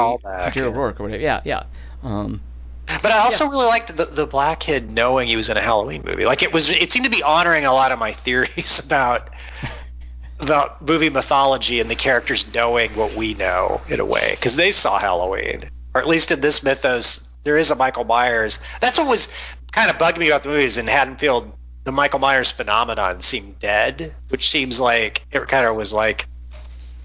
PJ 0.53 0.57
yeah. 0.57 0.63
O'Rourke 0.65 1.01
or 1.01 1.05
whatever. 1.05 1.23
Yeah, 1.23 1.41
yeah. 1.45 1.63
Um, 2.03 2.41
But 2.87 3.13
I 3.13 3.19
also 3.19 3.47
really 3.47 3.67
liked 3.67 3.97
the, 3.97 4.05
the 4.05 4.27
black 4.27 4.61
kid 4.61 4.91
knowing 4.91 5.29
he 5.29 5.37
was 5.37 5.49
in 5.49 5.57
a 5.57 5.61
Halloween 5.61 6.03
movie. 6.05 6.27
Like 6.27 6.43
it 6.43 6.53
was, 6.53 6.71
it 6.71 6.91
seemed 6.91 7.05
to 7.05 7.11
be 7.11 7.23
honoring 7.23 7.65
a 7.65 7.73
lot 7.73 7.93
of 7.93 7.99
my 7.99 8.13
theories 8.13 8.79
about 8.85 9.31
about 10.41 10.83
movie 10.87 11.11
mythology 11.11 11.81
and 11.81 11.91
the 11.91 11.95
characters 11.95 12.53
knowing 12.53 12.91
what 12.93 13.15
we 13.15 13.35
know 13.35 13.81
in 13.89 14.01
a 14.01 14.05
way 14.05 14.33
because 14.33 14.57
they 14.57 14.71
saw 14.71 14.99
Halloween, 14.99 15.65
or 15.95 16.01
at 16.01 16.09
least 16.09 16.33
in 16.33 16.41
this 16.41 16.63
mythos, 16.63 17.35
there 17.45 17.57
is 17.57 17.71
a 17.71 17.77
Michael 17.77 18.05
Myers. 18.05 18.59
That's 18.81 18.99
what 18.99 19.09
was 19.09 19.29
kind 19.73 19.91
of 19.91 19.99
bugging 19.99 20.19
me 20.19 20.29
about 20.29 20.43
the 20.43 20.49
movies 20.49 20.79
in 20.79 20.87
Haddonfield. 20.87 21.53
The 21.85 21.93
Michael 21.93 22.19
Myers 22.19 22.51
phenomenon 22.51 23.21
seemed 23.21 23.59
dead, 23.59 24.15
which 24.29 24.51
seems 24.51 24.81
like 24.81 25.25
it 25.31 25.47
kind 25.49 25.67
of 25.67 25.77
was 25.77 25.93
like 25.93 26.27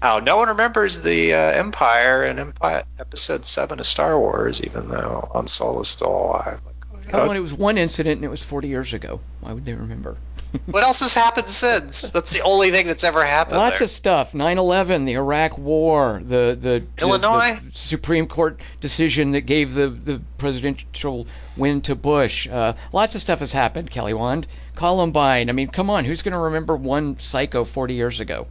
how 0.00 0.18
no 0.18 0.36
one 0.36 0.48
remembers 0.48 1.02
the 1.02 1.34
uh, 1.34 1.38
Empire 1.38 2.24
in 2.24 2.38
Empire 2.38 2.84
Episode 2.98 3.44
Seven 3.44 3.80
of 3.80 3.86
Star 3.86 4.18
Wars, 4.18 4.62
even 4.62 4.88
though 4.88 5.28
Han 5.32 5.46
Solo 5.46 5.80
is 5.80 5.88
still 5.88 6.14
alive. 6.14 6.60
Like, 6.64 7.14
oh, 7.14 7.28
and 7.28 7.36
it 7.36 7.40
was 7.40 7.52
one 7.52 7.76
incident 7.76 8.16
and 8.16 8.24
it 8.24 8.30
was 8.30 8.42
40 8.42 8.68
years 8.68 8.94
ago. 8.94 9.20
Why 9.40 9.52
would 9.52 9.64
they 9.64 9.74
remember? 9.74 10.16
what 10.66 10.82
else 10.82 11.00
has 11.00 11.14
happened 11.14 11.48
since? 11.48 12.10
That's 12.10 12.32
the 12.32 12.42
only 12.42 12.70
thing 12.70 12.86
that's 12.86 13.04
ever 13.04 13.24
happened. 13.24 13.58
Lots 13.58 13.78
there. 13.78 13.84
of 13.84 13.90
stuff. 13.90 14.32
9/11, 14.32 15.04
the 15.04 15.12
Iraq 15.12 15.58
War, 15.58 16.20
the 16.24 16.56
the 16.58 16.84
the- 16.96 17.02
Illinois? 17.02 17.58
the 17.62 17.70
Supreme 17.70 18.26
Court 18.26 18.58
decision 18.80 19.32
that 19.32 19.42
gave 19.42 19.74
the 19.74 19.88
the 19.88 20.20
presidential 20.38 21.26
win 21.56 21.82
to 21.82 21.94
Bush. 21.94 22.48
Uh, 22.48 22.72
lots 22.92 23.14
of 23.14 23.20
stuff 23.20 23.40
has 23.40 23.52
happened. 23.52 23.90
Kelly 23.90 24.14
Wand, 24.14 24.46
Columbine. 24.74 25.50
I 25.50 25.52
mean, 25.52 25.68
come 25.68 25.90
on, 25.90 26.04
who's 26.04 26.22
going 26.22 26.32
to 26.32 26.38
remember 26.38 26.74
one 26.74 27.18
psycho 27.20 27.64
40 27.64 27.94
years 27.94 28.18
ago? 28.18 28.48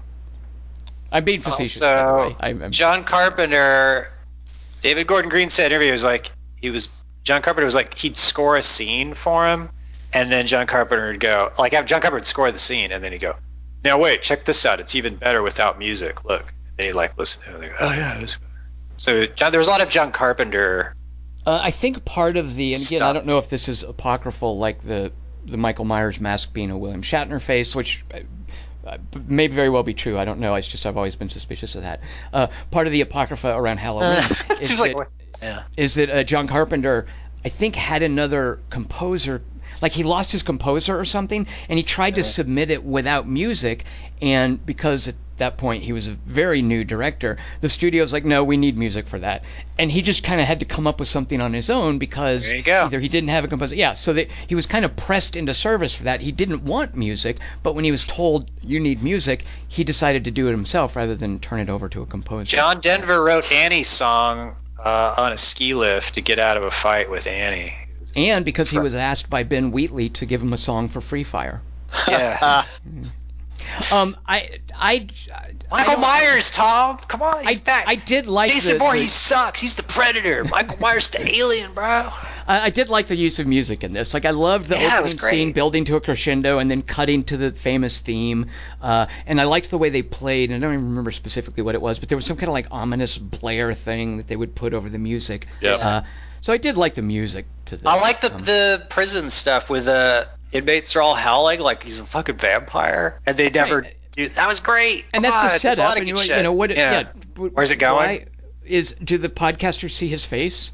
I'm 1.12 1.24
being 1.24 1.42
facetious. 1.42 1.80
by 1.80 1.88
the 1.88 2.02
Also. 2.02 2.36
I'm, 2.40 2.64
I'm, 2.64 2.72
John 2.72 3.04
Carpenter, 3.04 4.10
David 4.82 5.08
Gordon 5.08 5.30
Green 5.30 5.50
said 5.50 5.68
in 5.68 5.72
an 5.72 5.72
interview, 5.74 5.88
he 5.88 5.92
was 5.92 6.04
like, 6.04 6.32
he 6.62 6.70
was, 6.70 6.90
John 7.24 7.42
Carpenter 7.42 7.66
was 7.66 7.76
like, 7.76 7.96
he'd 7.96 8.18
score 8.18 8.58
a 8.58 8.64
scene 8.64 9.14
for 9.14 9.48
him, 9.48 9.70
and 10.14 10.32
then 10.32 10.48
John 10.48 10.68
Carpenter 10.68 11.08
would 11.08 11.20
go, 11.20 11.52
like, 11.58 11.74
have 11.74 11.86
John 11.86 12.02
Carpenter 12.02 12.22
would 12.22 12.26
score 12.26 12.52
the 12.52 12.60
scene, 12.60 12.92
and 12.92 13.04
then 13.04 13.12
he'd 13.12 13.22
go, 13.22 13.36
now 13.84 13.98
wait, 14.00 14.22
check 14.22 14.46
this 14.46 14.66
out. 14.66 14.80
It's 14.80 14.96
even 14.96 15.16
better 15.16 15.42
without 15.42 15.80
music. 15.80 16.26
Look. 16.26 16.42
And 16.42 16.78
then 16.78 16.86
he'd 16.88 16.94
like 16.94 17.18
listen 17.18 17.44
to 17.44 17.50
it, 17.50 17.54
and 17.56 17.64
they 17.64 17.68
go, 17.70 17.76
oh 17.80 17.94
yeah, 17.94 18.18
it 18.18 18.24
is 18.24 18.36
better. 18.36 18.52
So 18.98 19.26
John, 19.26 19.52
there 19.52 19.60
was 19.60 19.68
a 19.68 19.72
lot 19.72 19.82
of 19.82 19.90
John 19.90 20.12
Carpenter. 20.12 20.96
Uh, 21.46 21.60
I 21.64 21.72
think 21.72 22.04
part 22.04 22.36
of 22.36 22.54
the, 22.54 22.74
and 22.74 22.84
again, 22.86 23.02
I 23.02 23.14
don't 23.14 23.26
know 23.26 23.38
if 23.38 23.50
this 23.50 23.70
is 23.70 23.84
apocryphal, 23.84 24.58
like 24.58 24.82
the 24.82 25.12
the 25.46 25.58
Michael 25.58 25.86
Myers 25.86 26.20
mask 26.20 26.54
being 26.54 26.70
a 26.70 26.78
William 26.78 27.02
Shatner 27.02 27.42
face, 27.42 27.74
which 27.74 28.04
may 29.28 29.48
very 29.48 29.70
well 29.70 29.84
be 29.84 29.94
true. 29.94 30.18
I 30.18 30.26
don't 30.26 30.40
know. 30.40 30.56
It's 30.56 30.68
just 30.68 30.86
I've 30.86 30.98
always 30.98 31.16
been 31.16 31.30
suspicious 31.30 31.76
of 31.76 31.84
that. 31.84 32.02
Uh, 32.34 32.48
part 32.72 32.88
of 32.88 32.94
the 32.94 33.02
apocrypha 33.02 33.56
around 33.56 33.78
Halloween 33.78 34.18
is 34.60 34.68
seems 34.68 34.80
like 34.80 34.96
yeah. 35.42 35.64
is 35.78 35.96
that 35.96 36.10
uh, 36.10 36.24
John 36.24 36.48
Carpenter, 36.48 37.06
I 37.46 37.50
think, 37.50 37.76
had 37.76 38.04
another 38.04 38.60
composer. 38.70 39.42
Like 39.82 39.92
he 39.92 40.04
lost 40.04 40.32
his 40.32 40.44
composer 40.44 40.98
or 41.00 41.06
something, 41.06 41.48
and 41.70 41.78
he 41.80 41.84
tried 41.84 42.16
to 42.16 42.24
submit 42.24 42.70
it 42.70 42.84
without 42.84 43.28
music, 43.28 43.86
and 44.22 44.64
because 44.66 45.08
at 45.08 45.16
that 45.38 45.58
point 45.58 45.82
he 45.84 45.94
was 45.94 46.08
a 46.10 46.12
very 46.12 46.62
new 46.62 46.84
director, 46.84 47.38
the 47.62 47.70
studio's 47.70 48.12
like, 48.12 48.26
no, 48.26 48.44
we 48.44 48.58
need 48.58 48.76
music 48.78 49.08
for 49.08 49.20
that, 49.20 49.44
and 49.78 49.90
he 49.90 50.02
just 50.02 50.24
kind 50.24 50.42
of 50.42 50.48
had 50.48 50.60
to 50.60 50.66
come 50.66 50.86
up 50.86 51.00
with 51.00 51.08
something 51.08 51.40
on 51.40 51.54
his 51.54 51.70
own 51.70 51.98
because 51.98 52.48
There 52.48 52.58
you 52.58 52.64
go. 52.64 52.86
either 52.86 53.00
he 53.00 53.08
didn't 53.08 53.30
have 53.30 53.46
a 53.46 53.48
composer, 53.48 53.76
yeah, 53.76 53.94
so 53.94 54.12
that 54.14 54.30
he 54.48 54.56
was 54.56 54.68
kind 54.68 54.84
of 54.84 54.96
pressed 54.98 55.36
into 55.38 55.54
service 55.54 55.96
for 55.96 56.04
that. 56.04 56.20
He 56.20 56.32
didn't 56.34 56.64
want 56.64 56.96
music, 56.96 57.38
but 57.64 57.74
when 57.74 57.86
he 57.86 57.92
was 57.92 58.04
told 58.04 58.52
you 58.62 58.80
need 58.82 59.02
music, 59.02 59.46
he 59.70 59.86
decided 59.86 60.26
to 60.26 60.32
do 60.32 60.48
it 60.48 60.52
himself 60.52 60.96
rather 60.98 61.16
than 61.16 61.40
turn 61.40 61.62
it 61.62 61.70
over 61.70 61.88
to 61.90 62.02
a 62.02 62.06
composer. 62.06 62.58
John 62.58 62.82
Denver 62.82 63.24
wrote 63.24 63.50
Annie's 63.52 63.88
song 63.88 64.58
uh, 64.84 65.16
on 65.18 65.32
a 65.32 65.38
ski 65.38 65.74
lift 65.74 66.16
to 66.16 66.22
get 66.22 66.40
out 66.40 66.58
of 66.58 66.64
a 66.64 66.72
fight 66.72 67.10
with 67.10 67.28
Annie. 67.28 67.74
And 68.16 68.46
because 68.46 68.70
he 68.70 68.80
was 68.80 68.94
asked 68.96 69.30
by 69.30 69.44
Ben 69.44 69.72
Wheatley 69.72 70.10
to 70.10 70.26
give 70.26 70.42
him 70.42 70.54
a 70.54 70.58
song 70.58 70.88
for 70.90 71.02
Free 71.02 71.24
Fire. 71.24 71.62
Yeah. 72.08 72.64
Um, 73.94 74.18
I, 74.28 74.60
I, 74.76 75.08
I 75.32 75.52
Michael 75.70 75.94
don't- 75.94 76.02
Myers, 76.02 76.50
Tom. 76.52 76.98
Come 77.08 77.22
on, 77.22 77.46
he's 77.46 77.60
I, 77.60 77.62
back. 77.62 77.86
I 77.88 77.96
did 77.96 78.26
like 78.26 78.52
Jason 78.52 78.74
the, 78.74 78.80
Voorhees 78.80 79.04
the- 79.04 79.10
sucks. 79.10 79.62
He's 79.62 79.76
the 79.76 79.84
predator. 79.84 80.44
Michael 80.50 80.80
Myers, 80.80 81.10
the 81.12 81.22
alien, 81.36 81.74
bro. 81.74 81.84
I, 81.86 82.62
I 82.64 82.70
did 82.72 82.90
like 82.90 83.08
the 83.08 83.16
use 83.16 83.38
of 83.40 83.48
music 83.48 83.84
in 83.84 83.94
this. 83.94 84.14
Like 84.14 84.26
I 84.26 84.32
loved 84.32 84.70
the 84.70 84.76
Yeah, 84.76 84.98
opening 85.00 85.20
scene 85.20 85.52
building 85.52 85.86
to 85.86 85.98
a 85.98 86.02
crescendo 86.02 86.58
and 86.58 86.70
then 86.72 86.82
cutting 86.82 87.24
to 87.24 87.38
the 87.38 87.52
famous 87.52 88.02
theme. 88.02 88.48
Uh, 88.82 89.06
and 89.28 89.40
I 89.40 89.44
liked 89.44 89.70
the 89.70 89.78
way 89.78 89.90
they 89.90 90.02
played. 90.04 90.50
And 90.52 90.64
I 90.64 90.68
don't 90.68 90.74
even 90.76 90.90
remember 90.90 91.12
specifically 91.12 91.62
what 91.62 91.76
it 91.76 91.82
was, 91.82 92.00
but 92.00 92.10
there 92.10 92.18
was 92.18 92.26
some 92.26 92.38
kind 92.38 92.48
of 92.48 92.54
like 92.54 92.68
ominous 92.72 93.18
blare 93.18 93.74
thing 93.74 94.18
that 94.18 94.28
they 94.28 94.36
would 94.36 94.56
put 94.56 94.74
over 94.74 94.90
the 94.90 95.00
music. 95.00 95.46
Yep. 95.62 95.80
Uh, 95.82 96.02
so 96.42 96.54
I 96.54 96.58
did 96.58 96.78
like 96.78 96.94
the 96.96 97.02
music 97.02 97.46
to 97.66 97.78
this. 97.78 97.86
I 97.86 98.00
like 98.00 98.22
the 98.22 98.32
Um, 98.32 98.38
the 98.40 98.86
prison 98.90 99.30
stuff 99.30 99.70
with 99.70 99.86
the 99.86 100.28
inmates 100.52 100.96
are 100.96 101.02
all 101.02 101.16
howling 101.16 101.60
like 101.60 101.84
he's 101.84 102.00
a 102.00 102.04
fucking 102.06 102.38
vampire, 102.38 103.20
and 103.26 103.38
they 103.38 103.50
never 103.50 103.82
Right. 103.82 103.96
do. 104.12 104.28
That 104.30 104.48
was 104.48 104.60
great. 104.60 105.06
and 105.14 105.24
Come 105.24 105.32
that's 105.32 105.36
on, 105.36 105.44
the 105.54 105.60
setup. 105.60 105.86
lot 105.86 105.92
of 105.98 106.00
And 106.00 106.10
you, 106.10 106.36
you 106.36 106.44
know 106.44 106.54
what? 106.54 106.70
Yeah. 106.72 106.92
Yeah. 106.92 107.08
Where's 107.54 107.72
it 107.72 107.78
going? 107.78 107.96
why 108.22 108.26
Is 108.66 108.96
do 109.04 109.18
the 109.18 109.30
podcasters 109.30 109.92
see 109.92 110.08
his 110.08 110.26
face? 110.26 110.72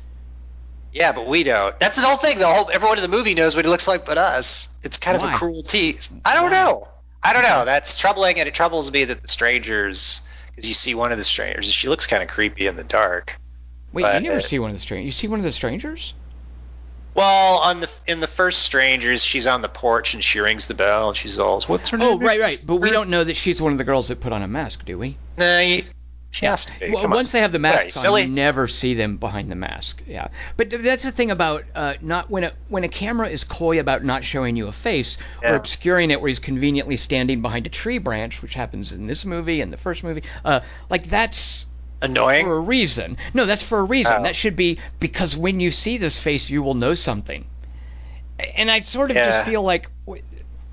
Yeah, 0.94 1.12
but 1.12 1.28
we 1.28 1.44
don't. 1.44 1.78
That's 1.80 1.98
the 2.02 2.08
whole 2.08 2.16
thing. 2.18 2.38
The 2.38 2.48
whole 2.48 2.70
everyone 2.72 2.98
in 2.98 3.02
the 3.02 3.10
movie 3.10 3.34
knows 3.34 3.54
what 3.56 3.66
he 3.66 3.72
looks 3.72 3.88
like, 3.88 4.06
but 4.06 4.18
us. 4.18 4.70
It's 4.84 4.98
kind 4.98 5.18
of 5.18 5.24
a 5.24 5.34
cruel 5.34 5.62
tease. 5.62 6.10
I 6.24 6.36
don't 6.36 6.52
Why? 6.52 6.64
know. 6.64 6.88
I 7.22 7.34
don't 7.34 7.44
know. 7.44 7.66
That's 7.66 7.96
troubling, 7.98 8.40
and 8.40 8.48
it 8.48 8.54
troubles 8.54 8.92
me 8.92 9.04
that 9.06 9.22
the 9.22 9.28
strangers, 9.28 10.22
because 10.48 10.68
you 10.68 10.74
see 10.74 10.96
one 10.96 11.12
of 11.12 11.18
the 11.18 11.24
strangers, 11.26 11.70
she 11.72 11.90
looks 11.90 12.08
kind 12.08 12.24
of 12.24 12.30
creepy 12.30 12.68
in 12.68 12.76
the 12.78 12.84
dark. 12.84 13.38
Wait, 13.96 14.04
But- 14.04 14.22
you 14.22 14.30
never 14.30 14.42
see 14.42 14.60
one 14.60 14.70
of 14.70 14.76
the 14.76 14.82
strangers. 14.82 15.06
You 15.06 15.12
see 15.14 15.28
one 15.30 15.40
of 15.40 15.46
the 15.46 15.52
strangers? 15.54 16.14
Well, 17.14 17.60
on 17.60 17.80
the 17.80 17.90
in 18.08 18.20
the 18.20 18.28
first 18.28 18.64
strangers, 18.64 19.24
she's 19.24 19.48
on 19.48 19.62
the 19.62 19.70
porch 19.70 20.14
and 20.14 20.22
she 20.22 20.42
rings 20.42 20.68
the 20.68 20.74
bell, 20.74 21.08
and 21.08 21.18
she's 21.18 21.40
all, 21.40 21.62
"What's 21.62 21.90
her 21.92 21.98
name?" 21.98 22.08
Oh, 22.10 22.20
right, 22.20 22.42
right. 22.42 22.62
But 22.68 22.76
we 22.76 22.92
don't 22.92 23.10
know 23.10 23.24
that 23.24 23.38
she's 23.38 23.62
one 23.62 23.72
of 23.72 23.78
the 23.78 23.86
girls 23.86 24.10
that 24.10 24.20
put 24.20 24.34
on 24.34 24.44
a 24.44 24.50
mask, 24.50 24.84
do 24.84 25.00
we? 25.00 25.18
Nah, 25.38 25.60
you, 25.60 25.84
she 26.32 26.46
has 26.46 26.66
to 26.66 26.78
be. 26.78 26.90
Well, 26.90 27.04
Come 27.04 27.14
on. 27.14 27.20
once 27.20 27.32
they 27.32 27.40
have 27.40 27.54
the 27.54 27.58
What 27.60 27.68
are 27.70 27.78
you, 27.78 27.84
masks 27.86 28.04
on, 28.06 28.22
you 28.22 28.28
never 28.28 28.68
see 28.68 28.96
them 28.96 29.16
behind 29.16 29.50
the 29.50 29.56
mask. 29.56 30.04
Yeah, 30.06 30.28
but 30.58 30.70
that's 30.70 31.04
the 31.04 31.12
thing 31.12 31.32
about 31.32 31.64
uh, 31.74 31.94
not 32.02 32.30
when 32.30 32.44
a 32.44 32.52
when 32.68 32.84
a 32.84 32.90
camera 32.90 33.30
is 33.30 33.46
coy 33.46 33.80
about 33.80 34.04
not 34.04 34.26
showing 34.26 34.58
you 34.58 34.68
a 34.68 34.74
face 34.74 35.18
or 35.42 35.56
obscuring 35.56 36.12
it, 36.12 36.20
where 36.20 36.28
he's 36.28 36.40
conveniently 36.40 36.98
standing 36.98 37.42
behind 37.42 37.66
a 37.66 37.70
tree 37.70 37.98
branch, 37.98 38.42
which 38.42 38.56
happens 38.56 38.92
in 38.92 39.08
this 39.08 39.24
movie 39.24 39.62
and 39.62 39.72
the 39.72 39.78
first 39.78 40.04
movie. 40.04 40.24
Uh, 40.44 40.60
like 40.90 41.06
that's 41.06 41.66
Annoying. 42.06 42.46
for 42.46 42.56
a 42.58 42.60
reason. 42.60 43.18
No, 43.34 43.46
that's 43.46 43.62
for 43.64 43.80
a 43.80 43.84
reason. 43.84 44.16
Oh. 44.20 44.24
That 44.24 44.36
should 44.36 44.56
be 44.56 44.80
because 45.00 45.36
when 45.36 45.60
you 45.60 45.72
see 45.72 45.98
this 45.98 46.20
face, 46.20 46.50
you 46.50 46.64
will 46.64 46.74
know 46.74 46.94
something. 46.96 47.46
And 48.56 48.70
I 48.72 48.80
sort 48.82 49.12
of 49.12 49.18
Yeah. 49.18 49.28
just 49.28 49.46
feel 49.46 49.62
like, 49.64 49.90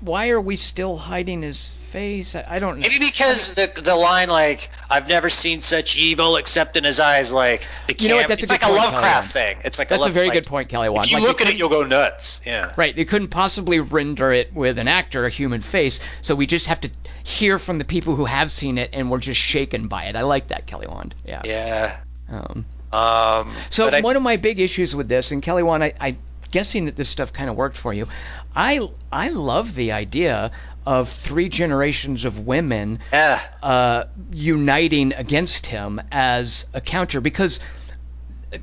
why 0.01 0.29
are 0.29 0.41
we 0.41 0.55
still 0.55 0.97
hiding 0.97 1.41
his 1.43 1.77
face? 1.93 2.35
I, 2.35 2.43
I 2.49 2.59
don't 2.59 2.79
know. 2.79 2.81
Maybe 2.81 2.99
because 2.99 3.55
the 3.55 3.71
the 3.81 3.95
line 3.95 4.27
like 4.29 4.69
I've 4.89 5.07
never 5.07 5.29
seen 5.29 5.61
such 5.61 5.97
evil 5.97 6.35
except 6.35 6.75
in 6.75 6.83
his 6.83 6.99
eyes 6.99 7.31
like 7.31 7.67
the 7.87 7.95
You 7.97 8.09
know 8.09 8.15
what, 8.17 8.27
that's 8.27 8.41
a 8.41 8.43
it's 8.43 8.51
like 8.51 8.65
a 8.65 8.71
Lovecraft 8.71 9.31
thing. 9.31 9.57
It's 9.63 9.79
like 9.79 9.87
That's 9.87 10.01
a 10.01 10.05
Love- 10.05 10.13
very 10.13 10.27
like, 10.27 10.33
good 10.33 10.47
point, 10.47 10.69
Kelly 10.69 10.89
Wand. 10.89 11.05
If 11.05 11.11
you 11.11 11.17
Like, 11.19 11.27
look 11.27 11.41
at 11.41 11.49
it, 11.49 11.55
you'll 11.55 11.69
go 11.69 11.83
nuts. 11.83 12.41
Yeah. 12.45 12.73
Right, 12.75 12.97
You 12.97 13.05
couldn't 13.05 13.29
possibly 13.29 13.79
render 13.79 14.33
it 14.33 14.53
with 14.53 14.77
an 14.79 14.87
actor, 14.87 15.25
a 15.25 15.29
human 15.29 15.61
face, 15.61 15.99
so 16.21 16.35
we 16.35 16.45
just 16.47 16.67
have 16.67 16.81
to 16.81 16.89
hear 17.23 17.57
from 17.59 17.77
the 17.77 17.85
people 17.85 18.15
who 18.15 18.25
have 18.25 18.51
seen 18.51 18.77
it, 18.77 18.89
and 18.91 19.09
we're 19.09 19.19
just 19.19 19.39
shaken 19.39 19.87
by 19.87 20.05
it. 20.05 20.15
I 20.15 20.23
like 20.23 20.49
that, 20.49 20.65
Kelly 20.65 20.87
Wand. 20.87 21.15
Yeah. 21.25 21.41
Yeah. 21.45 21.99
Um, 22.29 22.65
Um. 22.91 23.53
so 23.69 23.85
but 23.87 23.93
I- 23.95 24.01
one 24.01 24.15
of 24.15 24.23
my 24.23 24.37
big 24.37 24.59
issues 24.59 24.95
with 24.95 25.07
this, 25.07 25.31
and 25.31 25.41
Kelly 25.41 25.63
Wand, 25.63 25.83
I, 25.83 25.93
I 26.01 26.15
guessing 26.51 26.85
that 26.85 26.95
this 26.95 27.09
stuff 27.09 27.33
kind 27.33 27.49
of 27.49 27.55
worked 27.55 27.77
for 27.77 27.93
you. 27.93 28.07
I 28.55 28.87
I 29.11 29.29
love 29.29 29.73
the 29.73 29.91
idea 29.93 30.51
of 30.85 31.09
three 31.09 31.49
generations 31.49 32.25
of 32.25 32.45
women 32.45 32.99
yeah. 33.11 33.39
uh, 33.61 34.03
uniting 34.31 35.13
against 35.13 35.65
him 35.67 36.01
as 36.11 36.65
a 36.73 36.81
counter. 36.81 37.21
Because 37.21 37.59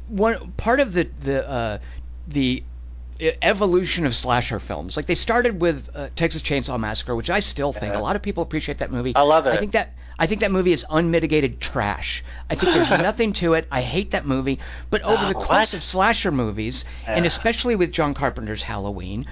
one 0.09 0.53
part 0.53 0.81
of 0.81 0.93
the 0.93 1.05
the 1.21 1.49
uh, 1.49 1.79
the 2.29 2.63
evolution 3.43 4.07
of 4.07 4.15
slasher 4.15 4.59
films 4.59 4.97
like 4.97 5.05
they 5.05 5.15
started 5.15 5.61
with 5.61 5.91
uh, 5.95 6.09
Texas 6.17 6.43
Chainsaw 6.43 6.81
Massacre 6.81 7.15
which 7.15 7.29
I 7.29 7.41
still 7.41 7.71
think 7.73 7.95
a 7.95 7.99
lot 7.99 8.17
of 8.17 8.23
people 8.23 8.43
appreciate 8.43 8.79
that 8.79 8.91
movie. 8.91 9.15
I 9.15 9.23
love 9.23 9.47
it. 9.47 9.51
I 9.51 9.57
think 9.59 9.73
that 9.73 9.95
I 10.19 10.27
think 10.27 10.41
that 10.41 10.51
movie 10.51 10.73
is 10.73 10.87
unmitigated 10.89 11.61
trash. 11.61 12.23
I 12.49 12.55
think 12.55 12.73
there's 12.73 12.91
nothing 13.03 13.33
to 13.35 13.55
it. 13.55 13.67
I 13.71 13.81
hate 13.83 14.11
that 14.13 14.27
movie. 14.27 14.59
But 14.91 15.03
over 15.03 15.23
the 15.25 15.31
Oh, 15.31 15.45
course 15.45 15.49
what? 15.49 15.75
of 15.75 15.83
slasher 15.83 16.31
movies 16.31 16.85
and 17.07 17.27
especially 17.27 17.77
with 17.77 17.93
John 17.93 18.15
Carpenter's 18.15 18.63
Halloween 18.63 19.27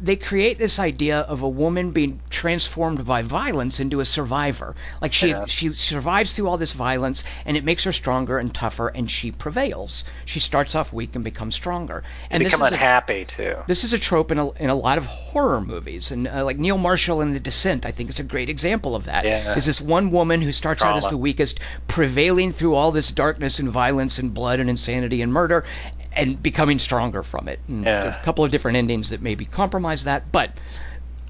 they 0.00 0.16
create 0.16 0.58
this 0.58 0.78
idea 0.78 1.20
of 1.20 1.42
a 1.42 1.48
woman 1.48 1.90
being 1.90 2.20
transformed 2.30 3.04
by 3.04 3.22
violence 3.22 3.80
into 3.80 4.00
a 4.00 4.04
survivor. 4.04 4.74
Like 5.00 5.12
she 5.12 5.34
she 5.46 5.70
survives 5.70 6.34
through 6.34 6.48
all 6.48 6.56
this 6.56 6.72
violence 6.72 7.24
and 7.44 7.56
it 7.56 7.64
makes 7.64 7.84
her 7.84 7.92
stronger 7.92 8.38
and 8.38 8.54
tougher 8.54 8.88
and 8.88 9.10
she 9.10 9.30
prevails. 9.30 10.04
She 10.24 10.40
starts 10.40 10.74
off 10.74 10.92
weak 10.92 11.14
and 11.14 11.24
becomes 11.24 11.54
stronger. 11.54 12.02
And 12.30 12.42
Become 12.42 12.62
is 12.62 12.72
a, 12.72 12.74
unhappy 12.74 13.24
too. 13.24 13.56
this 13.66 13.84
is 13.84 13.92
a 13.92 13.98
trope 13.98 14.30
in 14.30 14.38
a, 14.38 14.50
in 14.52 14.70
a 14.70 14.74
lot 14.74 14.98
of 14.98 15.06
horror 15.06 15.60
movies, 15.60 16.10
and 16.10 16.26
uh, 16.28 16.44
like 16.44 16.58
Neil 16.58 16.78
Marshall 16.78 17.20
in 17.20 17.32
The 17.32 17.40
Descent, 17.40 17.86
I 17.86 17.90
think 17.90 18.10
is 18.10 18.18
a 18.18 18.24
great 18.24 18.48
example 18.48 18.96
of 18.96 19.04
that. 19.04 19.24
Yeah. 19.24 19.54
Is 19.56 19.66
this 19.66 19.80
one 19.80 20.10
woman 20.10 20.40
who 20.40 20.52
starts 20.52 20.82
out 20.82 20.96
as 20.96 21.08
the 21.08 21.16
weakest, 21.16 21.60
prevailing 21.88 22.52
through 22.52 22.74
all 22.74 22.92
this 22.92 23.10
darkness 23.10 23.58
and 23.58 23.68
violence 23.68 24.18
and 24.18 24.32
blood 24.32 24.60
and 24.60 24.70
insanity 24.70 25.22
and 25.22 25.32
murder, 25.32 25.64
and 26.12 26.42
becoming 26.42 26.78
stronger 26.78 27.22
from 27.22 27.48
it. 27.48 27.60
And 27.68 27.84
Yeah. 27.84 28.18
a 28.20 28.24
couple 28.24 28.44
of 28.44 28.50
different 28.50 28.76
endings 28.76 29.10
that 29.10 29.22
maybe 29.22 29.44
compromise 29.44 30.04
that, 30.04 30.30
but 30.32 30.58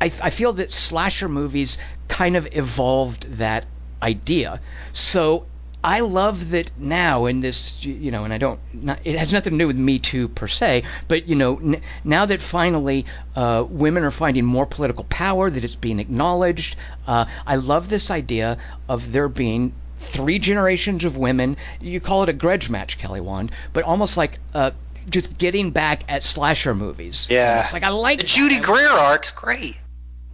I, 0.01 0.07
I 0.23 0.31
feel 0.31 0.53
that 0.55 0.73
slasher 0.73 1.29
movies 1.29 1.79
kind 2.09 2.37
of 2.37 2.49
evolved 2.53 3.33
that 3.35 3.67
idea. 4.03 4.61
So 4.93 5.47
I 5.85 6.01
love 6.01 6.51
that 6.51 6.71
now 6.79 7.27
in 7.27 7.41
this, 7.41 7.85
you 7.85 8.11
know, 8.11 8.25
and 8.25 8.33
I 8.33 8.39
don't, 8.39 8.61
not, 8.73 8.99
it 9.05 9.19
has 9.19 9.33
nothing 9.33 9.53
to 9.53 9.59
do 9.59 9.67
with 9.67 9.79
Me 9.79 9.99
Too 9.99 10.29
per 10.29 10.47
se, 10.47 10.83
but, 11.09 11.27
you 11.29 11.35
know, 11.35 11.59
n- 11.59 11.81
now 12.05 12.27
that 12.27 12.41
finally 12.41 13.07
uh, 13.37 13.65
women 13.69 14.03
are 14.03 14.11
finding 14.11 14.45
more 14.45 14.67
political 14.67 15.05
power, 15.05 15.51
that 15.51 15.65
it's 15.65 15.77
being 15.77 15.99
acknowledged, 15.99 16.77
uh, 17.07 17.25
I 17.47 17.57
love 17.57 17.89
this 17.89 18.11
idea 18.11 18.59
of 18.89 19.13
there 19.13 19.29
being 19.29 19.73
three 20.01 20.39
generations 20.39 21.05
of 21.05 21.17
women. 21.17 21.57
You 21.81 22.01
call 22.01 22.23
it 22.25 22.29
a 22.29 22.33
grudge 22.33 22.71
match, 22.71 22.99
Kelly 22.99 23.21
Wand, 23.21 23.53
but 23.73 23.85
almost 23.85 24.17
like 24.17 24.39
uh, 24.55 24.73
just 25.09 25.39
getting 25.39 25.71
back 25.71 26.03
at 26.09 26.23
slasher 26.23 26.75
movies. 26.75 27.27
Yeah. 27.31 27.61
It's 27.61 27.73
like 27.73 27.83
I 27.85 27.91
like 27.91 28.19
The 28.19 28.25
that. 28.25 28.29
Judy 28.33 28.59
Greer 28.61 28.89
arc's 28.89 29.31
great. 29.31 29.79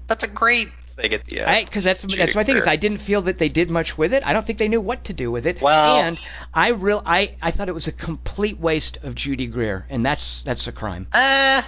That's 0.07 0.25
a 0.25 0.29
great 0.29 0.69
thing 0.97 1.13
at 1.13 1.25
the 1.27 1.41
end. 1.41 1.67
because 1.67 1.85
that's 1.85 2.01
Judy 2.03 2.17
that's 2.17 2.35
my 2.35 2.45
thing 2.45 2.57
is 2.57 2.67
I 2.67 2.77
didn't 2.77 2.99
feel 2.99 3.23
that 3.23 3.39
they 3.39 3.49
did 3.51 3.69
much 3.71 3.99
with 3.99 4.15
it. 4.15 4.27
I 4.27 4.33
don't 4.33 4.47
think 4.47 4.59
they 4.59 4.69
knew 4.69 4.81
what 4.81 5.05
to 5.05 5.13
do 5.13 5.31
with 5.31 5.47
it. 5.47 5.61
Well- 5.61 5.97
and 5.97 6.19
I 6.55 6.71
real 6.71 7.03
I, 7.05 7.35
I 7.43 7.51
thought 7.51 7.69
it 7.69 7.75
was 7.75 7.87
a 7.89 7.93
complete 7.93 8.59
waste 8.59 8.99
of 9.03 9.15
Judy 9.15 9.47
Greer, 9.47 9.85
and 9.91 10.07
that's 10.07 10.43
that's 10.43 10.67
a 10.69 10.73
crime. 10.73 11.07
Uh, 11.13 11.61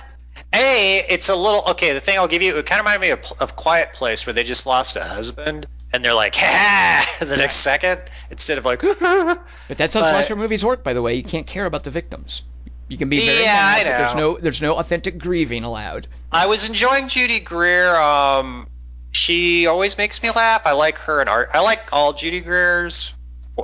a, 0.54 1.04
it's 1.10 1.28
a 1.28 1.36
little 1.36 1.62
okay. 1.70 1.92
The 1.92 2.00
thing 2.00 2.16
I'll 2.16 2.28
give 2.28 2.42
you, 2.42 2.56
it 2.56 2.64
kind 2.64 2.78
of 2.80 2.86
reminded 2.86 3.00
me 3.06 3.10
of, 3.10 3.42
of 3.42 3.56
Quiet 3.56 3.92
Place, 3.92 4.24
where 4.24 4.32
they 4.32 4.44
just 4.44 4.66
lost 4.66 4.96
a 4.96 5.02
husband, 5.02 5.66
and 5.92 6.04
they're 6.04 6.14
like, 6.14 6.34
"Ha!" 6.38 7.16
the 7.20 7.36
next 7.36 7.56
second, 7.56 8.00
instead 8.30 8.58
of 8.58 8.64
like, 8.64 8.80
But 9.00 9.40
that's 9.68 9.94
how 9.94 10.00
But- 10.00 10.10
slasher 10.10 10.36
movies 10.36 10.64
work, 10.64 10.82
by 10.84 10.92
the 10.92 11.02
way. 11.02 11.14
You 11.14 11.24
can't 11.24 11.46
care 11.46 11.66
about 11.66 11.84
the 11.84 11.90
victims. 11.90 12.42
You 12.88 12.96
can 12.96 13.10
be 13.10 13.26
very 13.26 13.40
Yeah, 13.42 13.52
mad, 13.52 13.86
I 13.86 13.90
but 13.90 13.98
there's 13.98 14.14
no 14.14 14.38
there's 14.38 14.62
no 14.62 14.76
authentic 14.76 15.18
grieving 15.18 15.62
allowed. 15.64 16.06
I 16.32 16.46
was 16.46 16.66
enjoying 16.68 17.08
Judy 17.08 17.38
Greer. 17.40 17.94
Um, 17.94 18.66
she 19.12 19.66
always 19.66 19.98
makes 19.98 20.22
me 20.22 20.30
laugh. 20.30 20.66
I 20.66 20.72
like 20.72 20.96
her 21.00 21.20
in 21.20 21.28
art. 21.28 21.50
I 21.52 21.60
like 21.60 21.92
all 21.92 22.14
Judy 22.14 22.40
Greer's. 22.40 23.14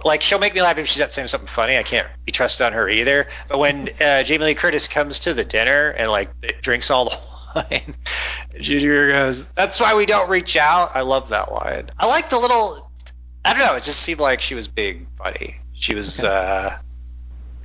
Like 0.04 0.20
she'll 0.22 0.40
make 0.40 0.54
me 0.54 0.60
laugh 0.60 0.76
if 0.76 0.88
she's 0.88 1.00
not 1.00 1.12
saying 1.12 1.28
something 1.28 1.46
funny. 1.46 1.78
I 1.78 1.84
can't 1.84 2.06
be 2.26 2.32
trusted 2.32 2.66
on 2.66 2.72
her 2.74 2.86
either. 2.88 3.28
But 3.48 3.58
when 3.60 3.88
uh, 3.98 4.24
Jamie 4.24 4.44
Lee 4.46 4.54
Curtis 4.54 4.88
comes 4.88 5.20
to 5.20 5.32
the 5.34 5.44
dinner 5.44 5.88
and 5.88 6.10
like 6.10 6.60
drinks 6.60 6.90
all 6.90 7.04
the 7.06 7.16
Judy 8.60 8.86
Greer 8.86 9.12
goes, 9.12 9.48
"That's 9.52 9.80
why 9.80 9.94
we 9.94 10.06
don't 10.06 10.28
reach 10.28 10.56
out." 10.56 10.92
I 10.94 11.02
love 11.02 11.28
that 11.30 11.52
line. 11.52 11.90
I 11.98 12.06
like 12.06 12.30
the 12.30 12.38
little. 12.38 12.90
I 13.44 13.52
don't 13.52 13.66
know. 13.66 13.74
It 13.74 13.82
just 13.82 14.00
seemed 14.00 14.20
like 14.20 14.40
she 14.40 14.54
was 14.54 14.68
big 14.68 15.06
funny. 15.18 15.56
She 15.72 15.94
was. 15.94 16.22
uh 16.24 16.78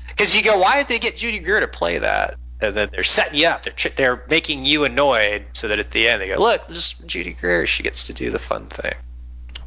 because 0.07 0.35
you 0.35 0.43
go, 0.43 0.59
why 0.59 0.79
did 0.79 0.89
they 0.89 0.99
get 0.99 1.15
Judy 1.15 1.39
Greer 1.39 1.61
to 1.61 1.67
play 1.67 1.99
that? 1.99 2.35
and 2.61 2.75
then 2.75 2.89
they're 2.91 3.03
setting 3.03 3.39
you 3.39 3.47
up. 3.47 3.63
They're 3.63 3.73
tr- 3.73 3.89
they're 3.89 4.23
making 4.29 4.65
you 4.65 4.83
annoyed 4.83 5.45
so 5.53 5.67
that 5.69 5.79
at 5.79 5.91
the 5.91 6.07
end 6.07 6.21
they 6.21 6.27
go, 6.27 6.39
look, 6.39 6.67
this 6.67 6.77
is 6.77 7.05
Judy 7.05 7.33
Greer. 7.33 7.65
She 7.65 7.83
gets 7.83 8.07
to 8.07 8.13
do 8.13 8.29
the 8.29 8.39
fun 8.39 8.65
thing. 8.65 8.93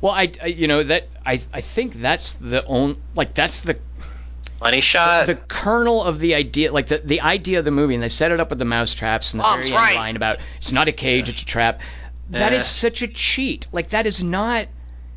Well, 0.00 0.12
I, 0.12 0.32
I 0.42 0.46
you 0.46 0.66
know 0.66 0.82
that 0.82 1.08
I 1.24 1.40
I 1.52 1.60
think 1.60 1.94
that's 1.94 2.34
the 2.34 2.64
only 2.66 2.96
like 3.14 3.34
that's 3.34 3.60
the 3.60 3.78
Money 4.62 4.80
shot. 4.80 5.26
the 5.26 5.34
kernel 5.34 6.04
of 6.04 6.20
the 6.20 6.36
idea, 6.36 6.72
like 6.72 6.86
the, 6.86 6.98
the 6.98 7.20
idea 7.20 7.58
of 7.58 7.64
the 7.64 7.72
movie, 7.72 7.94
and 7.94 8.02
they 8.02 8.08
set 8.08 8.30
it 8.30 8.38
up 8.38 8.50
with 8.50 8.60
the 8.60 8.64
mouse 8.64 8.94
traps 8.94 9.34
and 9.34 9.40
the 9.40 9.42
Mom's 9.42 9.68
very 9.68 9.80
end 9.80 9.86
right. 9.86 9.96
line 9.96 10.16
about 10.16 10.38
it's 10.56 10.70
not 10.70 10.86
a 10.86 10.92
cage, 10.92 11.28
it's 11.28 11.42
a 11.42 11.44
trap. 11.44 11.80
That 12.30 12.52
is 12.52 12.64
such 12.64 13.02
a 13.02 13.08
cheat. 13.08 13.66
Like 13.72 13.88
that 13.90 14.06
is 14.06 14.22
not. 14.22 14.68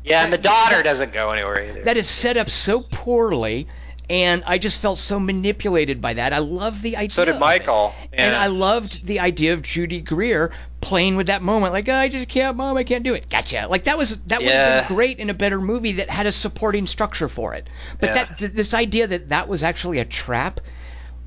yeah, 0.04 0.24
and 0.24 0.32
the 0.32 0.38
daughter 0.38 0.82
doesn't 0.82 1.12
go 1.12 1.30
anywhere 1.30 1.62
either. 1.62 1.82
That 1.84 1.96
is 1.96 2.08
set 2.08 2.36
up 2.36 2.50
so 2.50 2.80
poorly, 2.80 3.68
and 4.10 4.42
I 4.46 4.58
just 4.58 4.82
felt 4.82 4.98
so 4.98 5.20
manipulated 5.20 6.00
by 6.00 6.14
that. 6.14 6.32
I 6.32 6.38
love 6.38 6.82
the 6.82 6.96
idea. 6.96 7.10
so 7.10 7.24
did. 7.24 7.38
Michael. 7.38 7.94
And 8.12 8.34
I 8.34 8.48
loved 8.48 9.06
the 9.06 9.20
idea 9.20 9.52
of 9.54 9.62
Judy 9.62 10.00
Greer 10.00 10.50
playing 10.86 11.16
with 11.16 11.26
that 11.26 11.42
moment, 11.42 11.72
like 11.72 11.88
"Oh, 11.88 11.94
I 11.94 12.08
just 12.08 12.28
can't, 12.28 12.56
mom, 12.56 12.76
I 12.76 12.84
can't 12.84 13.02
do 13.02 13.14
it. 13.14 13.28
Gotcha. 13.28 13.66
Like 13.68 13.84
that 13.84 13.98
was 13.98 14.16
that 14.24 14.38
would 14.40 14.48
have 14.48 14.86
been 14.88 14.96
great 14.96 15.18
in 15.18 15.30
a 15.30 15.34
better 15.34 15.60
movie 15.60 15.92
that 15.92 16.08
had 16.08 16.26
a 16.26 16.32
supporting 16.32 16.86
structure 16.86 17.28
for 17.28 17.54
it. 17.54 17.66
But 18.00 18.10
Yeah. 18.10 18.14
that 18.14 18.38
th- 18.38 18.52
this 18.52 18.72
idea 18.72 19.08
that 19.08 19.30
that 19.30 19.48
was 19.48 19.62
actually 19.64 19.98
a 19.98 20.04
trap. 20.04 20.60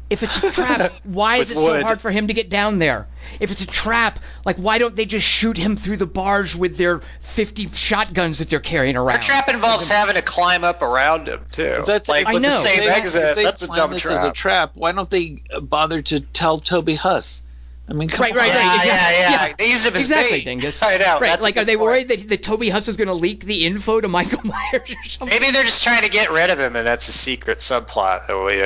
If 0.10 0.24
it's 0.24 0.42
a 0.44 0.52
trap, 0.52 0.94
why 1.04 1.36
is 1.36 1.52
it 1.52 1.58
With 1.58 1.66
so 1.66 1.72
wood. 1.74 1.84
hard 1.84 2.02
for 2.02 2.10
him 2.10 2.28
to 2.28 2.34
get 2.34 2.50
down 2.50 2.80
there? 2.80 3.08
If 3.40 3.52
it's 3.52 3.62
a 3.62 3.68
trap, 3.68 4.20
like 4.46 4.56
why 4.56 4.78
don't 4.80 4.96
they 4.96 5.06
just 5.06 5.28
shoot 5.28 5.56
him 5.58 5.76
through 5.76 5.98
the 5.98 6.08
bars 6.08 6.56
with 6.56 6.78
their 6.78 7.02
50 7.20 7.68
shotguns 7.74 8.40
that 8.40 8.50
they're 8.50 8.60
carrying 8.60 8.96
around? 8.96 9.18
Our 9.18 9.22
trap 9.22 9.50
involves 9.50 9.88
having 9.90 10.16
to 10.16 10.22
climb 10.24 10.64
up 10.64 10.82
around 10.82 11.28
him 11.28 11.42
too. 11.52 11.84
That's 11.86 12.08
like 12.10 12.26
I 12.28 12.34
with 12.34 12.42
know. 12.44 12.50
the 12.50 12.56
same 12.56 12.80
If 12.80 12.86
they- 12.86 12.92
exit. 12.92 13.24
if 13.24 13.36
they 13.36 13.44
That's 13.44 13.64
a 13.64 13.68
dumb 13.68 13.92
this 13.92 14.02
trap. 14.02 14.20
As 14.20 14.24
a 14.24 14.32
trap. 14.32 14.72
Why 14.74 14.94
don't 14.94 15.10
they 15.12 15.44
bother 15.62 16.02
to 16.04 16.22
tell 16.22 16.58
Toby 16.60 16.96
Huss? 16.96 17.44
I 17.90 17.94
mean, 17.94 18.08
come 18.10 18.24
Right, 18.24 18.36
right, 18.36 18.50
on. 18.52 18.56
right. 18.56 18.64
yeah, 18.64 18.76
exactly. 18.76 18.90
yeah, 18.90 19.30
yeah, 19.32 19.48
Yeah. 19.48 19.54
They 19.58 19.72
use 19.72 19.86
him 19.86 19.96
as 19.96 20.02
Exactly, 20.04 20.38
bait. 20.40 20.46
Dingus. 20.46 20.84
I 20.84 20.98
know. 20.98 21.06
Right, 21.20 21.22
that's 21.30 21.42
like, 21.42 21.58
are 21.58 21.66
they 21.66 21.76
point. 21.76 21.86
worried 21.86 22.08
that, 22.10 22.30
that 22.30 22.44
Toby 22.44 22.70
Huss 22.70 22.88
is 22.88 22.98
going 22.98 23.08
to 23.08 23.14
leak 23.14 23.44
the 23.46 23.66
info 23.66 24.00
to 24.00 24.08
Michael 24.20 24.42
Myers 24.46 24.92
or 24.92 25.04
something? 25.10 25.40
Maybe 25.40 25.52
they're 25.52 25.64
just 25.64 25.84
trying 25.84 26.04
to 26.04 26.10
get 26.10 26.32
rid 26.32 26.50
of 26.52 26.60
him, 26.60 26.76
and 26.76 26.86
that's 26.86 27.08
a 27.10 27.12
secret 27.12 27.60
subplot 27.60 28.28
that 28.28 28.38
we, 28.38 28.62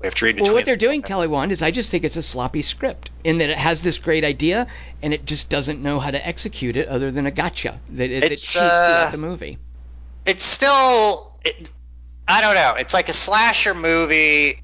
we 0.00 0.06
have 0.06 0.14
to 0.16 0.24
read 0.26 0.36
between. 0.36 0.44
Well, 0.44 0.54
what 0.54 0.64
they're 0.66 0.76
doing, 0.76 1.00
Kelly 1.02 1.26
Wand, 1.28 1.52
is 1.52 1.62
I 1.62 1.70
just 1.70 1.90
think 1.90 2.04
it's 2.04 2.16
a 2.16 2.22
sloppy 2.22 2.60
script 2.62 3.10
in 3.24 3.38
that 3.38 3.48
it 3.48 3.56
has 3.56 3.82
this 3.82 3.98
great 3.98 4.24
idea 4.24 4.66
and 5.02 5.14
it 5.14 5.24
just 5.24 5.48
doesn't 5.48 5.82
know 5.82 5.98
how 5.98 6.10
to 6.10 6.26
execute 6.26 6.76
it 6.76 6.88
other 6.88 7.10
than 7.10 7.24
a 7.26 7.30
gotcha 7.30 7.80
that 7.90 8.10
it, 8.10 8.24
it 8.24 8.32
It's, 8.32 8.52
cheats 8.52 8.62
uh, 8.62 8.98
throughout 9.00 9.12
the 9.12 9.18
movie. 9.18 9.58
it's 10.26 10.44
still 10.44 11.38
it, 11.44 11.72
I 12.28 12.40
don't 12.42 12.54
know. 12.56 12.74
It's 12.78 12.92
like 12.92 13.08
a 13.08 13.12
slasher 13.14 13.72
movie. 13.74 14.60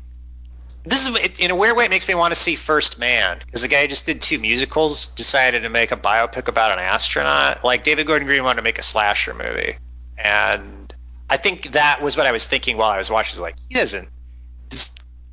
This 0.84 1.06
is 1.06 1.14
it, 1.16 1.40
in 1.40 1.50
a 1.50 1.56
weird 1.56 1.76
way. 1.76 1.84
It 1.84 1.90
makes 1.90 2.08
me 2.08 2.14
want 2.14 2.34
to 2.34 2.40
see 2.40 2.56
First 2.56 2.98
Man 2.98 3.38
because 3.38 3.62
the 3.62 3.68
guy 3.68 3.86
just 3.86 4.06
did 4.06 4.20
two 4.20 4.38
musicals 4.38 5.06
decided 5.06 5.62
to 5.62 5.68
make 5.68 5.92
a 5.92 5.96
biopic 5.96 6.48
about 6.48 6.72
an 6.72 6.78
astronaut. 6.80 7.62
Like 7.62 7.84
David 7.84 8.06
Gordon 8.06 8.26
Green 8.26 8.42
wanted 8.42 8.56
to 8.56 8.62
make 8.62 8.78
a 8.78 8.82
slasher 8.82 9.32
movie, 9.32 9.76
and 10.18 10.94
I 11.30 11.36
think 11.36 11.72
that 11.72 12.02
was 12.02 12.16
what 12.16 12.26
I 12.26 12.32
was 12.32 12.46
thinking 12.46 12.76
while 12.76 12.90
I 12.90 12.98
was 12.98 13.10
watching. 13.10 13.40
Like 13.40 13.56
he 13.68 13.76
doesn't, 13.76 14.08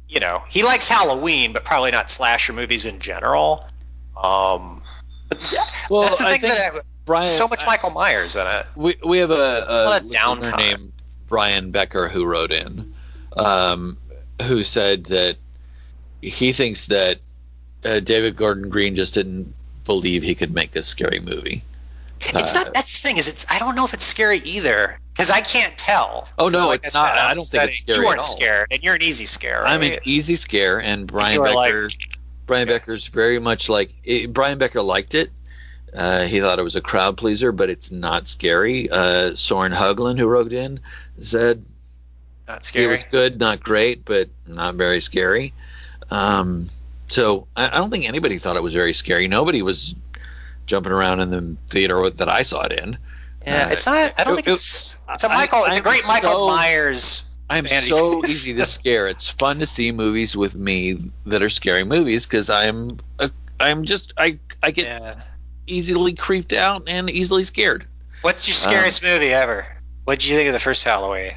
you 0.08 0.20
know, 0.20 0.44
he 0.50 0.64
likes 0.64 0.88
Halloween, 0.88 1.54
but 1.54 1.66
probably 1.66 1.92
not 1.92 2.12
slasher 2.12 2.54
movies 2.54 2.86
in 2.86 3.00
general. 3.00 3.66
Um, 4.16 4.84
Well, 5.90 6.04
that's 6.04 6.20
the 6.20 6.26
I 6.26 6.32
thing 6.32 6.42
think 6.42 6.54
that 6.54 6.76
I, 6.76 6.80
Brian, 7.06 7.26
so 7.26 7.48
much 7.48 7.66
Michael 7.66 7.90
Myers 7.90 8.36
in 8.36 8.46
it. 8.46 8.66
we 8.76 8.96
we 9.04 9.18
have 9.20 9.32
a, 9.32 9.34
a 9.34 9.98
a, 9.98 10.00
downtime. 10.02 10.58
named 10.58 10.94
Brian 11.28 11.72
Becker 11.72 12.08
who 12.08 12.26
wrote 12.26 12.52
in, 12.52 12.94
um, 13.36 13.98
who 14.44 14.64
said 14.64 15.06
that 15.06 15.38
he 16.22 16.54
thinks 16.54 16.88
that 16.88 17.20
uh, 17.86 18.00
David 18.00 18.36
Gordon 18.36 18.70
Green 18.70 18.96
just 18.96 19.14
didn't 19.14 19.54
believe 19.86 20.24
he 20.24 20.36
could 20.36 20.54
make 20.54 20.76
a 20.76 20.84
scary 20.84 21.20
movie. 21.20 21.64
It's 22.22 22.54
Uh, 22.56 22.64
not. 22.64 22.74
That's 22.74 23.02
the 23.02 23.08
thing. 23.08 23.18
Is 23.18 23.30
it's. 23.30 23.46
I 23.50 23.60
don't 23.60 23.76
know 23.76 23.86
if 23.86 23.94
it's 23.94 24.04
scary 24.04 24.40
either 24.40 25.00
because 25.14 25.32
I 25.32 25.40
can't 25.42 25.78
tell. 25.78 26.28
Oh, 26.38 26.50
no, 26.50 26.68
like 26.68 26.84
it's 26.86 26.96
I 26.96 27.02
not. 27.02 27.18
I 27.18 27.30
I'm 27.30 27.38
don't 27.38 27.46
think 27.46 27.64
it's 27.66 27.78
scary 27.78 28.00
You 28.00 28.06
weren't 28.08 28.26
scared, 28.26 28.68
and 28.72 28.84
you're 28.84 28.96
an 28.96 29.02
easy 29.04 29.26
scare. 29.26 29.64
Right? 29.64 29.72
I'm 29.74 29.82
an 29.84 30.00
easy 30.04 30.36
scare, 30.36 30.82
and 30.82 31.08
Brian 31.08 31.36
You 31.36 31.42
were 31.42 31.52
like- 31.52 31.72
Becker. 31.74 31.90
Brian 32.46 32.68
Yeah. 32.68 32.74
Becker's 32.74 33.08
very 33.08 33.40
much 33.40 33.70
like 33.70 33.92
it, 34.04 34.34
Brian 34.34 34.58
Becker 34.58 34.82
liked 34.82 35.16
it. 35.16 35.30
Uh, 35.96 36.24
he 36.26 36.40
thought 36.42 36.60
it 36.60 36.64
was 36.64 36.76
a 36.76 36.82
crowd 36.82 37.16
pleaser, 37.18 37.52
but 37.52 37.70
it's 37.70 37.90
not 37.90 38.28
scary. 38.28 38.90
Uh, 38.90 39.36
Soren 39.36 39.72
Hugland, 39.72 40.20
who 40.20 40.26
wrote 40.28 40.52
in, 40.52 40.80
said 41.20 41.64
not 42.50 42.76
it 42.76 42.88
was 42.88 43.04
good, 43.06 43.40
not 43.40 43.62
great, 43.64 44.04
but 44.06 44.30
not 44.48 44.76
very 44.76 45.02
scary. 45.02 45.54
Um, 46.10 46.70
so 47.08 47.48
I, 47.56 47.68
I 47.68 47.78
don't 47.78 47.92
think 47.92 48.08
anybody 48.08 48.40
thought 48.40 48.56
it 48.58 48.64
was 48.64 48.74
very 48.74 48.94
scary. 48.94 49.28
Nobody 49.28 49.62
was 49.62 49.94
jumping 50.66 50.92
around 50.92 51.20
in 51.20 51.30
the 51.30 51.56
theater 51.70 52.10
that 52.10 52.28
I 52.28 52.44
saw 52.44 52.64
it 52.66 52.74
in. 52.74 52.98
yeah, 53.46 53.68
uh, 53.68 53.72
it's 53.72 53.86
not. 53.86 54.14
I 54.18 54.24
don't 54.24 54.34
it- 54.34 54.36
think 54.38 54.48
it's. 54.48 54.98
It's 55.10 55.24
a 55.24 55.30
Michael. 55.30 55.64
It's 55.66 55.76
a 55.76 55.78
I'm 55.78 55.84
great 55.84 56.06
Michael 56.08 56.48
so- 56.50 56.56
Myers. 56.56 57.24
I'm 57.52 57.66
so 57.66 58.24
easy 58.26 58.54
to 58.56 58.68
scare. 58.68 59.08
It's 59.08 59.28
fun 59.30 59.58
to 59.60 59.66
see 59.66 59.92
movies 59.92 60.36
with 60.38 60.54
me 60.54 61.12
that 61.26 61.42
are 61.42 61.50
scary 61.50 61.84
movies 61.84 62.28
because 62.28 62.50
I'm 62.52 63.00
a, 63.18 63.32
I'm 63.60 63.86
just 63.86 64.14
I 64.18 64.38
I 64.62 64.70
get 64.70 64.86
Yeah. 64.86 65.22
easily 65.66 66.14
creeped 66.14 66.54
out 66.54 66.84
and 66.88 67.10
easily 67.10 67.44
scared. 67.44 67.88
What's 68.22 68.48
your 68.48 68.54
scariest 68.54 69.02
movie 69.02 69.34
ever? 69.34 69.66
What 70.04 70.20
did 70.20 70.28
you 70.30 70.36
think 70.38 70.48
of 70.48 70.54
the 70.54 70.60
first 70.60 70.84
Halloween? 70.84 71.34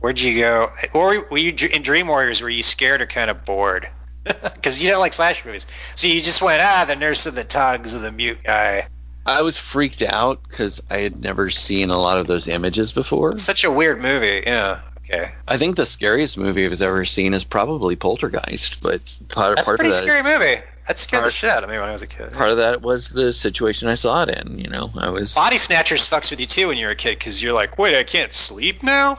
Where'd 0.00 0.20
you 0.20 0.40
go? 0.40 0.72
Or 0.94 1.26
were 1.30 1.38
you 1.38 1.54
in 1.70 1.82
Dream 1.82 2.08
Warriors? 2.08 2.42
Were 2.42 2.48
you 2.48 2.62
scared 2.62 3.02
or 3.02 3.06
kind 3.06 3.30
of 3.30 3.44
bored? 3.44 3.88
Because 4.24 4.82
you 4.82 4.90
don't 4.90 5.00
like 5.00 5.14
slash 5.14 5.44
movies, 5.46 5.66
so 5.94 6.06
you 6.06 6.20
just 6.20 6.42
went 6.42 6.60
ah 6.62 6.84
the 6.86 6.94
nurse 6.94 7.24
and 7.24 7.34
the 7.34 7.42
tugs 7.42 7.94
and 7.94 8.04
the 8.04 8.12
mute 8.12 8.38
guy. 8.44 8.86
I 9.24 9.40
was 9.40 9.56
freaked 9.56 10.02
out 10.02 10.42
because 10.46 10.82
I 10.90 10.98
had 10.98 11.18
never 11.18 11.48
seen 11.48 11.88
a 11.88 11.96
lot 11.96 12.18
of 12.18 12.26
those 12.26 12.46
images 12.46 12.92
before. 12.92 13.30
It's 13.30 13.42
such 13.42 13.64
a 13.64 13.70
weird 13.72 14.00
movie. 14.00 14.42
Yeah. 14.44 14.80
Okay. 14.98 15.32
I 15.48 15.56
think 15.56 15.76
the 15.76 15.86
scariest 15.86 16.36
movie 16.36 16.66
I've 16.66 16.80
ever 16.80 17.04
seen 17.06 17.32
is 17.32 17.44
probably 17.44 17.96
Poltergeist, 17.96 18.82
but 18.82 19.00
part, 19.28 19.56
That's 19.56 19.62
a 19.62 19.64
part 19.64 19.78
pretty 19.78 19.90
of 19.90 19.96
that 19.96 20.02
scary 20.02 20.22
movie. 20.22 20.62
That 20.86 20.98
scared 20.98 21.24
the 21.24 21.30
shit 21.30 21.50
out 21.50 21.64
of 21.64 21.70
me 21.70 21.78
when 21.78 21.88
I 21.88 21.92
was 21.92 22.02
a 22.02 22.06
kid. 22.06 22.32
part 22.32 22.50
of 22.50 22.56
that 22.58 22.82
was 22.82 23.08
the 23.08 23.32
situation 23.32 23.88
I 23.88 23.94
saw 23.94 24.24
it 24.24 24.38
in. 24.38 24.58
You 24.58 24.68
know, 24.68 24.90
I 24.98 25.10
was 25.10 25.34
Body 25.34 25.58
Snatchers 25.58 26.08
fucks 26.08 26.30
with 26.30 26.40
you 26.40 26.46
too 26.46 26.68
when 26.68 26.78
you're 26.78 26.90
a 26.90 26.96
kid 26.96 27.18
because 27.18 27.42
you're 27.42 27.54
like, 27.54 27.78
wait, 27.78 27.96
I 27.96 28.04
can't 28.04 28.32
sleep 28.32 28.82
now. 28.82 29.16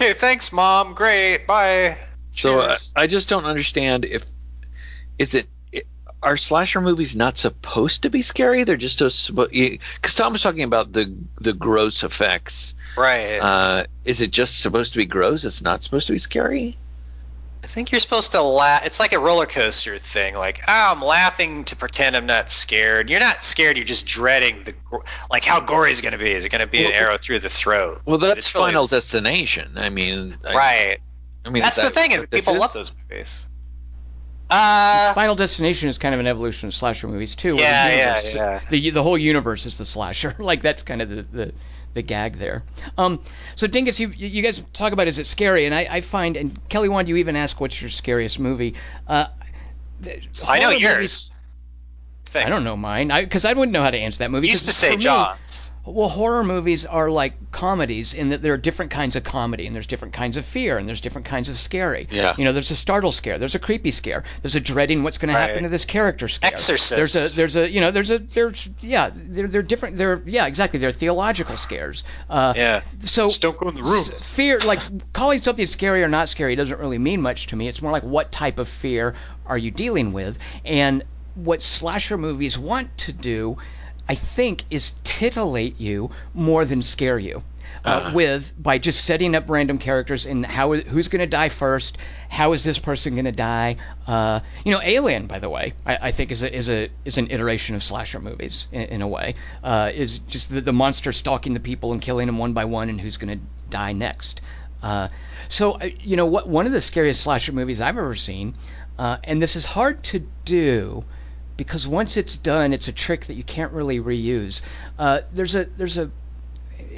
Okay, 0.00 0.12
thanks, 0.12 0.52
mom. 0.52 0.94
Great, 0.94 1.46
bye. 1.46 1.96
so 2.32 2.60
I, 2.60 2.76
I 2.96 3.06
just 3.06 3.28
don't 3.28 3.44
understand 3.44 4.04
if 4.04 4.24
is 5.18 5.34
it. 5.34 5.46
Are 6.22 6.38
slasher 6.38 6.80
movies 6.80 7.14
not 7.14 7.36
supposed 7.36 8.04
to 8.04 8.10
be 8.10 8.22
scary? 8.22 8.64
They're 8.64 8.78
just 8.78 8.98
supposed. 8.98 9.50
because 9.50 10.14
Tom 10.14 10.32
was 10.32 10.40
talking 10.42 10.62
about 10.62 10.90
the 10.90 11.14
the 11.38 11.52
gross 11.52 12.02
effects. 12.02 12.72
right. 12.96 13.38
Uh, 13.38 13.84
is 14.06 14.22
it 14.22 14.30
just 14.30 14.60
supposed 14.60 14.94
to 14.94 14.98
be 14.98 15.04
gross? 15.04 15.44
It's 15.44 15.60
not 15.60 15.82
supposed 15.82 16.06
to 16.06 16.14
be 16.14 16.18
scary. 16.18 16.78
I 17.64 17.66
think 17.66 17.92
you're 17.92 18.00
supposed 18.00 18.32
to 18.32 18.42
laugh. 18.42 18.84
It's 18.84 19.00
like 19.00 19.14
a 19.14 19.18
roller 19.18 19.46
coaster 19.46 19.98
thing. 19.98 20.34
Like, 20.34 20.60
oh, 20.68 20.92
I'm 20.92 21.00
laughing 21.00 21.64
to 21.64 21.76
pretend 21.76 22.14
I'm 22.14 22.26
not 22.26 22.50
scared. 22.50 23.08
You're 23.08 23.20
not 23.20 23.42
scared. 23.42 23.78
You're 23.78 23.86
just 23.86 24.04
dreading 24.06 24.64
the, 24.64 24.74
like, 25.30 25.46
how 25.46 25.60
gory 25.60 25.90
is 25.90 25.98
it 25.98 26.02
going 26.02 26.12
to 26.12 26.18
be? 26.18 26.30
Is 26.30 26.44
it 26.44 26.50
going 26.50 26.60
to 26.60 26.66
be 26.70 26.84
an 26.84 26.92
arrow 26.92 27.16
through 27.16 27.38
the 27.38 27.48
throat? 27.48 28.02
Well, 28.04 28.18
that's 28.18 28.36
It's 28.40 28.54
really- 28.54 28.66
Final 28.66 28.86
Destination. 28.86 29.72
I 29.76 29.88
mean, 29.88 30.36
I, 30.44 30.54
right. 30.54 30.98
I 31.46 31.48
mean, 31.48 31.62
That's 31.62 31.78
is 31.78 31.84
the 31.84 31.90
thing, 31.90 32.12
and 32.12 32.30
people 32.30 32.52
is? 32.52 32.60
love 32.60 32.74
those 32.74 32.92
movies. 33.10 33.46
Uh, 34.50 35.14
Final 35.14 35.34
Destination 35.34 35.88
is 35.88 35.96
kind 35.96 36.12
of 36.12 36.20
an 36.20 36.26
evolution 36.26 36.66
of 36.66 36.74
slasher 36.74 37.08
movies 37.08 37.34
too. 37.34 37.56
Yeah, 37.56 37.88
the 37.88 37.96
yeah, 37.96 38.20
yeah. 38.34 38.60
The 38.68 38.90
the 38.90 39.02
whole 39.02 39.16
universe 39.16 39.64
is 39.64 39.78
the 39.78 39.86
slasher. 39.86 40.36
like 40.38 40.60
that's 40.60 40.82
kind 40.82 41.00
of 41.00 41.08
the, 41.08 41.22
the 41.22 41.52
the 41.94 42.02
gag 42.02 42.38
there. 42.38 42.64
Um, 42.98 43.20
so 43.56 43.66
Dingus, 43.66 43.98
you 43.98 44.08
you 44.08 44.42
guys 44.42 44.62
talk 44.72 44.92
about 44.92 45.08
is 45.08 45.18
it 45.18 45.26
scary, 45.26 45.64
and 45.64 45.74
I, 45.74 45.88
I 45.90 46.00
find 46.00 46.36
and 46.36 46.68
Kelly 46.68 46.88
Wand, 46.88 47.08
you 47.08 47.16
even 47.16 47.36
ask 47.36 47.60
what's 47.60 47.80
your 47.80 47.90
scariest 47.90 48.38
movie. 48.38 48.74
Uh, 49.08 49.26
I 50.46 50.58
know 50.60 50.70
yours. 50.70 50.96
movies- 50.96 51.30
I 52.36 52.48
don't 52.48 52.64
know 52.64 52.76
mine, 52.76 53.08
because 53.08 53.44
I, 53.44 53.52
wouldn't 53.52 53.72
know 53.72 53.82
how 53.82 53.92
to 53.92 53.98
answer 53.98 54.18
that 54.18 54.30
movie. 54.32 54.48
You 54.48 54.52
used 54.52 54.64
to 54.64 54.72
say 54.72 54.96
Johns. 54.96 55.70
Well, 55.86 56.08
horror 56.08 56.42
movies 56.42 56.86
are 56.86 57.10
like 57.10 57.50
comedies 57.50 58.14
in 58.14 58.30
that 58.30 58.42
there 58.42 58.54
are 58.54 58.58
different 58.58 58.90
kinds 58.90 59.16
of 59.16 59.24
comedy, 59.24 59.66
and 59.66 59.74
there's 59.74 59.86
different 59.86 60.14
kinds 60.14 60.36
of 60.36 60.46
fear, 60.46 60.78
and 60.78 60.88
there's 60.88 61.00
different 61.00 61.26
kinds 61.26 61.48
of 61.50 61.58
scary. 61.58 62.08
Yeah. 62.10 62.34
You 62.38 62.44
know, 62.44 62.52
there's 62.52 62.70
a 62.70 62.76
startle 62.76 63.12
scare, 63.12 63.38
there's 63.38 63.54
a 63.54 63.58
creepy 63.58 63.90
scare, 63.90 64.24
there's 64.42 64.56
a 64.56 64.60
dreading 64.60 65.02
what's 65.02 65.18
going 65.18 65.32
to 65.32 65.38
happen 65.38 65.62
to 65.64 65.68
this 65.68 65.84
character 65.84 66.28
scare. 66.28 66.52
Exorcist. 66.52 66.96
There's 66.96 67.14
a 67.14 67.36
there's 67.36 67.56
a 67.56 67.70
you 67.70 67.80
know 67.80 67.90
there's 67.90 68.10
a 68.10 68.18
there's 68.18 68.70
yeah 68.80 69.10
they're 69.14 69.46
they're 69.46 69.62
different 69.62 69.98
they're 69.98 70.22
yeah 70.24 70.46
exactly 70.46 70.78
they're 70.78 70.92
theological 70.92 71.56
scares. 71.56 72.04
Uh, 72.30 72.54
Yeah. 72.56 72.80
So 73.02 73.28
Just 73.28 73.42
don't 73.42 73.58
go 73.58 73.68
in 73.68 73.74
the 73.74 73.82
room. 73.82 74.04
fear 74.04 74.60
like 74.60 74.80
calling 75.12 75.42
something 75.42 75.66
scary 75.66 76.02
or 76.02 76.08
not 76.08 76.28
scary 76.30 76.56
doesn't 76.56 76.78
really 76.78 76.98
mean 76.98 77.20
much 77.20 77.48
to 77.48 77.56
me. 77.56 77.68
It's 77.68 77.82
more 77.82 77.92
like 77.92 78.04
what 78.04 78.32
type 78.32 78.58
of 78.58 78.68
fear 78.68 79.14
are 79.46 79.58
you 79.58 79.70
dealing 79.70 80.14
with, 80.14 80.38
and 80.64 81.02
what 81.34 81.60
slasher 81.60 82.16
movies 82.16 82.56
want 82.56 82.96
to 82.98 83.12
do 83.12 83.58
I 84.08 84.14
think, 84.14 84.64
is 84.70 84.92
titillate 85.04 85.80
you 85.80 86.10
more 86.34 86.64
than 86.64 86.82
scare 86.82 87.18
you. 87.18 87.42
Uh, 87.84 88.12
with 88.14 88.52
by 88.62 88.78
just 88.78 89.04
setting 89.04 89.34
up 89.34 89.50
random 89.50 89.76
characters 89.76 90.24
and 90.24 90.46
how 90.46 90.72
who's 90.72 91.08
going 91.08 91.20
to 91.20 91.26
die 91.26 91.50
first, 91.50 91.98
how 92.30 92.52
is 92.54 92.64
this 92.64 92.78
person 92.78 93.14
going 93.14 93.26
to 93.26 93.32
die? 93.32 93.76
Uh, 94.06 94.40
you 94.64 94.72
know, 94.72 94.80
Alien, 94.82 95.26
by 95.26 95.38
the 95.38 95.50
way, 95.50 95.74
I, 95.84 95.98
I, 96.02 96.10
think 96.10 96.30
is 96.30 96.42
a 96.42 96.54
is 96.54 96.70
a 96.70 96.88
is 97.04 97.18
an 97.18 97.30
iteration 97.30 97.76
of 97.76 97.82
slasher 97.82 98.20
movies 98.20 98.68
in, 98.72 98.82
in 98.82 99.02
a 99.02 99.08
way. 99.08 99.34
Uh, 99.62 99.90
is 99.92 100.18
just 100.20 100.50
the, 100.50 100.62
the 100.62 100.72
monster 100.72 101.12
stalking 101.12 101.52
the 101.52 101.60
people 101.60 101.92
and 101.92 102.00
killing 102.00 102.26
them 102.26 102.38
one 102.38 102.54
by 102.54 102.64
one, 102.64 102.88
and 102.88 102.98
who's 102.98 103.18
going 103.18 103.38
to 103.38 103.44
die 103.68 103.92
next. 103.92 104.40
Uh, 104.82 105.08
so 105.48 105.72
uh, 105.72 105.88
you 106.00 106.16
know 106.16 106.26
what? 106.26 106.48
One 106.48 106.64
of 106.64 106.72
the 106.72 106.80
scariest 106.80 107.22
slasher 107.22 107.52
movies 107.52 107.82
I've 107.82 107.98
ever 107.98 108.14
seen, 108.14 108.54
uh, 108.98 109.18
and 109.24 109.42
this 109.42 109.56
is 109.56 109.66
hard 109.66 110.02
to 110.04 110.20
do 110.46 111.04
because 111.56 111.86
once 111.86 112.16
it's 112.16 112.36
done, 112.36 112.72
it's 112.72 112.88
a 112.88 112.92
trick 112.92 113.26
that 113.26 113.34
you 113.34 113.44
can't 113.44 113.72
really 113.72 114.00
reuse. 114.00 114.62
Uh, 114.98 115.20
there's 115.32 115.54
a 115.54 115.64
there's 115.76 115.98
a 115.98 116.10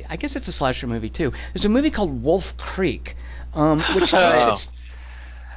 I 0.09 0.17
guess 0.17 0.37
it's 0.37 0.49
a 0.49 0.53
slasher 0.53 0.87
movie 0.87 1.11
too. 1.11 1.33
There's 1.53 1.65
a 1.65 1.71
movie 1.71 1.91
called 1.91 2.23
Wolf 2.23 2.57
Creek, 2.57 3.17
um, 3.55 3.81
which 3.81 4.11
takes 4.11 4.47
its 4.47 4.69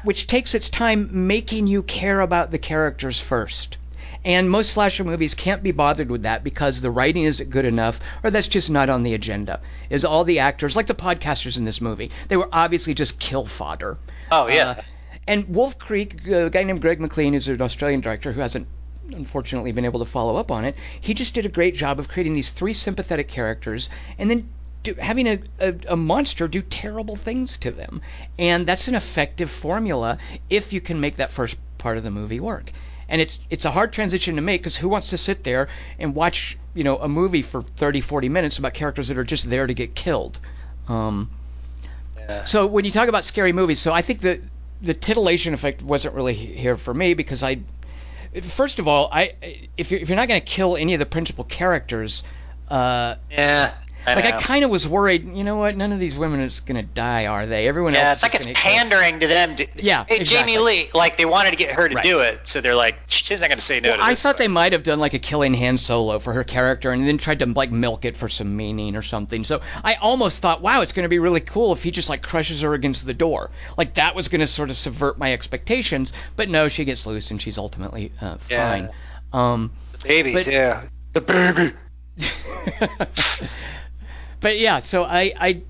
which 0.04 0.28
takes 0.28 0.56
its 0.56 0.70
time 0.70 1.28
making 1.28 1.68
you 1.68 1.84
care 1.84 2.22
about 2.22 2.52
the 2.52 2.58
characters 2.58 3.20
first. 3.20 3.78
And 4.26 4.50
most 4.50 4.72
slasher 4.72 5.06
movies 5.06 5.34
can't 5.34 5.64
be 5.64 5.72
bothered 5.72 6.10
with 6.10 6.24
that 6.24 6.44
because 6.44 6.82
the 6.82 6.92
writing 6.92 7.24
isn't 7.24 7.50
good 7.50 7.64
enough, 7.64 8.00
or 8.22 8.30
that's 8.30 8.50
just 8.50 8.70
not 8.70 8.90
on 8.90 9.04
the 9.04 9.14
agenda. 9.14 9.62
Is 9.90 10.04
all 10.04 10.26
the 10.26 10.40
actors, 10.40 10.76
like 10.76 10.88
the 10.88 10.94
podcasters 10.94 11.58
in 11.58 11.64
this 11.64 11.80
movie, 11.80 12.12
they 12.28 12.36
were 12.36 12.50
obviously 12.52 12.94
just 12.94 13.20
kill 13.20 13.46
fodder. 13.46 13.98
Oh 14.32 14.48
yeah. 14.48 14.70
Uh, 14.70 14.82
and 15.28 15.48
Wolf 15.48 15.78
Creek, 15.78 16.26
a 16.28 16.50
guy 16.50 16.64
named 16.64 16.82
Greg 16.82 17.00
McLean, 17.00 17.34
who's 17.34 17.48
an 17.48 17.62
Australian 17.62 18.02
director 18.02 18.34
who 18.34 18.42
hasn't 18.42 18.68
unfortunately 19.14 19.72
been 19.72 19.86
able 19.86 19.99
to 19.99 20.06
follow 20.06 20.38
up 20.38 20.52
on 20.52 20.65
it. 20.65 20.76
He 20.99 21.14
just 21.14 21.34
did 21.34 21.45
a 21.45 21.49
great 21.49 21.76
job 21.76 21.99
of 21.99 22.07
creating 22.07 22.34
these 22.34 22.52
three 22.52 22.73
sympathetic 22.73 23.27
characters 23.27 23.90
and 24.18 24.30
then 24.30 24.49
do, 24.84 24.95
having 24.99 25.27
a, 25.27 25.40
a, 25.60 25.76
a, 25.90 25.95
monster 25.95 26.48
do 26.48 26.61
terrible 26.61 27.15
things 27.15 27.57
to 27.60 27.72
them. 27.72 28.02
And 28.38 28.65
that's 28.65 28.88
an 28.88 28.95
effective 28.95 29.52
formula 29.52 30.18
if 30.49 30.72
you 30.73 30.81
can 30.81 31.02
make 31.02 31.18
that 31.18 31.31
first 31.31 31.57
part 31.77 31.98
of 31.98 32.03
the 32.03 32.11
movie 32.11 32.40
work. 32.40 32.72
And 33.07 33.19
it's 33.22 33.40
it's 33.49 33.65
a 33.65 33.72
hard 33.72 33.91
transition 33.91 34.36
to 34.36 34.41
make 34.41 34.61
because 34.61 34.77
who 34.77 34.88
wants 34.88 35.10
to 35.10 35.18
sit 35.18 35.44
there 35.44 35.68
and 35.98 36.14
watch 36.14 36.57
you 36.76 36.84
know 36.84 36.98
a 36.98 37.07
movie 37.07 37.41
for 37.41 37.64
30, 37.64 38.02
40 38.02 38.30
minutes 38.30 38.60
about 38.60 38.76
characters 38.76 39.07
that 39.07 39.18
are 39.18 39.23
just 39.23 39.49
there 39.49 39.65
to 39.65 39.73
get 39.73 39.95
killed? 39.95 40.40
Um, 40.88 41.30
yeah. 42.18 42.45
So 42.45 42.68
when 42.68 42.86
you 42.86 42.91
talk 42.91 43.10
about 43.10 43.26
scary 43.26 43.52
movies, 43.52 43.80
so 43.80 43.91
I 43.91 44.03
think 44.03 44.19
that 44.22 44.41
the 44.81 44.94
titillation 44.94 45.53
effect 45.53 45.81
wasn't 45.81 46.14
really 46.14 46.36
here 46.36 46.77
for 46.77 46.94
me 46.94 47.15
because 47.15 47.41
I 47.44 47.60
first 48.42 48.80
of 48.80 48.88
all, 48.88 49.10
I 49.12 49.68
if 49.78 49.92
you're 49.92 50.00
if 50.00 50.10
you're 50.10 50.16
not 50.16 50.28
going 50.28 50.42
to 50.42 50.46
kill 50.46 50.78
any 50.78 50.94
of 50.94 51.00
the 51.00 51.06
principal 51.06 51.44
characters, 51.44 52.24
uh, 52.68 53.16
yeah, 53.30 53.74
I 54.06 54.16
like 54.16 54.24
know. 54.24 54.38
I 54.38 54.42
kind 54.42 54.66
of 54.66 54.72
was 54.72 54.88
worried. 54.88 55.36
You 55.36 55.44
know 55.44 55.58
what? 55.58 55.76
None 55.76 55.92
of 55.92 56.00
these 56.00 56.18
women 56.18 56.40
is 56.40 56.62
going 56.62 56.78
to 56.78 56.84
die, 56.84 57.28
are 57.28 57.46
they? 57.46 57.68
Everyone 57.68 57.94
yeah, 57.94 58.00
else. 58.00 58.08
Yeah, 58.08 58.14
it's 58.14 58.24
like 58.24 58.36
it's 58.36 58.62
pandering 58.62 59.20
to 59.20 59.28
them. 59.28 59.56
To, 59.56 59.68
yeah, 59.76 60.06
hey, 60.06 60.18
exactly. 60.18 60.54
Jamie 60.54 60.58
Lee, 60.58 60.90
like 60.94 61.18
they 61.18 61.26
wanted 61.26 61.52
to 61.52 61.58
get 61.58 61.72
her 61.76 61.88
to 61.88 61.96
right. 61.96 62.04
do 62.04 62.20
it, 62.20 62.48
so 62.48 62.62
they're 62.62 62.76
like, 62.76 63.00
she's 63.08 63.42
not 63.42 63.48
going 63.48 63.58
to 63.58 63.64
say 63.64 63.80
no 63.80 63.92
well, 63.92 64.02
I 64.02 64.16
thought 64.16 64.38
they 64.38 64.48
might 64.48 64.72
have 64.72 64.84
done 64.84 65.00
like 65.00 65.14
a 65.14 65.20
killing 65.20 65.54
Han 65.54 65.78
Solo 65.78 66.20
for 66.20 66.34
her 66.34 66.44
character, 66.44 66.92
and 66.92 67.08
then 67.08 67.18
tried 67.18 67.40
to 67.40 67.46
like 67.46 67.72
milk 67.72 68.06
it 68.06 68.18
for 68.18 68.30
some 68.30 68.56
meaning 68.56 68.96
or 68.96 69.02
something. 69.02 69.44
So 69.44 69.62
I 69.84 69.96
almost 69.96 70.42
thought, 70.42 70.62
wow, 70.62 70.82
it's 70.82 70.94
going 70.94 71.04
to 71.04 71.10
be 71.10 71.20
really 71.20 71.42
cool 71.42 71.74
if 71.74 71.84
he 71.84 71.92
just 71.92 72.10
like 72.10 72.22
crushes 72.22 72.62
her 72.62 72.74
against 72.74 73.06
the 73.06 73.14
door. 73.14 73.52
Like 73.78 73.96
that 73.96 74.16
was 74.16 74.28
going 74.28 74.42
to 74.42 74.48
sort 74.48 74.70
of 74.70 74.78
subvert 74.78 75.18
my 75.18 75.34
expectations. 75.34 76.14
But 76.36 76.50
no, 76.50 76.70
she 76.70 76.86
gets 76.86 77.06
loose 77.06 77.32
and 77.32 77.42
she's 77.42 77.58
ultimately 77.58 78.12
uh, 78.22 78.38
fine. 78.38 78.84
Yeah. 78.84 78.92
Um, 79.34 79.72
the 79.92 80.08
babies, 80.08 80.46
but, 80.46 80.54
yeah, 80.54 80.84
the 81.14 81.22
baby. 81.22 81.74
but 84.41 84.57
yeah, 84.57 84.80
so 84.80 85.03
I, 85.03 85.32
I 85.40 85.61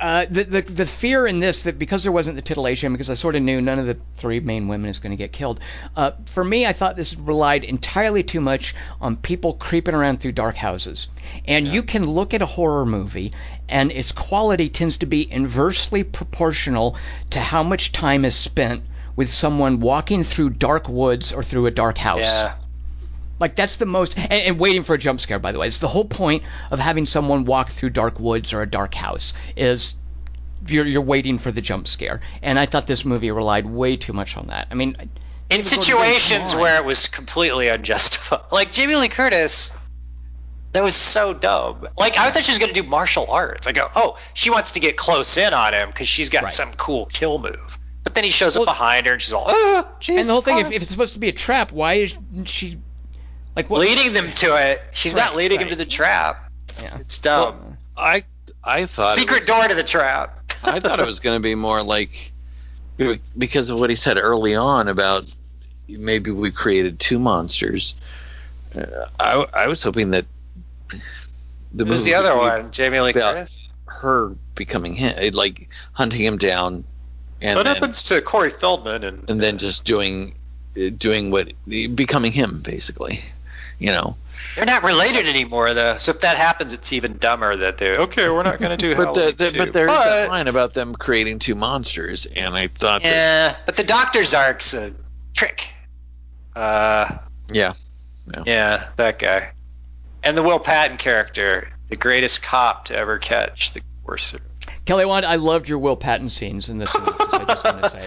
uh, 0.00 0.26
the, 0.28 0.44
the 0.44 0.62
the 0.62 0.86
fear 0.86 1.26
in 1.26 1.40
this 1.40 1.62
that 1.62 1.78
because 1.78 2.02
there 2.02 2.12
wasn't 2.12 2.36
the 2.36 2.42
titillation, 2.42 2.92
because 2.92 3.08
I 3.08 3.14
sort 3.14 3.34
of 3.34 3.42
knew 3.42 3.62
none 3.62 3.78
of 3.78 3.86
the 3.86 3.96
three 4.14 4.40
main 4.40 4.68
women 4.68 4.90
is 4.90 4.98
going 4.98 5.12
to 5.12 5.16
get 5.16 5.32
killed. 5.32 5.58
Uh, 5.96 6.10
for 6.26 6.44
me, 6.44 6.66
I 6.66 6.72
thought 6.72 6.96
this 6.96 7.16
relied 7.16 7.64
entirely 7.64 8.22
too 8.22 8.40
much 8.40 8.74
on 9.00 9.16
people 9.16 9.54
creeping 9.54 9.94
around 9.94 10.20
through 10.20 10.32
dark 10.32 10.56
houses, 10.56 11.08
and 11.46 11.66
yeah. 11.66 11.72
you 11.72 11.82
can 11.82 12.04
look 12.04 12.34
at 12.34 12.42
a 12.42 12.46
horror 12.46 12.84
movie, 12.84 13.32
and 13.68 13.90
its 13.90 14.12
quality 14.12 14.68
tends 14.68 14.98
to 14.98 15.06
be 15.06 15.30
inversely 15.32 16.04
proportional 16.04 16.96
to 17.30 17.40
how 17.40 17.62
much 17.62 17.92
time 17.92 18.24
is 18.24 18.34
spent 18.34 18.82
with 19.16 19.30
someone 19.30 19.80
walking 19.80 20.22
through 20.22 20.50
dark 20.50 20.90
woods 20.90 21.32
or 21.32 21.42
through 21.42 21.64
a 21.64 21.70
dark 21.70 21.96
house. 21.96 22.20
Yeah. 22.20 22.52
Like 23.38 23.54
that's 23.54 23.76
the 23.76 23.86
most, 23.86 24.18
and, 24.18 24.32
and, 24.32 24.58
waiting 24.58 24.82
for 24.82 24.94
a 24.94 24.98
jump 24.98 25.20
scare. 25.20 25.38
By 25.38 25.52
the 25.52 25.58
way, 25.58 25.66
it's 25.66 25.80
the 25.80 25.88
whole 25.88 26.04
point 26.04 26.44
of 26.70 26.78
having 26.78 27.06
someone 27.06 27.44
walk 27.44 27.70
through 27.70 27.90
dark 27.90 28.18
woods 28.18 28.52
or 28.52 28.62
a 28.62 28.66
dark 28.66 28.94
house 28.94 29.34
is 29.56 29.94
you're 30.66 30.86
you're 30.86 31.02
waiting 31.02 31.38
for 31.38 31.52
the 31.52 31.60
jump 31.60 31.86
scare. 31.86 32.20
And 32.42 32.58
I 32.58 32.66
thought 32.66 32.86
this 32.86 33.04
movie 33.04 33.30
relied 33.30 33.66
way 33.66 33.96
too 33.96 34.12
much 34.12 34.36
on 34.36 34.46
that. 34.46 34.68
I 34.70 34.74
mean, 34.74 34.96
in 35.50 35.62
situations 35.64 36.54
where 36.54 36.80
it 36.80 36.84
was 36.84 37.08
completely 37.08 37.68
unjustified, 37.68 38.40
like 38.52 38.72
Jamie 38.72 38.96
Lee 38.96 39.08
Curtis. 39.08 39.76
That 40.72 40.82
was 40.84 40.94
so 40.94 41.32
dumb. 41.32 41.88
Like 41.96 42.18
I 42.18 42.30
thought 42.30 42.42
she 42.42 42.50
was 42.52 42.58
going 42.58 42.72
to 42.72 42.82
do 42.82 42.86
martial 42.86 43.30
arts. 43.30 43.66
I 43.66 43.72
go, 43.72 43.88
oh, 43.94 44.18
she 44.34 44.50
wants 44.50 44.72
to 44.72 44.80
get 44.80 44.94
close 44.94 45.38
in 45.38 45.54
on 45.54 45.72
him 45.72 45.88
because 45.88 46.06
she's 46.06 46.28
got 46.28 46.42
right. 46.42 46.52
some 46.52 46.70
cool 46.74 47.06
kill 47.06 47.38
move. 47.38 47.78
But 48.04 48.14
then 48.14 48.24
he 48.24 48.30
shows 48.30 48.56
well, 48.56 48.68
up 48.68 48.76
behind 48.76 49.06
her 49.06 49.14
and 49.14 49.22
she's 49.22 49.32
all, 49.32 49.46
oh, 49.48 49.88
Jesus 50.00 50.20
And 50.20 50.28
the 50.28 50.32
whole 50.34 50.42
thing, 50.42 50.58
if, 50.58 50.70
if, 50.70 50.82
it's 50.82 50.90
supposed 50.90 51.14
to 51.14 51.18
be 51.18 51.28
a 51.28 51.32
trap, 51.32 51.72
why 51.72 51.94
is 51.94 52.16
she 52.44 52.76
like 53.56 53.70
what? 53.70 53.80
leading 53.80 54.12
them 54.12 54.30
to 54.32 54.54
it. 54.54 54.78
She's 54.92 55.14
right, 55.14 55.24
not 55.24 55.36
leading 55.36 55.58
right. 55.58 55.64
them 55.64 55.70
to 55.70 55.76
the 55.76 55.90
trap. 55.90 56.50
Yeah. 56.80 56.98
It's 56.98 57.18
dumb. 57.18 57.56
Well, 57.56 57.76
I 57.96 58.24
I 58.62 58.86
thought 58.86 59.16
secret 59.16 59.40
was, 59.40 59.46
door 59.48 59.66
to 59.66 59.74
the 59.74 59.82
trap. 59.82 60.52
I 60.64 60.80
thought 60.80 61.00
it 61.00 61.06
was 61.06 61.20
going 61.20 61.36
to 61.36 61.42
be 61.42 61.54
more 61.54 61.82
like 61.82 62.32
because 63.36 63.70
of 63.70 63.78
what 63.78 63.90
he 63.90 63.96
said 63.96 64.18
early 64.18 64.54
on 64.54 64.88
about 64.88 65.24
maybe 65.88 66.30
we 66.30 66.50
created 66.50 67.00
two 67.00 67.18
monsters. 67.18 67.94
Uh, 68.74 69.06
I 69.18 69.62
I 69.64 69.66
was 69.68 69.82
hoping 69.82 70.10
that 70.10 70.26
the 71.72 71.84
Who's 71.84 72.04
the 72.04 72.14
other 72.14 72.36
one? 72.36 72.70
Jamie 72.70 73.00
Lee 73.00 73.12
Curtis. 73.12 73.68
Her 73.86 74.34
becoming 74.54 74.94
him, 74.94 75.32
like 75.32 75.68
hunting 75.92 76.20
him 76.20 76.36
down. 76.36 76.84
And 77.40 77.56
what 77.56 77.64
then, 77.64 77.74
happens 77.74 78.04
to 78.04 78.20
Corey 78.20 78.50
Feldman 78.50 79.04
and 79.04 79.30
and 79.30 79.40
then 79.40 79.56
just 79.58 79.84
doing 79.84 80.34
doing 80.98 81.30
what 81.30 81.52
becoming 81.66 82.32
him 82.32 82.60
basically 82.60 83.20
you 83.78 83.92
know. 83.92 84.16
They're 84.54 84.66
not 84.66 84.82
related 84.82 85.26
anymore, 85.26 85.74
though. 85.74 85.98
So 85.98 86.12
if 86.12 86.20
that 86.20 86.36
happens, 86.36 86.72
it's 86.72 86.92
even 86.92 87.18
dumber 87.18 87.56
that 87.56 87.78
they're 87.78 88.02
okay. 88.02 88.28
We're 88.28 88.42
not 88.42 88.58
going 88.58 88.76
to 88.76 88.76
do. 88.76 88.96
but 89.04 89.14
the, 89.14 89.32
the 89.32 89.54
but 89.56 89.72
there's 89.72 89.88
but, 89.88 90.26
a 90.26 90.28
line 90.28 90.48
about 90.48 90.72
them 90.74 90.94
creating 90.94 91.38
two 91.40 91.54
monsters, 91.54 92.26
and 92.26 92.54
I 92.54 92.68
thought. 92.68 93.02
Yeah, 93.02 93.48
that, 93.48 93.66
but 93.66 93.76
the 93.76 93.84
Doctor's 93.84 94.34
arc's 94.34 94.74
a 94.74 94.92
trick. 95.34 95.68
Uh. 96.54 97.18
Yeah. 97.50 97.74
Yeah, 98.26 98.42
yeah 98.46 98.88
that 98.96 99.18
guy, 99.18 99.52
and 100.22 100.36
the 100.36 100.42
Will 100.42 100.58
Patton 100.58 100.96
character, 100.96 101.68
the 101.88 101.96
greatest 101.96 102.42
cop 102.42 102.86
to 102.86 102.96
ever 102.96 103.18
catch 103.18 103.72
the 103.72 103.82
worst. 104.04 104.36
Kelly 104.84 105.04
Wand, 105.04 105.24
I 105.24 105.36
loved 105.36 105.68
your 105.68 105.78
Will 105.78 105.96
Patton 105.96 106.28
scenes 106.28 106.68
in 106.68 106.78
this. 106.78 106.94
I 106.94 107.44
just 107.46 107.64
want 107.64 107.82
to 107.82 107.90
say. 107.90 108.06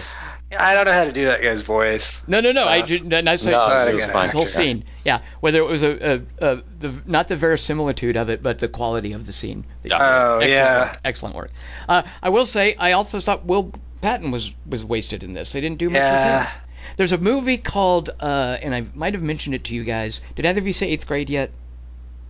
I 0.58 0.74
don't 0.74 0.84
know 0.84 0.92
how 0.92 1.04
to 1.04 1.12
do 1.12 1.26
that 1.26 1.42
guy's 1.42 1.60
voice. 1.60 2.24
No, 2.26 2.40
no, 2.40 2.50
no. 2.50 2.64
So. 2.64 2.68
I 2.68 2.80
do 2.80 3.00
not. 3.04 3.24
Not 3.24 3.40
so, 3.40 3.50
no, 3.50 3.96
this, 3.96 4.06
this 4.06 4.32
whole 4.32 4.46
scene. 4.46 4.84
Yeah, 5.04 5.20
whether 5.40 5.60
it 5.60 5.66
was 5.66 5.82
a, 5.82 6.14
a, 6.14 6.20
a, 6.40 6.62
the 6.78 7.02
not 7.06 7.28
the 7.28 7.36
verisimilitude 7.36 8.16
of 8.16 8.28
it, 8.28 8.42
but 8.42 8.58
the 8.58 8.68
quality 8.68 9.12
of 9.12 9.26
the 9.26 9.32
scene. 9.32 9.64
Oh 9.92 10.38
excellent 10.38 10.52
yeah, 10.52 10.80
work, 10.80 11.00
excellent 11.04 11.36
work. 11.36 11.50
Uh, 11.88 12.02
I 12.22 12.30
will 12.30 12.46
say, 12.46 12.74
I 12.74 12.92
also 12.92 13.20
thought 13.20 13.46
Will 13.46 13.72
Patton 14.00 14.32
was 14.32 14.54
was 14.66 14.84
wasted 14.84 15.22
in 15.22 15.32
this. 15.32 15.52
They 15.52 15.60
didn't 15.60 15.78
do 15.78 15.88
much 15.88 15.98
yeah. 15.98 16.40
with 16.40 16.48
him. 16.48 16.62
There's 16.96 17.12
a 17.12 17.18
movie 17.18 17.56
called, 17.56 18.10
uh, 18.18 18.56
and 18.60 18.74
I 18.74 18.86
might 18.94 19.14
have 19.14 19.22
mentioned 19.22 19.54
it 19.54 19.64
to 19.64 19.74
you 19.74 19.84
guys. 19.84 20.20
Did 20.34 20.46
either 20.46 20.58
of 20.58 20.66
you 20.66 20.72
say 20.72 20.88
Eighth 20.88 21.06
Grade 21.06 21.30
yet? 21.30 21.52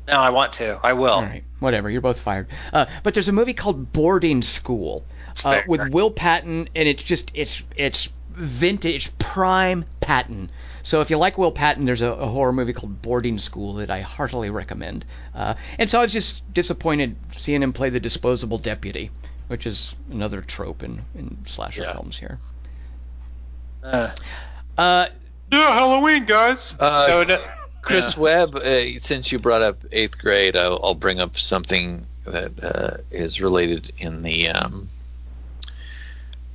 No, 0.08 0.20
I 0.20 0.30
want 0.30 0.54
to. 0.54 0.80
I 0.82 0.92
will. 0.94 1.12
All 1.12 1.22
right, 1.22 1.44
whatever. 1.60 1.90
You're 1.90 2.00
both 2.00 2.20
fired. 2.20 2.48
Uh, 2.72 2.86
but 3.02 3.14
there's 3.14 3.28
a 3.28 3.32
movie 3.32 3.54
called 3.54 3.92
Boarding 3.92 4.42
School 4.42 5.04
uh, 5.44 5.60
with 5.66 5.92
Will 5.92 6.10
Patton, 6.10 6.68
and 6.74 6.88
it's 6.88 7.02
just 7.02 7.30
it's 7.34 7.64
it's 7.76 8.08
vintage 8.30 9.16
prime 9.18 9.84
Patton. 10.00 10.50
So 10.82 11.00
if 11.00 11.10
you 11.10 11.18
like 11.18 11.36
Will 11.36 11.52
Patton, 11.52 11.84
there's 11.84 12.02
a, 12.02 12.10
a 12.10 12.26
horror 12.26 12.52
movie 12.52 12.72
called 12.72 13.02
Boarding 13.02 13.38
School 13.38 13.74
that 13.74 13.90
I 13.90 14.00
heartily 14.00 14.50
recommend. 14.50 15.04
Uh, 15.34 15.54
and 15.78 15.90
so 15.90 15.98
I 15.98 16.02
was 16.02 16.12
just 16.12 16.52
disappointed 16.54 17.16
seeing 17.32 17.62
him 17.62 17.72
play 17.72 17.90
the 17.90 18.00
disposable 18.00 18.58
deputy, 18.58 19.10
which 19.48 19.66
is 19.66 19.94
another 20.10 20.40
trope 20.40 20.82
in, 20.82 21.02
in 21.14 21.38
slasher 21.46 21.82
yeah. 21.82 21.92
films 21.92 22.18
here. 22.18 22.38
Uh, 23.84 24.10
uh, 24.78 25.06
yeah, 25.52 25.74
Halloween, 25.74 26.24
guys. 26.24 26.76
Uh, 26.78 27.06
so 27.06 27.24
no, 27.24 27.38
Chris 27.82 28.14
yeah. 28.16 28.22
Webb, 28.22 28.56
uh, 28.56 28.98
since 29.00 29.32
you 29.32 29.38
brought 29.38 29.62
up 29.62 29.78
eighth 29.92 30.18
grade, 30.18 30.56
I'll, 30.56 30.80
I'll 30.82 30.94
bring 30.94 31.20
up 31.20 31.36
something 31.38 32.06
that 32.26 32.52
uh, 32.62 32.96
is 33.10 33.40
related 33.40 33.92
in 33.98 34.22
the 34.22 34.48
um, 34.50 34.88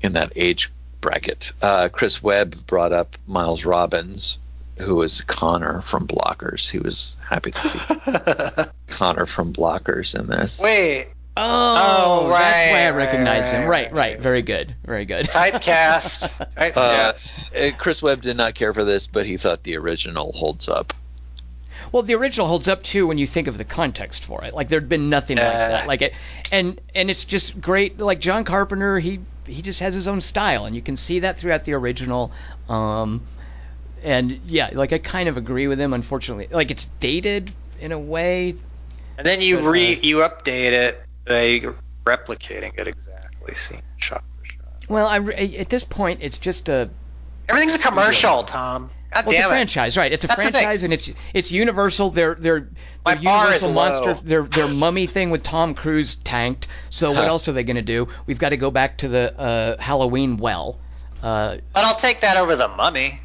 in 0.01 0.13
that 0.13 0.31
age 0.35 0.71
bracket. 1.01 1.51
Uh, 1.61 1.89
Chris 1.89 2.21
Webb 2.21 2.55
brought 2.67 2.91
up 2.93 3.15
Miles 3.27 3.65
Robbins 3.65 4.37
who 4.77 4.95
was 4.95 5.21
Connor 5.21 5.81
from 5.81 6.05
Blockers. 6.07 6.69
He 6.69 6.79
was 6.79 7.15
happy 7.25 7.51
to 7.51 7.57
see 7.59 7.95
Connor 8.87 9.25
from 9.25 9.53
Blockers 9.53 10.19
in 10.19 10.27
this. 10.27 10.59
Wait, 10.59 11.07
Oh, 11.37 12.23
Oh, 12.25 12.29
that's 12.29 12.71
why 12.71 12.79
I 12.81 12.89
right, 12.91 12.95
recognize 12.95 13.49
him. 13.49 13.67
right, 13.69 13.85
Right, 13.85 13.91
right. 13.91 14.13
right. 14.13 14.19
Very 14.19 14.41
good. 14.41 14.75
Very 14.85 15.05
good. 15.05 15.25
typecast. 15.27 16.33
Uh, 16.57 16.71
Typecast. 16.71 17.73
uh, 17.73 17.77
Chris 17.77 18.01
Webb 18.01 18.21
did 18.21 18.37
not 18.37 18.55
care 18.55 18.73
for 18.73 18.83
this, 18.85 19.07
but 19.07 19.25
he 19.25 19.35
thought 19.37 19.63
the 19.63 19.77
original 19.77 20.31
holds 20.33 20.67
up. 20.69 20.93
Well, 21.91 22.03
the 22.03 22.15
original 22.15 22.47
holds 22.47 22.67
up 22.67 22.83
too 22.83 23.07
when 23.07 23.17
you 23.17 23.27
think 23.27 23.47
of 23.47 23.57
the 23.57 23.63
context 23.63 24.23
for 24.25 24.43
it. 24.43 24.53
Like 24.53 24.67
there'd 24.67 24.89
been 24.89 25.09
nothing 25.09 25.37
like 25.37 25.47
Uh. 25.47 25.49
that. 25.69 25.87
Like 25.87 26.01
it, 26.01 26.13
and 26.51 26.79
and 26.93 27.09
it's 27.09 27.25
just 27.25 27.59
great. 27.61 27.99
Like 27.99 28.19
John 28.19 28.43
Carpenter, 28.43 28.99
he 28.99 29.19
he 29.47 29.61
just 29.61 29.79
has 29.79 29.93
his 29.93 30.07
own 30.07 30.21
style, 30.21 30.65
and 30.65 30.75
you 30.75 30.81
can 30.81 30.97
see 30.97 31.19
that 31.19 31.37
throughout 31.37 31.63
the 31.65 31.73
original. 31.73 32.31
Um, 32.67 33.21
and 34.03 34.39
yeah, 34.47 34.69
like 34.73 34.93
I 34.93 34.97
kind 34.97 35.29
of 35.29 35.37
agree 35.37 35.67
with 35.67 35.79
him. 35.79 35.93
Unfortunately, 35.93 36.47
like 36.51 36.71
it's 36.71 36.85
dated 36.99 37.51
in 37.79 37.91
a 37.91 37.99
way. 37.99 38.55
and 39.17 39.25
then 39.25 39.41
you 39.41 39.57
but, 39.57 39.69
re 39.69 39.93
uh, 39.95 39.99
you 40.01 40.17
update 40.17 40.71
it 40.71 41.01
by 41.25 41.61
replicating 42.05 42.77
it 42.77 42.87
exactly, 42.87 43.55
scene 43.55 43.81
shot 43.97 44.23
for 44.39 44.45
shot. 44.45 44.89
Well, 44.89 45.07
I 45.07 45.17
at 45.57 45.69
this 45.69 45.83
point, 45.83 46.19
it's 46.21 46.37
just 46.37 46.69
a 46.69 46.89
Everything's 47.47 47.75
a 47.75 47.79
commercial, 47.79 48.43
Tom. 48.43 48.89
God 49.15 49.25
well, 49.25 49.35
it's 49.35 49.43
a 49.43 49.47
it. 49.47 49.49
franchise, 49.49 49.97
right? 49.97 50.11
It's 50.11 50.23
a 50.23 50.27
That's 50.27 50.41
franchise, 50.41 50.83
and 50.83 50.93
it's 50.93 51.11
it's 51.33 51.51
Universal. 51.51 52.11
They're 52.11 52.35
they're 52.35 52.59
they're 53.05 53.15
bar 53.15 53.53
is 53.53 53.63
Universal 53.63 53.73
monster. 53.73 54.13
Their 54.27 54.43
their 54.43 54.67
mummy 54.75 55.05
thing 55.07 55.29
with 55.31 55.41
Tom 55.43 55.73
Cruise 55.73 56.15
tanked. 56.15 56.67
So 56.89 57.11
what 57.11 57.25
else 57.27 57.47
are 57.47 57.53
they 57.53 57.63
going 57.63 57.77
to 57.77 57.81
do? 57.81 58.07
We've 58.25 58.39
got 58.39 58.49
to 58.49 58.57
go 58.57 58.71
back 58.71 58.97
to 58.99 59.07
the 59.07 59.39
uh, 59.39 59.81
Halloween 59.81 60.37
well. 60.37 60.79
Uh, 61.23 61.57
But 61.73 61.85
I'll 61.85 61.95
take 61.95 62.21
that 62.21 62.37
over 62.37 62.55
the 62.55 62.67
mummy. 62.67 63.19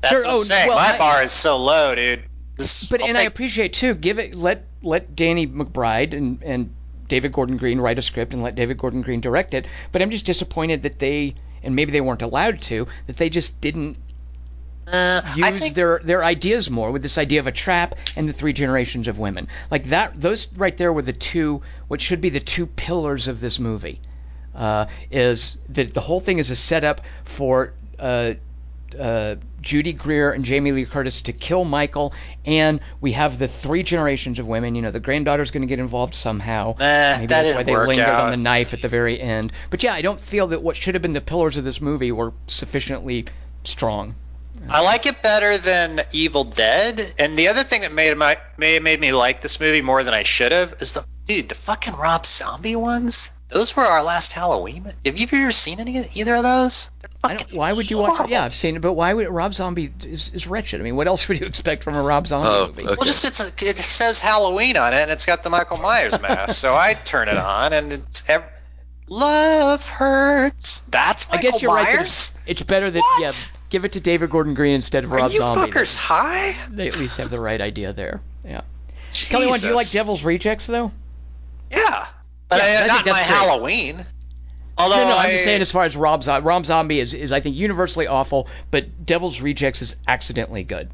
That's 0.00 0.12
Sure, 0.12 0.20
what 0.22 0.28
I'm 0.28 0.34
oh, 0.34 0.38
saying. 0.38 0.68
well, 0.68 0.76
My 0.76 0.94
I- 0.94 0.98
bar 0.98 1.22
is 1.22 1.32
so 1.32 1.56
low, 1.58 1.94
dude. 1.94 2.24
This, 2.56 2.84
but 2.84 3.00
I'll 3.00 3.08
and 3.08 3.16
I 3.16 3.20
take- 3.20 3.28
appreciate 3.28 3.72
too. 3.72 3.94
Give 3.94 4.18
it 4.18 4.34
let 4.34 4.66
let 4.82 5.16
Danny 5.16 5.46
McBride 5.46 6.12
and 6.12 6.42
and 6.42 6.74
David 7.08 7.32
Gordon 7.32 7.56
Green 7.56 7.80
write 7.80 7.98
a 7.98 8.02
script 8.02 8.32
and 8.34 8.42
let 8.42 8.54
David 8.54 8.76
Gordon 8.78 9.00
Green 9.02 9.20
direct 9.20 9.54
it. 9.54 9.66
But 9.92 10.02
I'm 10.02 10.10
just 10.10 10.26
disappointed 10.26 10.82
that 10.82 10.98
they 10.98 11.34
and 11.62 11.76
maybe 11.76 11.92
they 11.92 12.00
weren't 12.00 12.22
allowed 12.22 12.60
to 12.62 12.86
that 13.06 13.16
they 13.16 13.30
just 13.30 13.60
didn't 13.60 13.96
uh, 14.88 15.22
use 15.36 15.60
think 15.60 15.74
their 15.74 16.00
their 16.02 16.24
ideas 16.24 16.70
more 16.70 16.90
with 16.90 17.02
this 17.02 17.18
idea 17.18 17.40
of 17.40 17.46
a 17.46 17.52
trap 17.52 17.94
and 18.16 18.28
the 18.28 18.32
three 18.32 18.52
generations 18.52 19.08
of 19.08 19.18
women. 19.18 19.48
Like 19.70 19.84
that, 19.84 20.20
those 20.20 20.48
right 20.56 20.76
there 20.76 20.92
were 20.92 21.02
the 21.02 21.12
two 21.12 21.62
what 21.88 22.00
should 22.00 22.20
be 22.20 22.30
the 22.30 22.40
two 22.40 22.66
pillars 22.66 23.28
of 23.28 23.40
this 23.40 23.58
movie. 23.58 24.00
Uh, 24.54 24.86
is 25.10 25.58
that 25.70 25.94
the 25.94 26.00
whole 26.00 26.20
thing 26.20 26.38
is 26.38 26.50
a 26.50 26.56
setup 26.56 27.00
for 27.24 27.72
uh, 27.98 28.34
uh, 28.98 29.36
Judy 29.62 29.92
Greer 29.92 30.32
and 30.32 30.44
Jamie 30.44 30.72
Lee 30.72 30.84
Curtis 30.84 31.22
to 31.22 31.32
kill 31.32 31.64
Michael, 31.64 32.12
and 32.44 32.80
we 33.00 33.12
have 33.12 33.38
the 33.38 33.48
three 33.48 33.82
generations 33.82 34.38
of 34.38 34.46
women. 34.46 34.74
You 34.74 34.82
know, 34.82 34.90
the 34.90 35.00
granddaughter's 35.00 35.50
going 35.50 35.62
to 35.62 35.66
get 35.68 35.78
involved 35.78 36.14
somehow. 36.14 36.74
Maybe 36.78 37.26
that 37.26 37.28
that's 37.28 37.54
why 37.54 37.62
they 37.62 37.76
lingered 37.76 38.04
out. 38.04 38.24
on 38.24 38.30
the 38.30 38.36
knife 38.36 38.74
at 38.74 38.82
the 38.82 38.88
very 38.88 39.20
end. 39.20 39.52
But 39.70 39.82
yeah, 39.82 39.94
I 39.94 40.02
don't 40.02 40.20
feel 40.20 40.48
that 40.48 40.62
what 40.62 40.76
should 40.76 40.94
have 40.94 41.02
been 41.02 41.12
the 41.14 41.20
pillars 41.20 41.56
of 41.56 41.64
this 41.64 41.80
movie 41.80 42.12
were 42.12 42.32
sufficiently 42.46 43.26
strong. 43.64 44.14
I 44.68 44.80
like 44.80 45.06
it 45.06 45.22
better 45.22 45.58
than 45.58 46.00
Evil 46.12 46.44
Dead. 46.44 47.00
And 47.18 47.36
the 47.38 47.48
other 47.48 47.62
thing 47.62 47.82
that 47.82 47.92
made 47.92 48.16
my 48.16 48.38
may 48.56 48.78
made 48.78 49.00
me 49.00 49.12
like 49.12 49.40
this 49.40 49.60
movie 49.60 49.82
more 49.82 50.02
than 50.04 50.14
I 50.14 50.22
should 50.22 50.52
have 50.52 50.74
is 50.80 50.92
the 50.92 51.04
dude 51.26 51.48
the 51.48 51.54
fucking 51.54 51.94
Rob 51.96 52.26
Zombie 52.26 52.76
ones. 52.76 53.30
Those 53.48 53.76
were 53.76 53.82
our 53.82 54.02
last 54.02 54.32
Halloween. 54.32 54.90
Have 55.04 55.18
you 55.18 55.26
ever 55.30 55.52
seen 55.52 55.78
any 55.78 55.98
either 56.14 56.34
of 56.36 56.42
those? 56.42 56.90
They're 57.00 57.10
I 57.22 57.36
don't, 57.36 57.52
why 57.52 57.72
would 57.74 57.90
you 57.90 57.98
watch. 57.98 58.30
Yeah, 58.30 58.44
I've 58.44 58.54
seen 58.54 58.76
it, 58.76 58.80
but 58.82 58.94
why 58.94 59.12
would 59.12 59.28
Rob 59.28 59.52
Zombie 59.52 59.92
is, 60.06 60.30
is 60.30 60.46
wretched? 60.46 60.80
I 60.80 60.84
mean, 60.84 60.96
what 60.96 61.06
else 61.06 61.28
would 61.28 61.38
you 61.38 61.46
expect 61.46 61.84
from 61.84 61.94
a 61.94 62.02
Rob 62.02 62.26
Zombie 62.26 62.48
Oh, 62.50 62.66
movie? 62.68 62.82
okay. 62.86 62.94
Well, 62.96 63.04
just 63.04 63.26
it's 63.26 63.40
a, 63.40 63.48
it 63.68 63.76
says 63.76 64.20
Halloween 64.20 64.78
on 64.78 64.94
it, 64.94 65.02
and 65.02 65.10
it's 65.10 65.26
got 65.26 65.42
the 65.44 65.50
Michael 65.50 65.76
Myers 65.76 66.18
mask. 66.22 66.54
so 66.58 66.74
I 66.74 66.94
turn 66.94 67.28
it 67.28 67.36
on, 67.36 67.74
and 67.74 67.92
it's 67.92 68.28
ev- 68.30 68.42
love 69.06 69.86
hurts. 69.86 70.80
That's 70.88 71.30
I 71.30 71.36
Michael 71.36 71.50
guess 71.52 71.62
you're 71.62 71.74
right. 71.74 71.96
Myers. 71.96 72.06
It's, 72.06 72.38
it's 72.46 72.62
better 72.62 72.90
that 72.90 72.98
What? 72.98 73.20
yeah, 73.22 73.30
give 73.72 73.84
it 73.86 73.92
to 73.92 74.00
David 74.00 74.30
Gordon 74.30 74.54
Green 74.54 74.74
instead 74.74 75.02
of 75.02 75.12
Are 75.12 75.16
Rob 75.16 75.32
you 75.32 75.38
Zombie. 75.38 75.72
fuckers 75.72 75.96
high? 75.96 76.54
They 76.70 76.86
at 76.88 76.98
least 76.98 77.16
have 77.18 77.30
the 77.30 77.40
right 77.40 77.60
idea 77.60 77.92
there. 77.92 78.20
Yeah. 78.44 78.60
Jesus. 79.10 79.30
Kelly, 79.30 79.46
one, 79.46 79.58
do 79.58 79.68
you 79.68 79.74
like 79.74 79.90
Devil's 79.90 80.24
Rejects 80.24 80.66
though? 80.68 80.92
Yeah, 81.70 82.06
but 82.48 82.58
Yeah, 82.58 82.64
I 82.80 82.84
I, 82.84 82.86
not 82.86 83.04
that's 83.04 83.06
my 83.06 83.12
great. 83.12 83.24
Halloween. 83.24 84.06
Although 84.78 84.96
no, 84.96 85.08
no, 85.08 85.16
I'm 85.16 85.30
just 85.30 85.44
saying 85.44 85.60
as 85.62 85.72
far 85.72 85.84
as 85.84 85.96
Rob 85.96 86.22
Zombie. 86.22 86.46
Rob 86.46 86.64
Zombie 86.66 87.00
is, 87.00 87.12
is 87.14 87.32
I 87.32 87.40
think 87.40 87.56
universally 87.56 88.06
awful, 88.06 88.48
but 88.70 89.04
Devil's 89.04 89.40
Rejects 89.40 89.82
is 89.82 89.96
accidentally 90.06 90.62
good. 90.64 90.88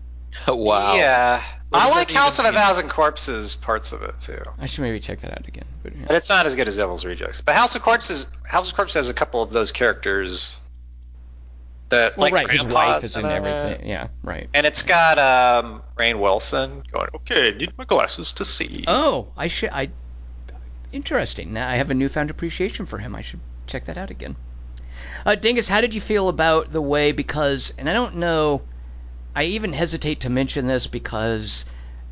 wow. 0.48 0.94
Yeah, 0.96 1.42
What 1.70 1.82
I 1.82 1.90
like 1.90 2.10
House 2.10 2.38
of 2.38 2.44
a 2.44 2.48
mean? 2.48 2.54
Thousand 2.54 2.88
Corpses 2.90 3.54
parts 3.56 3.92
of 3.92 4.02
it 4.02 4.14
too, 4.20 4.40
I 4.58 4.66
should 4.66 4.82
maybe 4.82 5.00
check 5.00 5.20
that 5.20 5.32
out 5.32 5.46
again. 5.48 5.64
But, 5.82 5.94
yeah. 5.96 6.04
but 6.06 6.16
it's 6.16 6.28
not 6.28 6.46
as 6.46 6.54
good 6.56 6.68
as 6.68 6.76
Devil's 6.76 7.04
Rejects. 7.04 7.40
But 7.40 7.54
House 7.56 7.74
of 7.74 7.82
Corpses, 7.82 8.26
House 8.44 8.70
of 8.70 8.76
Corpses 8.76 8.94
has 8.94 9.08
a 9.10 9.14
couple 9.14 9.42
of 9.42 9.52
those 9.52 9.72
characters 9.72 10.60
that 11.90 12.16
Well, 12.16 12.26
like 12.26 12.32
right, 12.32 12.50
his 12.50 12.64
wife 12.64 13.04
is 13.04 13.16
in 13.16 13.24
and, 13.24 13.34
everything. 13.34 13.88
Yeah, 13.88 14.08
right. 14.22 14.48
and 14.54 14.66
it's 14.66 14.82
got 14.82 15.18
um, 15.18 15.82
Rainn 15.96 16.20
Wilson 16.20 16.82
going. 16.90 17.08
Okay, 17.16 17.52
need 17.52 17.76
my 17.76 17.84
glasses 17.84 18.32
to 18.32 18.44
see. 18.44 18.84
Oh, 18.86 19.32
I 19.36 19.48
should. 19.48 19.70
I 19.70 19.90
interesting. 20.92 21.52
Now 21.52 21.68
I 21.68 21.76
have 21.76 21.90
a 21.90 21.94
newfound 21.94 22.30
appreciation 22.30 22.86
for 22.86 22.98
him. 22.98 23.14
I 23.14 23.22
should 23.22 23.40
check 23.66 23.84
that 23.86 23.98
out 23.98 24.10
again. 24.10 24.36
Uh, 25.24 25.34
Dingus, 25.34 25.68
how 25.68 25.80
did 25.80 25.94
you 25.94 26.00
feel 26.00 26.28
about 26.28 26.72
the 26.72 26.80
way? 26.80 27.12
Because, 27.12 27.72
and 27.78 27.88
I 27.88 27.92
don't 27.92 28.16
know, 28.16 28.62
I 29.34 29.44
even 29.44 29.72
hesitate 29.72 30.20
to 30.20 30.30
mention 30.30 30.66
this 30.66 30.86
because 30.86 31.64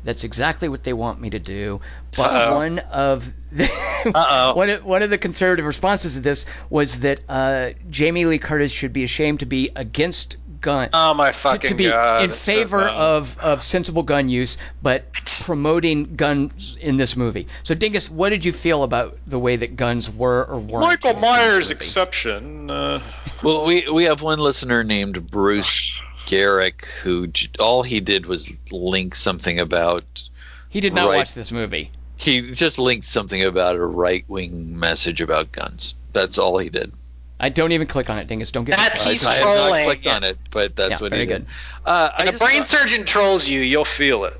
that's 0.03 0.23
exactly 0.23 0.69
what 0.69 0.83
they 0.83 0.93
want 0.93 1.19
me 1.19 1.29
to 1.31 1.39
do. 1.39 1.81
But 2.15 2.33
Uh-oh. 2.33 2.55
one 2.55 2.79
of 2.79 3.33
the 3.51 3.67
one 4.55 4.69
of, 4.69 4.85
one 4.85 5.03
of 5.03 5.09
the 5.09 5.17
conservative 5.17 5.65
responses 5.65 6.15
to 6.15 6.21
this 6.21 6.45
was 6.69 6.99
that 6.99 7.23
uh, 7.29 7.71
Jamie 7.89 8.25
Lee 8.25 8.39
Curtis 8.39 8.71
should 8.71 8.93
be 8.93 9.03
ashamed 9.03 9.39
to 9.41 9.45
be 9.45 9.71
against 9.75 10.37
gun 10.61 10.89
Oh 10.91 11.13
my 11.13 11.31
to, 11.31 11.37
fucking 11.37 11.69
to 11.69 11.75
be 11.75 11.85
god! 11.87 12.23
in 12.23 12.29
that's 12.29 12.41
so 12.41 12.51
favor 12.53 12.81
of, 12.81 13.37
of 13.39 13.63
sensible 13.63 14.03
gun 14.03 14.27
use, 14.27 14.57
but 14.81 15.05
promoting 15.45 16.03
guns 16.03 16.77
in 16.81 16.97
this 16.97 17.15
movie. 17.15 17.47
So, 17.63 17.75
Dingus, 17.75 18.09
what 18.09 18.29
did 18.29 18.43
you 18.43 18.51
feel 18.51 18.83
about 18.83 19.17
the 19.25 19.39
way 19.39 19.55
that 19.55 19.77
guns 19.77 20.09
were 20.09 20.43
or 20.45 20.59
weren't? 20.59 20.81
Michael 20.81 21.13
Myers 21.13 21.71
exception. 21.71 22.69
Uh, 22.69 22.99
Well, 23.41 23.65
we 23.65 23.87
we 23.89 24.03
have 24.05 24.21
one 24.21 24.39
listener 24.39 24.83
named 24.83 25.31
Bruce 25.31 26.01
Garrick 26.29 26.85
who 27.01 27.25
j- 27.27 27.49
all 27.59 27.81
he 27.81 27.99
did 27.99 28.27
was 28.27 28.51
link 28.71 29.15
something 29.15 29.59
about 29.59 30.03
He 30.69 30.79
did 30.79 30.93
not 30.93 31.09
Right. 31.09 31.17
watch 31.17 31.33
this 31.33 31.51
movie. 31.51 31.91
he 32.17 32.51
just 32.51 32.77
linked 32.77 33.07
something 33.07 33.43
about 33.43 33.75
a 33.75 33.83
right 33.85 34.23
wing 34.27 34.79
message 34.79 35.21
about 35.21 35.51
guns. 35.51 35.95
That's 36.13 36.37
all 36.37 36.59
he 36.59 36.69
did. 36.69 36.91
I 37.39 37.49
don't 37.49 37.71
even 37.71 37.87
click 37.87 38.09
on 38.09 38.17
it, 38.19 38.27
Dingus. 38.27 38.51
Don't 38.51 38.65
get 38.65 38.77
me 38.77 38.83
That 38.83 38.93
started. 38.99 39.09
he's 39.11 39.25
I 39.25 39.33
have 39.33 39.41
not 39.45 39.53
trolling. 39.65 39.85
clicked 39.85 40.07
on 40.07 40.23
it, 40.23 40.37
but 40.51 40.75
that's 40.75 40.91
Yeah, 40.91 40.97
what 40.99 41.09
very 41.11 41.21
he 41.21 41.25
did. 41.27 41.41
good. 41.45 41.47
Uh, 41.85 42.09
I 42.17 42.23
a 42.25 42.33
brain 42.37 42.57
thought- 42.63 42.67
surgeon 42.67 43.05
trolls 43.05 43.47
you, 43.49 43.61
you'll 43.61 43.85
feel 43.85 44.25
it. 44.25 44.33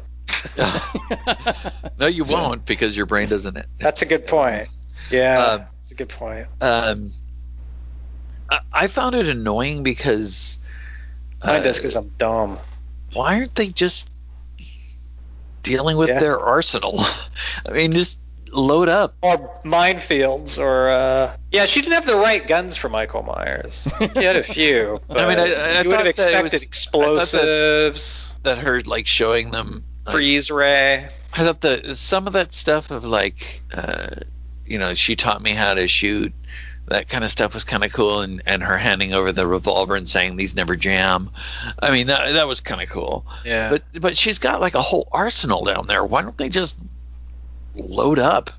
no, 1.99 2.07
you 2.07 2.23
won't 2.23 2.65
because 2.65 2.95
your 2.95 3.05
brain 3.07 3.27
doesn't. 3.29 3.57
it. 3.57 3.65
That's 3.79 4.01
a 4.01 4.05
good 4.05 4.27
point. 4.27 4.67
Yeah, 5.09 5.39
Uh, 5.39 5.57
that's 5.57 5.91
a 5.91 5.95
good 5.95 6.09
point. 6.09 6.47
Um, 6.61 7.13
I, 8.49 8.59
I 8.71 8.87
found 8.87 9.15
it 9.15 9.27
annoying 9.27 9.81
because 9.83 10.57
Mine 11.43 11.55
uh, 11.59 11.63
does 11.63 11.77
because 11.77 11.95
I'm 11.95 12.09
dumb. 12.17 12.57
why 13.13 13.35
aren't 13.39 13.55
they 13.55 13.67
just 13.69 14.09
dealing 15.63 15.97
with 15.97 16.09
Yeah. 16.09 16.19
their 16.19 16.39
arsenal? 16.39 16.99
I 17.65 17.71
mean, 17.71 17.91
just 17.93 18.19
load 18.51 18.89
up. 18.89 19.15
Or 19.21 19.37
minefields, 19.63 20.59
or 20.59 20.89
uh... 20.89 21.37
yeah, 21.51 21.65
she 21.65 21.81
didn't 21.81 21.93
have 21.93 22.05
the 22.07 22.15
right 22.15 22.45
guns 22.45 22.77
for 22.77 22.89
Michael 22.89 23.21
Myers. 23.23 23.87
She 23.99 24.23
had 24.23 24.35
a 24.37 24.43
few. 24.43 24.99
But 25.07 25.17
I 25.19 25.29
mean, 25.29 25.39
I- 25.39 25.77
I 25.77 25.81
you 25.81 25.89
would 25.89 25.97
have 25.97 26.05
that 26.05 26.07
it 26.07 26.17
was- 26.17 26.25
expected 26.25 26.63
explosives, 26.63 28.35
That 28.43 28.57
her 28.59 28.81
like 28.81 29.07
showing 29.07 29.51
them. 29.51 29.83
like, 30.05 30.13
freeze 30.13 30.49
ray. 30.49 31.03
I 31.05 31.07
thought 31.43 31.61
that 31.61 31.95
some 31.97 32.25
of 32.27 32.33
that 32.33 32.53
stuff 32.53 32.89
of 32.91 33.03
like, 33.05 33.61
uh, 33.71 34.07
you 34.65 34.79
know, 34.79 34.95
she 34.95 35.15
taught 35.15 35.41
me 35.41 35.53
how 35.53 35.75
to 35.75 35.87
shoot. 35.87 36.33
That 36.89 37.07
kind 37.07 37.23
of 37.23 37.31
stuff 37.31 37.53
was 37.53 37.63
kind 37.63 37.83
of 37.83 37.91
cool, 37.93 38.21
and, 38.21 38.41
and 38.45 38.61
her 38.63 38.77
handing 38.77 39.13
over 39.13 39.31
the 39.31 39.45
revolver 39.47 39.95
and 39.95 40.07
saying 40.09 40.35
these 40.35 40.55
never 40.55 40.75
jam. 40.75 41.29
I 41.79 41.91
mean, 41.91 42.07
that 42.07 42.33
that 42.33 42.47
was 42.47 42.61
kind 42.61 42.81
of 42.81 42.89
cool. 42.89 43.25
Yeah, 43.45 43.69
But 43.69 43.83
but 44.01 44.17
she's 44.17 44.39
got 44.39 44.59
like 44.59 44.73
a 44.75 44.81
whole 44.81 45.07
arsenal 45.11 45.63
down 45.65 45.87
there. 45.87 46.03
Why 46.03 46.21
don't 46.21 46.37
they 46.37 46.49
just 46.49 46.75
load 47.75 48.19
up? 48.19 48.49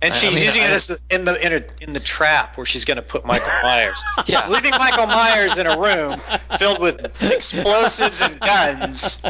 and 0.00 0.12
I- 0.12 0.16
she's 0.16 0.30
I 0.30 0.34
mean, 0.34 0.44
using 0.44 0.62
I- 0.62 0.74
it 0.74 1.00
in 1.10 1.24
the 1.24 1.46
in, 1.46 1.52
a, 1.52 1.84
in 1.84 1.92
the 1.92 2.00
trap 2.00 2.56
where 2.56 2.66
she's 2.66 2.84
going 2.84 2.96
to 2.96 3.02
put 3.02 3.24
Michael 3.24 3.46
Myers. 3.62 4.02
Yeah. 4.26 4.40
She's 4.42 4.50
leaving 4.50 4.72
Michael 4.72 5.06
Myers 5.06 5.58
in 5.58 5.66
a 5.66 5.78
room 5.78 6.18
filled 6.58 6.80
with 6.80 7.22
explosives 7.32 8.20
and 8.20 8.38
guns. 8.40 9.22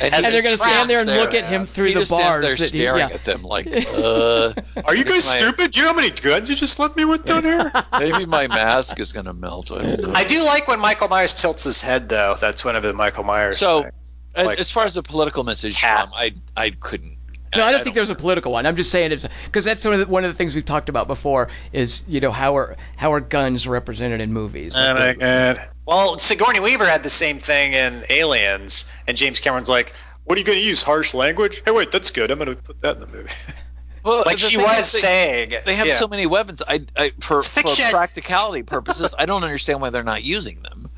And, 0.00 0.14
and 0.14 0.24
they're 0.24 0.42
going 0.42 0.56
to 0.56 0.58
stand 0.58 0.88
there 0.88 1.00
and 1.00 1.08
traps 1.08 1.20
look 1.20 1.34
at 1.34 1.44
him 1.48 1.66
through 1.66 1.86
he 1.86 1.94
the 1.94 2.00
just 2.00 2.10
stands 2.10 2.24
bars. 2.24 2.42
there 2.42 2.56
that 2.56 2.72
he- 2.72 2.78
staring 2.78 3.08
yeah. 3.08 3.14
at 3.14 3.24
them 3.24 3.42
like, 3.42 3.66
uh, 3.68 4.52
are 4.84 4.94
you 4.94 5.04
guys 5.04 5.26
my- 5.26 5.36
stupid? 5.38 5.70
Do 5.72 5.80
you 5.80 5.86
know 5.86 5.92
how 5.92 5.96
many 5.96 6.10
guns 6.10 6.48
you 6.48 6.56
just 6.56 6.78
left 6.78 6.96
me 6.96 7.04
with 7.04 7.24
down 7.24 7.42
here? 7.44 7.70
maybe 7.92 8.26
my 8.26 8.48
mask 8.48 8.98
is 8.98 9.12
gonna 9.12 9.32
melt. 9.34 9.70
I 9.70 9.96
don't. 9.96 10.16
I 10.16 10.24
do 10.24 10.42
like 10.44 10.68
when 10.68 10.80
Michael 10.80 11.08
Myers 11.08 11.34
tilts 11.34 11.64
his 11.64 11.80
head, 11.80 12.08
though. 12.08 12.34
That's 12.40 12.64
one 12.64 12.76
of 12.76 12.82
the 12.82 12.92
Michael 12.92 13.24
Myers. 13.24 13.58
So 13.58 13.82
things. 13.82 13.94
As- 14.34 14.46
Like- 14.46 14.58
as 14.58 14.70
far 14.70 14.84
as 14.84 14.94
the 14.94 15.02
political 15.02 15.44
message, 15.44 15.76
Cat. 15.76 16.06
Tom, 16.06 16.10
I 16.14 16.34
I 16.56 16.70
couldn't. 16.70 17.16
No, 17.56 17.64
I 17.64 17.72
don't 17.72 17.82
think 17.84 17.94
there's 17.94 18.10
a 18.10 18.14
political 18.14 18.52
one. 18.52 18.66
I'm 18.66 18.76
just 18.76 18.90
saying 18.90 19.12
it's 19.12 19.26
because 19.44 19.64
that's 19.64 19.84
one 19.84 19.94
of 19.94 20.00
the, 20.00 20.06
one 20.06 20.24
of 20.24 20.30
the 20.30 20.36
things 20.36 20.54
we've 20.54 20.64
talked 20.64 20.88
about 20.88 21.06
before 21.06 21.48
is 21.72 22.02
you 22.06 22.20
know 22.20 22.30
how 22.30 22.56
are 22.56 22.76
how 22.96 23.12
are 23.12 23.20
guns 23.20 23.66
represented 23.66 24.20
in 24.20 24.32
movies? 24.32 24.74
Oh 24.76 24.94
Like, 24.94 25.18
my 25.18 25.26
god. 25.26 25.68
Well, 25.86 26.18
Sigourney 26.18 26.60
Weaver 26.60 26.86
had 26.86 27.02
the 27.02 27.10
same 27.10 27.38
thing 27.38 27.74
in 27.74 28.04
Aliens, 28.08 28.86
and 29.06 29.16
James 29.16 29.40
Cameron's 29.40 29.68
like, 29.68 29.92
"What 30.24 30.36
are 30.36 30.38
you 30.38 30.46
going 30.46 30.58
to 30.58 30.64
use? 30.64 30.82
Harsh 30.82 31.12
language? 31.12 31.62
Hey, 31.64 31.72
wait, 31.72 31.92
that's 31.92 32.10
good. 32.10 32.30
I'm 32.30 32.38
going 32.38 32.56
to 32.56 32.62
put 32.62 32.80
that 32.80 32.96
in 32.96 33.00
the 33.00 33.06
movie." 33.08 33.30
Well, 34.04 34.22
like 34.26 34.36
the 34.36 34.42
she 34.48 34.58
was 34.58 34.92
they- 34.92 34.98
saying. 34.98 35.54
They 35.64 35.76
have 35.76 35.86
yeah. 35.86 35.98
so 35.98 36.06
many 36.08 36.26
weapons. 36.26 36.60
I, 36.66 36.84
I 36.94 37.12
for, 37.20 37.40
for 37.40 37.62
practicality 37.90 38.62
purposes, 38.66 39.14
I 39.18 39.24
don't 39.24 39.42
understand 39.44 39.80
why 39.80 39.88
they're 39.88 40.02
not 40.02 40.22
using 40.22 40.60
them. 40.62 40.90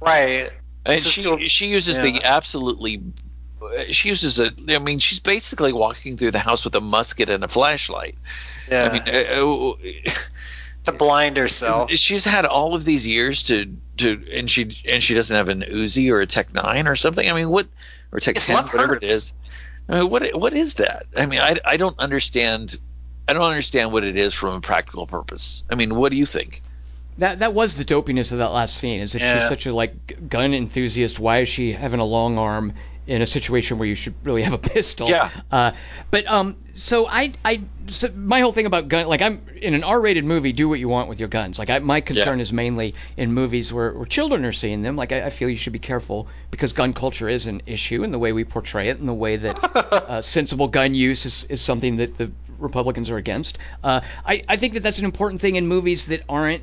right. 0.00 0.50
And 0.86 0.98
she 0.98 1.20
to- 1.22 1.48
she 1.48 1.66
uses 1.66 2.00
the 2.00 2.24
absolutely. 2.24 3.02
She 3.90 4.08
uses 4.08 4.38
a. 4.40 4.50
I 4.68 4.78
mean, 4.78 4.98
she's 4.98 5.20
basically 5.20 5.72
walking 5.72 6.16
through 6.16 6.30
the 6.32 6.38
house 6.38 6.64
with 6.64 6.74
a 6.74 6.80
musket 6.80 7.28
and 7.30 7.44
a 7.44 7.48
flashlight. 7.48 8.16
Yeah. 8.70 8.88
I 8.88 8.92
mean, 8.92 9.02
uh, 9.06 10.10
uh, 10.10 10.12
to 10.84 10.92
blind 10.92 11.36
herself. 11.36 11.90
she's 11.92 12.24
had 12.24 12.44
all 12.44 12.74
of 12.74 12.84
these 12.84 13.06
years 13.06 13.44
to 13.44 13.76
to, 13.98 14.22
and 14.32 14.50
she 14.50 14.76
and 14.86 15.02
she 15.02 15.14
doesn't 15.14 15.34
have 15.34 15.48
an 15.48 15.62
Uzi 15.62 16.10
or 16.10 16.20
a 16.20 16.26
Tech 16.26 16.52
Nine 16.52 16.86
or 16.88 16.96
something. 16.96 17.28
I 17.28 17.32
mean, 17.32 17.48
what 17.48 17.66
or 18.12 18.20
Tech 18.20 18.36
Yes, 18.36 18.46
Ten, 18.46 18.56
love 18.56 18.72
whatever 18.72 18.96
it 18.96 19.02
hurts. 19.02 19.14
is. 19.14 19.32
I 19.88 20.00
mean, 20.00 20.10
what 20.10 20.34
what 20.38 20.54
is 20.54 20.74
that? 20.74 21.06
I 21.16 21.26
mean, 21.26 21.40
I 21.40 21.56
I 21.64 21.76
don't 21.76 21.98
understand. 21.98 22.78
I 23.26 23.32
don't 23.32 23.42
understand 23.42 23.92
what 23.92 24.04
it 24.04 24.16
is 24.18 24.34
from 24.34 24.54
a 24.54 24.60
practical 24.60 25.06
purpose. 25.06 25.62
I 25.70 25.74
mean, 25.76 25.94
what 25.94 26.10
do 26.10 26.16
you 26.16 26.26
think? 26.26 26.62
That 27.18 27.38
that 27.38 27.54
was 27.54 27.76
the 27.76 27.84
dopiness 27.84 28.32
of 28.32 28.38
that 28.38 28.48
last 28.48 28.76
scene. 28.76 29.00
Is 29.00 29.12
that 29.12 29.22
Yeah. 29.22 29.38
she's 29.38 29.48
such 29.48 29.66
a 29.66 29.74
like 29.74 30.28
gun 30.28 30.52
enthusiast? 30.52 31.18
Why 31.18 31.38
is 31.40 31.48
she 31.48 31.72
having 31.72 32.00
a 32.00 32.04
long 32.04 32.38
arm 32.38 32.74
in 33.06 33.20
a 33.22 33.26
situation 33.26 33.78
where 33.78 33.86
you 33.86 33.94
should 33.94 34.14
really 34.22 34.42
have 34.42 34.52
a 34.52 34.58
pistol? 34.74 35.08
Yeah. 35.08 35.30
Uh, 35.50 35.72
but 36.10 36.26
um, 36.26 36.56
so 36.74 37.06
I 37.08 37.32
I 37.44 37.60
so 37.86 38.08
my 38.14 38.40
whole 38.40 38.52
thing 38.52 38.66
about 38.66 38.88
gun 38.88 39.06
like 39.06 39.22
I'm 39.22 39.42
in 39.60 39.74
an 39.74 39.84
R-rated 39.84 40.24
movie. 40.24 40.52
Do 40.52 40.68
what 40.68 40.78
you 40.78 40.88
want 40.88 41.08
with 41.08 41.20
your 41.20 41.28
guns. 41.28 41.58
Like 41.58 41.70
I, 41.70 41.78
my 41.80 42.00
concern 42.00 42.38
Yeah. 42.38 42.42
is 42.42 42.52
mainly 42.52 42.94
in 43.16 43.32
movies 43.32 43.72
where, 43.72 43.92
where 43.92 44.06
children 44.06 44.44
are 44.44 44.52
seeing 44.52 44.82
them. 44.82 44.96
Like 44.96 45.12
I, 45.12 45.26
I 45.26 45.30
feel 45.30 45.48
you 45.48 45.56
should 45.56 45.72
be 45.72 45.78
careful 45.78 46.28
because 46.50 46.72
gun 46.72 46.92
culture 46.92 47.28
is 47.28 47.46
an 47.46 47.60
issue 47.66 48.02
in 48.04 48.10
the 48.10 48.18
way 48.18 48.32
we 48.32 48.44
portray 48.44 48.88
it 48.88 48.98
and 48.98 49.08
the 49.08 49.14
way 49.14 49.36
that 49.36 49.62
uh, 49.92 50.22
sensible 50.22 50.68
gun 50.68 50.94
use 50.94 51.26
is, 51.26 51.44
is 51.44 51.60
something 51.60 51.96
that 51.96 52.16
the 52.16 52.30
Republicans 52.58 53.10
are 53.10 53.16
against. 53.18 53.58
Uh, 53.82 54.00
I 54.24 54.42
I 54.48 54.56
think 54.56 54.74
that 54.74 54.82
that's 54.82 54.98
an 54.98 55.04
important 55.04 55.40
thing 55.40 55.56
in 55.56 55.66
movies 55.66 56.06
that 56.06 56.22
aren't 56.28 56.62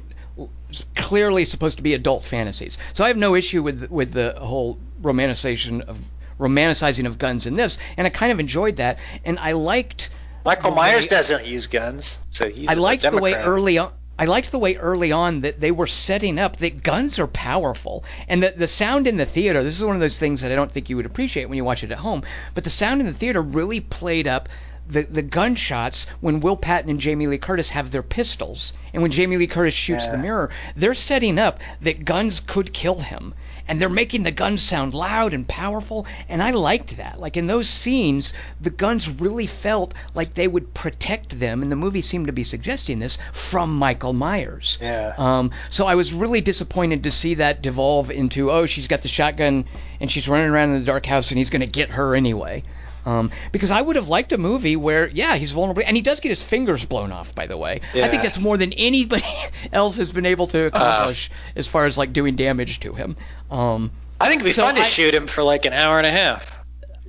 clearly 0.96 1.46
supposed 1.46 1.78
to 1.78 1.84
be 1.84 1.94
adult 1.94 2.24
fantasies. 2.24 2.78
So 2.94 3.04
I 3.04 3.10
have 3.10 3.18
no 3.18 3.36
issue 3.36 3.62
with 3.62 3.90
with 3.92 4.14
the 4.14 4.34
whole 4.40 4.78
romanticization 5.02 5.82
of 5.82 6.00
romanticizing 6.42 7.06
of 7.06 7.18
guns 7.18 7.46
in 7.46 7.56
this, 7.56 7.78
and 7.96 8.06
I 8.08 8.10
kind 8.10 8.32
of 8.32 8.40
enjoyed 8.40 8.78
that, 8.78 8.98
and 9.24 9.40
I 9.40 9.52
liked 9.54 10.10
Michael 10.44 10.72
Myers 10.72 11.04
way- 11.04 11.08
doesn't 11.08 11.46
use 11.46 11.68
guns, 11.68 12.20
so 12.32 12.50
he's. 12.50 12.68
I 12.70 12.74
a 12.74 12.82
liked 12.82 13.04
the 13.04 13.18
way 13.18 13.36
early 13.36 13.78
on. 13.78 13.92
I 14.20 14.26
liked 14.26 14.52
the 14.52 14.60
way 14.60 14.76
early 14.76 15.12
on 15.12 15.42
that 15.42 15.62
they 15.62 15.72
were 15.72 15.88
setting 15.88 16.38
up 16.38 16.58
that 16.58 16.84
guns 16.84 17.18
are 17.20 17.28
powerful, 17.28 18.04
and 18.28 18.44
the 18.44 18.54
the 18.56 18.68
sound 18.68 19.08
in 19.08 19.18
the 19.18 19.26
theater. 19.26 19.64
This 19.64 19.78
is 19.78 19.86
one 19.86 19.96
of 19.96 20.02
those 20.02 20.20
things 20.20 20.42
that 20.42 20.52
I 20.52 20.56
don't 20.56 20.72
think 20.72 20.90
you 20.90 20.96
would 20.98 21.06
appreciate 21.06 21.46
when 21.46 21.58
you 21.58 21.64
watch 21.64 21.84
it 21.84 21.92
at 21.92 22.00
home. 22.00 22.24
But 22.54 22.64
the 22.64 22.70
sound 22.70 23.02
in 23.02 23.08
the 23.08 23.14
theater 23.14 23.42
really 23.42 23.80
played 23.80 24.28
up 24.28 24.50
the 24.88 25.04
the 25.04 25.22
gunshots 25.22 26.06
when 26.20 26.40
Will 26.40 26.58
Patton 26.58 26.90
and 26.90 27.00
Jamie 27.00 27.28
Lee 27.28 27.38
Curtis 27.38 27.70
have 27.70 27.92
their 27.92 28.04
pistols, 28.04 28.74
and 28.94 29.02
when 29.02 29.12
Jamie 29.12 29.38
Lee 29.38 29.48
Curtis 29.48 29.74
shoots 29.74 30.08
the 30.08 30.18
mirror, 30.18 30.50
they're 30.76 30.94
setting 30.96 31.40
up 31.40 31.62
that 31.82 32.04
guns 32.04 32.40
could 32.40 32.74
kill 32.74 33.00
him, 33.00 33.34
and 33.72 33.80
they're 33.80 33.88
making 33.88 34.24
the 34.24 34.32
guns 34.32 34.62
sound 34.62 34.94
loud 34.94 35.32
and 35.32 35.48
powerful. 35.48 36.06
And 36.28 36.44
I 36.44 36.52
liked 36.52 36.98
that. 36.98 37.22
Like 37.22 37.38
in 37.38 37.48
those 37.48 37.70
scenes, 37.70 38.34
the 38.60 38.70
guns 38.70 39.08
really 39.08 39.48
felt 39.48 39.94
like 40.14 40.34
they 40.34 40.50
would 40.50 40.74
protect 40.74 41.40
them, 41.40 41.62
and 41.62 41.72
the 41.72 41.78
movie 41.78 42.02
seemed 42.02 42.28
to 42.28 42.34
be 42.34 42.44
suggesting 42.44 43.00
this 43.00 43.18
from 43.32 43.74
Michael 43.74 44.12
Myers. 44.12 44.78
Yeah. 44.82 45.14
Um, 45.18 45.52
so 45.70 45.88
I 45.88 45.96
was 45.96 46.12
really 46.12 46.42
disappointed 46.42 47.02
to 47.06 47.12
see 47.12 47.36
that 47.36 47.62
devolve 47.62 48.12
into 48.12 48.52
oh 48.52 48.66
she's 48.66 48.90
got 48.90 49.04
the 49.04 49.08
shotgun 49.08 49.64
and 50.02 50.12
she's 50.12 50.28
running 50.28 50.50
around 50.50 50.74
in 50.74 50.80
the 50.82 50.86
dark 50.86 51.06
house 51.06 51.32
and 51.32 51.38
he's 51.38 51.50
going 51.50 51.62
to 51.62 51.66
get 51.66 51.92
her 51.92 52.14
anyway. 52.14 52.64
Um, 53.06 53.32
because 53.52 53.72
I 53.72 53.82
would 53.82 53.96
have 53.96 54.08
liked 54.10 54.32
a 54.32 54.38
movie 54.38 54.76
where 54.76 55.08
yeah 55.08 55.36
he's 55.36 55.52
vulnerable 55.54 55.82
and 55.86 55.96
he 55.98 56.04
does 56.04 56.20
get 56.20 56.30
his 56.30 56.44
fingers 56.44 56.86
blown 56.86 57.12
off 57.12 57.34
by 57.34 57.48
the 57.48 57.58
way. 57.58 57.82
I 57.96 58.08
think 58.08 58.22
that's 58.22 58.38
more 58.40 58.58
than 58.58 58.74
anybody 58.74 59.24
else 59.74 59.98
has 59.98 60.12
been 60.12 60.26
able 60.28 60.48
to 60.48 60.66
accomplish 60.66 61.32
as 61.56 61.68
far 61.68 61.86
as 61.88 61.98
like 61.98 62.14
doing 62.14 62.36
damage 62.36 62.80
to 62.82 62.94
him. 62.94 63.18
Um, 63.50 63.90
I 64.20 64.28
think 64.28 64.42
it'd 64.42 64.46
be 64.46 64.52
So 64.52 64.64
fun 64.64 64.76
to 64.76 64.82
I- 64.82 64.86
shoot 64.86 65.14
him 65.16 65.26
for 65.28 65.42
like 65.42 65.66
an 65.66 65.74
hour 65.74 65.98
and 65.98 66.06
a 66.06 66.12
half. 66.12 66.60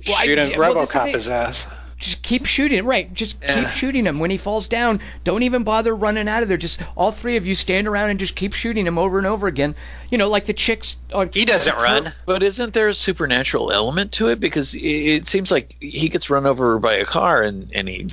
Well, 0.07 0.15
I- 0.17 0.25
shoot 0.25 0.37
him, 0.39 0.59
well, 0.59 0.73
RoboCop 0.75 1.13
his 1.13 1.29
ass. 1.29 1.67
Just 2.03 2.21
keep 2.21 2.45
shooting 2.45 2.85
right 2.85 3.13
just 3.13 3.39
keep 3.41 3.67
shooting 3.69 4.05
him 4.05 4.19
when 4.19 4.29
he 4.29 4.37
falls 4.37 4.67
down 4.67 4.99
don't 5.23 5.43
even 5.43 5.63
bother 5.63 5.95
running 5.95 6.27
out 6.27 6.43
of 6.43 6.49
there 6.49 6.57
just 6.57 6.81
all 6.95 7.11
three 7.11 7.37
of 7.37 7.45
you 7.47 7.55
stand 7.55 7.87
around 7.87 8.09
and 8.09 8.19
just 8.19 8.35
keep 8.35 8.53
shooting 8.53 8.85
him 8.85 8.97
over 8.97 9.17
and 9.17 9.27
over 9.27 9.47
again 9.47 9.75
you 10.09 10.17
know 10.17 10.29
like 10.29 10.45
the 10.45 10.53
chicks 10.53 10.97
on 11.13 11.29
He 11.33 11.45
doesn't 11.45 11.75
run. 11.77 12.13
But 12.25 12.43
isn't 12.43 12.73
there 12.73 12.89
a 12.89 12.93
supernatural 12.93 13.71
element 13.71 14.11
to 14.13 14.27
it? 14.29 14.39
Because 14.39 14.73
it, 14.73 14.79
it 14.81 15.27
seems 15.27 15.51
like 15.51 15.75
he 15.79 16.09
gets 16.09 16.29
run 16.29 16.45
over 16.45 16.79
by 16.79 16.93
a 16.95 17.05
car 17.05 17.41
and 17.41 17.69
and 17.73 17.87
he 17.87 18.07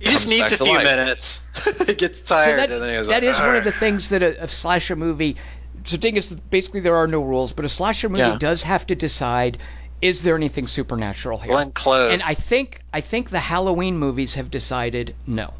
He 0.00 0.08
just 0.10 0.28
needs 0.28 0.52
a 0.52 0.56
few 0.56 0.74
life. 0.74 0.84
minutes. 0.84 1.42
he 1.86 1.94
gets 1.94 2.20
So 2.22 2.28
tired, 2.28 2.56
that, 2.56 2.70
and 2.70 2.82
then 2.82 2.90
he 2.90 2.98
was 2.98 3.08
that 3.08 3.22
like, 3.22 3.30
is 3.30 3.40
one 3.40 3.56
of 3.56 3.64
the 3.64 3.72
things 3.72 4.08
that 4.08 4.22
a, 4.22 4.42
a 4.44 4.48
slasher 4.48 4.96
movie. 4.96 5.36
So 5.84 5.96
the 5.96 6.02
thing 6.02 6.16
is, 6.16 6.30
basically 6.32 6.80
there 6.80 6.96
are 6.96 7.06
no 7.06 7.22
rules, 7.22 7.52
but 7.52 7.64
a 7.64 7.68
slasher 7.68 8.08
movie 8.08 8.20
Yeah. 8.20 8.38
does 8.38 8.62
have 8.62 8.86
to 8.86 8.94
decide: 8.94 9.58
is 10.02 10.22
there 10.22 10.36
anything 10.36 10.66
supernatural 10.66 11.38
here? 11.38 11.52
Glenn 11.54 11.72
Close. 11.72 12.12
And 12.12 12.22
I 12.22 12.34
think 12.34 12.80
I 12.92 13.00
think 13.00 13.30
the 13.30 13.38
Halloween 13.40 13.96
movies 13.98 14.34
have 14.34 14.50
decided 14.50 15.14
no. 15.26 15.52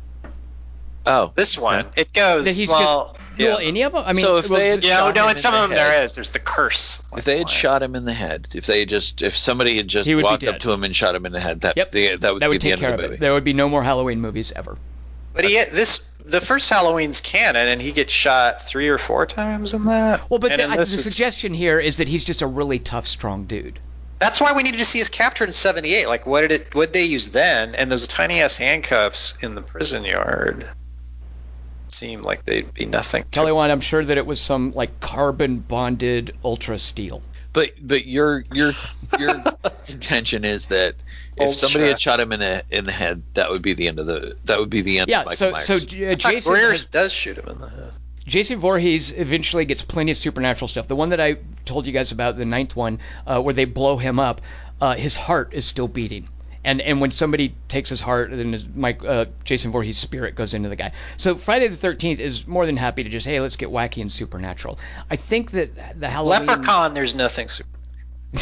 Oh, 1.07 1.33
this 1.35 1.59
one, 1.59 1.87
it 1.97 2.13
goes. 2.15 2.47
That 2.47 2.55
he's 2.55 2.71
well, 2.71 3.15
just 3.15 3.39
yeah. 3.39 3.49
well, 3.49 3.59
any 3.59 3.83
of 3.83 3.93
them. 3.93 4.05
I 4.07 4.15
mean, 4.15 4.25
So 4.25 4.39
if 4.39 4.49
well, 4.49 4.59
they 4.59 4.69
had 4.69 4.83
yeah, 4.85 4.97
shot 5.01 5.15
no, 5.15 5.25
him 5.25 5.31
in 5.31 5.37
in 5.37 5.43
some 5.43 5.53
of 5.55 5.61
them 5.61 5.71
head. 5.71 5.79
there 5.79 6.03
is. 6.03 6.15
There's 6.15 6.31
the 6.31 6.39
curse. 6.39 7.03
if 7.15 7.27
they 7.27 7.37
had 7.39 7.47
Like, 7.49 7.53
shot 7.55 7.83
him 7.83 7.95
in 7.95 8.07
the 8.07 8.13
head, 8.15 8.49
if 8.55 8.65
they 8.65 8.87
just 8.87 9.21
if 9.21 9.37
somebody 9.37 9.77
had 9.77 9.87
just 9.87 10.07
He 10.07 10.15
would 10.15 10.23
be 10.23 10.25
walked 10.25 10.45
up 10.45 10.61
to 10.61 10.73
him 10.73 10.83
and 10.83 10.97
shot 10.97 11.15
him 11.15 11.27
in 11.27 11.33
the 11.33 11.41
head, 11.41 11.61
that 11.61 11.77
Yep. 11.77 11.93
the, 11.93 12.17
that 12.17 12.33
would 12.33 12.41
that 12.43 12.47
be 12.47 12.49
would 12.49 12.61
the 12.63 12.65
take 12.65 12.73
end 12.73 12.81
care 12.81 12.89
of 12.89 12.95
of 12.95 13.01
the 13.01 13.05
it. 13.05 13.09
movie. 13.11 13.21
There 13.21 13.35
would 13.35 13.45
be 13.45 13.53
no 13.53 13.69
more 13.69 13.83
Halloween 13.83 14.21
movies 14.23 14.51
ever. 14.57 14.79
But 15.35 15.45
he 15.45 15.63
this 15.65 16.11
the 16.25 16.41
first 16.41 16.71
Halloween's 16.71 17.21
canon, 17.21 17.69
and 17.69 17.83
he 17.83 17.93
gets 17.93 18.13
shot 18.13 18.63
three 18.63 18.89
or 18.89 18.97
four 18.97 19.27
times 19.27 19.75
in 19.75 19.85
that. 19.85 20.31
Well, 20.31 20.39
but 20.39 20.57
the, 20.57 20.71
I- 20.71 20.77
the 20.79 20.87
suggestion 20.87 21.53
here 21.53 21.79
is 21.79 21.99
that 21.99 22.09
he's 22.09 22.25
just 22.25 22.41
a 22.41 22.47
really 22.47 22.79
tough, 22.79 23.07
strong 23.07 23.45
dude. 23.45 23.79
That's 24.21 24.41
why 24.41 24.53
we 24.53 24.63
needed 24.63 24.79
to 24.79 24.85
see 24.85 24.99
his 25.01 25.09
captured 25.09 25.47
in 25.47 25.53
'78. 25.53 26.07
Like, 26.09 26.27
what 26.27 26.43
did 26.43 26.53
it? 26.53 26.75
What 26.75 26.93
they 26.93 27.05
use 27.05 27.31
then? 27.31 27.75
And 27.75 27.91
those 27.91 28.07
tiny 28.09 28.41
ass 28.41 28.57
handcuffs 28.57 29.37
in 29.41 29.55
the 29.55 29.63
prison 29.63 30.05
yard 30.05 30.69
seemed 31.89 32.23
like 32.23 32.43
they'd 32.45 32.73
be 32.75 32.87
nothing. 32.87 33.23
to- 33.25 33.29
Kelly 33.31 33.53
Wand, 33.53 33.71
I'm 33.71 33.81
sure 33.81 34.05
that 34.05 34.17
it 34.17 34.27
was 34.27 34.41
some 34.41 34.73
like 34.73 35.01
carbon 35.01 35.59
bonded 35.59 36.37
ultra 36.45 36.79
steel. 36.79 37.23
But 37.53 37.73
but 37.81 38.07
your 38.07 38.45
your 38.53 38.73
your 39.19 39.43
intention 39.87 40.45
is 40.45 40.67
that 40.67 40.97
if 41.37 41.47
Old 41.49 41.55
somebody 41.57 41.89
had 41.89 42.01
shot 42.01 42.19
him 42.19 42.33
in 42.33 42.41
the 42.41 42.65
in 42.71 42.85
the 42.85 42.93
head, 42.93 43.23
that 43.35 43.51
would 43.51 43.63
be 43.63 43.75
the 43.75 43.87
end 43.89 43.99
of 44.01 44.07
the 44.07 44.37
that 44.45 44.59
would 44.59 44.71
be 44.71 44.81
the 44.83 44.99
end. 45.01 45.09
Yeah. 45.11 45.21
of 45.21 45.27
Michael 45.27 45.37
So 45.37 45.51
Myers. 45.53 45.67
so 45.67 45.75
uh, 45.75 46.15
Jason 46.17 46.57
has- 46.57 46.85
does 46.85 47.13
shoot 47.13 47.39
him 47.39 47.49
in 47.49 47.59
the 47.61 47.69
head. 47.69 47.93
Jason 48.27 48.59
Voorhees 48.59 49.13
eventually 49.13 49.67
gets 49.67 49.83
plenty 49.83 50.11
of 50.11 50.17
supernatural 50.17 50.69
stuff. 50.69 50.89
The 50.89 50.97
one 50.97 51.11
that 51.11 51.21
I 51.21 51.37
told 51.67 51.87
you 51.87 51.93
guys 51.93 52.11
about, 52.11 52.39
the 52.39 52.47
ninth 52.47 52.75
one, 52.75 52.99
uh, 53.27 53.41
where 53.43 53.53
they 53.53 53.67
blow 53.67 53.99
him 53.99 54.19
up, 54.19 54.41
uh, 54.81 54.95
his 54.95 55.15
heart 55.15 55.51
is 55.53 55.67
still 55.67 55.89
beating. 55.89 56.29
And 56.65 56.81
and 56.81 56.99
when 57.03 57.11
somebody 57.11 57.55
takes 57.69 57.91
his 57.91 58.01
heart, 58.01 58.31
then 58.31 58.55
his, 58.55 58.67
Mike 58.75 59.05
uh, 59.05 59.27
Jason 59.45 59.71
Voorhees' 59.71 59.99
spirit 59.99 60.35
goes 60.35 60.55
into 60.55 60.71
the 60.71 60.77
guy. 60.77 60.93
So 61.19 61.35
Friday 61.35 61.69
the 61.69 61.77
Thirteenth 61.77 62.21
is 62.21 62.47
more 62.47 62.65
than 62.65 62.79
happy 62.79 63.05
to 63.05 63.11
just 63.11 63.27
hey, 63.27 63.39
let's 63.41 63.57
get 63.57 63.69
wacky 63.69 64.01
and 64.01 64.11
supernatural. 64.11 64.79
I 65.11 65.17
think 65.17 65.51
that 65.51 66.01
the 66.01 66.09
Halloween 66.09 66.47
Leprechaun, 66.47 66.95
there's 66.95 67.15
nothing 67.15 67.49
super. 67.49 67.69
uh, 68.35 68.41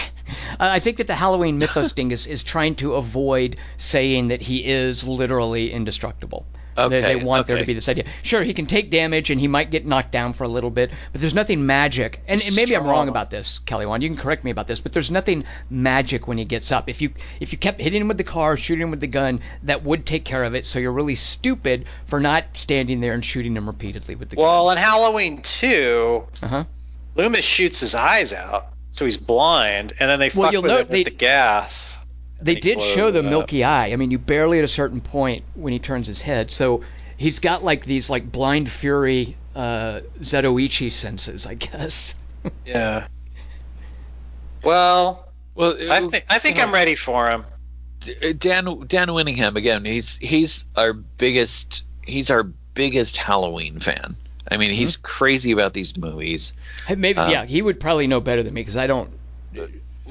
I 0.61 0.79
think 0.79 0.99
that 0.99 1.09
the 1.09 1.17
Halloween 1.17 1.59
mythos 1.59 1.91
dingus 1.99 2.27
is 2.27 2.45
trying 2.45 2.77
to 2.77 2.95
avoid 2.95 3.57
saying 3.77 4.29
that 4.29 4.41
he 4.41 4.65
is 4.65 5.09
literally 5.09 5.73
indestructible. 5.73 6.47
They- 6.77 6.83
Okay, 6.83 7.01
they, 7.01 7.17
want 7.17 7.47
there 7.47 7.59
to 7.59 7.65
be 7.67 7.75
this 7.75 7.89
idea. 7.89 8.05
Sure, 8.23 8.43
he 8.43 8.55
can 8.55 8.67
take 8.67 8.91
damage 8.91 9.31
and 9.31 9.39
he 9.41 9.47
might 9.49 9.71
get 9.71 9.85
knocked 9.87 10.11
down 10.11 10.33
for 10.33 10.45
a 10.45 10.49
little 10.49 10.71
bit, 10.71 10.91
but 11.13 11.21
there's 11.21 11.35
nothing 11.35 11.67
magic. 11.67 12.23
And, 12.27 12.41
and 12.45 12.57
maybe 12.57 12.75
I'm 12.75 12.87
wrong 12.87 13.09
about 13.09 13.31
this, 13.31 13.59
Kelly 13.61 13.85
Wand. 13.87 14.03
You 14.03 14.09
can 14.09 14.17
correct 14.19 14.43
me 14.45 14.51
about 14.51 14.67
this, 14.67 14.81
but 14.81 14.93
there's 14.93 15.11
nothing 15.11 15.45
magic 15.69 16.27
when 16.27 16.39
he 16.39 16.45
gets 16.45 16.73
up. 16.73 16.89
If 16.89 17.03
you 17.03 17.13
if 17.41 17.53
you 17.53 17.59
kept 17.59 17.81
hitting 17.81 18.01
him 18.01 18.09
with 18.09 18.17
the 18.19 18.25
car, 18.25 18.57
shooting 18.57 18.83
him 18.85 18.91
with 18.91 19.01
the 19.01 19.07
gun, 19.07 19.41
that 19.65 19.83
would 19.85 20.07
take 20.07 20.25
care 20.25 20.45
of 20.45 20.55
it. 20.55 20.65
So 20.65 20.79
you're 20.79 20.93
really 20.93 21.15
stupid 21.15 21.85
for 22.07 22.21
not 22.21 22.45
standing 22.55 23.01
there 23.01 23.13
and 23.13 23.25
shooting 23.25 23.57
him 23.57 23.67
repeatedly 23.67 24.15
with 24.15 24.31
the 24.31 24.37
Well, 24.37 24.71
in 24.71 24.79
Halloween 24.79 25.43
2. 25.43 26.25
Uh 26.43 26.47
huh. 26.49 26.65
Loomis 27.15 27.45
shoots 27.45 27.81
his 27.81 27.95
eyes 27.95 28.33
out, 28.33 28.69
so 28.93 29.05
he's 29.05 29.19
blind, 29.19 29.93
and 30.01 30.09
then 30.09 30.19
they 30.19 30.31
Well, 30.35 30.51
fuck 30.51 30.63
with 30.63 30.71
note 30.71 30.81
him 30.81 30.89
they- 30.89 30.99
with 31.01 31.05
the 31.05 31.11
gas. 31.11 31.99
They 32.45 32.55
did 32.57 32.81
show 32.81 33.11
the 33.11 33.21
it 33.21 33.25
up. 33.25 33.31
milky 33.31 33.65
eye. 33.65 33.93
I 33.93 33.97
mean, 33.97 34.11
you 34.11 34.19
barely 34.19 34.59
at 34.59 34.65
a 34.65 34.69
certain 34.69 35.01
point 35.01 35.45
when 35.55 35.73
he 35.73 35.79
turns 35.79 36.07
his 36.07 36.21
head. 36.23 36.51
So 36.51 36.83
he's 37.17 37.39
got 37.39 37.63
like 37.63 37.85
these 37.85 38.11
like 38.11 38.31
blind 38.31 38.69
fury 38.69 39.37
uh, 39.55 40.01
Zatoichi 40.21 40.91
senses, 40.91 41.47
I 41.47 41.55
guess. 41.55 42.15
Yeah. 42.67 43.07
Well, 44.65 45.29
Well, 45.55 45.77
I 45.93 46.09
think 46.09 46.25
I 46.29 46.39
think 46.41 46.61
I'm 46.61 46.73
ready 46.73 46.97
for 46.97 47.31
him. 47.31 47.45
Dan 48.01 48.65
Dan 48.89 49.09
Winningham 49.09 49.55
again. 49.55 49.85
He's 49.85 50.17
he's 50.19 50.65
our 50.77 50.93
biggest 50.93 51.85
he's 52.05 52.31
our 52.31 52.43
biggest 52.43 53.17
Halloween 53.17 53.79
fan. 53.79 54.17
I 54.51 54.57
mean, 54.57 54.73
he's 54.73 54.97
crazy 54.97 55.53
about 55.53 55.73
these 55.73 55.97
movies. 55.97 56.53
Maybe 56.89 57.19
Um, 57.21 57.31
yeah, 57.31 57.45
he 57.45 57.63
would 57.63 57.79
probably 57.79 58.09
know 58.09 58.21
better 58.21 58.43
than 58.43 58.55
me 58.55 58.63
because 58.63 58.77
I 58.77 58.89
don't. 58.89 59.09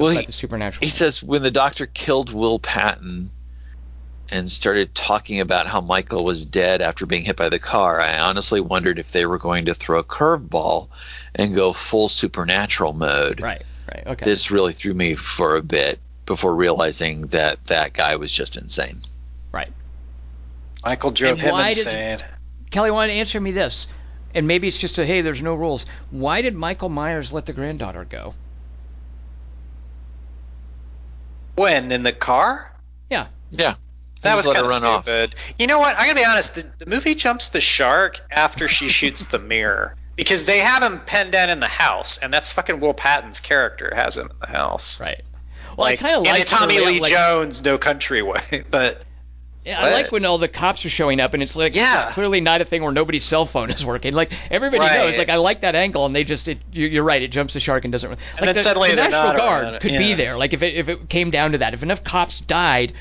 Well, 0.02 0.12
about 0.12 0.22
he, 0.22 0.26
the 0.28 0.32
supernatural. 0.32 0.86
he 0.86 0.92
says 0.92 1.22
when 1.24 1.44
the 1.44 1.52
doctor 1.52 1.86
killed 1.86 2.34
Will 2.34 2.60
Patton 2.60 3.32
and 4.30 4.50
started 4.52 4.96
talking 4.96 5.40
about 5.42 5.68
how 5.68 5.82
Michael 5.82 6.24
was 6.24 6.46
dead 6.46 6.82
after 6.82 7.06
being 7.06 7.24
hit 7.26 7.36
by 7.36 7.50
the 7.50 7.60
car, 7.60 8.00
I 8.00 8.20
honestly 8.20 8.62
wondered 8.62 8.98
if 9.00 9.12
they 9.12 9.26
were 9.26 9.38
going 9.38 9.66
to 9.66 9.74
throw 9.74 10.00
a 10.00 10.04
curveball 10.04 10.88
and 11.36 11.54
go 11.54 11.74
full 11.74 12.08
supernatural 12.10 12.94
mode. 12.94 13.42
right, 13.42 13.64
right, 13.94 14.08
okay. 14.08 14.26
This 14.26 14.50
really 14.52 14.74
threw 14.74 14.94
me 14.94 15.16
for 15.16 15.56
a 15.58 15.62
bit 15.62 16.00
before 16.26 16.56
realizing 16.56 17.28
that 17.28 17.64
that 17.66 17.92
guy 17.94 18.16
was 18.16 18.32
just 18.32 18.56
insane. 18.58 19.02
right. 19.52 19.72
Michael 20.84 21.12
drove 21.12 21.34
And 21.34 21.42
him 21.42 21.52
why 21.52 21.70
does- 21.70 21.86
insane. 21.86 22.20
Kelly, 22.72 22.90
why 22.90 23.06
don't 23.08 23.16
answer 23.18 23.40
me 23.40 23.52
this? 23.52 23.88
And 24.34 24.48
maybe 24.48 24.68
it's 24.68 24.78
just 24.78 24.98
a 24.98 25.06
hey, 25.06 25.22
there's 25.22 25.42
no 25.42 25.54
rules. 25.56 25.86
Why 26.10 26.42
did 26.42 26.56
Michael 26.56 26.88
Myers 26.90 27.34
let 27.34 27.46
the 27.46 27.54
granddaughter 27.54 28.06
go? 28.06 28.34
When 31.56 31.92
in 31.92 32.04
the 32.04 32.14
car? 32.14 32.72
Yeah, 33.10 33.28
Yeah. 33.52 33.76
That 34.22 34.36
was 34.36 34.46
kind 34.46 34.60
of 34.60 34.68
run 34.68 34.86
off. 34.86 35.04
stupid. 35.04 35.36
You 35.58 35.66
know 35.66 35.80
what? 35.80 35.96
I'm 35.98 36.06
gonna 36.06 36.20
be 36.20 36.26
honest. 36.26 36.54
The, 36.54 36.72
the 36.78 36.86
movie 36.86 37.16
jumps 37.16 37.50
the 37.50 37.62
shark 37.62 38.20
after 38.30 38.68
she 38.68 38.88
shoots 39.00 39.26
the 39.26 39.40
mirror 39.40 39.96
because 40.16 40.46
they 40.46 40.60
have 40.60 40.84
him 40.84 41.00
penned 41.00 41.32
down 41.32 41.50
in 41.50 41.60
the 41.60 41.68
house, 41.68 42.20
and 42.20 42.32
that's 42.32 42.54
fucking 42.54 42.80
Will 42.80 42.94
Patton's 42.94 43.40
character 43.40 43.92
has 43.96 44.18
him 44.18 44.30
in 44.30 44.36
the 44.40 44.48
house. 44.48 45.02
right. 45.02 45.22
Well, 45.76 45.88
like 45.88 46.00
I 46.00 46.04
kind 46.04 46.16
of 46.18 46.24
like 46.24 46.42
a 46.42 46.46
Tommy 46.46 46.80
Lee 46.80 47.00
like, 47.00 47.12
Jones 47.12 47.64
No 47.64 47.78
Country 47.78 48.22
way, 48.22 48.64
but 48.70 49.02
Yeah, 49.66 49.80
I 49.80 49.94
like 49.94 50.12
when 50.12 50.26
all 50.26 50.40
the 50.40 50.48
cops 50.48 50.84
are 50.86 50.90
showing 50.90 51.20
up, 51.20 51.36
and 51.36 51.44
it's 51.44 51.56
like 51.56 51.76
Yeah. 51.76 52.06
it's 52.08 52.14
clearly 52.16 52.42
not 52.42 52.62
a 52.62 52.66
thing 52.66 52.82
where 52.82 52.92
nobody's 52.92 53.24
cell 53.24 53.46
phone 53.46 53.70
is 53.70 53.86
working. 53.86 54.14
Like 54.16 54.32
everybody 54.50 54.80
Right. 54.82 54.98
knows. 54.98 55.18
Like 55.20 55.30
I 55.30 55.36
like 55.36 55.62
that 55.62 55.76
angle, 55.76 56.06
and 56.08 56.16
they 56.16 56.24
just 56.24 56.48
it, 56.48 56.58
you- 56.74 56.88
you're 56.88 57.04
right. 57.04 57.22
It 57.22 57.28
jumps 57.28 57.54
the 57.54 57.60
shark 57.60 57.86
and 57.86 57.92
doesn't. 57.92 58.10
Like 58.10 58.20
then 58.40 58.56
the, 58.56 58.60
suddenly 58.62 58.90
the 58.90 58.96
National 58.96 59.34
Guard 59.34 59.80
could 59.82 59.92
be 59.98 60.14
there. 60.16 60.36
Like 60.38 60.54
if 60.54 60.64
it 60.64 60.76
if 60.76 60.90
it 60.90 61.10
came 61.10 61.30
down 61.30 61.52
to 61.52 61.60
that, 61.60 61.76
if 61.76 61.84
enough 61.84 62.04
cops 62.04 62.40
died, 62.42 62.94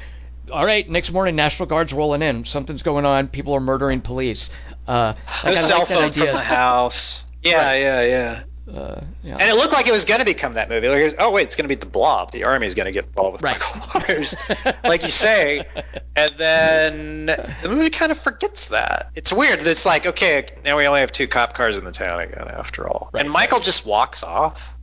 all 0.53 0.66
right, 0.66 0.87
next 0.89 1.12
morning 1.12 1.35
National 1.35 1.66
Guard's 1.66 1.95
rolling 1.95 2.20
in. 2.20 2.45
Something's 2.45 2.82
going 2.82 3.07
on. 3.07 3.28
People 3.28 3.55
are 3.55 3.61
murdering 3.61 4.03
police. 4.03 4.51
Uh, 4.87 5.15
no 5.45 5.51
I 5.53 5.55
cell 5.55 5.78
like 5.78 5.89
phone 5.89 6.12
from 6.12 6.27
the 6.27 6.39
house. 6.41 7.24
Yeah, 7.43 7.57
Right. 7.57 7.77
yeah, 7.81 8.03
yeah. 8.03 8.41
Uh, 8.72 9.01
yeah. 9.22 9.32
And 9.38 9.42
it 9.51 9.55
looked 9.55 9.72
like 9.72 9.86
it 9.88 9.92
was 9.92 10.05
going 10.05 10.20
to 10.20 10.24
become 10.24 10.52
that 10.55 10.68
movie. 10.68 10.88
Like, 10.88 11.02
was- 11.02 11.14
oh 11.18 11.32
wait, 11.32 11.42
it's 11.44 11.56
going 11.56 11.64
to 11.64 11.68
be 11.68 11.74
the 11.74 11.86
Blob. 11.86 12.30
The 12.30 12.44
army 12.44 12.66
is 12.66 12.74
going 12.74 12.86
to 12.86 12.92
get 12.92 13.06
involved 13.06 13.34
with 13.34 13.42
Right. 13.42 13.59
Michael 13.60 14.01
Myers, 14.09 14.36
like 14.84 15.02
you 15.02 15.09
say. 15.09 15.66
And 16.14 16.32
then 16.36 17.26
the 17.26 17.68
movie 17.68 17.90
kind 17.90 18.12
of 18.12 18.18
forgets 18.18 18.68
that. 18.68 19.10
It's 19.14 19.32
weird. 19.32 19.60
It's 19.60 19.84
like, 19.86 20.06
okay, 20.06 20.47
now 20.64 20.76
we 20.76 20.86
only 20.86 21.01
have 21.01 21.10
two 21.12 21.26
cop 21.26 21.55
cars 21.55 21.78
in 21.78 21.84
the 21.84 21.90
town 21.92 22.20
again, 22.20 22.47
after 22.48 22.86
all. 22.88 23.10
Right, 23.12 23.24
and 23.24 23.30
Michael 23.32 23.60
just 23.60 23.86
walks 23.86 24.22
off 24.22 24.74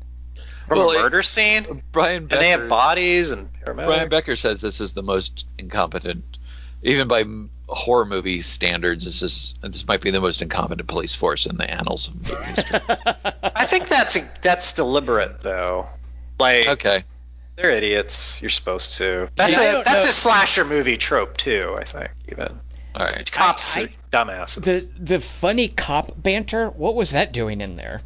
from 0.67 0.79
Well, 0.79 0.91
a 0.91 0.95
it- 0.99 1.01
murder 1.01 1.23
scene, 1.23 1.65
Brian 1.93 2.23
and 2.23 2.29
they 2.29 2.49
have 2.49 2.67
bodies 2.67 3.31
and 3.31 3.49
paramedics. 3.53 3.85
Brian 3.85 4.09
Becker 4.09 4.35
says 4.35 4.59
this 4.59 4.81
is 4.81 4.91
the 4.93 5.03
most 5.03 5.45
incompetent, 5.57 6.23
even 6.83 7.07
by 7.07 7.21
m- 7.21 7.49
horror 7.67 8.05
movie 8.05 8.41
standards. 8.41 9.05
This 9.05 9.21
is 9.21 9.55
this 9.61 9.85
might 9.87 10.01
be 10.01 10.11
the 10.11 10.21
most 10.21 10.41
incompetent 10.41 10.87
police 10.87 11.13
force 11.15 11.45
in 11.45 11.57
the 11.57 11.69
annals 11.69 12.07
of 12.07 12.15
movie 12.15 12.43
history. 12.45 12.79
I 13.43 13.65
think 13.65 13.87
that's 13.87 14.17
that's 14.39 14.73
deliberate 14.73 15.41
though. 15.41 15.87
Like 16.39 16.67
okay, 16.67 17.03
they're 17.55 17.71
idiots. 17.71 18.41
You're 18.41 18.49
supposed 18.49 18.97
to. 18.99 19.29
That's 19.35 19.53
Yeah, 19.53 19.59
I 19.59 19.63
a 19.65 19.71
don't 19.73 19.85
that's 19.85 20.03
know. 20.05 20.09
a 20.09 20.13
slasher 20.13 20.65
movie 20.65 20.97
trope 20.97 21.35
too. 21.37 21.75
I 21.77 21.83
think 21.83 22.11
even 22.29 22.59
all 22.95 23.05
right. 23.05 23.31
cops 23.31 23.77
I- 23.77 23.81
are 23.83 23.87
dumbasses. 24.11 24.63
the 24.63 24.87
the 24.99 25.19
funny 25.19 25.67
cop 25.67 26.11
banter. 26.15 26.69
What 26.69 26.95
was 26.95 27.11
that 27.11 27.33
doing 27.33 27.61
in 27.61 27.73
there? 27.75 28.01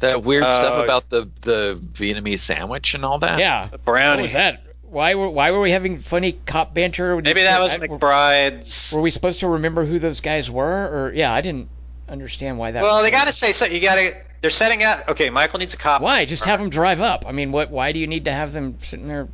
That 0.00 0.24
weird 0.24 0.42
Uh, 0.42 0.50
stuff 0.50 0.82
about 0.84 1.08
the 1.08 1.28
the 1.42 1.80
Vietnamese 1.92 2.40
sandwich 2.40 2.94
and 2.94 3.04
all 3.04 3.20
that. 3.20 3.38
Yeah. 3.38 3.68
The 3.70 3.78
What 3.84 4.20
was 4.20 4.32
that? 4.32 4.64
Why 4.92 5.14
were 5.14 5.30
why 5.30 5.52
were 5.52 5.60
we 5.60 5.70
having 5.70 6.00
funny 6.00 6.32
cop 6.32 6.74
banter? 6.74 7.16
Maybe 7.16 7.42
that 7.42 7.60
was 7.60 7.72
I- 7.72 7.78
McBride's. 7.78 8.92
Were 8.94 9.00
we 9.00 9.10
supposed 9.10 9.40
to 9.40 9.48
remember 9.48 9.86
who 9.86 9.98
those 9.98 10.20
guys 10.20 10.50
were? 10.50 10.66
Or 10.66 11.12
yeah, 11.14 11.32
I 11.32 11.40
didn't 11.40 11.70
understand 12.10 12.58
why 12.58 12.72
that. 12.72 12.82
Well, 12.82 13.02
they 13.02 13.10
got 13.10 13.24
to 13.24 13.32
say 13.32 13.52
something. 13.52 13.74
You 13.74 13.80
got 13.80 13.94
to. 13.94 14.12
They're 14.42 14.50
setting 14.50 14.82
up. 14.82 15.08
Okay, 15.08 15.30
Michael 15.30 15.60
needs 15.60 15.72
a 15.72 15.78
cop. 15.78 16.02
Why? 16.02 16.26
Just 16.26 16.44
have 16.44 16.60
them 16.60 16.68
drive 16.68 17.00
up. 17.00 17.24
I 17.26 17.32
mean, 17.32 17.52
what? 17.52 17.70
Why 17.70 17.92
do 17.92 18.00
you 18.00 18.06
need 18.06 18.24
to 18.24 18.32
have 18.32 18.52
them 18.52 18.76
sitting 18.80 19.08
there? 19.08 19.28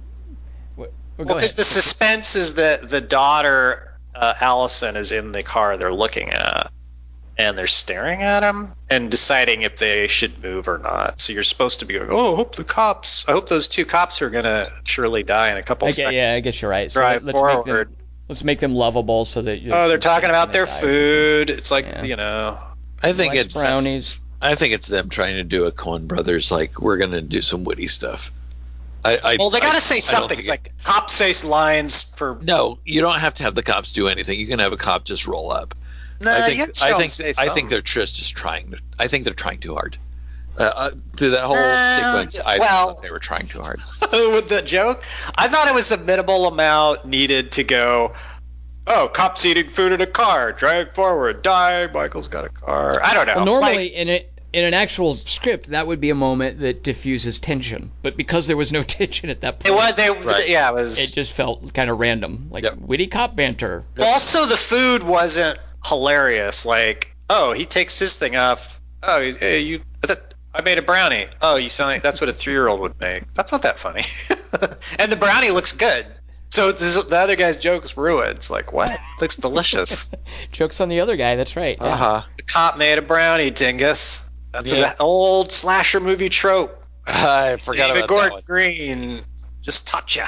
What, 0.77 0.93
well, 1.17 1.25
go 1.27 1.33
Well, 1.33 1.35
because 1.35 1.55
the 1.55 1.65
suspense 1.65 2.37
is 2.37 2.55
that 2.55 2.89
the 2.89 3.01
daughter, 3.01 3.93
uh, 4.15 4.35
Allison, 4.41 4.95
is 4.95 5.11
in 5.11 5.33
the 5.33 5.43
car 5.43 5.77
they're 5.77 5.93
looking 5.93 6.31
at, 6.31 6.71
and 7.39 7.57
they're 7.57 7.69
staring 7.69 8.23
at 8.23 8.43
him 8.43 8.73
and 8.91 9.11
deciding 9.11 9.63
if 9.63 9.77
they 9.77 10.09
should 10.09 10.43
move 10.43 10.69
or 10.69 10.79
not. 10.79 11.21
So 11.21 11.33
you're 11.33 11.45
supposed 11.45 11.81
to 11.81 11.87
be 11.87 11.95
going, 11.95 12.11
"Oh, 12.11 12.33
I 12.35 12.37
hope 12.37 12.57
the 12.57 12.65
cops. 12.65 13.25
I 13.29 13.33
hope 13.33 13.49
those 13.49 13.69
two 13.69 13.85
cops 13.87 14.21
are 14.23 14.31
gonna 14.31 14.67
surely 14.85 15.23
die 15.23 15.51
in 15.53 15.57
a 15.57 15.63
couple 15.63 15.87
I 15.87 15.91
get, 15.91 15.97
seconds." 15.97 16.15
yeah, 16.17 16.33
I 16.35 16.41
guess 16.41 16.61
you're 16.61 16.71
right. 16.71 16.91
So 16.91 17.01
Drive 17.01 17.23
let's 17.25 17.35
make 17.37 17.37
forward. 17.37 17.89
them 17.89 17.97
let's 18.29 18.45
make 18.45 18.59
them 18.59 18.75
lovable 18.75 19.25
so 19.25 19.43
that 19.43 19.61
you. 19.63 19.73
Oh, 19.73 19.89
they're 19.89 19.99
talking 19.99 20.29
about 20.31 20.53
their 20.53 20.67
food. 20.67 21.49
It's 21.51 21.71
like 21.71 21.87
Yeah. 21.87 22.03
you 22.03 22.17
know. 22.17 22.59
I 23.03 23.13
think 23.13 23.35
it's 23.37 23.55
brownies. 23.55 24.21
I 24.43 24.55
think 24.57 24.75
it's 24.75 24.87
them 24.89 25.09
trying 25.09 25.37
to 25.37 25.45
do 25.45 25.65
a 25.65 25.73
Coen 25.73 26.07
Brothers 26.09 26.51
like 26.51 26.81
we're 26.81 26.97
gonna 26.97 27.21
do 27.23 27.41
some 27.41 27.63
witty 27.65 27.87
stuff. 27.89 28.33
I, 29.05 29.17
I 29.17 29.37
Well, 29.39 29.51
they 29.51 29.61
got 29.61 29.77
to 29.77 29.81
say 29.81 29.95
I 29.95 29.99
don't 29.99 30.03
something. 30.03 30.29
think 30.31 30.39
It's 30.41 30.49
it- 30.49 30.51
like 30.51 30.73
cops 30.83 31.13
say 31.15 31.33
lines 31.47 32.03
for. 32.03 32.37
no, 32.43 32.79
you 32.85 33.01
don't 33.01 33.21
have 33.21 33.35
to 33.35 33.45
have 33.45 33.55
the 33.55 33.63
cops 33.63 33.93
do 33.93 34.09
anything. 34.09 34.41
You 34.41 34.49
can 34.49 34.59
have 34.59 34.73
a 34.73 34.77
cop 34.77 35.05
just 35.05 35.27
roll 35.29 35.53
up. 35.53 35.77
No, 36.21 36.33
I 36.37 36.41
think 36.43 36.59
got 36.59 36.75
to 36.75 36.81
show 36.81 36.87
I 36.87 37.03
'em 37.03 37.09
think 37.09 37.39
I 37.39 37.55
think 37.55 37.71
they're 37.71 37.81
just 37.83 38.17
just 38.17 38.35
trying. 38.35 38.71
to- 38.73 38.79
I 38.99 39.09
think 39.09 39.25
they're 39.25 39.35
trying 39.35 39.59
too 39.61 39.75
hard. 39.75 39.97
Uh, 40.59 40.63
uh, 40.63 40.91
through 41.17 41.31
that 41.31 41.45
whole 41.45 41.55
Uh, 41.57 41.97
sequence, 42.01 42.41
I 42.45 42.59
well- 42.59 42.95
thought 42.95 43.03
they 43.03 43.11
were 43.13 43.21
trying 43.21 43.47
too 43.47 43.61
hard. 43.63 43.79
with 44.13 44.49
the 44.49 44.61
joke. 44.63 45.03
I 45.37 45.47
thought 45.49 45.69
it 45.69 45.75
was 45.75 45.93
a 45.93 45.97
minimal 45.97 46.47
amount 46.49 47.05
needed 47.05 47.53
to 47.53 47.65
go. 47.65 48.15
Oh, 48.87 49.07
cops 49.07 49.45
eating 49.45 49.69
food 49.69 49.93
in 49.93 50.01
a 50.01 50.07
car. 50.07 50.51
Drive 50.53 50.93
forward. 50.95 51.43
Die. 51.43 51.87
Michael's 51.93 52.29
got 52.29 52.45
a 52.47 52.49
car. 52.49 53.01
I 53.05 53.15
don't 53.15 53.27
know. 53.27 53.37
Well, 53.37 53.45
normally 53.45 53.77
Like, 53.77 53.93
in 53.93 54.09
a 54.09 54.27
in 54.51 54.65
an 54.65 54.73
actual 54.73 55.15
script, 55.15 55.67
that 55.69 55.87
would 55.87 56.01
be 56.01 56.09
a 56.09 56.15
moment 56.15 56.61
that 56.61 56.83
diffuses 56.83 57.39
tension. 57.39 57.93
But 58.01 58.17
because 58.17 58.47
there 58.47 58.57
was 58.57 58.73
no 58.73 58.83
tension 58.99 59.29
at 59.29 59.43
that 59.43 59.57
it 59.57 59.61
point, 59.65 59.75
was. 59.75 59.95
They, 59.95 60.11
Right. 60.11 60.49
Yeah, 60.49 60.71
it 60.71 60.75
was. 60.75 60.99
it 60.99 61.15
just 61.15 61.33
felt 61.35 61.73
kind 61.75 61.91
of 61.91 61.99
random, 62.01 62.49
like 62.51 62.65
Yep. 62.65 62.79
witty 62.81 63.09
cop 63.09 63.37
banter. 63.37 63.85
also, 64.01 64.47
the 64.47 64.57
food 64.57 65.03
wasn't 65.03 65.59
hilarious. 65.89 66.67
Like, 66.67 67.15
oh, 67.29 67.53
he 67.53 67.65
takes 67.65 67.99
his 67.99 68.17
thing 68.17 68.37
off. 68.37 68.81
Oh, 69.03 69.21
hey, 69.21 69.61
you. 69.61 69.81
I 70.55 70.63
made 70.63 70.79
a 70.79 70.83
brownie. 70.83 71.27
Oh, 71.41 71.57
you 71.57 71.69
sound 71.69 71.91
like 71.91 72.03
that's 72.03 72.21
what 72.21 72.29
a 72.31 72.33
three-year-old 72.33 72.81
would 72.81 72.99
make. 72.99 73.33
That's 73.35 73.53
not 73.53 73.63
that 73.63 73.79
funny. 73.79 74.03
and 74.99 75.13
the 75.13 75.17
brownie 75.17 75.51
looks 75.51 75.73
good. 75.73 76.07
So 76.51 76.73
this, 76.73 77.01
the 77.05 77.17
other 77.17 77.37
guy's 77.37 77.59
joke's 77.59 77.97
ruined. 77.97 78.39
It's 78.39 78.51
like, 78.51 78.73
what? 78.73 78.99
looks 79.21 79.37
delicious. 79.37 80.11
Jokes 80.53 80.81
on 80.81 80.89
the 80.89 81.01
other 81.01 81.17
guy. 81.17 81.37
That's 81.37 81.57
right. 81.57 81.77
yeah. 81.79 81.97
huh. 81.97 82.23
The 82.39 82.43
cop 82.45 82.79
made 82.79 82.97
a 82.99 83.03
brownie, 83.03 83.51
dingus. 83.51 84.29
That's 84.53 84.73
Yeah. 84.73 84.91
an 84.91 84.97
old 84.99 85.53
slasher 85.53 86.01
movie 86.01 86.31
trope. 86.31 86.83
I 87.07 87.57
forgot 87.57 87.89
David 87.89 87.91
about 87.91 88.01
that 88.01 88.09
Gordon 88.09 88.33
one. 88.33 88.43
Green 88.47 89.21
just 89.61 89.87
touch 89.87 90.17
ya. 90.17 90.27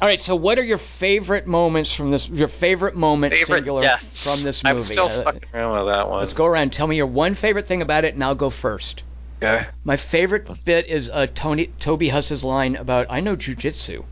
All 0.00 0.06
right. 0.08 0.20
So, 0.20 0.36
what 0.36 0.58
are 0.58 0.64
your 0.64 0.78
favorite 0.78 1.46
moments 1.46 1.92
from 1.92 2.10
this? 2.10 2.28
Your 2.28 2.48
favorite 2.48 2.94
moment 2.94 3.34
Favorite 3.34 3.56
singular 3.56 3.82
deaths. 3.82 4.22
from 4.24 4.44
this 4.44 4.62
movie? 4.62 4.76
I'm 4.76 4.80
still 4.80 5.06
Uh, 5.06 5.22
fucking 5.22 5.40
around 5.52 5.72
with 5.76 5.86
that 5.86 6.08
one. 6.08 6.20
Let's 6.20 6.32
go 6.32 6.46
around. 6.46 6.72
Tell 6.72 6.86
me 6.86 6.96
your 6.96 7.06
one 7.06 7.34
favorite 7.34 7.66
thing 7.66 7.82
about 7.82 8.04
it, 8.04 8.14
and 8.14 8.22
I'll 8.22 8.34
go 8.36 8.50
first. 8.50 9.02
Okay. 9.42 9.66
My 9.84 9.96
favorite 9.96 10.64
bit 10.64 10.86
is 10.86 11.10
uh, 11.10 11.26
Tony 11.34 11.66
Toby 11.66 12.08
Huss's 12.08 12.44
line 12.44 12.76
about 12.76 13.06
"I 13.10 13.20
know 13.20 13.36
jujitsu." 13.36 14.04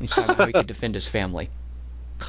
He's 0.00 0.10
talking 0.10 0.24
about 0.24 0.38
how 0.38 0.46
he 0.46 0.52
could 0.52 0.66
defend 0.66 0.94
his 0.94 1.08
family. 1.08 1.50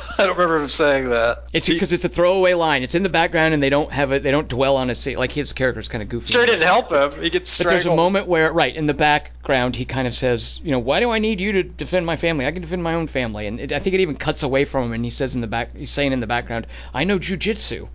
I 0.17 0.25
don't 0.25 0.37
remember 0.37 0.61
him 0.61 0.69
saying 0.69 1.09
that. 1.09 1.45
It's 1.53 1.67
because 1.67 1.91
it's 1.93 2.05
a 2.05 2.09
throwaway 2.09 2.53
line. 2.53 2.83
It's 2.83 2.95
in 2.95 3.03
the 3.03 3.09
background, 3.09 3.53
and 3.53 3.61
they 3.61 3.69
don't 3.69 3.91
have 3.91 4.11
it. 4.11 4.23
They 4.23 4.31
don't 4.31 4.47
dwell 4.47 4.75
on 4.77 4.89
it. 4.89 4.95
See, 4.95 5.15
like 5.15 5.31
his 5.31 5.53
character's 5.53 5.87
kind 5.87 6.01
of 6.01 6.09
goofy. 6.09 6.33
Sure 6.33 6.45
didn't 6.45 6.61
help 6.61 6.91
him. 6.91 7.21
He 7.21 7.29
gets 7.29 7.57
But 7.57 7.67
there's 7.67 7.85
a 7.85 7.95
moment 7.95 8.27
where, 8.27 8.51
right 8.51 8.75
in 8.75 8.85
the 8.85 8.93
background, 8.93 9.75
he 9.75 9.85
kind 9.85 10.07
of 10.07 10.13
says, 10.13 10.59
"You 10.63 10.71
know, 10.71 10.79
why 10.79 10.99
do 10.99 11.09
I 11.11 11.19
need 11.19 11.41
you 11.41 11.51
to 11.53 11.63
defend 11.63 12.05
my 12.05 12.15
family? 12.15 12.45
I 12.45 12.51
can 12.51 12.61
defend 12.61 12.83
my 12.83 12.93
own 12.93 13.07
family." 13.07 13.47
And 13.47 13.59
it, 13.59 13.71
I 13.71 13.79
think 13.79 13.93
it 13.95 14.01
even 14.01 14.15
cuts 14.15 14.43
away 14.43 14.65
from 14.65 14.85
him, 14.85 14.93
and 14.93 15.03
he 15.03 15.11
says 15.11 15.35
in 15.35 15.41
the 15.41 15.47
back, 15.47 15.75
he's 15.75 15.91
saying 15.91 16.13
in 16.13 16.19
the 16.19 16.27
background, 16.27 16.67
"I 16.93 17.03
know 17.03 17.17
jujitsu." 17.19 17.87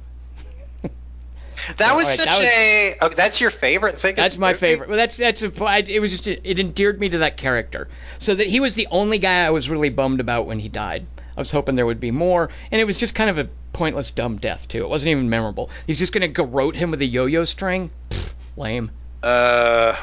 that 1.76 1.94
was 1.94 2.06
right, 2.06 2.16
such 2.16 2.26
that 2.26 2.38
was- 2.38 2.46
a. 2.46 2.96
Oh, 3.00 3.08
that's 3.10 3.40
your 3.40 3.50
favorite 3.50 3.94
thing. 3.94 4.14
That's 4.14 4.38
my 4.38 4.54
favorite. 4.54 4.88
Well, 4.88 4.98
that's 4.98 5.16
that's 5.16 5.42
a, 5.42 5.64
I, 5.64 5.78
it 5.78 6.00
was 6.00 6.10
just 6.10 6.26
it 6.26 6.58
endeared 6.58 7.00
me 7.00 7.08
to 7.10 7.18
that 7.18 7.36
character. 7.36 7.88
So 8.18 8.34
that 8.34 8.46
he 8.46 8.60
was 8.60 8.74
the 8.74 8.88
only 8.90 9.18
guy 9.18 9.44
I 9.44 9.50
was 9.50 9.70
really 9.70 9.90
bummed 9.90 10.20
about 10.20 10.46
when 10.46 10.58
he 10.58 10.68
died. 10.68 11.06
I 11.38 11.40
was 11.40 11.52
hoping 11.52 11.76
there 11.76 11.86
would 11.86 12.00
be 12.00 12.10
more, 12.10 12.50
and 12.72 12.80
it 12.80 12.84
was 12.84 12.98
just 12.98 13.14
kind 13.14 13.30
of 13.30 13.38
a 13.38 13.48
pointless, 13.72 14.10
dumb 14.10 14.38
death 14.38 14.66
too. 14.66 14.82
It 14.82 14.88
wasn't 14.88 15.10
even 15.10 15.30
memorable. 15.30 15.70
He's 15.86 16.00
just 16.00 16.12
gonna 16.12 16.26
garrote 16.26 16.74
him 16.74 16.90
with 16.90 17.00
a 17.00 17.06
yo-yo 17.06 17.44
string. 17.44 17.92
Pfft, 18.10 18.34
lame. 18.56 18.90
Uh, 19.22 19.94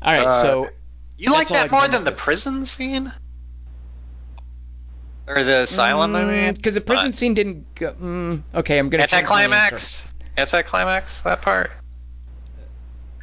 All 0.00 0.12
right, 0.12 0.24
Uh, 0.24 0.40
so 0.40 0.70
You 1.18 1.32
like 1.32 1.48
that 1.48 1.72
more 1.72 1.88
than 1.88 2.04
the 2.04 2.12
prison 2.12 2.64
scene? 2.64 3.12
Or 5.26 5.42
the 5.42 5.62
asylum, 5.62 6.14
I 6.14 6.22
mean? 6.26 6.54
because 6.54 6.74
the 6.74 6.80
prison 6.80 7.10
scene 7.10 7.34
didn't. 7.34 7.74
Go, 7.74 7.92
mm, 7.94 8.42
okay, 8.54 8.78
I'm 8.78 8.88
gonna. 8.88 9.08
change 9.08 9.28
my 9.28 9.42
answer. 9.42 9.54
Anticlimax? 9.56 10.08
Anticlimax, 10.38 11.22
that 11.22 11.42
part? 11.42 11.72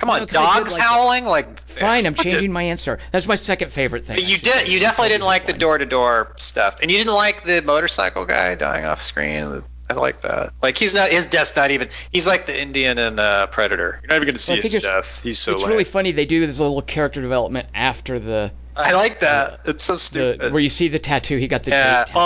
Come 0.02 0.10
on, 0.10 0.20
No, 0.22 0.26
did 0.26 0.34
dogs 0.34 0.72
like 0.74 0.82
it. 0.82 0.84
howling? 0.84 1.26
Like, 1.26 1.60
Fine, 1.62 2.08
I'm 2.08 2.16
changing 2.16 2.52
my 2.52 2.64
answer. 2.64 2.98
That's 3.12 3.28
my 3.28 3.36
second 3.36 3.72
favorite 3.72 4.04
thing. 4.04 4.16
But 4.18 4.24
you 4.28 4.34
I 4.34 4.38
should 4.40 4.46
say. 4.48 4.60
did. 4.66 4.74
You 4.74 4.80
definitely 4.80 5.10
didn't 5.10 5.26
like 5.26 5.46
the 5.46 5.54
door 5.54 5.78
to 5.78 5.86
door 5.86 6.34
stuff, 6.38 6.80
and 6.82 6.90
you 6.90 6.98
didn't 6.98 7.14
like 7.14 7.44
the 7.44 7.62
motorcycle 7.62 8.26
guy 8.26 8.56
dying 8.56 8.84
off 8.84 9.00
screen. 9.00 9.62
I 9.90 9.94
like 9.94 10.22
that. 10.22 10.54
Like 10.62 10.78
he's 10.78 10.96
not. 10.96 11.12
His 11.12 11.28
death's 11.28 11.56
not 11.56 11.70
even. 11.70 11.90
He's 12.12 12.26
like 12.26 12.48
the 12.48 12.60
Indian 12.60 12.98
in 12.98 13.20
uh, 13.20 13.46
Predator. 13.48 14.00
You're 14.02 14.08
not 14.10 14.16
even 14.16 14.26
going 14.26 14.34
to 14.36 14.40
see 14.42 14.54
Well, 14.54 14.62
his 14.64 14.74
death. 14.82 15.22
He's 15.22 15.38
so. 15.38 15.52
it's 15.54 15.62
lame. 15.62 15.70
really 15.72 15.84
funny. 15.84 16.12
They 16.14 16.26
do 16.26 16.46
this 16.48 16.60
little 16.60 16.82
character 16.82 17.22
development 17.22 17.68
after 17.76 18.18
the, 18.18 18.52
I 18.76 18.94
like 18.94 19.20
that. 19.20 19.60
It's 19.66 19.84
so 19.84 19.94
the 19.94 20.00
stupid. 20.00 20.52
where 20.54 20.62
you 20.62 20.70
see 20.70 20.88
the 20.88 20.98
tattoo. 20.98 21.38
He 21.38 21.48
got 21.48 21.64
the 21.64 21.72
Yeah. 21.72 22.06
tattoo 22.06 22.14
Oh. 22.16 22.20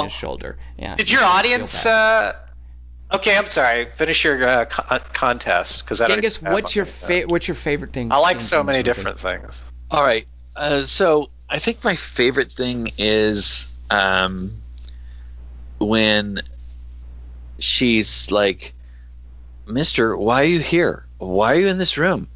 on 0.00 0.04
his 0.04 0.12
shoulder. 0.12 0.58
Yeah. 0.76 0.96
Did 0.96 1.10
your 1.10 1.22
audience? 1.24 1.86
Uh, 1.86 2.32
okay, 3.14 3.36
I'm 3.36 3.46
sorry. 3.46 3.84
Finish 3.86 4.24
your 4.24 4.44
uh, 4.46 4.64
co- 4.66 4.98
contest 5.12 5.84
because 5.84 6.00
I 6.00 6.08
don't. 6.08 6.16
Genghis, 6.16 6.40
what's 6.42 6.74
your 6.76 6.84
one. 6.84 6.92
fa- 6.92 7.22
what's 7.26 7.48
your 7.48 7.54
favorite 7.54 7.92
thing? 7.92 8.12
I 8.12 8.18
like 8.18 8.40
so 8.42 8.62
many 8.62 8.82
this 8.82 8.96
movie? 8.98 9.10
different 9.14 9.42
things. 9.42 9.72
All 9.90 10.02
right. 10.02 10.26
Uh, 10.54 10.82
so 10.84 11.30
I 11.48 11.58
think 11.58 11.82
my 11.84 11.96
favorite 11.96 12.52
thing 12.52 12.88
is 12.98 13.66
um, 13.90 14.52
when 15.78 16.42
she's 17.58 18.30
like, 18.30 18.74
"Mister, 19.66 20.16
why 20.16 20.42
are 20.42 20.46
you 20.46 20.60
here? 20.60 21.06
Why 21.18 21.52
are 21.52 21.60
you 21.60 21.68
in 21.68 21.78
this 21.78 21.96
room? 21.98 22.28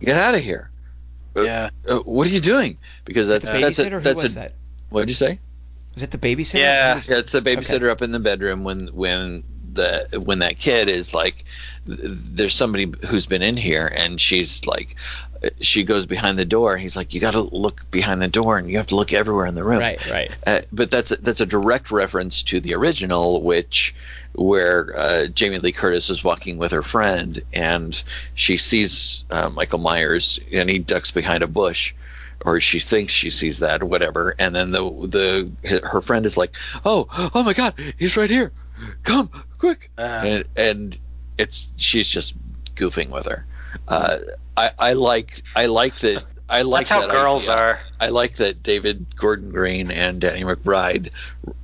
Get 0.00 0.16
out 0.16 0.34
of 0.34 0.42
here! 0.42 0.70
Yeah. 1.36 1.70
Uh, 1.88 1.98
what 2.00 2.26
are 2.26 2.30
you 2.30 2.40
doing?" 2.40 2.78
Because 3.04 3.28
that's 3.28 3.50
The 3.50 3.58
that's 3.60 3.78
a, 3.78 3.90
Who 3.90 4.00
that's 4.00 4.22
was 4.22 4.32
a, 4.36 4.40
that? 4.40 4.54
what 4.90 5.00
did 5.02 5.08
you 5.10 5.14
say? 5.14 5.40
Was 5.94 6.02
it 6.02 6.10
the 6.10 6.18
babysitter? 6.18 6.58
Yeah. 6.60 6.92
Who 6.94 6.98
was- 6.98 7.08
Yeah, 7.08 7.18
it's 7.18 7.32
the 7.32 7.40
babysitter 7.40 7.88
up 7.88 8.02
in 8.02 8.10
the 8.12 8.18
bedroom 8.20 8.64
when 8.64 8.88
when 8.88 9.44
the 9.74 10.20
when 10.24 10.40
that 10.40 10.58
kid 10.58 10.88
is 10.88 11.12
like, 11.14 11.44
there's 11.86 12.54
somebody 12.54 12.92
who's 13.06 13.26
been 13.26 13.42
in 13.42 13.56
here, 13.56 13.86
and 13.86 14.20
she's 14.20 14.64
like, 14.64 14.96
she 15.60 15.84
goes 15.84 16.06
behind 16.06 16.38
the 16.38 16.44
door. 16.44 16.74
And 16.74 16.82
he's 16.82 16.96
like, 16.96 17.14
you 17.14 17.20
got 17.20 17.32
to 17.32 17.42
look 17.42 17.90
behind 17.90 18.22
the 18.22 18.28
door, 18.28 18.58
and 18.58 18.70
you 18.70 18.78
have 18.78 18.88
to 18.88 18.96
look 18.96 19.12
everywhere 19.12 19.46
in 19.46 19.54
the 19.54 19.64
room. 19.64 19.80
Right. 19.80 20.10
Right. 20.10 20.30
Uh, 20.46 20.60
but 20.72 20.90
that's 20.90 21.10
a, 21.10 21.16
that's 21.16 21.40
a 21.40 21.46
direct 21.46 21.90
reference 21.90 22.42
to 22.44 22.60
the 22.60 22.74
original, 22.74 23.42
which 23.42 23.94
where 24.34 24.92
uh, 24.96 25.26
Jamie 25.28 25.58
Lee 25.58 25.72
Curtis 25.72 26.10
is 26.10 26.24
walking 26.24 26.58
with 26.58 26.72
her 26.72 26.82
friend, 26.82 27.40
and 27.52 28.02
she 28.34 28.56
sees 28.56 29.24
uh, 29.30 29.48
Michael 29.48 29.78
Myers, 29.78 30.40
and 30.52 30.68
he 30.68 30.78
ducks 30.78 31.10
behind 31.10 31.42
a 31.42 31.46
bush, 31.46 31.94
or 32.44 32.60
she 32.60 32.80
thinks 32.80 33.12
she 33.12 33.30
sees 33.30 33.60
that, 33.60 33.82
or 33.82 33.86
whatever, 33.86 34.34
and 34.38 34.54
then 34.54 34.70
the 34.70 34.82
the 34.82 35.80
her 35.84 36.00
friend 36.00 36.26
is 36.26 36.36
like, 36.36 36.52
"Oh, 36.84 37.06
oh 37.34 37.42
my 37.42 37.52
God, 37.52 37.74
he's 37.96 38.16
right 38.16 38.30
here! 38.30 38.50
Come 39.02 39.30
quick!" 39.58 39.90
Uh, 39.98 40.00
and, 40.24 40.44
and 40.56 40.98
it's 41.38 41.68
she's 41.76 42.08
just 42.08 42.34
goofing 42.74 43.10
with 43.10 43.26
her. 43.26 43.44
Uh, 43.88 44.18
I, 44.56 44.70
I 44.78 44.92
like 44.94 45.42
I 45.56 45.66
like 45.66 45.94
that. 45.96 46.24
I 46.48 46.62
like 46.62 46.80
that's 46.80 46.90
how 46.90 47.00
that 47.00 47.10
girls 47.10 47.48
idea. 47.48 47.62
are. 47.62 47.80
I 48.00 48.08
like 48.10 48.36
that 48.36 48.62
David 48.62 49.06
Gordon 49.16 49.50
Green 49.50 49.90
and 49.90 50.20
Danny 50.20 50.44
McBride. 50.44 51.10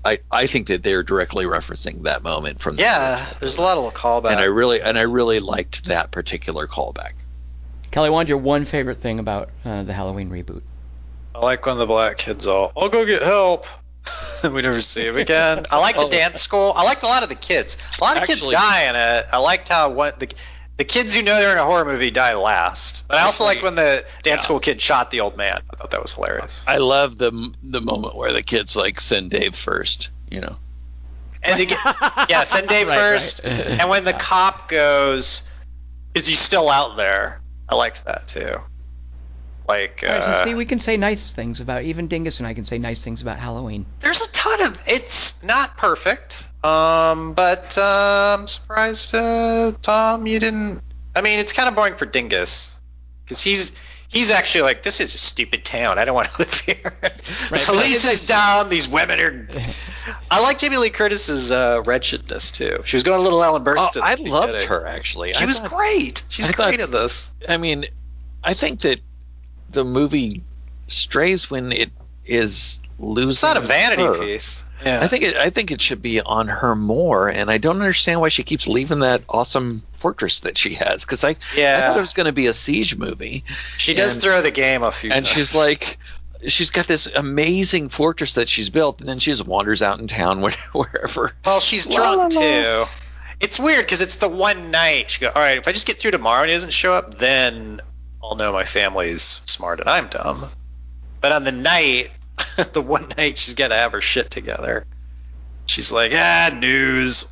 I, 0.04 0.18
I 0.32 0.46
think 0.46 0.68
that 0.68 0.82
they're 0.82 1.02
directly 1.02 1.44
referencing 1.44 2.02
that 2.04 2.22
moment 2.22 2.60
from 2.60 2.76
the 2.76 2.82
Yeah. 2.82 3.16
original. 3.18 3.36
There's 3.40 3.58
a 3.58 3.62
lot 3.62 3.76
of 3.76 3.92
callbacks. 3.94 4.30
and 4.30 4.40
I 4.40 4.44
really 4.44 4.80
and 4.80 4.98
I 4.98 5.02
really 5.02 5.38
liked 5.40 5.84
that 5.86 6.10
particular 6.10 6.66
callback. 6.66 7.12
Kelly, 7.90 8.08
what's 8.08 8.28
your 8.28 8.38
one 8.38 8.64
favorite 8.64 8.96
thing 8.98 9.18
about 9.18 9.50
uh, 9.64 9.82
the 9.82 9.92
Halloween 9.92 10.30
reboot? 10.30 10.62
I 11.34 11.40
like 11.40 11.66
when 11.66 11.76
the 11.76 11.86
black 11.86 12.16
kids 12.16 12.46
all, 12.46 12.72
I'll 12.76 12.88
go 12.88 13.04
get 13.04 13.20
help. 13.22 13.66
we 14.44 14.62
never 14.62 14.80
see 14.80 15.06
him 15.06 15.16
again. 15.16 15.64
I 15.70 15.78
like 15.78 15.96
the 15.96 16.06
dance 16.06 16.40
school. 16.40 16.72
I 16.74 16.84
liked 16.84 17.02
a 17.02 17.06
lot 17.06 17.22
of 17.22 17.28
the 17.28 17.34
kids. 17.34 17.76
A 18.00 18.04
lot 18.04 18.16
of 18.16 18.26
kids 18.26 18.48
die 18.48 18.84
in 18.88 18.96
it. 18.96 19.26
I 19.32 19.38
liked 19.38 19.68
how 19.68 19.90
what 19.90 20.18
the 20.20 20.32
the 20.78 20.84
kids 20.84 21.14
who 21.14 21.20
know 21.20 21.36
they're 21.36 21.52
in 21.52 21.58
a 21.58 21.64
horror 21.64 21.84
movie 21.84 22.10
die 22.10 22.34
last. 22.34 23.06
But 23.06 23.18
I 23.18 23.22
also 23.24 23.44
like 23.44 23.62
when 23.62 23.74
the 23.74 24.04
dance 24.22 24.24
yeah. 24.24 24.38
school 24.40 24.60
kid 24.60 24.80
shot 24.80 25.10
the 25.10 25.20
old 25.20 25.36
man. 25.36 25.60
I 25.70 25.76
thought 25.76 25.90
that 25.90 26.00
was 26.00 26.14
hilarious. 26.14 26.64
I 26.66 26.78
love 26.78 27.18
the 27.18 27.54
the 27.62 27.82
moment 27.82 28.16
where 28.16 28.32
the 28.32 28.42
kids 28.42 28.74
like 28.76 28.98
send 29.00 29.30
Dave 29.30 29.54
first. 29.54 30.10
You 30.30 30.40
know, 30.40 30.56
And 31.42 31.58
they 31.58 31.66
get, 31.66 31.78
yeah, 32.30 32.44
send 32.44 32.68
Dave 32.68 32.88
Right, 32.88 32.98
first. 32.98 33.42
right. 33.44 33.66
And 33.80 33.90
when 33.90 34.04
the 34.04 34.12
cop 34.12 34.68
goes, 34.68 35.42
is 36.14 36.26
he 36.26 36.34
still 36.34 36.70
out 36.70 36.96
there? 36.96 37.40
I 37.68 37.74
liked 37.74 38.04
that 38.06 38.28
too. 38.28 38.56
Like, 39.70 40.02
All 40.06 40.10
right, 40.14 40.24
so 40.24 40.30
uh, 40.30 40.44
see, 40.44 40.54
we 40.54 40.64
can 40.66 40.80
say 40.80 40.96
nice 40.96 41.32
things 41.32 41.60
about 41.60 41.84
even 41.84 42.08
Dingus 42.08 42.40
and 42.40 42.46
I 42.46 42.54
can 42.54 42.66
say 42.66 42.78
nice 42.78 43.04
things 43.04 43.22
about 43.22 43.38
Halloween. 43.38 43.86
there's 44.00 44.20
a 44.20 44.32
ton 44.32 44.62
of 44.66 44.82
it's 44.86 45.42
not 45.44 45.76
perfect 45.76 46.48
um 46.64 47.32
but 47.34 47.78
uh, 47.78 48.36
i'm 48.38 48.46
surprised 48.46 49.14
uh 49.14 49.72
tom 49.80 50.26
you 50.26 50.38
didn't 50.38 50.82
i 51.16 51.20
mean 51.22 51.38
it's 51.38 51.52
kind 51.54 51.68
of 51.70 51.74
boring 51.74 51.94
for 51.94 52.04
dingus 52.04 52.78
because 53.24 53.40
he's 53.42 53.80
he's 54.10 54.30
actually 54.30 54.62
like 54.62 54.82
this 54.82 55.00
is 55.00 55.14
a 55.14 55.18
stupid 55.18 55.64
town 55.64 55.98
i 55.98 56.04
don't 56.04 56.14
want 56.14 56.28
to 56.28 56.38
live 56.40 56.52
here 56.60 56.92
the 57.00 57.12
Right, 57.50 57.64
police 57.64 58.04
is 58.12 58.26
down 58.26 58.68
these 58.68 58.88
women 58.88 59.20
are 59.20 59.48
i 60.30 60.42
like 60.42 60.58
jamie 60.58 60.76
lee 60.76 60.90
curtis's 60.90 61.50
uh 61.50 61.80
wretchedness 61.86 62.50
too 62.50 62.82
she 62.84 62.96
was 62.96 63.04
going 63.04 63.20
a 63.20 63.22
little 63.22 63.42
ellen 63.42 63.62
oh, 63.62 63.64
burstyn 63.64 64.02
I 64.02 64.14
loved 64.16 64.48
beginning. 64.52 64.68
her 64.68 64.86
actually. 64.86 65.32
she 65.32 65.42
I 65.44 65.46
was 65.46 65.58
thought- 65.60 65.70
great 65.70 66.22
she's 66.28 66.46
I 66.46 66.52
thought- 66.52 66.66
great 66.74 66.80
at 66.80 66.90
this 66.90 67.32
I 67.48 67.56
mean, 67.56 67.86
I 68.44 68.52
think 68.54 68.80
that 68.82 69.00
the 69.70 69.84
movie 69.84 70.42
strays 70.86 71.50
when 71.50 71.72
it 71.72 71.90
is 72.26 72.80
losing. 72.98 73.30
it's 73.30 73.42
not 73.42 73.56
a 73.56 73.60
vanity 73.60 74.02
her. 74.04 74.18
piece 74.18 74.64
yeah 74.84 75.00
I 75.02 75.08
think 75.08 75.24
it. 75.24 75.36
I 75.36 75.50
think 75.50 75.70
it 75.70 75.80
should 75.82 76.00
be 76.00 76.20
on 76.22 76.48
her 76.48 76.74
more, 76.74 77.28
and 77.28 77.50
I 77.50 77.58
don't 77.58 77.76
understand 77.76 78.20
why 78.20 78.30
she 78.30 78.42
keeps 78.42 78.66
leaving 78.66 79.00
that 79.00 79.22
awesome 79.28 79.82
fortress 79.98 80.40
that 80.40 80.56
she 80.56 80.72
has. 80.74 81.04
Because 81.04 81.22
I, 81.22 81.30
I 81.30 81.34
thought 81.80 81.98
it 81.98 82.00
was 82.00 82.14
going 82.14 82.26
to 82.26 82.32
be 82.32 82.46
a 82.46 82.54
siege 82.54 82.96
movie, 82.96 83.44
she 83.76 83.92
does 83.92 84.16
throw 84.16 84.40
the 84.40 84.50
game 84.50 84.82
a 84.82 84.90
few 84.90 85.10
and 85.10 85.26
times 85.26 85.36
she's 85.36 85.54
like, 85.54 85.98
she's 86.46 86.70
got 86.70 86.86
this 86.86 87.06
amazing 87.14 87.90
fortress 87.90 88.34
that 88.34 88.48
she's 88.48 88.70
built, 88.70 89.00
and 89.00 89.08
then 89.08 89.18
she 89.18 89.30
just 89.32 89.46
wanders 89.46 89.82
out 89.82 90.00
in 90.00 90.06
town 90.08 90.40
where- 90.40 90.54
wherever. 90.72 91.32
Well, 91.44 91.60
she's 91.60 91.86
La, 91.86 91.96
drunk 91.96 92.34
la, 92.34 92.40
la. 92.40 92.84
too. 92.84 92.90
It's 93.38 93.60
weird 93.60 93.84
because 93.84 94.00
it's 94.00 94.16
the 94.16 94.28
one 94.30 94.70
night 94.70 95.10
she 95.10 95.20
go. 95.20 95.28
All 95.28 95.42
right, 95.42 95.58
if 95.58 95.68
I 95.68 95.72
just 95.72 95.86
get 95.86 95.98
through 95.98 96.12
tomorrow 96.12 96.40
and 96.42 96.48
he 96.50 96.56
doesn't 96.56 96.72
show 96.72 96.94
up, 96.94 97.16
then 97.16 97.82
I'll 98.22 98.36
know 98.36 98.52
my 98.52 98.64
family's 98.64 99.22
smart 99.22 99.80
and 99.80 99.88
I'm 99.88 100.08
dumb. 100.08 100.46
But 101.20 101.32
on 101.32 101.44
the 101.44 101.52
night, 101.52 102.10
the 102.72 102.82
one 102.82 103.06
night 103.16 103.38
she's 103.38 103.54
got 103.54 103.68
to 103.68 103.74
have 103.74 103.92
her 103.92 104.00
shit 104.00 104.30
together. 104.30 104.86
She's 105.66 105.92
like, 105.92 106.12
ah, 106.14 106.50
news, 106.58 107.30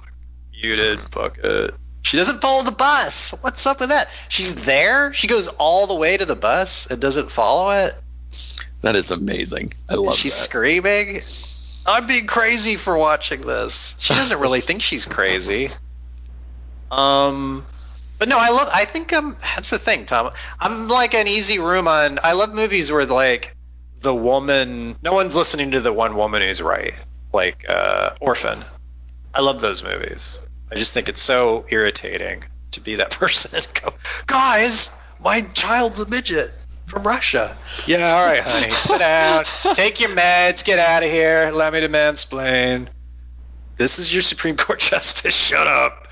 muted, 0.53 1.01
fuck 1.01 1.39
it. 1.39 1.75
She 2.03 2.17
doesn't 2.17 2.41
follow 2.41 2.63
the 2.63 2.73
bus. 2.73 3.31
What's 3.43 3.67
up 3.67 3.81
with 3.81 3.91
that? 3.91 4.09
She's 4.29 4.65
there. 4.65 5.13
She 5.13 5.27
goes 5.27 5.49
all 5.49 5.87
the 5.87 5.95
way 5.95 6.17
to 6.17 6.25
the 6.25 6.37
bus 6.37 6.87
and 6.91 7.01
doesn't 7.01 7.31
follow 7.31 7.71
it. 7.71 7.95
That 8.83 8.97
is 8.97 9.11
amazing. 9.11 9.73
I 9.89 9.95
love 9.95 10.15
She's 10.15 10.35
that. 10.37 10.45
screaming. 10.45 11.21
I'm 11.87 12.07
being 12.07 12.27
crazy 12.27 12.77
for 12.77 12.97
watching 12.97 13.41
this. 13.41 13.97
She 13.99 14.15
doesn't 14.15 14.41
really 14.41 14.61
think 14.61 14.83
she's 14.83 15.07
crazy. 15.07 15.71
Um, 16.91 17.65
but 18.19 18.29
no, 18.29 18.39
I 18.39 18.51
love. 18.51 18.69
I 18.73 18.85
think 18.85 19.13
um, 19.13 19.37
that's 19.55 19.71
the 19.71 19.79
thing, 19.79 20.07
Tom. 20.07 20.31
I'm 20.59 20.89
like 20.89 21.15
an 21.15 21.29
easy 21.29 21.59
room 21.59 21.89
on. 21.89 22.19
I 22.23 22.33
love 22.33 22.55
movies 22.55 22.91
where 22.91 23.07
like 23.07 23.55
the 24.01 24.15
woman, 24.15 24.97
no 25.03 25.13
one's 25.13 25.37
listening 25.37 25.73
to 25.73 25.81
the 25.81 25.93
one 25.93 26.17
woman 26.17 26.43
who's 26.43 26.63
right, 26.63 26.95
like 27.33 27.65
uh, 27.69 28.11
Orphan. 28.21 28.65
I 29.33 29.41
love 29.41 29.61
those 29.61 29.83
movies. 29.85 30.39
I 30.71 30.75
just 30.75 30.93
think 30.93 31.09
it's 31.09 31.23
so 31.23 31.65
irritating 31.69 32.45
to 32.73 32.81
be 32.81 32.97
that 32.97 33.11
person 33.19 33.57
and 33.57 33.83
go, 33.83 33.95
guys, 34.27 34.91
my 35.23 35.43
child's 35.55 36.01
a 36.01 36.09
midget 36.09 36.55
from 36.87 37.03
Russia. 37.05 37.57
Yeah, 37.87 38.15
all 38.15 38.27
right, 38.27 38.41
honey, 38.41 38.71
sit 38.75 38.99
down, 38.99 39.45
take 39.75 40.01
your 40.01 40.11
meds, 40.11 40.65
get 40.65 40.79
out 40.79 41.03
of 41.03 41.11
here. 41.11 41.47
Allow 41.49 41.71
me 41.71 41.81
to 41.81 41.89
mansplain. 41.89 42.89
This 43.77 44.01
is 44.01 44.13
your 44.13 44.23
Supreme 44.23 44.57
Court 44.57 44.81
justice. 44.81 45.35
Shut 45.35 45.67
up. 45.67 46.08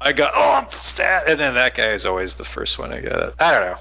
I 0.00 0.12
got 0.12 0.32
oh 0.34 0.66
stat, 0.70 1.24
and 1.28 1.40
then 1.40 1.54
that 1.54 1.74
guy 1.74 1.88
is 1.92 2.04
always 2.04 2.34
the 2.34 2.44
first 2.44 2.78
one 2.78 2.90
to 2.90 3.00
get 3.00 3.12
it. 3.12 3.34
I 3.40 3.50
don't 3.52 3.70
know. 3.70 3.76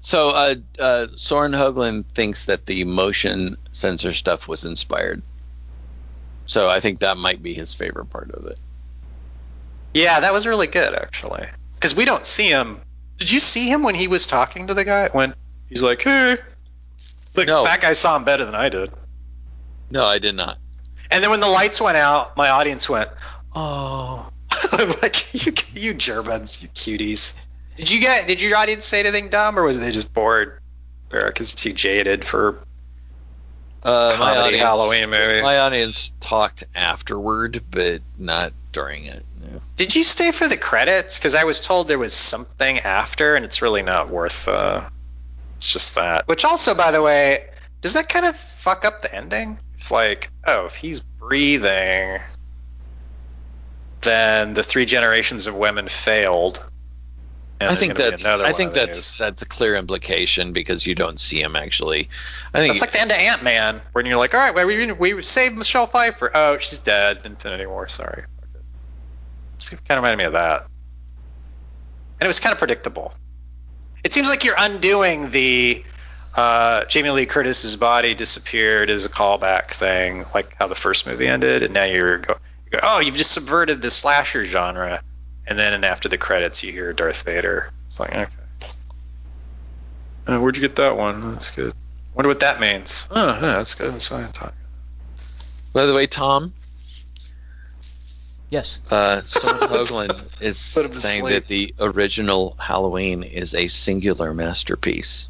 So, 0.00 0.30
uh, 0.30 0.54
uh, 0.78 1.06
Soren 1.16 1.52
Hoagland 1.52 2.06
thinks 2.06 2.46
that 2.46 2.66
the 2.66 2.84
motion 2.84 3.56
sensor 3.72 4.12
stuff 4.12 4.48
was 4.48 4.64
inspired. 4.64 5.22
So, 6.46 6.68
I 6.68 6.80
think 6.80 7.00
that 7.00 7.16
might 7.16 7.42
be 7.42 7.54
his 7.54 7.74
favorite 7.74 8.06
part 8.06 8.30
of 8.30 8.46
it. 8.46 8.58
Yeah, 9.94 10.20
that 10.20 10.32
was 10.32 10.46
really 10.46 10.66
good 10.66 10.94
actually, 10.94 11.46
because 11.74 11.94
we 11.96 12.04
don't 12.04 12.26
see 12.26 12.48
him. 12.48 12.80
Did 13.18 13.32
you 13.32 13.40
see 13.40 13.68
him 13.68 13.82
when 13.82 13.94
he 13.94 14.08
was 14.08 14.26
talking 14.26 14.66
to 14.66 14.74
the 14.74 14.84
guy? 14.84 15.08
When 15.10 15.34
he's 15.68 15.82
like, 15.82 16.02
"Hey," 16.02 16.36
like 17.34 17.48
No. 17.48 17.64
that 17.64 17.80
guy 17.80 17.94
saw 17.94 18.16
him 18.16 18.24
better 18.24 18.44
than 18.44 18.54
I 18.54 18.68
did. 18.68 18.92
No, 19.90 20.04
I 20.04 20.18
did 20.18 20.34
not. 20.34 20.58
And 21.10 21.22
then 21.22 21.30
when 21.30 21.40
the 21.40 21.48
lights 21.48 21.80
went 21.80 21.96
out, 21.96 22.36
my 22.36 22.50
audience 22.50 22.88
went, 22.88 23.08
"Oh." 23.54 24.28
I'm 24.72 24.88
like, 25.02 25.34
you, 25.46 25.52
you 25.74 25.94
Germans, 25.94 26.62
you 26.62 26.68
cuties. 26.68 27.34
Did 27.76 27.90
you 27.90 28.00
get? 28.00 28.26
Did 28.26 28.40
your 28.42 28.56
audience 28.56 28.84
say 28.84 29.00
anything 29.00 29.28
dumb, 29.28 29.58
or 29.58 29.62
was 29.62 29.80
they 29.80 29.90
just 29.90 30.12
bored? 30.12 30.60
America's 31.10 31.54
too 31.54 31.72
jaded 31.72 32.24
for 32.24 32.58
Uh, 33.82 34.16
my 34.18 34.36
audience, 34.38 34.62
Halloween 34.62 35.10
movies. 35.10 35.42
my 35.42 35.58
audience 35.58 36.10
talked 36.20 36.64
afterward, 36.74 37.62
but 37.70 38.00
not 38.18 38.52
during 38.72 39.04
it. 39.04 39.24
no. 39.40 39.60
Did 39.76 39.94
you 39.94 40.02
stay 40.04 40.32
for 40.32 40.48
the 40.48 40.56
credits? 40.56 41.18
Because 41.18 41.34
I 41.34 41.44
was 41.44 41.60
told 41.60 41.86
there 41.88 41.98
was 41.98 42.12
something 42.14 42.78
after, 42.80 43.36
and 43.36 43.44
it's 43.44 43.62
really 43.62 43.82
not 43.82 44.08
worth. 44.10 44.48
Uh, 44.48 44.88
it's 45.56 45.72
just 45.72 45.94
that. 45.94 46.26
Which 46.28 46.44
also, 46.44 46.74
by 46.74 46.90
the 46.90 47.00
way, 47.02 47.44
does 47.82 47.92
that 47.92 48.08
kind 48.08 48.26
of 48.26 48.36
fuck 48.36 48.84
up 48.84 49.02
the 49.02 49.14
ending? 49.14 49.58
If 49.78 49.90
like, 49.90 50.30
oh, 50.46 50.64
if 50.66 50.74
he's 50.74 51.00
breathing, 51.00 52.18
then 54.06 54.54
the 54.54 54.62
three 54.62 54.86
generations 54.86 55.46
of 55.46 55.54
women 55.54 55.88
failed. 55.88 56.64
I 57.60 57.74
think 57.74 57.96
that's 57.96 58.24
I 58.24 58.52
think 58.52 58.74
that's 58.74 59.16
that's 59.16 59.40
a 59.42 59.46
clear 59.46 59.76
implication 59.76 60.52
because 60.52 60.86
you 60.86 60.94
don't 60.94 61.18
see 61.18 61.40
him 61.40 61.56
actually. 61.56 62.10
I 62.52 62.58
think 62.58 62.74
That's 62.74 62.82
like 62.82 62.92
the 62.92 63.00
end 63.00 63.12
of 63.12 63.16
Ant 63.16 63.42
Man, 63.42 63.80
when 63.92 64.04
you're 64.04 64.18
like, 64.18 64.34
all 64.34 64.40
right, 64.40 64.54
well, 64.54 64.66
we 64.66 64.92
we 64.92 65.22
saved 65.22 65.56
Michelle 65.56 65.86
Pfeiffer. 65.86 66.30
Oh, 66.34 66.58
she's 66.58 66.78
dead. 66.78 67.22
Infinity 67.24 67.66
War. 67.66 67.88
Sorry. 67.88 68.24
It's 69.54 69.70
kind 69.70 69.80
of 69.90 69.96
reminded 69.96 70.18
me 70.18 70.24
of 70.24 70.32
that, 70.34 70.66
and 72.20 72.26
it 72.26 72.28
was 72.28 72.40
kind 72.40 72.52
of 72.52 72.58
predictable. 72.58 73.14
It 74.04 74.12
seems 74.12 74.28
like 74.28 74.44
you're 74.44 74.54
undoing 74.58 75.30
the 75.30 75.82
uh, 76.36 76.84
Jamie 76.84 77.10
Lee 77.10 77.26
Curtis's 77.26 77.76
body 77.76 78.14
disappeared 78.14 78.90
as 78.90 79.06
a 79.06 79.08
callback 79.08 79.70
thing, 79.70 80.26
like 80.34 80.54
how 80.58 80.66
the 80.66 80.74
first 80.74 81.06
movie 81.06 81.26
ended, 81.26 81.62
and 81.62 81.72
now 81.72 81.84
you're 81.84 82.18
go, 82.18 82.34
you 82.34 82.38
go 82.70 82.80
oh, 82.82 83.00
you've 83.00 83.14
just 83.16 83.32
subverted 83.32 83.80
the 83.82 83.90
slasher 83.90 84.44
genre, 84.44 85.02
and 85.46 85.58
then 85.58 85.84
after 85.84 86.08
the 86.08 86.18
credits 86.18 86.62
you 86.62 86.72
hear 86.72 86.92
Darth 86.92 87.22
Vader. 87.22 87.70
It's 87.86 88.00
like 88.00 88.14
okay. 88.14 88.28
Uh, 90.26 90.38
where'd 90.40 90.56
you 90.56 90.62
get 90.62 90.76
that 90.76 90.96
one? 90.96 91.32
That's 91.32 91.50
good. 91.50 91.72
Wonder 92.14 92.28
what 92.28 92.40
that 92.40 92.58
means. 92.60 93.06
Oh, 93.10 93.26
yeah, 93.26 93.40
that's 93.40 93.74
good. 93.74 93.92
That's 93.92 94.08
fine. 94.08 94.32
Talk. 94.32 94.54
By 95.72 95.86
the 95.86 95.94
way, 95.94 96.06
Tom, 96.08 96.52
Yes. 98.48 98.80
uh, 98.90 99.22
Soren 99.24 99.56
Hoagland 99.68 100.40
is 100.42 100.72
Put 100.74 100.86
him 100.86 100.92
to 100.92 101.00
saying 101.00 101.20
sleep. 101.22 101.32
that 101.34 101.46
the 101.48 101.74
original 101.78 102.56
Halloween 102.58 103.22
is 103.22 103.54
a 103.54 103.68
singular 103.68 104.32
masterpiece. 104.34 105.28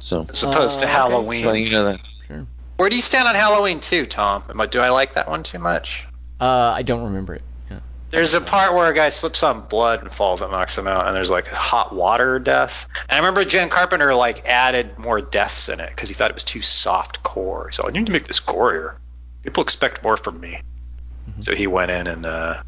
So, 0.00 0.26
As 0.28 0.42
opposed 0.42 0.80
to 0.80 0.86
Uh, 0.86 0.88
okay. 0.88 0.92
Halloween. 0.92 1.42
so 1.42 1.52
you 1.52 1.70
know 1.70 1.84
that. 1.84 2.00
Where 2.80 2.88
do 2.88 2.96
you 2.96 3.02
stand 3.02 3.28
on 3.28 3.34
Halloween 3.34 3.80
2, 3.80 4.06
Tom? 4.06 4.42
I, 4.58 4.64
do 4.64 4.80
I 4.80 4.88
like 4.88 5.12
that 5.12 5.28
one 5.28 5.42
too 5.42 5.58
much? 5.58 6.08
Uh, 6.40 6.72
I 6.74 6.80
don't 6.80 7.04
remember 7.04 7.34
it. 7.34 7.42
Yeah. 7.70 7.80
There's 8.08 8.32
a 8.32 8.40
part 8.40 8.72
where 8.72 8.90
a 8.90 8.94
guy 8.94 9.10
slips 9.10 9.42
on 9.42 9.60
blood 9.68 10.00
and 10.00 10.10
falls 10.10 10.40
and 10.40 10.50
knocks 10.50 10.78
him 10.78 10.88
out, 10.88 11.06
and 11.06 11.14
there's 11.14 11.30
like 11.30 11.46
hot 11.46 11.94
water 11.94 12.38
death. 12.38 12.88
And 13.02 13.16
I 13.16 13.16
remember 13.18 13.44
John 13.44 13.68
Carpenter 13.68 14.14
like 14.14 14.46
added 14.46 14.98
more 14.98 15.20
deaths 15.20 15.68
in 15.68 15.78
it 15.78 15.90
because 15.90 16.08
he 16.08 16.14
thought 16.14 16.30
it 16.30 16.34
was 16.34 16.44
too 16.44 16.62
soft 16.62 17.22
core. 17.22 17.70
So 17.70 17.86
I 17.86 17.90
need 17.90 18.06
to 18.06 18.12
make 18.12 18.24
this 18.24 18.40
gorier. 18.40 18.94
People 19.42 19.62
expect 19.62 20.02
more 20.02 20.16
from 20.16 20.40
me. 20.40 20.62
So 21.40 21.54
he 21.54 21.66
went 21.66 21.90
in 21.90 22.06
and 22.06 22.24
uh, 22.24 22.62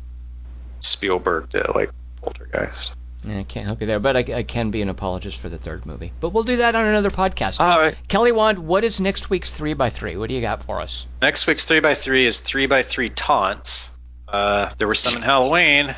Spielberg 0.80 1.48
did 1.48 1.74
like 1.74 1.90
Poltergeist. 2.20 2.96
Yeah, 3.24 3.38
I 3.38 3.42
can't 3.44 3.66
help 3.66 3.80
you 3.80 3.86
there, 3.86 4.00
but 4.00 4.16
I, 4.16 4.24
I 4.38 4.42
can 4.42 4.70
be 4.70 4.82
an 4.82 4.88
apologist 4.88 5.38
for 5.38 5.48
the 5.48 5.58
third 5.58 5.86
movie. 5.86 6.12
But 6.20 6.30
we'll 6.30 6.42
do 6.42 6.56
that 6.56 6.74
on 6.74 6.84
another 6.86 7.10
podcast. 7.10 7.60
All 7.60 7.78
right. 7.78 7.96
Kelly 8.08 8.32
Wand, 8.32 8.58
what 8.58 8.84
is 8.84 9.00
next 9.00 9.30
week's 9.30 9.52
3x3? 9.52 10.18
What 10.18 10.28
do 10.28 10.34
you 10.34 10.40
got 10.40 10.64
for 10.64 10.80
us? 10.80 11.06
Next 11.20 11.46
week's 11.46 11.64
3x3 11.66 12.22
is 12.22 12.40
3x3 12.40 13.12
taunts. 13.14 13.90
Uh, 14.26 14.70
there 14.78 14.88
were 14.88 14.94
some 14.94 15.14
in 15.16 15.22
Halloween. 15.22 15.94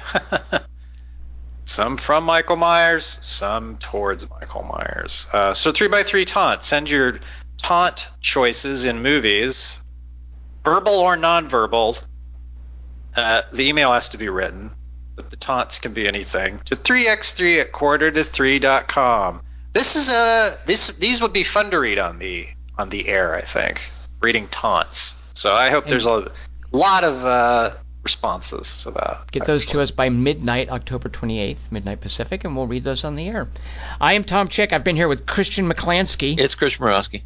some 1.64 1.96
from 1.96 2.24
Michael 2.24 2.56
Myers, 2.56 3.18
some 3.22 3.76
towards 3.78 4.28
Michael 4.28 4.64
Myers. 4.64 5.26
Uh, 5.32 5.55
so 5.55 5.72
3x3 5.72 6.26
taunts. 6.26 6.66
Send 6.66 6.90
your 6.90 7.20
taunt 7.56 8.10
choices 8.20 8.84
in 8.84 9.02
movies, 9.02 9.82
verbal 10.64 10.94
or 10.94 11.16
nonverbal. 11.16 12.05
Uh, 13.16 13.42
the 13.52 13.68
email 13.68 13.92
has 13.92 14.10
to 14.10 14.18
be 14.18 14.28
written, 14.28 14.70
but 15.16 15.31
the 15.31 15.36
taunts 15.36 15.78
can 15.78 15.93
be 15.93 16.07
anything. 16.09 16.61
To 16.66 16.77
3x3 16.77 17.61
at 17.61 17.73
quarter 17.73 18.11
to 18.11 18.20
3.com. 18.20 19.41
This 19.73 19.97
is 19.97 20.09
a 20.11 20.55
this 20.66 20.89
these 20.99 21.20
would 21.20 21.32
be 21.32 21.43
fun 21.43 21.70
to 21.70 21.78
read 21.81 21.99
on 21.99 22.19
the 22.19 22.47
on 22.78 22.89
the 22.91 23.09
air, 23.09 23.35
I 23.35 23.41
think. 23.41 23.91
Reading 24.20 24.47
taunts. 24.49 25.20
So 25.35 25.53
I 25.53 25.70
hope 25.70 25.86
there's 25.86 26.07
a 26.07 26.31
lot 26.73 27.03
of 27.05 27.24
uh, 27.24 27.70
responses 28.05 28.85
to 28.85 28.93
that. 28.93 29.31
Get 29.32 29.47
those 29.47 29.66
to 29.66 29.81
us 29.81 29.91
by 29.91 30.09
midnight, 30.11 30.70
October 30.70 31.09
28th, 31.09 31.73
midnight 31.73 32.01
Pacific, 32.01 32.45
and 32.45 32.57
we'll 32.57 32.66
read 32.69 32.85
those 32.85 33.03
on 33.05 33.16
the 33.16 33.27
air. 33.28 33.49
I 34.01 34.12
am 34.15 34.23
Tom 34.24 34.49
Chick. 34.49 34.73
I've 34.73 34.85
been 34.85 34.97
here 34.97 35.09
with 35.09 35.27
Christian 35.27 35.69
McClansky 35.69 36.39
It's 36.39 36.55
Chris 36.55 36.77
Morosky. 36.77 37.23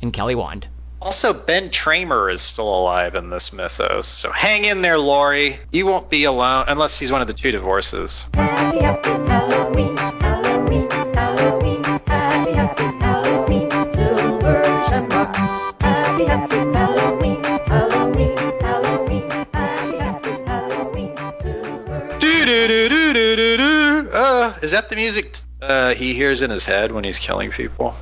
and 0.00 0.12
Kelly 0.12 0.36
Wand. 0.36 0.68
Also, 1.00 1.32
Ben 1.32 1.70
Tramer 1.70 2.32
is 2.32 2.42
still 2.42 2.68
alive 2.68 3.14
in 3.14 3.30
this 3.30 3.52
mythos. 3.52 4.08
So 4.08 4.32
hang 4.32 4.64
in 4.64 4.82
there, 4.82 4.98
Lori. 4.98 5.56
You 5.70 5.86
won't 5.86 6.10
be 6.10 6.24
alone 6.24 6.64
unless 6.66 6.98
he's 6.98 7.12
one 7.12 7.20
of 7.20 7.28
the 7.28 7.34
two 7.34 7.52
divorces. 7.52 8.28
Happy, 8.34 8.80
happy 8.80 9.10
Halloween, 9.10 9.96
Halloween, 9.96 10.90
Halloween, 10.90 11.84
happy, 11.84 12.52
happy 12.52 12.82
Halloween, 12.82 13.70
silver 13.90 14.62
shamrock. 14.88 15.36
Happy, 15.80 16.24
happy 16.24 16.56
Halloween, 16.56 17.44
Halloween, 17.44 18.36
Halloween, 18.60 19.30
happy, 19.52 19.96
happy 19.98 20.30
Halloween, 20.46 21.16
silver. 21.40 22.16
Do-do-do-do-do-do. 22.18 24.10
Uh, 24.12 24.52
is 24.62 24.72
that 24.72 24.88
the 24.88 24.96
music 24.96 25.38
uh, 25.62 25.94
he 25.94 26.12
hears 26.12 26.42
in 26.42 26.50
his 26.50 26.66
head 26.66 26.90
when 26.90 27.04
he's 27.04 27.20
killing 27.20 27.52
people? 27.52 27.94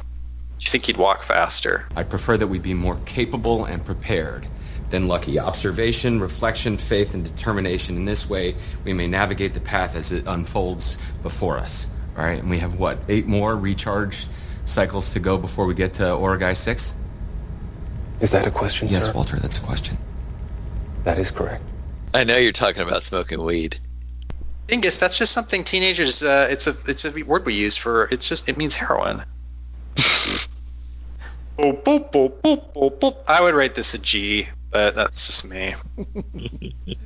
Do 0.58 0.64
you 0.64 0.70
think 0.70 0.86
he'd 0.86 0.96
walk 0.96 1.22
faster? 1.22 1.84
I'd 1.94 2.10
prefer 2.10 2.36
that 2.36 2.46
we 2.46 2.58
be 2.58 2.74
more 2.74 2.96
capable 3.04 3.64
and 3.64 3.84
prepared 3.84 4.46
than 4.90 5.08
lucky. 5.08 5.38
Observation, 5.38 6.20
reflection, 6.20 6.78
faith, 6.78 7.14
and 7.14 7.24
determination. 7.24 7.96
In 7.96 8.04
this 8.04 8.28
way, 8.28 8.56
we 8.84 8.92
may 8.92 9.06
navigate 9.06 9.54
the 9.54 9.60
path 9.60 9.96
as 9.96 10.12
it 10.12 10.26
unfolds 10.26 10.98
before 11.22 11.58
us. 11.58 11.88
All 12.16 12.24
right, 12.24 12.40
and 12.40 12.48
we 12.48 12.58
have 12.58 12.74
what, 12.74 13.04
eight 13.08 13.26
more 13.26 13.54
recharge 13.54 14.28
cycles 14.66 15.12
to 15.12 15.20
go 15.20 15.38
before 15.38 15.66
we 15.66 15.74
get 15.74 15.94
to 15.94 16.02
Origae-6? 16.02 16.94
Is 18.20 18.30
that 18.30 18.46
a 18.46 18.50
question, 18.50 18.88
Yes, 18.88 19.06
sir? 19.06 19.12
Walter, 19.12 19.38
that's 19.38 19.58
a 19.58 19.62
question. 19.62 19.98
That 21.04 21.18
is 21.18 21.30
correct. 21.30 21.62
I 22.12 22.24
know 22.24 22.36
you're 22.36 22.52
talking 22.52 22.82
about 22.82 23.02
smoking 23.02 23.42
weed. 23.42 23.78
Dingus, 24.68 24.98
that's 24.98 25.18
just 25.18 25.32
something 25.32 25.64
teenagers. 25.64 26.22
Uh, 26.22 26.48
it's 26.50 26.66
a 26.66 26.76
it's 26.88 27.04
a 27.04 27.22
word 27.22 27.46
we 27.46 27.54
use 27.54 27.76
for. 27.76 28.08
It's 28.10 28.28
just 28.28 28.48
it 28.48 28.56
means 28.56 28.74
heroin. 28.74 29.22
boop, 31.58 31.82
boop, 31.84 32.40
boop, 32.42 32.72
boop, 32.74 32.98
boop. 32.98 33.16
I 33.26 33.42
would 33.42 33.54
rate 33.54 33.74
this 33.74 33.94
a 33.94 33.98
G, 33.98 34.48
but 34.70 34.94
that's 34.94 35.26
just 35.26 35.44
me. 35.44 35.74